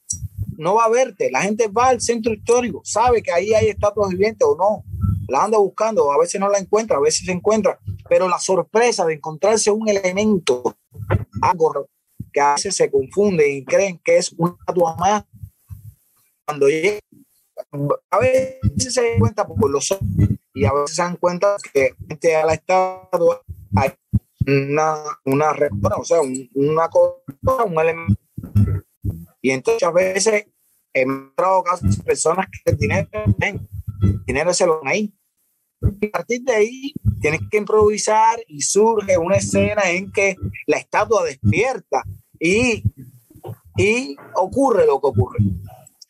no 0.57 0.75
va 0.75 0.85
a 0.85 0.89
verte. 0.89 1.29
La 1.31 1.41
gente 1.41 1.67
va 1.67 1.89
al 1.89 2.01
centro 2.01 2.33
histórico, 2.33 2.81
sabe 2.83 3.21
que 3.21 3.31
ahí 3.31 3.53
hay 3.53 3.67
estatuas 3.67 4.09
vivientes 4.09 4.47
o 4.47 4.55
no. 4.55 4.83
La 5.27 5.43
anda 5.43 5.57
buscando, 5.57 6.11
a 6.11 6.17
veces 6.17 6.39
no 6.39 6.49
la 6.49 6.57
encuentra, 6.57 6.97
a 6.97 7.01
veces 7.01 7.25
se 7.25 7.31
encuentra, 7.33 7.77
pero 8.07 8.29
la 8.29 8.39
sorpresa 8.39 9.05
de 9.05 9.15
encontrarse 9.15 9.69
un 9.69 9.87
elemento, 9.89 10.77
algo 11.41 11.87
que 12.31 12.39
a 12.39 12.53
veces 12.53 12.75
se 12.75 12.89
confunde 12.89 13.49
y 13.51 13.65
creen 13.65 13.99
que 14.03 14.17
es 14.17 14.33
una 14.37 14.55
estatua 14.57 14.95
más, 14.95 15.25
cuando 16.45 16.69
llega, 16.69 16.99
a 17.71 18.19
veces 18.19 18.93
se 18.93 19.01
dan 19.01 19.19
cuenta 19.19 19.45
por 19.45 19.69
los 19.69 19.91
ojos 19.91 20.07
y 20.53 20.65
a 20.65 20.73
veces 20.73 20.95
se 20.95 21.01
dan 21.01 21.17
cuenta 21.17 21.57
que 21.73 21.93
frente 22.05 22.35
a 22.35 22.45
la 22.45 22.53
estatua 22.53 23.41
hay 23.75 23.91
una, 24.45 24.95
una, 25.25 25.51
o 25.97 26.03
sea, 26.03 26.19
una 26.53 26.89
cosa, 26.89 27.63
un 27.65 27.79
elemento 27.79 28.17
y 29.41 29.51
entonces 29.51 29.83
a 29.83 29.91
veces 29.91 30.47
he 30.93 31.01
encontrado 31.01 31.63
casos 31.63 31.97
personas 31.99 32.47
que 32.47 32.71
el 32.71 32.77
dinero, 32.77 33.07
dinero 34.25 34.53
se 34.53 34.65
lo 34.65 34.79
dan 34.79 34.87
ahí. 34.87 35.13
Y 36.01 36.07
a 36.07 36.11
partir 36.11 36.41
de 36.41 36.53
ahí 36.53 36.93
tienes 37.21 37.41
que 37.49 37.57
improvisar 37.57 38.39
y 38.47 38.61
surge 38.61 39.17
una 39.17 39.37
escena 39.37 39.89
en 39.89 40.11
que 40.11 40.35
la 40.65 40.77
estatua 40.77 41.23
despierta 41.23 42.03
y, 42.39 42.83
y 43.77 44.15
ocurre 44.35 44.85
lo 44.85 44.99
que 44.99 45.07
ocurre. 45.07 45.39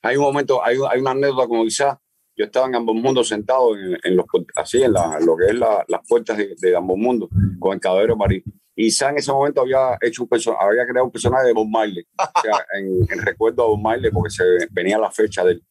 Hay 0.02 0.18
un 0.18 0.24
momento, 0.24 0.64
hay, 0.64 0.78
hay 0.90 1.00
una 1.02 1.12
anécdota 1.12 1.48
como 1.48 1.64
quizás 1.64 1.98
yo 2.36 2.46
estaba 2.46 2.68
en 2.68 2.76
ambos 2.76 2.96
mundos 2.96 3.28
sentado 3.28 3.76
en, 3.76 3.98
en 4.04 4.16
los, 4.16 4.26
así 4.56 4.84
en, 4.84 4.94
la, 4.94 5.20
lo 5.20 5.36
que 5.36 5.46
es 5.48 5.56
la, 5.56 5.84
las 5.88 6.02
puertas 6.08 6.38
de, 6.38 6.56
de, 6.60 6.76
ambos 6.76 6.98
mundos 6.98 7.30
con 7.60 7.74
el 7.74 7.80
caballero 7.80 8.16
Marín 8.16 8.44
y 8.80 8.92
Sa 8.92 9.10
en 9.10 9.18
ese 9.18 9.32
momento 9.32 9.62
había 9.62 9.98
hecho 10.00 10.24
un 10.24 10.30
había 10.32 10.86
creado 10.86 11.06
un 11.06 11.12
personaje 11.12 11.48
de 11.48 11.54
Bob 11.54 11.68
Marley, 11.68 12.06
o 12.16 12.42
sea, 12.42 12.64
en, 12.80 13.26
recuerdo 13.26 13.64
a 13.64 13.68
Bob 13.70 13.82
Marley, 13.82 14.12
porque 14.12 14.30
se 14.30 14.44
venía 14.70 15.00
la 15.00 15.10
fecha 15.10 15.44
de 15.44 15.54
él. 15.54 15.64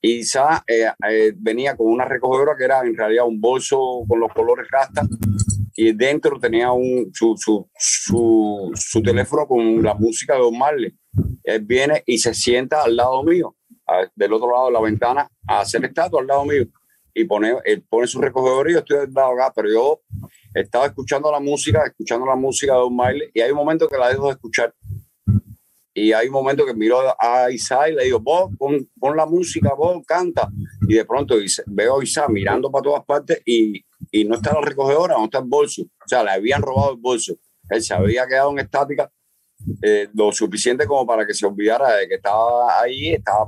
Y 0.00 0.20
eh, 0.20 0.92
eh, 1.08 1.32
venía 1.36 1.76
con 1.76 1.88
una 1.88 2.04
recogedora 2.04 2.56
que 2.56 2.64
era 2.64 2.80
en 2.82 2.96
realidad 2.96 3.26
un 3.26 3.40
bolso 3.40 4.04
con 4.08 4.20
los 4.20 4.32
colores 4.32 4.68
rasta, 4.70 5.02
y 5.74 5.92
dentro 5.92 6.38
tenía 6.38 6.70
un, 6.70 7.10
su, 7.12 7.34
su, 7.36 7.68
su, 7.76 8.70
su 8.74 9.02
teléfono 9.02 9.48
con 9.48 9.82
la 9.82 9.94
música 9.94 10.34
de 10.34 10.42
Bob 10.42 10.54
Marley. 10.54 10.96
Él 11.42 11.62
viene 11.62 12.04
y 12.06 12.18
se 12.18 12.32
sienta 12.32 12.84
al 12.84 12.94
lado 12.94 13.24
mío, 13.24 13.56
del 14.14 14.32
otro 14.32 14.50
lado 14.50 14.66
de 14.66 14.72
la 14.72 14.80
ventana, 14.80 15.28
a 15.46 15.60
hacer 15.60 15.84
estatua 15.84 16.20
al 16.20 16.26
lado 16.26 16.44
mío. 16.44 16.66
Y 17.14 17.24
pone, 17.24 17.54
él 17.64 17.84
pone 17.88 18.06
su 18.06 18.20
recogedor 18.20 18.70
y 18.70 18.72
yo 18.72 18.78
estoy 18.78 18.98
al 18.98 19.12
lado 19.12 19.32
acá, 19.32 19.52
pero 19.54 19.68
yo 19.70 20.00
estaba 20.54 20.86
escuchando 20.86 21.30
la 21.30 21.40
música, 21.40 21.84
escuchando 21.84 22.24
la 22.26 22.36
música 22.36 22.72
de 22.72 22.78
Don 22.78 22.96
Miley, 22.96 23.30
y 23.34 23.40
hay 23.40 23.50
un 23.50 23.58
momento 23.58 23.88
que 23.88 23.98
la 23.98 24.08
dejo 24.08 24.26
de 24.26 24.32
escuchar. 24.32 24.74
Y 25.94 26.12
hay 26.12 26.28
un 26.28 26.32
momento 26.32 26.64
que 26.64 26.72
miro 26.72 27.00
a 27.18 27.50
Isa 27.50 27.90
y 27.90 27.94
le 27.94 28.04
digo, 28.04 28.18
vos, 28.18 28.50
pon, 28.58 28.88
pon 28.98 29.14
la 29.14 29.26
música, 29.26 29.74
vos, 29.74 30.02
canta. 30.06 30.48
Y 30.88 30.94
de 30.94 31.04
pronto 31.04 31.36
veo 31.66 32.00
a 32.00 32.02
Isa 32.02 32.28
mirando 32.28 32.70
para 32.70 32.82
todas 32.82 33.04
partes 33.04 33.42
y, 33.44 33.84
y 34.10 34.24
no 34.24 34.36
está 34.36 34.54
la 34.54 34.62
recogedora, 34.62 35.16
no 35.18 35.24
está 35.24 35.38
el 35.40 35.44
bolso. 35.44 35.82
O 35.82 36.08
sea, 36.08 36.24
le 36.24 36.30
habían 36.30 36.62
robado 36.62 36.92
el 36.92 36.98
bolso. 36.98 37.34
Él 37.68 37.82
se 37.82 37.92
había 37.92 38.26
quedado 38.26 38.52
en 38.52 38.60
estática 38.60 39.10
eh, 39.82 40.08
lo 40.14 40.32
suficiente 40.32 40.86
como 40.86 41.06
para 41.06 41.26
que 41.26 41.34
se 41.34 41.46
olvidara 41.46 41.96
de 41.96 42.08
que 42.08 42.14
estaba 42.14 42.80
ahí, 42.80 43.12
estaba 43.12 43.46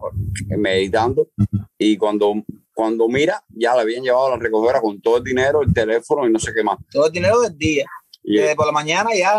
meditando. 0.57 1.29
Y 1.79 1.97
cuando 1.97 2.35
cuando 2.75 3.09
mira, 3.09 3.43
ya 3.51 3.75
le 3.75 3.83
habían 3.83 4.03
llevado 4.03 4.27
a 4.27 4.31
la 4.31 4.37
recogedora 4.37 4.81
con 4.81 5.01
todo 5.01 5.19
el 5.19 5.25
dinero, 5.25 5.63
el 5.63 5.73
teléfono 5.73 6.27
y 6.27 6.33
no 6.33 6.41
sé 6.41 6.53
qué 6.53 6.65
más. 6.65 6.79
Todo 6.91 7.07
el 7.07 7.13
dinero 7.13 7.41
del 7.41 7.57
día. 7.57 7.87
Y, 8.27 8.39
por 8.57 8.67
la 8.67 8.73
mañana 8.73 9.11
ya 9.15 9.35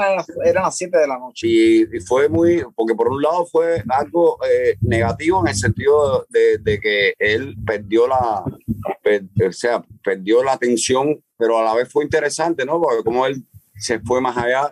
eran 0.45 0.64
las 0.64 0.77
7 0.77 0.97
de 0.97 1.07
la 1.07 1.18
noche. 1.18 1.47
Y, 1.47 1.99
fue 2.02 2.30
muy, 2.30 2.64
porque 2.76 2.93
por 2.93 3.10
un 3.10 3.22
lado 3.22 3.45
fue 3.47 3.84
algo 3.89 4.38
eh, 4.45 4.77
negativo 4.81 5.41
en 5.41 5.47
el 5.47 5.56
sentido 5.56 6.26
de, 6.30 6.60
de, 6.60 6.80
que 6.80 7.14
él 7.18 7.56
perdió 7.65 8.07
la, 8.07 8.43
o 8.45 9.52
sea, 9.52 9.84
perdió 10.03 10.43
la 10.43 10.53
atención, 10.53 11.19
pero 11.35 11.57
a 11.60 11.64
la 11.64 11.73
vez 11.73 11.91
fue 11.91 12.03
interesante, 12.03 12.64
¿no? 12.64 12.80
Porque 12.80 13.03
como 13.03 13.26
él 13.26 13.43
se 13.76 13.99
fue 13.99 14.22
más 14.22 14.38
allá 14.38 14.72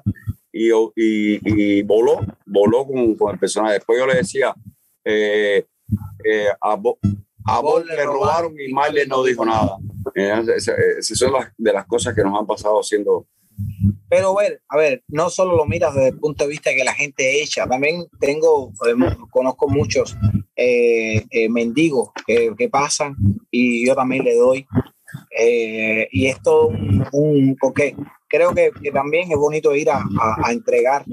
y, 0.54 0.72
y, 0.72 1.40
y 1.44 1.82
voló, 1.82 2.20
voló 2.46 2.86
con, 2.86 3.16
con, 3.16 3.34
el 3.34 3.40
personaje. 3.40 3.74
Después 3.74 4.00
yo 4.00 4.08
le 4.08 4.16
decía, 4.16 4.54
eh, 5.04 5.66
eh, 6.24 6.48
a, 6.62 6.78
a 7.46 7.60
vos 7.60 7.86
le 7.86 8.06
robaron 8.06 8.56
y 8.60 8.72
Marley 8.72 9.08
no 9.08 9.24
dijo 9.24 9.46
nada. 9.46 9.78
Esas 10.16 11.18
son 11.18 11.34
las, 11.34 11.52
de 11.58 11.74
las 11.74 11.86
cosas 11.86 12.16
que 12.16 12.24
nos 12.24 12.40
han 12.40 12.46
pasado 12.46 12.80
haciendo. 12.80 13.28
Pero 14.10 14.40
a 14.40 14.44
ver, 14.44 14.62
a 14.70 14.78
ver, 14.78 15.04
no 15.08 15.30
solo 15.30 15.56
lo 15.56 15.66
miras 15.66 15.94
desde 15.94 16.10
el 16.10 16.20
punto 16.20 16.44
de 16.44 16.52
vista 16.52 16.74
que 16.74 16.84
la 16.84 16.94
gente 16.94 17.42
echa, 17.42 17.68
también 17.68 18.06
tengo, 18.20 18.72
eh, 18.88 18.94
conozco 19.32 19.68
muchos 19.68 20.16
eh, 20.56 21.26
eh, 21.30 21.50
mendigos 21.50 22.10
que, 22.26 22.54
que, 22.58 22.70
pasan 22.70 23.16
y 23.52 23.86
yo 23.86 23.96
también 23.96 24.24
le 24.24 24.36
doy. 24.36 24.66
y 26.12 26.28
esto 26.28 26.68
un, 26.68 27.06
un, 27.12 27.56
porque 27.60 27.96
creo 28.34 28.52
que, 28.56 28.72
que, 28.82 28.92
también 28.92 29.32
es 29.32 29.38
bonito 29.38 29.76
ir 29.76 29.92
a, 29.92 30.04
a, 30.44 30.52
entregar, 30.52 31.06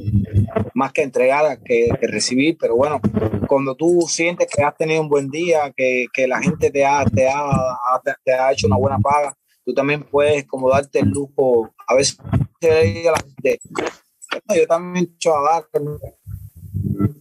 más 0.72 0.90
que 0.90 1.02
entregar 1.02 1.62
que, 1.62 1.90
recibir, 2.00 2.56
pero 2.58 2.76
bueno, 2.76 2.98
cuando 3.46 3.74
tú 3.74 4.06
sientes 4.08 4.48
que 4.50 4.62
has 4.62 4.74
tenido 4.74 5.02
un 5.02 5.10
buen 5.10 5.28
día, 5.28 5.70
que, 5.76 6.06
que 6.14 6.26
la 6.26 6.40
gente 6.40 6.70
te 6.70 6.82
ha, 6.82 7.04
te, 7.04 7.28
ha, 7.28 7.76
te 8.24 8.32
ha 8.32 8.52
hecho 8.52 8.68
una 8.68 8.78
buena 8.78 8.98
paga, 8.98 9.36
tú 9.66 9.74
también 9.74 10.02
puedes 10.02 10.46
como 10.46 10.70
darte 10.70 11.00
el 11.00 11.10
lujo, 11.10 11.70
a 11.86 11.94
veces 11.94 12.16
gente, 12.58 13.60
yo 14.56 14.66
también 14.66 15.04
he 15.04 15.14
hecho 15.14 15.36
a 15.36 15.52
dar, 15.52 15.64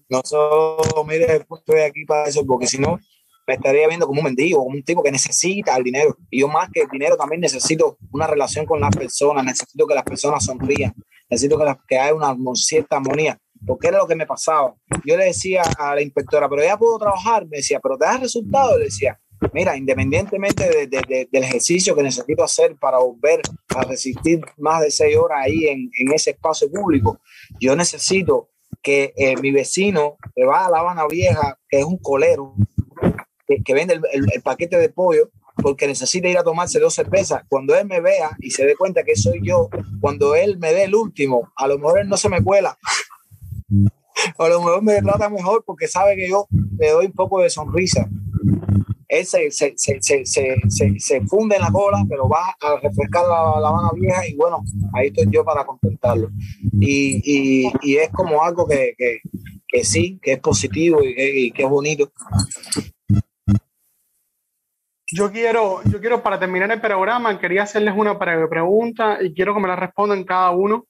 no 0.07 0.21
solo, 0.23 1.03
mire, 1.05 1.45
estoy 1.57 1.81
aquí 1.81 2.05
para 2.05 2.29
eso, 2.29 2.45
porque 2.45 2.67
si 2.67 2.77
no, 2.77 2.97
me 3.49 3.55
estaría 3.55 3.87
viendo 3.87 4.05
como 4.05 4.19
un 4.19 4.25
mendigo, 4.25 4.61
un 4.61 4.83
tipo 4.83 5.01
que 5.01 5.11
necesita 5.11 5.75
el 5.75 5.83
dinero. 5.83 6.15
Y 6.29 6.41
yo 6.41 6.47
más 6.47 6.69
que 6.71 6.81
el 6.81 6.87
dinero 6.87 7.17
también 7.17 7.41
necesito 7.41 7.97
una 8.11 8.27
relación 8.27 8.63
con 8.67 8.79
las 8.79 8.95
personas, 8.95 9.43
necesito 9.43 9.87
que 9.87 9.95
las 9.95 10.03
personas 10.03 10.45
sonrían, 10.45 10.93
necesito 11.27 11.57
que, 11.87 11.97
haya 11.97 12.13
una 12.13 12.35
cierta 12.53 12.97
armonía. 12.97 13.39
porque 13.65 13.87
era 13.87 13.97
lo 13.97 14.07
que 14.07 14.15
me 14.15 14.27
pasaba. 14.27 14.75
Yo 15.03 15.17
le 15.17 15.25
decía 15.25 15.63
a 15.79 15.95
la 15.95 16.01
inspectora, 16.03 16.47
pero 16.47 16.63
ya 16.63 16.77
puedo 16.77 16.99
trabajar, 16.99 17.47
me 17.47 17.57
decía, 17.57 17.79
pero 17.79 17.97
te 17.97 18.05
da 18.05 18.17
resultado, 18.17 18.77
le 18.77 18.85
decía, 18.85 19.19
mira, 19.51 19.75
independientemente 19.75 20.87
del 20.87 21.43
ejercicio 21.43 21.95
que 21.95 22.03
necesito 22.03 22.43
hacer 22.43 22.77
para 22.77 22.99
volver 22.99 23.41
a 23.75 23.81
resistir 23.81 24.41
más 24.57 24.81
de 24.81 24.91
seis 24.91 25.17
horas 25.17 25.39
ahí 25.41 25.65
en, 25.65 25.89
ese 26.13 26.31
espacio 26.31 26.71
público, 26.71 27.19
yo 27.59 27.75
necesito 27.75 28.49
que 28.83 29.11
eh, 29.17 29.35
mi 29.41 29.51
vecino 29.51 30.17
que 30.35 30.45
va 30.45 30.67
a 30.67 30.69
La 30.69 30.79
Habana 30.79 31.07
Vieja, 31.07 31.59
que 31.67 31.79
es 31.79 31.85
un 31.85 31.97
colero, 31.97 32.53
que, 33.63 33.73
vende 33.73 33.99
el, 34.13 34.41
paquete 34.43 34.77
de 34.77 34.89
pollo, 34.89 35.29
porque 35.55 35.87
necesita 35.87 36.27
ir 36.27 36.37
a 36.37 36.43
tomarse 36.43 36.79
dos 36.79 36.93
cervezas. 36.93 37.43
Cuando 37.49 37.75
él 37.75 37.85
me 37.85 37.99
vea 37.99 38.31
y 38.39 38.51
se 38.51 38.65
dé 38.65 38.75
cuenta 38.75 39.03
que 39.03 39.15
soy 39.15 39.41
yo, 39.43 39.69
cuando 39.99 40.35
él 40.35 40.57
me 40.57 40.71
dé 40.73 40.85
el 40.85 40.95
último, 40.95 41.51
a 41.55 41.67
lo 41.67 41.77
mejor 41.77 41.99
él 41.99 42.09
no 42.09 42.17
se 42.17 42.29
me 42.29 42.43
cuela. 42.43 42.77
a 44.37 44.47
lo 44.47 44.59
mejor 44.59 44.81
me 44.81 45.01
trata 45.01 45.29
mejor 45.29 45.63
porque 45.65 45.87
sabe 45.87 46.15
que 46.15 46.29
yo 46.29 46.47
le 46.77 46.91
doy 46.91 47.05
un 47.07 47.13
poco 47.13 47.41
de 47.41 47.49
sonrisa 47.49 48.09
él 49.09 49.25
se, 49.25 49.49
se, 49.49 49.73
se, 49.75 50.25
se, 50.99 51.21
funde 51.21 51.55
en 51.55 51.61
la 51.63 51.71
cola, 51.71 52.05
pero 52.07 52.29
va 52.29 52.55
a 52.61 52.79
refrescar 52.79 53.23
la, 53.23 53.59
la 53.59 53.91
Vieja 53.95 54.27
y 54.27 54.35
bueno, 54.35 54.63
ahí 54.93 55.07
estoy 55.07 55.25
yo 55.31 55.43
para 55.43 55.65
contentarlo. 55.65 56.29
Y, 56.79 57.19
y, 57.25 57.71
y 57.81 57.95
es 57.97 58.09
como 58.11 58.43
algo 58.43 58.67
que, 58.67 58.93
que, 58.95 59.19
que, 59.67 59.83
sí, 59.83 60.19
que 60.21 60.33
es 60.33 60.39
positivo 60.39 60.99
y 61.03 61.51
que 61.51 61.63
es 61.63 61.69
bonito. 61.69 62.11
Yo 65.11 65.31
quiero, 65.31 65.81
yo 65.85 65.99
quiero 65.99 66.21
para 66.21 66.39
terminar 66.39 66.71
el 66.71 66.81
programa, 66.81 67.39
quería 67.39 67.63
hacerles 67.63 67.95
una 67.97 68.13
breve 68.13 68.47
pregunta 68.47 69.17
y 69.21 69.33
quiero 69.33 69.55
que 69.55 69.61
me 69.61 69.67
la 69.67 69.75
respondan 69.75 70.23
cada 70.23 70.51
uno. 70.51 70.85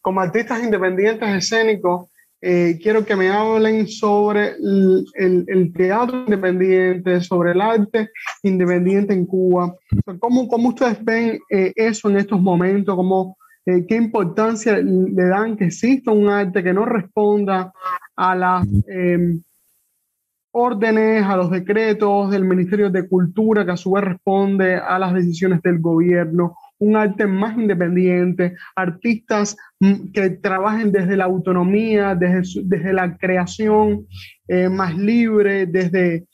Como 0.00 0.20
artistas 0.20 0.62
independientes 0.62 1.28
escénicos, 1.28 2.08
eh, 2.40 2.78
quiero 2.82 3.04
que 3.04 3.16
me 3.16 3.28
hablen 3.28 3.86
sobre 3.88 4.54
el, 4.56 5.72
teatro 5.74 6.24
independiente, 6.26 7.20
sobre 7.20 7.52
el 7.52 7.60
arte 7.60 8.10
independiente 8.42 9.12
en 9.12 9.26
Cuba. 9.26 9.74
¿Cómo, 10.18 10.48
cómo 10.48 10.68
ustedes 10.70 11.04
ven 11.04 11.38
eh, 11.50 11.72
eso 11.74 12.08
en 12.08 12.16
estos 12.18 12.40
momentos? 12.40 12.94
¿Cómo, 12.94 13.36
eh, 13.66 13.84
¿Qué 13.86 13.96
importancia 13.96 14.78
le 14.78 15.24
dan 15.24 15.56
que 15.56 15.66
exista 15.66 16.12
un 16.12 16.28
arte 16.28 16.62
que 16.62 16.72
no 16.72 16.86
responda 16.86 17.72
a 18.14 18.34
las 18.34 18.66
em, 18.86 19.42
órdenes, 20.58 21.22
a 21.24 21.36
los 21.36 21.50
decretos 21.50 22.30
del 22.30 22.44
Ministerio 22.44 22.90
de 22.90 23.06
Cultura, 23.08 23.64
que 23.64 23.72
a 23.72 23.76
su 23.76 23.92
vez 23.92 24.04
responde 24.04 24.76
a 24.76 24.98
las 24.98 25.12
decisiones 25.12 25.60
del 25.62 25.80
gobierno? 25.80 26.56
un 26.78 26.96
arte 26.96 27.26
más 27.26 27.56
independiente, 27.56 28.54
artistas 28.74 29.56
mm, 29.80 30.12
que 30.12 30.30
trabajen 30.30 30.92
desde 30.92 31.16
la 31.16 31.24
autonomía, 31.24 32.14
desde, 32.14 32.62
desde 32.64 32.92
la 32.92 33.16
creación 33.16 34.06
eh, 34.48 34.68
más 34.68 34.96
libre, 34.96 35.66
desde, 35.66 36.26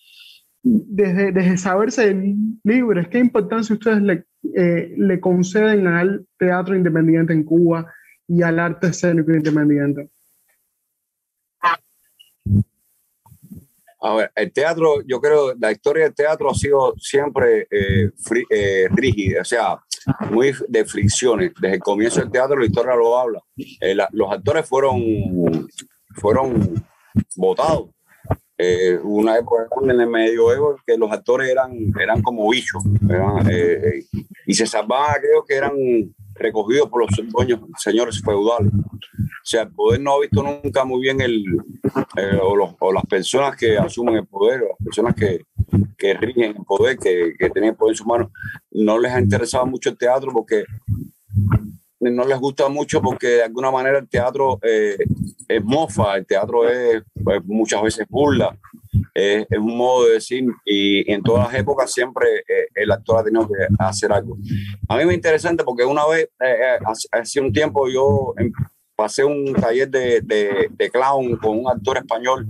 desde, 0.63 1.33
desde, 1.33 1.57
saberse 1.57 2.35
libres. 2.65 3.09
¿Qué 3.09 3.19
importancia 3.19 3.75
ustedes 3.75 4.03
le, 4.03 4.25
eh, 4.57 4.95
le 4.97 5.21
conceden 5.21 5.87
al 5.87 6.27
teatro 6.39 6.75
independiente 6.75 7.33
en 7.33 7.45
Cuba 7.45 7.87
y 8.27 8.43
al 8.43 8.59
arte 8.59 8.89
escénico 8.89 9.33
independiente? 9.33 10.09
A 14.05 14.15
ver, 14.15 14.33
el 14.35 14.53
teatro, 14.53 15.01
yo 15.07 15.21
creo, 15.21 15.55
la 15.55 15.71
historia 15.71 16.05
del 16.05 16.15
teatro 16.15 16.51
ha 16.51 16.55
sido 16.55 16.95
siempre 16.99 17.69
eh, 17.71 18.89
rígida, 18.91 19.43
o 19.43 19.45
sea, 19.45 19.79
muy 20.31 20.53
de 20.69 20.85
fricciones. 20.85 21.53
Desde 21.61 21.77
el 21.77 21.81
comienzo 21.81 22.21
del 22.21 22.31
teatro 22.31 22.57
la 22.57 22.67
historia 22.67 22.97
lo 22.97 23.17
habla. 23.17 23.41
Eh, 23.57 23.97
los 24.13 24.33
actores 24.33 24.69
fueron, 24.69 25.01
fueron 26.17 26.85
votados. 27.37 27.91
Eh, 28.59 28.99
una 29.03 29.39
época 29.39 29.67
en 29.83 30.01
el 30.01 30.07
medioevo 30.07 30.77
que 30.87 30.97
los 30.97 31.11
actores 31.11 31.49
eran, 31.49 31.73
eran 32.01 32.23
como 32.23 32.49
bichos 32.49 32.83
eh, 33.51 34.05
y 34.47 34.55
se 34.55 34.67
salvaban 34.67 35.17
aquellos 35.17 35.45
que 35.49 35.55
eran 35.55 35.73
recogidos 36.35 36.89
por 36.89 37.03
los 37.03 37.33
dueños, 37.33 37.61
señores 37.79 38.21
feudales. 38.23 38.73
O 38.73 39.45
sea, 39.45 39.63
el 39.63 39.73
poder 39.73 40.01
no 40.01 40.15
ha 40.15 40.21
visto 40.21 40.43
nunca 40.43 40.85
muy 40.85 41.01
bien 41.01 41.21
el, 41.21 41.45
o, 42.43 42.93
las 42.93 43.07
personas 43.07 43.57
que 43.57 43.77
asumen 43.77 44.17
el 44.17 44.27
poder, 44.27 44.63
o 44.63 44.69
las 44.69 44.79
personas 44.85 45.15
que, 45.15 45.45
que 45.99 46.15
rigen 46.15 46.57
el 46.57 46.65
poder, 46.65 46.97
que, 46.99 47.35
que 47.39 47.51
tienen 47.51 47.75
poder 47.75 47.93
en 47.93 47.97
sus 47.97 48.07
manos, 48.07 48.31
no 48.71 48.99
les 48.99 49.13
ha 49.13 49.21
interesado 49.21 49.67
mucho 49.67 49.91
el 49.91 49.99
teatro 49.99 50.33
porque 50.33 50.65
no 52.11 52.25
les 52.25 52.39
gusta 52.39 52.69
mucho 52.69 53.01
porque 53.01 53.29
de 53.29 53.43
alguna 53.45 53.71
manera 53.71 53.99
el 53.99 54.09
teatro 54.09 54.59
eh, 54.63 54.97
es 55.47 55.65
mofa, 55.65 56.17
el 56.17 56.27
teatro 56.27 56.69
es 56.69 57.03
pues, 57.23 57.45
muchas 57.45 57.83
veces 57.83 58.07
burla, 58.09 58.59
es, 59.15 59.47
un 59.57 59.77
modo 59.77 60.07
de 60.07 60.15
decir 60.15 60.45
y, 60.65 61.11
en 61.13 61.23
todas 61.23 61.47
las 61.47 61.61
épocas 61.61 61.93
siempre 61.93 62.27
eh, 62.41 62.69
el 62.75 62.91
actor 62.91 63.21
ha 63.21 63.25
tenido 63.25 63.47
que 63.47 63.55
hacer 63.79 64.13
algo. 64.13 64.37
A 64.89 64.97
mí 64.97 65.05
me 65.05 65.15
interesante 65.15 65.63
porque 65.65 65.85
una 65.85 66.07
vez, 66.07 66.29
eh, 66.41 66.79
hace, 67.13 67.41
un 67.41 67.53
tiempo 67.53 67.89
yo 67.89 68.35
em, 68.37 68.51
pasé 68.97 69.25
un 69.25 69.53
taller 69.55 69.89
de, 69.89 70.21
de, 70.21 70.91
clown 70.91 71.37
con 71.37 71.59
un 71.59 71.69
actor 71.69 71.99
español 71.99 72.47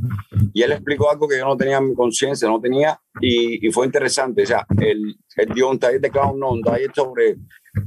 y 0.52 0.62
él 0.62 0.72
explicó 0.72 1.10
algo 1.10 1.28
que 1.28 1.38
yo 1.38 1.44
no 1.44 1.56
tenía 1.56 1.78
en 1.78 1.90
mi 1.90 1.94
conciencia, 1.94 2.48
no 2.48 2.60
tenía, 2.60 2.98
y, 3.20 3.66
y, 3.66 3.70
fue 3.70 3.86
interesante. 3.86 4.42
O 4.42 4.46
sea, 4.46 4.66
él, 4.80 5.16
él, 5.36 5.48
dio 5.54 5.70
un 5.70 5.78
taller 5.78 6.00
de 6.00 6.10
clown, 6.10 6.38
no, 6.38 6.50
un 6.50 6.62
taller 6.62 6.90
sobre 6.94 7.36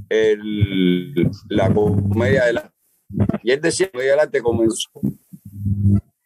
el, 0.10 1.14
la 1.49 1.74
comedia 1.74 2.45
del 2.45 2.57
arte. 2.57 2.76
Y 3.44 3.52
él 3.52 3.62
decía 3.62 3.90
que 3.90 4.10
el 4.10 4.20
arte 4.20 4.41
comenzó 4.41 4.90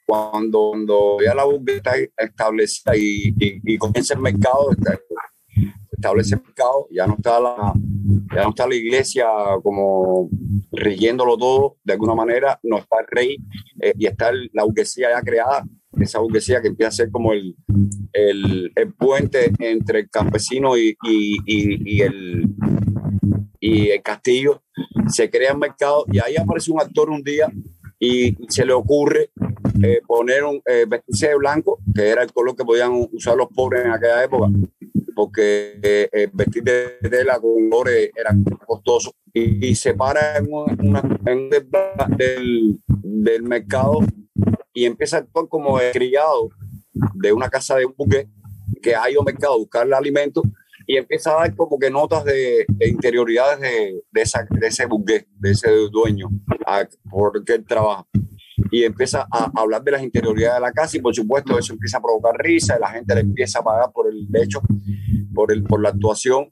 cuando, 0.06 0.72
cuando 0.72 1.18
ya 1.24 1.36
la 1.36 1.44
búsqueda 1.44 1.78
está 1.78 2.24
establecida 2.24 2.98
y, 2.98 3.34
y, 3.40 3.74
y 3.74 3.78
comienza 3.78 4.16
el 4.16 4.22
mercado, 4.22 4.70
establece 5.92 6.36
el 6.36 6.42
mercado, 6.42 6.88
ya 6.90 7.06
no 7.06 7.16
está 7.16 7.40
la, 7.40 7.74
ya 8.36 8.44
no 8.44 8.50
está 8.50 8.68
la 8.68 8.76
iglesia 8.76 9.28
como 9.62 10.30
rigiéndolo 10.72 11.38
todo 11.38 11.78
de 11.84 11.94
alguna 11.94 12.16
manera, 12.16 12.60
no 12.64 12.78
está 12.78 13.02
el 13.02 13.08
rey 13.10 13.38
eh, 13.82 13.94
y 13.98 14.08
está 14.08 14.32
la 14.54 14.64
burguesía 14.64 15.10
ya 15.12 15.22
creada, 15.22 15.66
esa 16.00 16.20
burguesía 16.20 16.62
que 16.62 16.70
empieza 16.70 16.90
a 16.90 16.92
ser 16.92 17.12
como 17.12 17.34
el, 17.34 17.56
el, 18.14 18.72
el 18.76 18.94
puente 18.94 19.52
entre 19.60 20.02
el 20.02 20.10
campesino 20.10 20.78
y, 20.78 20.96
y, 21.04 21.38
y, 21.46 22.02
el, 22.02 22.48
y 23.60 23.90
el 23.90 24.02
castillo, 24.02 24.62
se 25.08 25.30
crea 25.30 25.52
el 25.52 25.58
mercado 25.58 26.06
y 26.12 26.20
ahí 26.20 26.38
aparece 26.38 26.72
un 26.72 26.80
actor 26.80 27.10
un 27.10 27.24
día 27.24 27.52
y 28.00 28.36
se 28.48 28.66
le 28.66 28.74
ocurre 28.74 29.32
eh, 29.84 30.02
poner 30.08 30.44
un 30.46 30.62
eh, 30.66 30.86
vestirse 30.88 31.30
de 31.30 31.36
blanco, 31.36 31.80
que 31.94 32.10
era 32.10 32.24
el 32.24 32.32
color 32.32 32.56
que 32.56 32.64
podían 32.64 32.92
usar 33.12 33.36
los 33.36 33.48
pobres 33.48 33.86
en 33.86 33.92
aquella 33.92 34.24
época, 34.24 34.48
porque 35.16 35.80
eh, 35.84 36.30
vestir 36.32 36.64
de 36.64 36.98
tela 37.10 37.40
con 37.40 37.70
colores 37.70 38.12
era 38.16 38.34
costoso 38.66 39.14
y, 39.34 39.76
se 39.76 39.94
para 39.94 40.38
en, 40.38 40.48
una, 40.50 41.20
en 41.26 41.50
del, 41.50 42.80
del, 42.88 43.44
mercado 43.44 44.00
y 44.74 44.86
empieza 44.86 45.18
a 45.18 45.20
actuar 45.20 45.48
como 45.48 45.78
criado 45.92 46.50
de 47.14 47.32
una 47.32 47.50
casa 47.50 47.76
de 47.76 47.86
un 47.86 47.94
buque 47.96 48.28
que 48.82 48.96
ha 48.96 49.10
ido 49.10 49.22
al 49.22 49.26
mercado 49.26 49.54
a 49.54 49.58
buscarle 49.58 49.96
alimento 49.96 50.42
y 50.90 50.98
empieza 50.98 51.30
a 51.30 51.42
dar 51.42 51.56
como 51.56 51.78
que 51.78 51.92
notas 51.92 52.26
de, 52.26 52.66
interioridades 52.80 53.60
de, 53.60 54.02
de, 54.12 54.22
esa, 54.24 54.44
de 54.50 54.68
ese 54.68 54.88
buque, 54.88 55.28
de 55.36 55.52
ese 55.52 55.70
dueño, 55.92 56.30
a, 56.66 56.84
porque 57.08 57.54
él 57.54 57.64
trabaja. 57.64 58.08
Y 58.72 58.84
empieza 58.84 59.28
a 59.32 59.52
hablar 59.56 59.84
de 59.84 59.92
las 59.92 60.02
interioridades 60.02 60.56
de 60.56 60.62
la 60.62 60.72
casa 60.72 60.98
y 60.98 61.00
por 61.00 61.14
supuesto 61.14 61.60
eso 61.60 61.74
empieza 61.74 62.00
a 62.00 62.02
provocar 62.02 62.36
risa 62.40 62.76
y 62.76 62.82
la 62.82 62.90
gente 62.90 63.14
le 63.14 63.22
empieza 63.22 63.60
a 63.60 63.64
pagar 63.64 63.92
por 63.94 64.08
el 64.08 64.28
hecho, 64.34 64.62
por, 65.36 65.52
el, 65.52 65.64
por 65.64 65.80
la 65.80 65.90
actuación. 65.90 66.48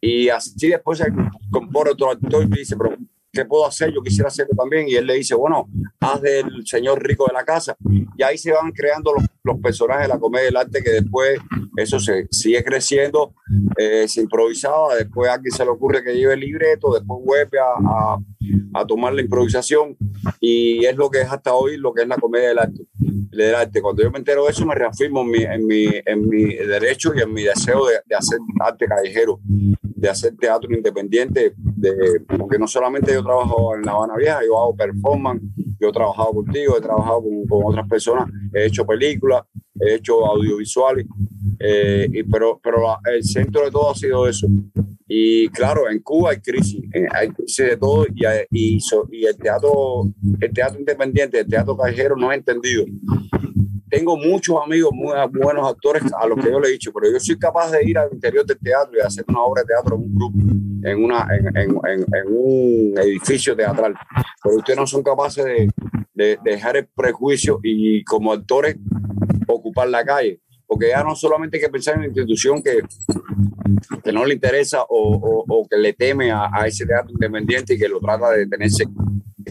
Y 0.00 0.28
así 0.28 0.70
después 0.70 0.98
se 0.98 1.06
compone 1.48 1.90
otro 1.90 2.10
actor 2.10 2.42
y 2.42 2.48
dice, 2.48 2.76
pero 2.76 2.96
¿qué 3.32 3.44
puedo 3.44 3.66
hacer? 3.66 3.92
Yo 3.92 4.02
quisiera 4.02 4.28
hacerlo 4.28 4.54
también. 4.56 4.88
Y 4.88 4.94
él 4.94 5.06
le 5.06 5.14
dice, 5.14 5.34
bueno, 5.34 5.68
haz 6.00 6.20
del 6.22 6.66
señor 6.66 7.02
rico 7.02 7.26
de 7.26 7.32
la 7.32 7.44
casa. 7.44 7.76
Y 8.16 8.22
ahí 8.22 8.38
se 8.38 8.52
van 8.52 8.72
creando 8.72 9.12
los, 9.12 9.24
los 9.44 9.58
personajes 9.60 10.06
de 10.06 10.14
la 10.14 10.18
comedia 10.18 10.46
del 10.46 10.56
arte 10.56 10.82
que 10.82 10.90
después 10.90 11.38
eso 11.76 11.98
se 12.00 12.26
sigue 12.30 12.62
creciendo, 12.64 13.34
eh, 13.76 14.06
se 14.08 14.20
improvisaba, 14.20 14.94
después 14.96 15.30
a 15.30 15.34
alguien 15.34 15.52
se 15.52 15.64
le 15.64 15.70
ocurre 15.70 16.02
que 16.02 16.14
lleve 16.14 16.34
el 16.34 16.40
libreto, 16.40 16.92
después 16.92 17.20
vuelve 17.24 17.58
a, 17.58 18.18
a, 18.74 18.86
tomar 18.86 19.12
la 19.12 19.22
improvisación 19.22 19.96
y 20.40 20.84
es 20.84 20.96
lo 20.96 21.10
que 21.10 21.20
es 21.20 21.30
hasta 21.30 21.54
hoy 21.54 21.76
lo 21.76 21.92
que 21.92 22.02
es 22.02 22.08
la 22.08 22.16
comedia 22.16 22.48
del 22.48 22.58
arte. 22.58 22.82
Del 22.98 23.54
arte. 23.54 23.80
Cuando 23.80 24.02
yo 24.02 24.10
me 24.10 24.18
entero 24.18 24.44
de 24.44 24.50
eso 24.50 24.66
me 24.66 24.74
reafirmo 24.74 25.22
en 25.22 25.30
mi, 25.30 25.42
en 25.44 25.66
mi, 25.66 25.86
en 26.04 26.28
mi 26.28 26.54
derecho 26.54 27.12
y 27.14 27.20
en 27.20 27.32
mi 27.32 27.44
deseo 27.44 27.86
de, 27.86 28.00
de 28.06 28.16
hacer 28.16 28.38
arte 28.60 28.86
callejero, 28.86 29.40
de 29.98 30.08
hacer 30.08 30.36
teatro 30.36 30.72
independiente, 30.72 31.52
de, 31.56 32.20
porque 32.38 32.58
no 32.58 32.68
solamente 32.68 33.12
yo 33.12 33.22
trabajo 33.22 33.74
en 33.74 33.82
La 33.82 33.92
Habana 33.92 34.16
Vieja, 34.16 34.40
yo 34.46 34.58
hago 34.58 34.76
performance, 34.76 35.42
yo 35.80 35.88
he 35.88 35.92
trabajado 35.92 36.32
contigo, 36.34 36.76
he 36.78 36.80
trabajado 36.80 37.22
con, 37.22 37.46
con 37.46 37.62
otras 37.66 37.88
personas, 37.88 38.30
he 38.54 38.66
hecho 38.66 38.86
películas, 38.86 39.42
he 39.80 39.94
hecho 39.94 40.24
audiovisuales, 40.24 41.06
eh, 41.58 42.08
y, 42.12 42.22
pero, 42.22 42.60
pero 42.62 42.96
el 43.12 43.24
centro 43.24 43.64
de 43.64 43.70
todo 43.72 43.90
ha 43.90 43.94
sido 43.94 44.28
eso, 44.28 44.46
Y 45.08 45.48
claro, 45.48 45.90
en 45.90 46.00
Cuba 46.00 46.30
hay 46.30 46.40
crisis, 46.40 46.80
hay 47.12 47.30
crisis 47.30 47.66
de 47.66 47.76
todo 47.76 48.06
y, 48.06 48.24
y, 48.50 48.78
y 49.10 49.24
el 49.24 49.36
teatro, 49.36 50.04
el 50.40 50.52
teatro 50.52 50.78
independiente, 50.78 51.40
el 51.40 51.48
teatro 51.48 51.76
callejero 51.76 52.16
no 52.16 52.30
es 52.30 52.38
entendido 52.38 52.84
tengo 53.88 54.16
muchos 54.16 54.56
amigos, 54.64 54.90
muy 54.92 55.14
buenos 55.30 55.68
actores 55.68 56.02
a 56.18 56.26
los 56.26 56.42
que 56.42 56.50
yo 56.50 56.60
le 56.60 56.68
he 56.68 56.72
dicho, 56.72 56.92
pero 56.92 57.10
yo 57.10 57.18
soy 57.20 57.38
capaz 57.38 57.70
de 57.70 57.84
ir 57.88 57.98
al 57.98 58.08
interior 58.12 58.44
del 58.44 58.58
teatro 58.58 58.96
y 58.96 59.00
hacer 59.00 59.24
una 59.28 59.42
obra 59.42 59.62
de 59.62 59.68
teatro 59.68 59.96
en 59.96 60.02
un 60.02 60.14
grupo, 60.14 60.38
en, 60.84 61.04
una, 61.04 61.26
en, 61.30 61.46
en, 61.56 61.70
en 61.90 62.26
un 62.28 62.98
edificio 62.98 63.56
teatral. 63.56 63.94
Pero 64.42 64.56
ustedes 64.56 64.78
no 64.78 64.86
son 64.86 65.02
capaces 65.02 65.44
de, 65.44 65.68
de, 66.14 66.38
dejar 66.42 66.76
el 66.76 66.86
prejuicio 66.86 67.60
y 67.62 68.04
como 68.04 68.32
actores 68.32 68.76
ocupar 69.46 69.88
la 69.88 70.04
calle. 70.04 70.40
Porque 70.66 70.88
ya 70.88 71.02
no 71.02 71.16
solamente 71.16 71.56
hay 71.56 71.62
que 71.62 71.70
pensar 71.70 71.94
en 71.94 72.00
una 72.00 72.08
institución 72.08 72.62
que, 72.62 72.82
que 74.04 74.12
no 74.12 74.24
le 74.26 74.34
interesa 74.34 74.84
o, 74.88 75.66
que 75.68 75.78
le 75.78 75.94
teme 75.94 76.30
a, 76.30 76.50
a, 76.52 76.66
ese 76.66 76.84
teatro 76.84 77.10
independiente 77.12 77.74
y 77.74 77.78
que 77.78 77.88
lo 77.88 78.00
trata 78.00 78.32
de 78.32 78.46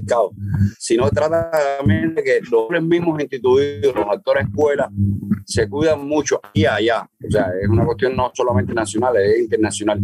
tenerse 0.05 0.77
sino 0.77 1.09
trata 1.09 1.51
también 1.77 2.15
de 2.15 2.23
que 2.23 2.39
los 2.49 2.83
mismos 2.83 3.21
instituidos, 3.21 3.95
los 3.95 4.05
actores 4.07 4.45
de 4.45 4.49
escuela, 4.49 4.89
se 5.45 5.69
cuidan 5.69 6.07
mucho 6.07 6.39
aquí 6.43 6.61
y 6.61 6.65
allá. 6.65 7.09
O 7.25 7.31
sea, 7.31 7.51
es 7.61 7.67
una 7.67 7.85
cuestión 7.85 8.15
no 8.15 8.31
solamente 8.33 8.73
nacional, 8.73 9.15
es 9.17 9.39
internacional. 9.39 9.99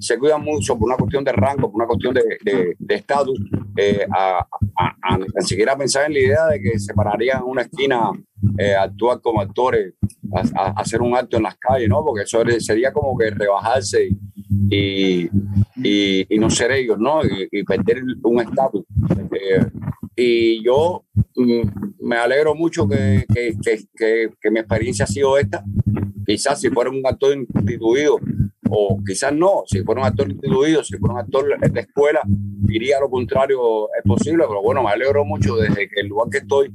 Se 0.00 0.18
cuidan 0.18 0.42
mucho 0.42 0.78
por 0.78 0.88
una 0.88 0.96
cuestión 0.96 1.24
de 1.24 1.32
rango, 1.32 1.70
por 1.70 1.76
una 1.76 1.86
cuestión 1.86 2.14
de 2.14 2.76
estatus, 2.88 3.40
eh, 3.76 4.06
a, 4.10 4.46
a, 4.76 4.96
a, 5.02 5.40
siquiera 5.40 5.76
pensar 5.76 6.06
en 6.06 6.12
la 6.12 6.18
idea 6.18 6.46
de 6.46 6.60
que 6.60 6.78
se 6.78 6.94
pararían 6.94 7.38
en 7.38 7.44
una 7.44 7.62
esquina 7.62 8.10
eh, 8.58 8.74
actuar 8.74 9.20
como 9.20 9.40
actores, 9.40 9.94
a, 10.32 10.80
hacer 10.80 11.00
un 11.00 11.16
acto 11.16 11.36
en 11.36 11.44
las 11.44 11.56
calles, 11.56 11.88
¿no? 11.88 12.04
Porque 12.04 12.22
eso 12.22 12.42
sería 12.60 12.92
como 12.92 13.16
que 13.18 13.30
rebajarse 13.30 14.08
y, 14.08 14.33
y, 14.70 15.28
y 15.76 16.38
no 16.38 16.50
ser 16.50 16.72
ellos, 16.72 16.98
¿no? 16.98 17.20
Y, 17.50 17.64
perder 17.64 18.02
un 18.22 18.40
estatus. 18.40 18.84
Eh, 19.32 19.66
y 20.16 20.64
yo 20.64 21.04
mm, 21.36 22.06
me 22.06 22.16
alegro 22.16 22.54
mucho 22.54 22.88
que, 22.88 23.24
que, 23.32 23.54
que, 23.96 24.30
que, 24.40 24.50
mi 24.50 24.60
experiencia 24.60 25.04
ha 25.04 25.08
sido 25.08 25.36
esta. 25.38 25.64
Quizás 26.26 26.60
si 26.60 26.70
fuera 26.70 26.90
un 26.90 27.02
actor 27.04 27.36
instituido, 27.36 28.18
o 28.70 28.98
quizás 29.06 29.32
no, 29.32 29.62
si 29.66 29.82
fuera 29.82 30.02
un 30.02 30.06
actor 30.06 30.30
instituido, 30.30 30.82
si 30.82 30.96
fuera 30.96 31.14
un 31.14 31.20
actor 31.20 31.70
de 31.70 31.80
escuela, 31.80 32.22
diría 32.26 33.00
lo 33.00 33.10
contrario, 33.10 33.88
es 33.96 34.02
posible, 34.04 34.44
pero 34.48 34.62
bueno, 34.62 34.82
me 34.82 34.90
alegro 34.90 35.24
mucho 35.24 35.56
desde 35.56 35.88
el 35.96 36.08
lugar 36.08 36.28
que 36.30 36.38
estoy, 36.38 36.72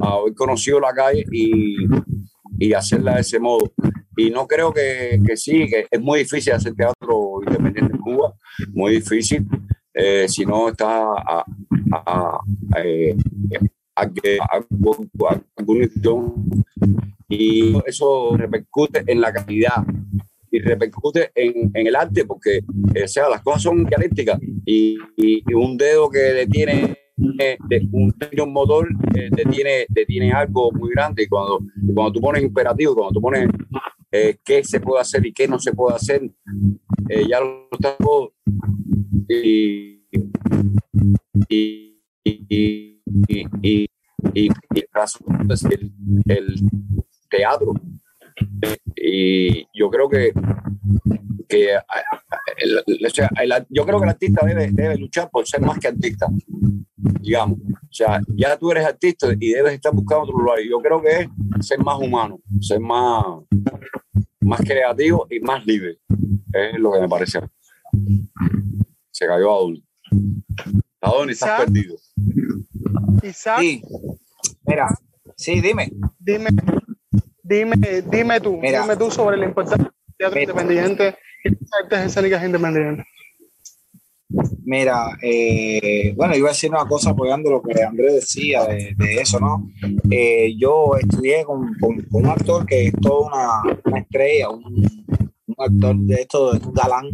haber 0.00 0.34
conocido 0.34 0.80
la 0.80 0.92
calle 0.92 1.24
y, 1.30 1.86
y 2.58 2.72
hacerla 2.72 3.14
de 3.14 3.20
ese 3.20 3.38
modo. 3.38 3.72
Y 4.16 4.30
no 4.30 4.46
creo 4.46 4.72
que, 4.72 5.20
que, 5.26 5.36
sí, 5.36 5.66
que 5.66 5.86
es 5.90 6.00
muy 6.00 6.20
difícil 6.20 6.52
hacer 6.52 6.74
teatro 6.74 7.40
independiente 7.46 7.94
en 7.94 8.00
Cuba, 8.00 8.34
muy 8.72 8.92
difícil, 8.94 9.46
eh, 9.94 10.26
si 10.28 10.44
no 10.46 10.68
está 10.68 11.12
a, 11.12 11.44
a, 11.92 12.40
eh, 12.82 13.16
a, 13.94 14.10
que 14.10 14.38
alguna 14.50 15.42
y 17.28 17.74
eso 17.86 18.36
repercute 18.36 19.04
en 19.06 19.20
la 19.20 19.32
calidad 19.32 19.84
y 20.50 20.58
repercute 20.58 21.30
en, 21.34 21.70
en 21.72 21.86
el 21.86 21.96
arte 21.96 22.26
porque 22.26 22.60
o 23.02 23.08
sea, 23.08 23.28
las 23.28 23.42
cosas 23.42 23.62
son 23.62 23.84
dialécticas. 23.84 24.38
Y, 24.66 24.98
y, 25.16 25.54
un 25.54 25.78
dedo 25.78 26.10
que 26.10 26.18
detiene 26.18 26.94
de 27.16 27.88
un, 27.92 28.14
un 28.38 28.52
motor 28.52 28.88
eh, 29.14 29.28
detiene, 29.30 29.86
detiene 29.88 30.32
algo 30.32 30.70
muy 30.72 30.90
grande. 30.90 31.22
Y 31.22 31.26
cuando, 31.26 31.60
cuando 31.94 32.12
tú 32.12 32.20
pones 32.20 32.42
imperativo, 32.42 32.94
cuando 32.94 33.14
tú 33.14 33.20
pones 33.20 33.48
eh, 34.12 34.36
qué 34.44 34.62
se 34.62 34.78
puede 34.78 35.00
hacer 35.00 35.24
y 35.26 35.32
qué 35.32 35.48
no 35.48 35.58
se 35.58 35.72
puede 35.72 35.96
hacer, 35.96 36.22
eh, 37.08 37.26
ya 37.28 37.40
lo 37.40 37.68
está 37.72 37.96
todo 37.96 38.34
y, 39.28 40.04
y, 41.48 41.98
y, 42.18 43.00
y, 43.62 43.88
y, 44.34 44.50
el, 45.70 45.92
el 46.26 46.54
teatro. 47.30 47.74
Y 48.96 49.64
yo 49.74 49.90
creo 49.90 50.08
que, 50.08 50.32
que 51.48 51.74
el, 52.58 52.82
el, 52.86 53.66
yo 53.70 53.86
creo 53.86 53.98
que 53.98 54.04
el 54.04 54.10
artista 54.10 54.46
debe, 54.46 54.70
debe 54.72 54.98
luchar 54.98 55.30
por 55.30 55.46
ser 55.46 55.62
más 55.62 55.78
que 55.78 55.88
artista, 55.88 56.26
digamos. 56.96 57.58
O 57.58 57.94
sea, 57.94 58.20
ya 58.36 58.56
tú 58.56 58.70
eres 58.70 58.86
artista 58.86 59.28
y 59.38 59.52
debes 59.52 59.74
estar 59.74 59.92
buscando 59.92 60.24
otro 60.24 60.38
lugar. 60.38 60.58
Yo 60.68 60.78
creo 60.80 61.02
que 61.02 61.28
es 61.58 61.66
ser 61.66 61.78
más 61.80 61.98
humano, 61.98 62.40
ser 62.60 62.80
más, 62.80 63.24
más 64.42 64.60
creativo 64.60 65.26
y 65.30 65.40
más 65.40 65.64
libre. 65.66 65.98
Es 66.52 66.78
lo 66.78 66.92
que 66.92 67.00
me 67.00 67.08
parece. 67.08 67.40
Se 69.10 69.26
cayó 69.26 69.52
Adón. 69.52 69.82
Adón, 71.00 71.30
estás 71.30 71.62
perdido. 71.62 71.96
Isaac. 73.22 73.60
Sí. 73.60 73.82
Mira, 74.64 74.88
sí, 75.36 75.60
dime. 75.60 75.90
Dime, 76.18 76.50
dime, 77.42 77.76
dime 78.10 78.40
tú, 78.40 78.58
mira, 78.58 78.82
dime 78.82 78.96
tú 78.96 79.10
sobre 79.10 79.36
la 79.36 79.46
importancia 79.46 79.84
del 79.84 80.16
teatro 80.16 80.38
mira, 80.38 80.52
independiente 80.52 81.18
y 81.44 81.50
las 81.50 81.70
artes 81.82 82.06
escénicas 82.06 82.44
independientes. 82.44 83.06
Mira, 84.64 85.18
eh, 85.22 86.14
bueno, 86.16 86.36
iba 86.36 86.48
a 86.48 86.52
decir 86.52 86.70
una 86.70 86.86
cosa 86.86 87.10
apoyando 87.10 87.50
lo 87.50 87.62
que 87.62 87.82
Andrés 87.82 88.14
decía 88.14 88.64
de, 88.64 88.94
de 88.96 89.14
eso, 89.16 89.38
¿no? 89.38 89.70
Eh, 90.10 90.54
yo 90.56 90.96
estudié 90.96 91.44
con, 91.44 91.74
con, 91.80 92.00
con, 92.02 92.24
un 92.24 92.30
actor 92.30 92.64
que 92.64 92.86
es 92.86 92.92
toda 93.00 93.26
una, 93.26 93.78
una 93.84 93.98
estrella, 93.98 94.48
un, 94.50 94.64
un, 94.64 95.54
actor 95.58 95.96
de 95.96 96.14
esto, 96.14 96.52
de 96.52 96.66
un 96.66 96.72
galán, 96.72 97.06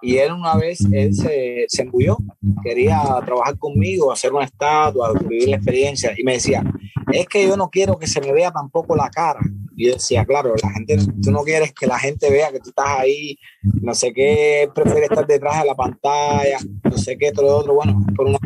y 0.00 0.16
él 0.16 0.32
una 0.32 0.54
vez, 0.56 0.80
él 0.92 1.14
se, 1.14 1.64
se 1.66 1.82
embulló, 1.82 2.18
quería 2.62 3.02
trabajar 3.24 3.58
conmigo, 3.58 4.12
hacer 4.12 4.32
una 4.32 4.44
estatua, 4.44 5.12
vivir 5.28 5.48
la 5.48 5.56
experiencia, 5.56 6.12
y 6.16 6.22
me 6.22 6.34
decía, 6.34 6.62
es 7.12 7.26
que 7.26 7.46
yo 7.46 7.56
no 7.56 7.70
quiero 7.70 7.98
que 7.98 8.06
se 8.06 8.20
me 8.20 8.32
vea 8.32 8.50
tampoco 8.50 8.94
la 8.96 9.10
cara. 9.10 9.40
Y 9.76 9.86
yo 9.86 9.94
decía, 9.94 10.24
claro, 10.24 10.54
la 10.62 10.70
gente, 10.70 10.98
tú 11.22 11.30
no 11.30 11.42
quieres 11.42 11.72
que 11.72 11.86
la 11.86 11.98
gente 11.98 12.30
vea 12.30 12.52
que 12.52 12.60
tú 12.60 12.68
estás 12.70 12.88
ahí, 12.98 13.38
no 13.62 13.94
sé 13.94 14.12
qué, 14.12 14.70
prefiere 14.74 15.06
estar 15.06 15.26
detrás 15.26 15.60
de 15.60 15.66
la 15.66 15.74
pantalla, 15.74 16.58
no 16.84 16.98
sé 16.98 17.16
qué, 17.16 17.32
todo 17.32 17.46
lo 17.46 17.56
otro, 17.56 17.74
bueno, 17.74 18.04
por, 18.14 18.26
una, 18.26 18.38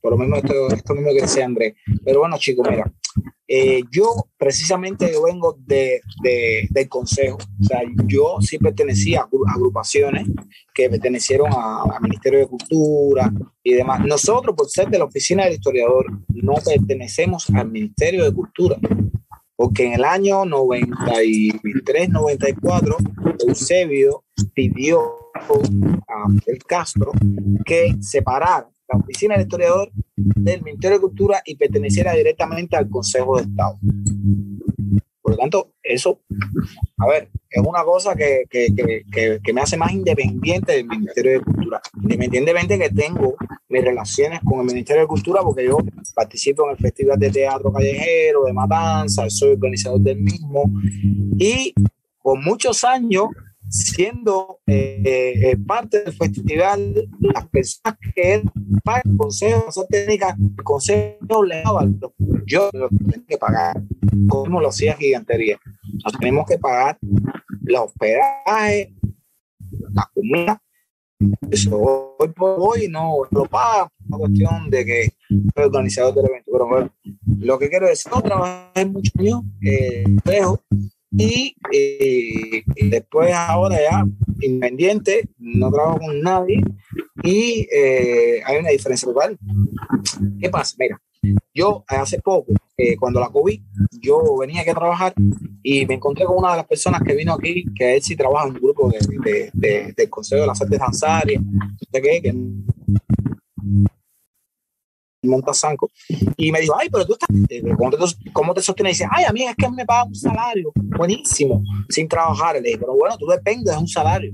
por 0.00 0.12
lo 0.12 0.18
mismo 0.18 0.36
esto, 0.36 0.68
esto 0.68 0.94
mismo 0.94 1.10
que 1.12 1.22
decía 1.22 1.44
Andrés. 1.44 1.74
Pero 2.04 2.20
bueno, 2.20 2.36
chicos, 2.38 2.66
mira, 2.68 2.92
eh, 3.54 3.82
yo 3.90 4.06
precisamente 4.38 5.12
yo 5.12 5.24
vengo 5.24 5.58
de, 5.66 6.00
de, 6.22 6.66
del 6.70 6.88
consejo, 6.88 7.36
o 7.36 7.64
sea, 7.64 7.82
yo 8.06 8.38
sí 8.40 8.56
pertenecía 8.56 9.20
a 9.20 9.52
agrupaciones 9.52 10.26
que 10.72 10.88
pertenecieron 10.88 11.52
al 11.52 12.00
Ministerio 12.00 12.38
de 12.38 12.46
Cultura 12.46 13.30
y 13.62 13.74
demás. 13.74 14.06
Nosotros, 14.06 14.56
por 14.56 14.70
ser 14.70 14.88
de 14.88 14.98
la 14.98 15.04
oficina 15.04 15.44
del 15.44 15.52
historiador, 15.52 16.06
no 16.28 16.54
pertenecemos 16.64 17.50
al 17.50 17.70
Ministerio 17.70 18.24
de 18.24 18.32
Cultura, 18.32 18.78
porque 19.62 19.86
en 19.86 19.92
el 19.92 20.04
año 20.04 20.44
93-94 20.44 22.96
Eusebio 23.46 24.24
pidió 24.54 25.30
a 26.08 26.26
el 26.46 26.58
Castro 26.64 27.12
que 27.64 27.94
separara 28.00 28.68
la 28.92 28.98
oficina 28.98 29.34
del 29.34 29.44
historiador 29.44 29.92
del 30.16 30.64
Ministerio 30.64 30.96
de 30.96 31.02
Cultura 31.02 31.42
y 31.46 31.54
perteneciera 31.54 32.12
directamente 32.12 32.74
al 32.74 32.90
Consejo 32.90 33.36
de 33.36 33.42
Estado. 33.42 33.78
Por 35.22 35.32
lo 35.32 35.38
tanto, 35.38 35.72
eso, 35.82 36.18
a 36.98 37.06
ver, 37.06 37.30
es 37.48 37.62
una 37.64 37.84
cosa 37.84 38.16
que, 38.16 38.42
que, 38.50 38.66
que, 38.74 39.40
que, 39.42 39.52
me 39.52 39.60
hace 39.60 39.76
más 39.76 39.92
independiente 39.92 40.72
del 40.72 40.86
Ministerio 40.86 41.32
de 41.32 41.40
Cultura. 41.44 41.80
Independientemente 42.02 42.76
que 42.76 42.90
tengo 42.90 43.36
mis 43.68 43.84
relaciones 43.84 44.40
con 44.44 44.60
el 44.60 44.66
Ministerio 44.66 45.02
de 45.02 45.08
Cultura, 45.08 45.42
porque 45.42 45.64
yo 45.64 45.78
participo 46.14 46.64
en 46.64 46.72
el 46.72 46.76
Festival 46.76 47.18
de 47.20 47.30
Teatro 47.30 47.72
Callejero, 47.72 48.44
de 48.44 48.52
Matanza, 48.52 49.30
soy 49.30 49.52
organizador 49.52 50.00
del 50.00 50.18
mismo, 50.18 50.64
y 51.38 51.72
por 52.20 52.42
muchos 52.42 52.82
años 52.82 53.28
siendo 53.68 54.60
eh, 54.66 55.00
eh, 55.04 55.56
parte 55.56 56.02
del 56.02 56.12
festival, 56.12 57.08
las 57.20 57.48
personas 57.48 57.98
que 58.14 58.34
él 58.34 58.42
paga 58.84 59.02
el 59.04 59.16
consejo 59.16 59.82
de 59.82 59.86
técnica, 59.88 60.36
el 60.38 60.62
consejo 60.62 61.44
le 61.44 61.62
daba, 61.62 61.86
yo 62.46 62.70
lo 62.72 62.88
tengo 62.88 63.26
que 63.26 63.38
pagar, 63.38 63.82
como 64.28 64.60
lo 64.60 64.68
hacía 64.68 64.96
Gigantería. 64.96 65.58
Nos 66.04 66.12
tenemos 66.18 66.46
que 66.46 66.58
pagar 66.58 66.98
los 67.62 67.80
hospedaje, 67.80 68.94
la 69.92 70.10
comida. 70.14 70.62
Eso 71.50 72.16
hoy 72.18 72.28
por 72.28 72.56
hoy 72.58 72.88
no 72.88 73.18
lo 73.30 73.44
paga, 73.44 73.88
una 74.08 74.18
cuestión 74.18 74.70
de 74.70 74.84
que 74.84 75.12
soy 75.28 75.64
organizador 75.64 76.14
del 76.14 76.26
evento. 76.26 76.50
Pero 76.52 76.66
bueno, 76.66 76.90
lo 77.38 77.58
que 77.58 77.68
quiero 77.68 77.86
decir, 77.86 78.10
no 78.12 78.22
trabajé 78.22 78.86
mucho 78.86 79.12
años, 79.18 79.42
eh, 79.62 80.04
y, 81.14 81.54
eh, 81.72 82.64
después 82.88 83.32
ahora 83.34 83.76
ya 83.76 84.04
independiente, 84.40 85.28
no 85.38 85.70
trabajo 85.70 85.98
con 85.98 86.20
nadie 86.20 86.62
y 87.22 87.66
eh, 87.72 88.42
hay 88.44 88.58
una 88.58 88.70
diferencia 88.70 89.06
total. 89.06 89.38
¿Qué 90.40 90.48
pasa? 90.48 90.74
Mira, 90.78 91.00
yo 91.54 91.84
hace 91.86 92.20
poco, 92.20 92.52
eh, 92.76 92.96
cuando 92.96 93.20
la 93.20 93.28
COVID, 93.28 93.60
yo 94.00 94.36
venía 94.38 94.62
aquí 94.62 94.70
a 94.70 94.74
trabajar 94.74 95.14
y 95.62 95.86
me 95.86 95.94
encontré 95.94 96.24
con 96.24 96.38
una 96.38 96.50
de 96.52 96.56
las 96.58 96.66
personas 96.66 97.02
que 97.02 97.14
vino 97.14 97.34
aquí, 97.34 97.64
que 97.74 97.96
él 97.96 98.02
sí 98.02 98.16
trabaja 98.16 98.48
en 98.48 98.54
un 98.54 98.60
grupo 98.60 98.90
de, 98.90 99.50
de, 99.52 99.92
del 99.96 100.10
Consejo 100.10 100.40
de 100.42 100.46
las 100.48 100.60
Artes 100.60 100.78
Danzarias, 100.78 101.42
¿de 101.90 102.02
qué? 102.02 102.22
Que 102.22 102.34
Montasanco, 105.24 105.88
y 106.36 106.50
me 106.50 106.60
dijo, 106.60 106.74
ay, 106.76 106.88
pero 106.90 107.06
tú 107.06 107.12
estás, 107.12 107.28
eh, 107.48 107.62
¿cómo 107.76 107.90
te, 107.90 107.98
cómo 108.32 108.54
sostienes? 108.60 108.98
Dice, 108.98 109.08
ay, 109.10 109.24
a 109.24 109.32
mí 109.32 109.44
es 109.44 109.54
que 109.54 109.70
me 109.70 109.86
pagan 109.86 110.08
un 110.08 110.14
salario 110.16 110.72
buenísimo, 110.74 111.62
sin 111.88 112.08
trabajar. 112.08 112.56
le 112.56 112.62
dije, 112.62 112.78
pero 112.78 112.94
bueno, 112.94 113.16
tú 113.16 113.26
dependes 113.26 113.72
de 113.72 113.80
un 113.80 113.86
salario. 113.86 114.32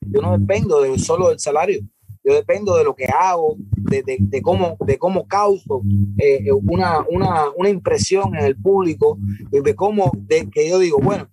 Yo 0.00 0.22
no 0.22 0.36
dependo 0.38 0.80
de 0.80 0.98
solo 0.98 1.28
del 1.28 1.38
salario. 1.38 1.80
Yo 2.22 2.34
dependo 2.34 2.76
de 2.76 2.84
lo 2.84 2.94
que 2.94 3.06
hago, 3.06 3.56
de, 3.76 4.02
de, 4.02 4.42
cómo, 4.42 4.76
de 4.80 4.98
cómo 4.98 5.26
causo 5.26 5.82
eh, 6.18 6.52
una, 6.52 7.00
una, 7.08 7.50
una, 7.56 7.68
impresión 7.70 8.34
en 8.36 8.44
el 8.44 8.56
público, 8.56 9.18
de, 9.50 9.74
cómo, 9.74 10.10
de 10.14 10.50
que 10.50 10.68
yo 10.68 10.78
digo, 10.78 10.98
bueno, 10.98 11.28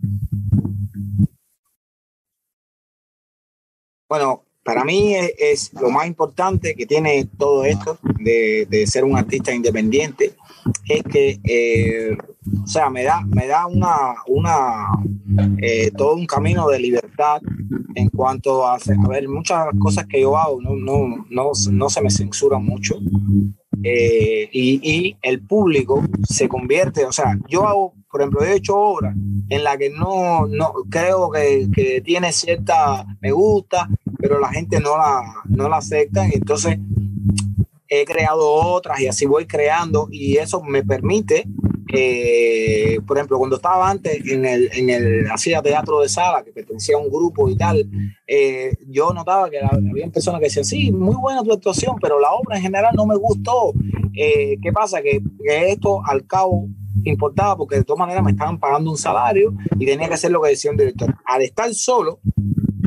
bueno, 4.07 4.45
para 4.63 4.85
mí 4.85 5.13
es, 5.15 5.73
lo 5.73 5.89
más 5.89 6.07
importante 6.07 6.75
que 6.75 6.85
tiene 6.85 7.27
todo 7.37 7.65
esto 7.65 7.99
de, 8.19 8.65
de 8.69 8.87
ser 8.87 9.03
un 9.03 9.17
artista 9.17 9.53
independiente, 9.53 10.35
es 10.87 11.03
que, 11.03 11.39
eh, 11.43 12.17
o 12.63 12.67
sea, 12.67 12.89
me 12.89 13.03
da, 13.03 13.21
me 13.21 13.47
da 13.47 13.67
una, 13.67 14.15
una 14.27 14.87
eh, 15.61 15.91
todo 15.91 16.15
un 16.15 16.25
camino 16.25 16.67
de 16.67 16.79
libertad 16.79 17.41
en 17.95 18.09
cuanto 18.09 18.65
a, 18.65 18.75
a 18.75 19.07
ver, 19.09 19.27
muchas 19.27 19.67
cosas 19.79 20.05
que 20.07 20.21
yo 20.21 20.37
hago 20.37 20.61
no, 20.61 20.75
no, 20.75 21.25
no, 21.29 21.51
no 21.71 21.89
se 21.89 22.01
me 22.01 22.09
censuran 22.09 22.63
mucho. 22.63 22.95
Eh, 23.83 24.49
y, 24.51 24.79
y, 24.81 25.17
el 25.21 25.41
público 25.41 26.03
se 26.27 26.49
convierte, 26.49 27.05
o 27.05 27.11
sea, 27.11 27.37
yo 27.47 27.67
hago, 27.67 27.93
por 28.09 28.21
ejemplo, 28.21 28.43
he 28.43 28.55
hecho 28.55 28.75
obras 28.75 29.15
en 29.49 29.63
la 29.63 29.77
que 29.77 29.89
no, 29.89 30.47
no 30.47 30.73
creo 30.89 31.29
que, 31.29 31.67
que, 31.73 32.01
tiene 32.01 32.31
cierta, 32.31 33.05
me 33.21 33.31
gusta, 33.31 33.87
pero 34.17 34.39
la 34.39 34.49
gente 34.49 34.79
no 34.79 34.97
la, 34.97 35.21
no 35.47 35.69
la 35.69 35.77
acepta, 35.77 36.27
y 36.27 36.33
entonces 36.33 36.79
he 37.89 38.05
creado 38.05 38.51
otras 38.51 38.99
y 38.99 39.07
así 39.07 39.25
voy 39.25 39.45
creando 39.45 40.07
y 40.11 40.37
eso 40.37 40.61
me 40.63 40.83
permite 40.83 41.45
eh, 41.93 42.99
por 43.05 43.17
ejemplo, 43.17 43.37
cuando 43.37 43.55
estaba 43.55 43.89
antes 43.89 44.19
en 44.27 44.45
el, 44.45 44.69
en 44.73 44.89
el 44.89 45.27
hacía 45.31 45.61
teatro 45.61 46.01
de 46.01 46.09
sala, 46.09 46.43
que 46.43 46.51
pertenecía 46.51 46.95
a 46.95 46.99
un 46.99 47.09
grupo 47.09 47.49
y 47.49 47.55
tal, 47.55 47.89
eh, 48.27 48.75
yo 48.87 49.13
notaba 49.13 49.49
que 49.49 49.59
había 49.59 50.09
personas 50.09 50.39
que 50.39 50.47
decían, 50.47 50.65
sí, 50.65 50.91
muy 50.91 51.15
buena 51.15 51.43
tu 51.43 51.53
actuación, 51.53 51.95
pero 52.01 52.19
la 52.19 52.31
obra 52.31 52.57
en 52.57 52.63
general 52.63 52.93
no 52.95 53.05
me 53.05 53.15
gustó. 53.15 53.73
Eh, 54.13 54.57
¿Qué 54.61 54.73
pasa? 54.73 55.01
Que, 55.01 55.21
que, 55.43 55.71
esto 55.71 56.01
al 56.05 56.25
cabo 56.25 56.67
importaba 57.03 57.55
porque 57.55 57.77
de 57.77 57.83
todas 57.83 57.99
maneras 57.99 58.23
me 58.23 58.31
estaban 58.31 58.59
pagando 58.59 58.91
un 58.91 58.97
salario 58.97 59.53
y 59.79 59.85
tenía 59.85 60.07
que 60.07 60.15
hacer 60.15 60.31
lo 60.31 60.41
que 60.41 60.49
decía 60.49 60.71
un 60.71 60.77
director. 60.77 61.15
Al 61.25 61.41
estar 61.43 61.73
solo, 61.73 62.19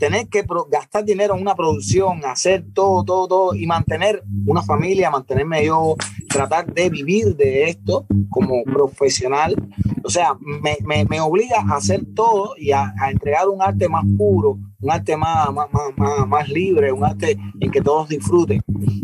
tener 0.01 0.29
que 0.29 0.45
gastar 0.71 1.05
dinero 1.05 1.37
en 1.37 1.43
una 1.43 1.55
producción, 1.55 2.25
hacer 2.25 2.65
todo, 2.75 3.05
todo, 3.05 3.29
todo 3.29 3.55
y 3.55 3.67
mantener 3.67 4.25
una 4.47 4.63
familia, 4.63 5.11
mantenerme 5.11 5.65
yo, 5.65 5.95
tratar 6.29 6.67
de 6.73 6.89
vivir 6.89 7.37
de 7.37 7.65
esto 7.65 8.07
como 8.31 8.65
profesional. 8.65 9.55
O 10.03 10.09
sea, 10.09 10.35
me, 10.41 10.79
me, 10.85 11.05
me 11.05 11.21
obliga 11.21 11.61
a 11.61 11.77
hacer 11.77 12.03
todo 12.15 12.55
y 12.57 12.73
a, 12.73 12.95
a, 12.99 13.11
entregar 13.11 13.49
un 13.49 13.61
arte 13.61 13.89
más 13.89 14.05
puro, 14.17 14.59
un 14.81 14.91
arte 14.91 15.17
más, 15.17 15.53
más, 15.53 15.69
más, 15.97 16.27
más, 16.27 16.49
libre, 16.49 16.91
un 16.91 17.05
arte 17.05 17.37
en 17.61 17.71
que 17.71 17.83
todos 17.83 18.09
disfruten. 18.09 18.63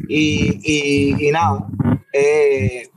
Y, 0.09 0.59
y, 0.65 1.29
y 1.29 1.31
nada, 1.31 1.69
eh, 2.15 2.89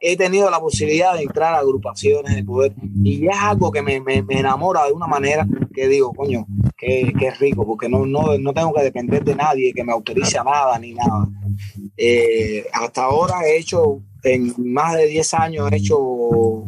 he 0.00 0.16
tenido 0.16 0.50
la 0.50 0.58
posibilidad 0.58 1.14
de 1.14 1.24
entrar 1.24 1.54
a 1.54 1.58
agrupaciones 1.58 2.34
de 2.34 2.44
poder 2.44 2.72
y 3.04 3.26
es 3.26 3.36
algo 3.38 3.70
que 3.70 3.82
me, 3.82 4.00
me, 4.00 4.22
me 4.22 4.40
enamora 4.40 4.86
de 4.86 4.92
una 4.92 5.06
manera 5.06 5.46
que 5.74 5.86
digo, 5.86 6.12
coño, 6.14 6.46
que, 6.78 7.12
que 7.18 7.30
rico, 7.32 7.66
porque 7.66 7.88
no, 7.88 8.06
no, 8.06 8.38
no, 8.38 8.54
tengo 8.54 8.72
que 8.72 8.84
depender 8.84 9.24
de 9.24 9.34
nadie 9.34 9.72
que 9.74 9.82
me 9.82 9.92
autorice 9.92 10.38
nada 10.44 10.78
ni 10.78 10.94
nada. 10.94 11.28
Eh, 11.96 12.64
hasta 12.72 13.02
ahora 13.04 13.44
he 13.44 13.58
hecho, 13.58 14.00
en 14.22 14.54
más 14.58 14.96
de 14.96 15.06
10 15.08 15.34
años, 15.34 15.72
he 15.72 15.76
hecho 15.76 16.64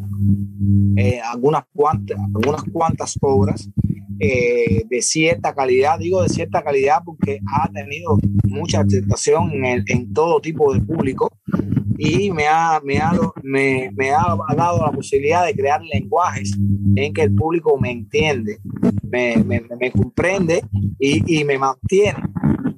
eh, 0.97 1.21
algunas, 1.21 1.65
cuantas, 1.73 2.19
algunas 2.35 2.65
cuantas 2.65 3.17
obras 3.21 3.71
eh, 4.19 4.85
de 4.89 5.01
cierta 5.01 5.55
calidad, 5.55 5.99
digo 5.99 6.23
de 6.23 6.29
cierta 6.29 6.63
calidad 6.63 7.03
porque 7.05 7.41
ha 7.47 7.71
tenido 7.71 8.19
mucha 8.45 8.81
aceptación 8.81 9.53
en, 9.53 9.65
el, 9.65 9.85
en 9.87 10.13
todo 10.13 10.41
tipo 10.41 10.75
de 10.75 10.81
público 10.81 11.31
y 12.03 12.31
me 12.31 12.47
ha, 12.47 12.81
me, 12.83 12.97
ha, 12.97 13.13
me, 13.43 13.91
me 13.95 14.11
ha 14.11 14.35
dado 14.57 14.87
la 14.87 14.91
posibilidad 14.91 15.45
de 15.45 15.55
crear 15.55 15.83
lenguajes 15.83 16.51
en 16.97 17.13
que 17.13 17.23
el 17.25 17.35
público 17.35 17.79
me 17.79 17.91
entiende, 17.91 18.59
me, 19.03 19.37
me, 19.45 19.61
me 19.79 19.93
comprende 19.93 20.65
y, 20.99 21.41
y, 21.41 21.45
me 21.45 21.59
mantiene 21.59 22.23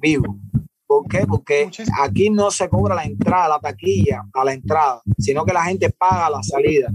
vivo. 0.01 0.37
¿Por 0.85 1.07
qué? 1.07 1.25
Porque 1.25 1.71
aquí 2.01 2.29
no 2.29 2.51
se 2.51 2.67
cobra 2.67 2.95
la 2.95 3.05
entrada, 3.05 3.47
la 3.47 3.59
taquilla 3.59 4.25
a 4.33 4.43
la 4.43 4.53
entrada, 4.53 5.01
sino 5.17 5.45
que 5.45 5.53
la 5.53 5.63
gente 5.63 5.89
paga 5.89 6.29
la 6.29 6.43
salida. 6.43 6.91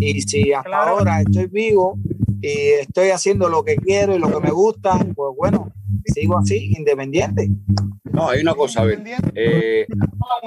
Y 0.00 0.22
si 0.22 0.54
hasta 0.54 0.70
claro. 0.70 0.92
ahora 0.92 1.20
estoy 1.20 1.46
vivo 1.48 1.98
y 2.40 2.48
estoy 2.80 3.10
haciendo 3.10 3.50
lo 3.50 3.62
que 3.62 3.76
quiero 3.76 4.16
y 4.16 4.18
lo 4.18 4.30
que 4.30 4.46
me 4.46 4.50
gusta, 4.50 4.98
pues 5.14 5.36
bueno, 5.36 5.70
sigo 6.06 6.38
así, 6.38 6.72
independiente. 6.76 7.48
No, 8.12 8.28
hay 8.28 8.40
una 8.40 8.54
cosa, 8.54 8.82
a 8.82 8.84
ver, 8.84 9.02
eh, 9.34 9.86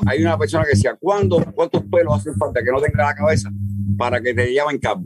hay 0.05 0.21
una 0.21 0.37
persona 0.37 0.63
que 0.63 0.71
decía, 0.71 0.95
¿cuándo, 0.99 1.43
¿cuántos 1.53 1.83
pelos 1.83 2.15
hacen 2.15 2.35
falta 2.35 2.63
que 2.63 2.71
no 2.71 2.81
tenga 2.81 3.05
la 3.05 3.15
cabeza 3.15 3.49
para 3.97 4.21
que 4.21 4.33
te 4.33 4.53
llamen 4.53 4.79
cabo? 4.79 5.03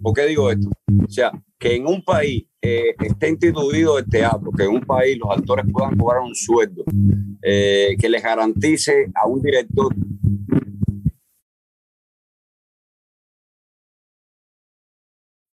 ¿Por 0.00 0.14
qué 0.14 0.26
digo 0.26 0.50
esto? 0.50 0.68
O 1.04 1.10
sea, 1.10 1.32
que 1.58 1.76
en 1.76 1.86
un 1.86 2.02
país 2.04 2.46
eh, 2.60 2.94
esté 3.02 3.30
instituido 3.30 3.98
el 3.98 4.08
teatro, 4.08 4.50
que 4.52 4.64
en 4.64 4.70
un 4.70 4.82
país 4.82 5.18
los 5.18 5.36
actores 5.36 5.64
puedan 5.72 5.96
cobrar 5.96 6.22
un 6.22 6.34
sueldo, 6.34 6.84
eh, 7.42 7.96
que 7.98 8.08
les 8.08 8.22
garantice 8.22 9.10
a 9.14 9.26
un 9.26 9.42
director 9.42 9.94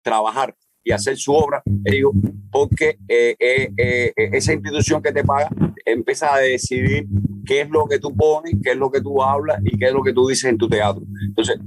trabajar 0.01 0.55
y 0.85 0.91
hacer 0.91 1.17
su 1.17 1.33
obra, 1.33 1.63
digo, 1.65 2.13
porque 2.51 2.99
eh, 3.07 3.35
eh, 3.39 3.71
eh, 3.75 4.13
esa 4.15 4.53
institución 4.53 5.01
que 5.01 5.11
te 5.11 5.23
paga 5.23 5.49
empieza 5.83 6.33
a 6.33 6.37
decidir 6.37 7.07
qué 7.43 7.61
es 7.61 7.69
lo 7.71 7.87
que 7.87 7.97
tú 7.97 8.15
pones, 8.15 8.53
qué 8.63 8.71
es 8.71 8.77
lo 8.77 8.91
que 8.91 9.01
tú 9.01 9.21
hablas 9.21 9.59
y 9.63 9.77
qué 9.79 9.87
es 9.87 9.93
lo 9.93 10.03
que 10.03 10.13
tú 10.13 10.27
dices 10.27 10.45
en 10.45 10.59
tu 10.59 10.69
teatro. 10.69 11.03
Entonces, 11.25 11.57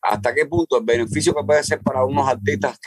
¿hasta 0.00 0.32
qué 0.32 0.46
punto 0.46 0.78
el 0.78 0.84
beneficio 0.84 1.34
que 1.34 1.44
puede 1.44 1.64
ser 1.64 1.80
para 1.80 2.04
unos 2.04 2.28
artistas 2.28 2.78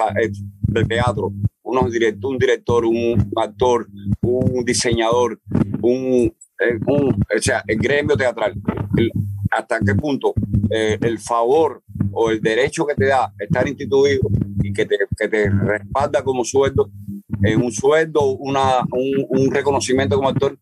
del 0.62 0.88
teatro, 0.88 1.34
unos 1.62 1.92
direct 1.92 2.24
un 2.24 2.38
director, 2.38 2.86
un 2.86 3.30
actor, 3.36 3.90
un 4.22 4.64
diseñador, 4.64 5.38
un, 5.82 6.34
o 6.58 7.42
sea, 7.42 7.62
el 7.68 7.78
gremio 7.78 8.16
teatral, 8.16 8.54
hasta 9.52 9.80
qué 9.86 9.96
punto 9.96 10.34
el 10.70 11.20
favor 11.20 11.84
o 12.12 12.30
el 12.30 12.42
derecho 12.42 12.86
que 12.86 12.96
te 12.96 13.08
da 13.08 13.34
estar 13.40 13.68
instituido 13.68 14.22
y 14.64 14.74
que 14.74 14.86
te, 14.86 14.98
que 15.18 15.28
te 15.28 15.50
respalda 15.50 16.24
como 16.24 16.44
sueldo, 16.44 16.90
eh, 17.44 17.56
un 17.56 17.72
sueldo, 17.72 18.36
una, 18.38 18.80
un, 18.92 19.26
un, 19.30 19.52
reconocimiento 19.52 20.16
como 20.16 20.30
actor, 20.30 20.58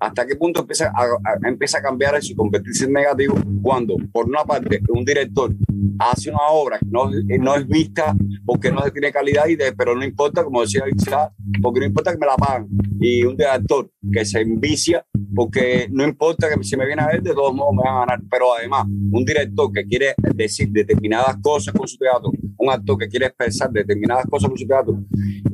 hasta 0.00 0.26
qué 0.26 0.36
punto 0.36 0.60
empieza 0.60 0.92
a, 0.94 1.04
a, 1.04 1.48
empieza 1.48 1.78
a 1.78 1.82
cambiar 1.82 2.14
eso 2.14 2.32
y 2.32 2.36
convertirse 2.36 2.84
en 2.84 2.92
negativo 2.92 3.36
cuando, 3.62 3.96
por 4.12 4.26
una 4.26 4.44
parte, 4.44 4.80
un 4.88 5.04
director 5.04 5.54
hace 5.98 6.30
una 6.30 6.48
obra 6.50 6.78
que 6.78 6.86
no, 6.90 7.10
no 7.40 7.54
es 7.54 7.66
vista 7.66 8.14
porque 8.44 8.70
no 8.70 8.82
tiene 8.90 9.12
calidad, 9.12 9.46
y 9.46 9.56
de, 9.56 9.72
pero 9.72 9.94
no 9.94 10.04
importa, 10.04 10.42
como 10.42 10.62
decía 10.62 10.84
Isaac, 10.94 11.32
porque 11.60 11.80
no 11.80 11.86
importa 11.86 12.12
que 12.12 12.18
me 12.18 12.26
la 12.26 12.36
paguen. 12.36 12.68
Y 13.00 13.24
un 13.24 13.36
director 13.36 13.90
que 14.12 14.24
se 14.24 14.40
envicia 14.40 15.04
porque 15.34 15.88
no 15.90 16.04
importa 16.04 16.48
que 16.48 16.62
si 16.62 16.76
me 16.76 16.86
viene 16.86 17.02
a 17.02 17.06
ver, 17.06 17.22
de 17.22 17.32
todos 17.32 17.54
modos 17.54 17.74
me 17.74 17.82
van 17.82 17.96
a 17.96 18.00
ganar. 18.00 18.20
Pero 18.30 18.54
además, 18.54 18.86
un 18.86 19.24
director 19.24 19.72
que 19.72 19.86
quiere 19.86 20.14
decir 20.34 20.68
determinadas 20.70 21.36
cosas 21.42 21.74
con 21.74 21.88
su 21.88 21.96
teatro, 21.96 22.30
un 22.58 22.70
actor 22.70 22.98
que 22.98 23.08
quiere 23.08 23.26
expresar 23.26 23.70
determinadas 23.70 24.26
cosas 24.26 24.48
con 24.48 24.58
su 24.58 24.66
teatro, 24.66 24.98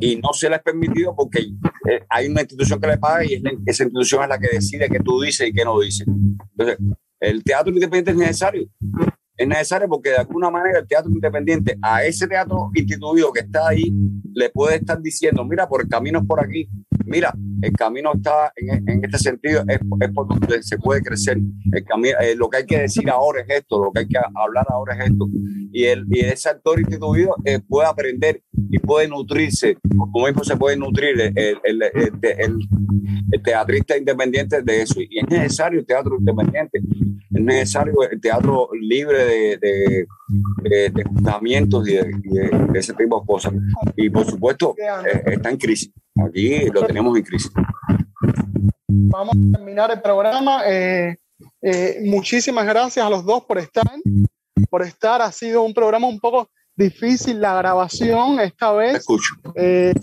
y 0.00 0.16
no 0.16 0.32
se 0.32 0.48
ha 0.48 0.50
permitido 0.72 1.14
porque 1.14 1.40
eh, 1.40 2.04
hay 2.08 2.28
una 2.28 2.42
institución 2.42 2.80
que 2.80 2.86
le 2.86 2.98
paga 2.98 3.24
y 3.24 3.42
esa 3.66 3.84
institución 3.84 4.22
es 4.22 4.28
la 4.28 4.38
que 4.38 4.48
decide 4.48 4.88
qué 4.88 5.00
tú 5.00 5.20
dices 5.20 5.48
y 5.48 5.52
qué 5.52 5.64
no 5.64 5.78
dices. 5.80 6.06
Entonces, 6.06 6.78
el 7.20 7.42
teatro 7.42 7.72
independiente 7.72 8.10
es 8.10 8.16
necesario. 8.16 8.68
Es 9.36 9.46
necesario 9.46 9.88
porque 9.88 10.10
de 10.10 10.16
alguna 10.16 10.50
manera 10.50 10.80
el 10.80 10.86
teatro 10.86 11.10
independiente 11.10 11.78
a 11.80 12.04
ese 12.04 12.26
teatro 12.26 12.70
instituido 12.74 13.32
que 13.32 13.40
está 13.40 13.68
ahí 13.68 13.92
le 14.34 14.50
puede 14.50 14.76
estar 14.76 15.00
diciendo, 15.00 15.44
mira, 15.44 15.68
por 15.68 15.82
el 15.82 15.88
camino 15.88 16.18
es 16.20 16.26
por 16.26 16.44
aquí, 16.44 16.68
mira, 17.08 17.34
el 17.62 17.72
camino 17.72 18.12
está 18.14 18.52
en, 18.56 18.88
en 18.88 19.04
este 19.04 19.18
sentido, 19.18 19.64
es, 19.68 19.78
por 20.14 20.28
donde 20.28 20.62
se 20.62 20.78
puede 20.78 21.02
crecer. 21.02 21.38
El 21.72 21.84
camino, 21.84 22.16
eh, 22.20 22.34
lo 22.36 22.48
que 22.48 22.58
hay 22.58 22.66
que 22.66 22.80
decir 22.80 23.08
ahora 23.10 23.42
es 23.42 23.48
esto, 23.48 23.82
lo 23.84 23.92
que 23.92 24.00
hay 24.00 24.08
que 24.08 24.18
hablar 24.34 24.66
ahora 24.68 24.94
es 24.94 25.10
esto. 25.10 25.28
Y, 25.72 25.84
el, 25.84 26.06
y 26.10 26.20
ese 26.20 26.48
actor 26.48 26.80
instituido 26.80 27.34
eh, 27.44 27.60
puede 27.66 27.88
aprender 27.88 28.42
y 28.70 28.78
puede 28.78 29.08
nutrirse, 29.08 29.76
como 29.96 30.26
mismo 30.26 30.44
se 30.44 30.56
puede 30.56 30.76
nutrir 30.76 31.20
el, 31.20 31.58
el, 31.64 31.82
el, 32.22 33.42
teatrista 33.42 33.96
independiente 33.96 34.62
de 34.62 34.82
eso. 34.82 35.00
Y 35.00 35.18
es 35.18 35.28
necesario 35.28 35.80
el 35.80 35.86
teatro 35.86 36.16
independiente, 36.18 36.78
es 36.78 37.42
necesario 37.42 37.94
el 38.10 38.20
teatro 38.20 38.68
libre 38.80 39.24
de, 39.24 39.58
de, 39.58 40.06
de, 40.62 40.90
de 40.90 41.04
y, 41.86 41.92
de, 42.72 42.78
ese 42.78 42.94
tipo 42.94 43.20
de 43.20 43.26
cosas. 43.26 43.52
Y 43.96 44.10
por 44.10 44.24
supuesto, 44.24 44.74
eh, 44.78 45.22
está 45.32 45.50
en 45.50 45.56
crisis. 45.56 45.92
Aquí 46.26 46.66
lo 46.70 46.84
tenemos 46.86 47.16
en 47.16 47.22
crisis. 47.22 47.52
Vamos 48.88 49.36
a 49.36 49.56
terminar 49.56 49.90
el 49.90 50.00
programa. 50.00 50.62
Eh, 50.66 51.16
eh, 51.62 52.00
muchísimas 52.04 52.66
gracias 52.66 53.04
a 53.04 53.10
los 53.10 53.24
dos 53.24 53.44
por 53.44 53.58
estar. 53.58 53.84
Por 54.70 54.82
estar. 54.82 55.22
Ha 55.22 55.30
sido 55.30 55.62
un 55.62 55.72
programa 55.72 56.08
un 56.08 56.18
poco 56.18 56.48
difícil 56.74 57.40
la 57.40 57.54
grabación 57.56 58.40
esta 58.40 58.72
vez. 58.72 58.96
Escucho. 58.96 59.34
Eh, 59.54 59.94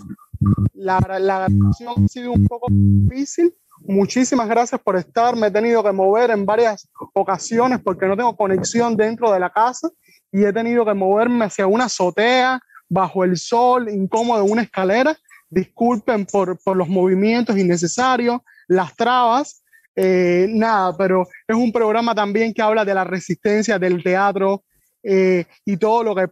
la, 0.74 0.98
la, 1.18 1.48
grabación 1.48 2.04
ha 2.04 2.08
sido 2.08 2.32
un 2.32 2.46
poco 2.46 2.66
difícil. 2.70 3.52
Muchísimas 3.80 4.48
gracias 4.48 4.80
por 4.80 4.96
estar. 4.96 5.36
Me 5.36 5.48
he 5.48 5.50
tenido 5.50 5.84
que 5.84 5.92
mover 5.92 6.30
en 6.30 6.46
varias 6.46 6.88
ocasiones 7.12 7.80
porque 7.82 8.06
no 8.06 8.16
tengo 8.16 8.36
conexión 8.36 8.96
dentro 8.96 9.30
de 9.32 9.40
la 9.40 9.50
casa 9.50 9.90
y 10.32 10.44
he 10.44 10.52
tenido 10.52 10.84
que 10.84 10.94
moverme 10.94 11.44
hacia 11.44 11.66
una 11.66 11.84
azotea, 11.84 12.60
bajo 12.88 13.24
el 13.24 13.36
sol, 13.36 13.88
incómodo, 13.90 14.44
una 14.44 14.62
escalera 14.62 15.16
disculpen 15.48 16.26
por, 16.26 16.58
los 16.76 16.88
movimientos 16.88 17.56
innecesarios, 17.56 18.40
las 18.68 18.94
trabas, 18.96 19.62
eh, 19.94 20.46
nada, 20.50 20.96
pero 20.96 21.26
es 21.46 21.56
un 21.56 21.72
programa 21.72 22.14
también 22.14 22.52
que 22.52 22.62
habla 22.62 22.84
de 22.84 22.94
la 22.94 23.04
resistencia 23.04 23.78
del 23.78 24.02
teatro 24.02 24.64
eh, 25.02 25.46
y 25.64 25.76
todo 25.76 26.02
lo 26.02 26.14
que 26.14 26.26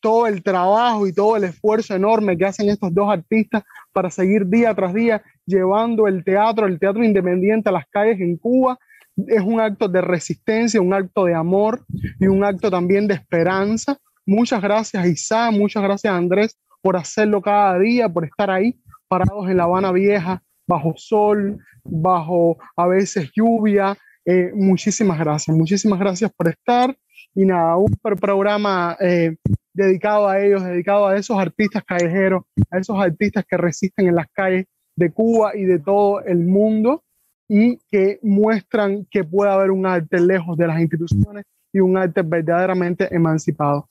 todo 0.00 0.26
el 0.26 0.42
trabajo 0.42 1.06
y 1.06 1.12
todo 1.12 1.36
el 1.36 1.44
esfuerzo 1.44 1.94
enorme 1.94 2.36
que 2.36 2.46
hacen 2.46 2.68
estos 2.68 2.94
dos 2.94 3.10
artistas 3.10 3.62
para 3.92 4.10
seguir 4.10 4.46
día 4.46 4.74
tras 4.74 4.94
día 4.94 5.22
llevando 5.44 6.06
el 6.06 6.24
teatro, 6.24 6.66
el 6.66 6.78
teatro 6.78 7.04
independiente 7.04 7.68
a 7.68 7.72
las 7.72 7.86
calles 7.88 8.20
en 8.20 8.36
Cuba. 8.36 8.78
Es 9.26 9.42
un 9.42 9.60
acto 9.60 9.88
de 9.88 10.00
resistencia, 10.00 10.80
un 10.80 10.94
acto 10.94 11.24
de 11.24 11.34
amor 11.34 11.84
y 12.20 12.26
un 12.26 12.44
acto 12.44 12.70
también 12.70 13.08
de 13.08 13.14
esperanza. 13.14 13.98
Muchas 14.24 14.62
gracias, 14.62 15.06
Isa, 15.06 15.50
muchas 15.50 15.82
gracias, 15.82 16.12
Andrés, 16.12 16.56
por 16.80 16.96
hacerlo 16.96 17.40
cada 17.42 17.78
día, 17.78 18.08
por 18.08 18.24
estar 18.24 18.50
ahí 18.50 18.74
parados 19.08 19.48
en 19.48 19.56
La 19.56 19.64
Habana 19.64 19.92
Vieja, 19.92 20.42
bajo 20.66 20.94
sol, 20.96 21.58
bajo 21.84 22.58
a 22.76 22.86
veces 22.86 23.30
lluvia. 23.34 23.96
Eh, 24.24 24.52
muchísimas 24.54 25.18
gracias, 25.18 25.56
muchísimas 25.56 25.98
gracias 25.98 26.30
por 26.36 26.48
estar. 26.48 26.96
Y 27.34 27.44
nada, 27.44 27.76
un 27.76 27.92
programa 28.20 28.96
eh, 29.00 29.36
dedicado 29.72 30.28
a 30.28 30.40
ellos, 30.40 30.62
dedicado 30.64 31.06
a 31.06 31.16
esos 31.16 31.38
artistas 31.38 31.84
callejeros, 31.84 32.42
a 32.70 32.78
esos 32.78 33.00
artistas 33.00 33.44
que 33.48 33.56
resisten 33.56 34.08
en 34.08 34.14
las 34.14 34.26
calles 34.32 34.66
de 34.96 35.10
Cuba 35.12 35.56
y 35.56 35.64
de 35.64 35.78
todo 35.78 36.20
el 36.22 36.38
mundo 36.38 37.04
y 37.48 37.78
que 37.90 38.18
muestran 38.22 39.06
que 39.10 39.24
puede 39.24 39.50
haber 39.50 39.70
un 39.70 39.86
arte 39.86 40.20
lejos 40.20 40.56
de 40.58 40.66
las 40.66 40.80
instituciones 40.80 41.44
y 41.72 41.80
un 41.80 41.96
arte 41.96 42.22
verdaderamente 42.22 43.14
emancipado. 43.14 43.88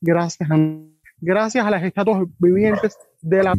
Gracias, 0.00 0.48
gracias 1.20 1.64
a 1.64 1.70
las 1.70 1.82
estatuas 1.82 2.22
vivientes 2.38 2.98
de 3.20 3.42
la 3.42 3.54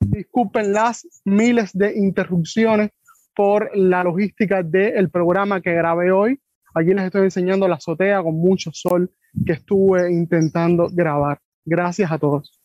disculpen 0.00 0.72
las 0.72 1.06
miles 1.24 1.72
de 1.72 1.96
interrupciones 1.96 2.90
por 3.34 3.76
la 3.76 4.04
logística 4.04 4.62
del 4.62 5.10
programa 5.10 5.60
que 5.60 5.72
grabé 5.72 6.12
hoy. 6.12 6.40
Aquí 6.74 6.92
les 6.92 7.04
estoy 7.04 7.22
enseñando 7.22 7.68
la 7.68 7.76
azotea 7.76 8.22
con 8.22 8.34
mucho 8.34 8.70
sol 8.72 9.10
que 9.46 9.52
estuve 9.54 10.12
intentando 10.12 10.88
grabar. 10.92 11.40
Gracias 11.64 12.10
a 12.12 12.18
todos. 12.18 12.60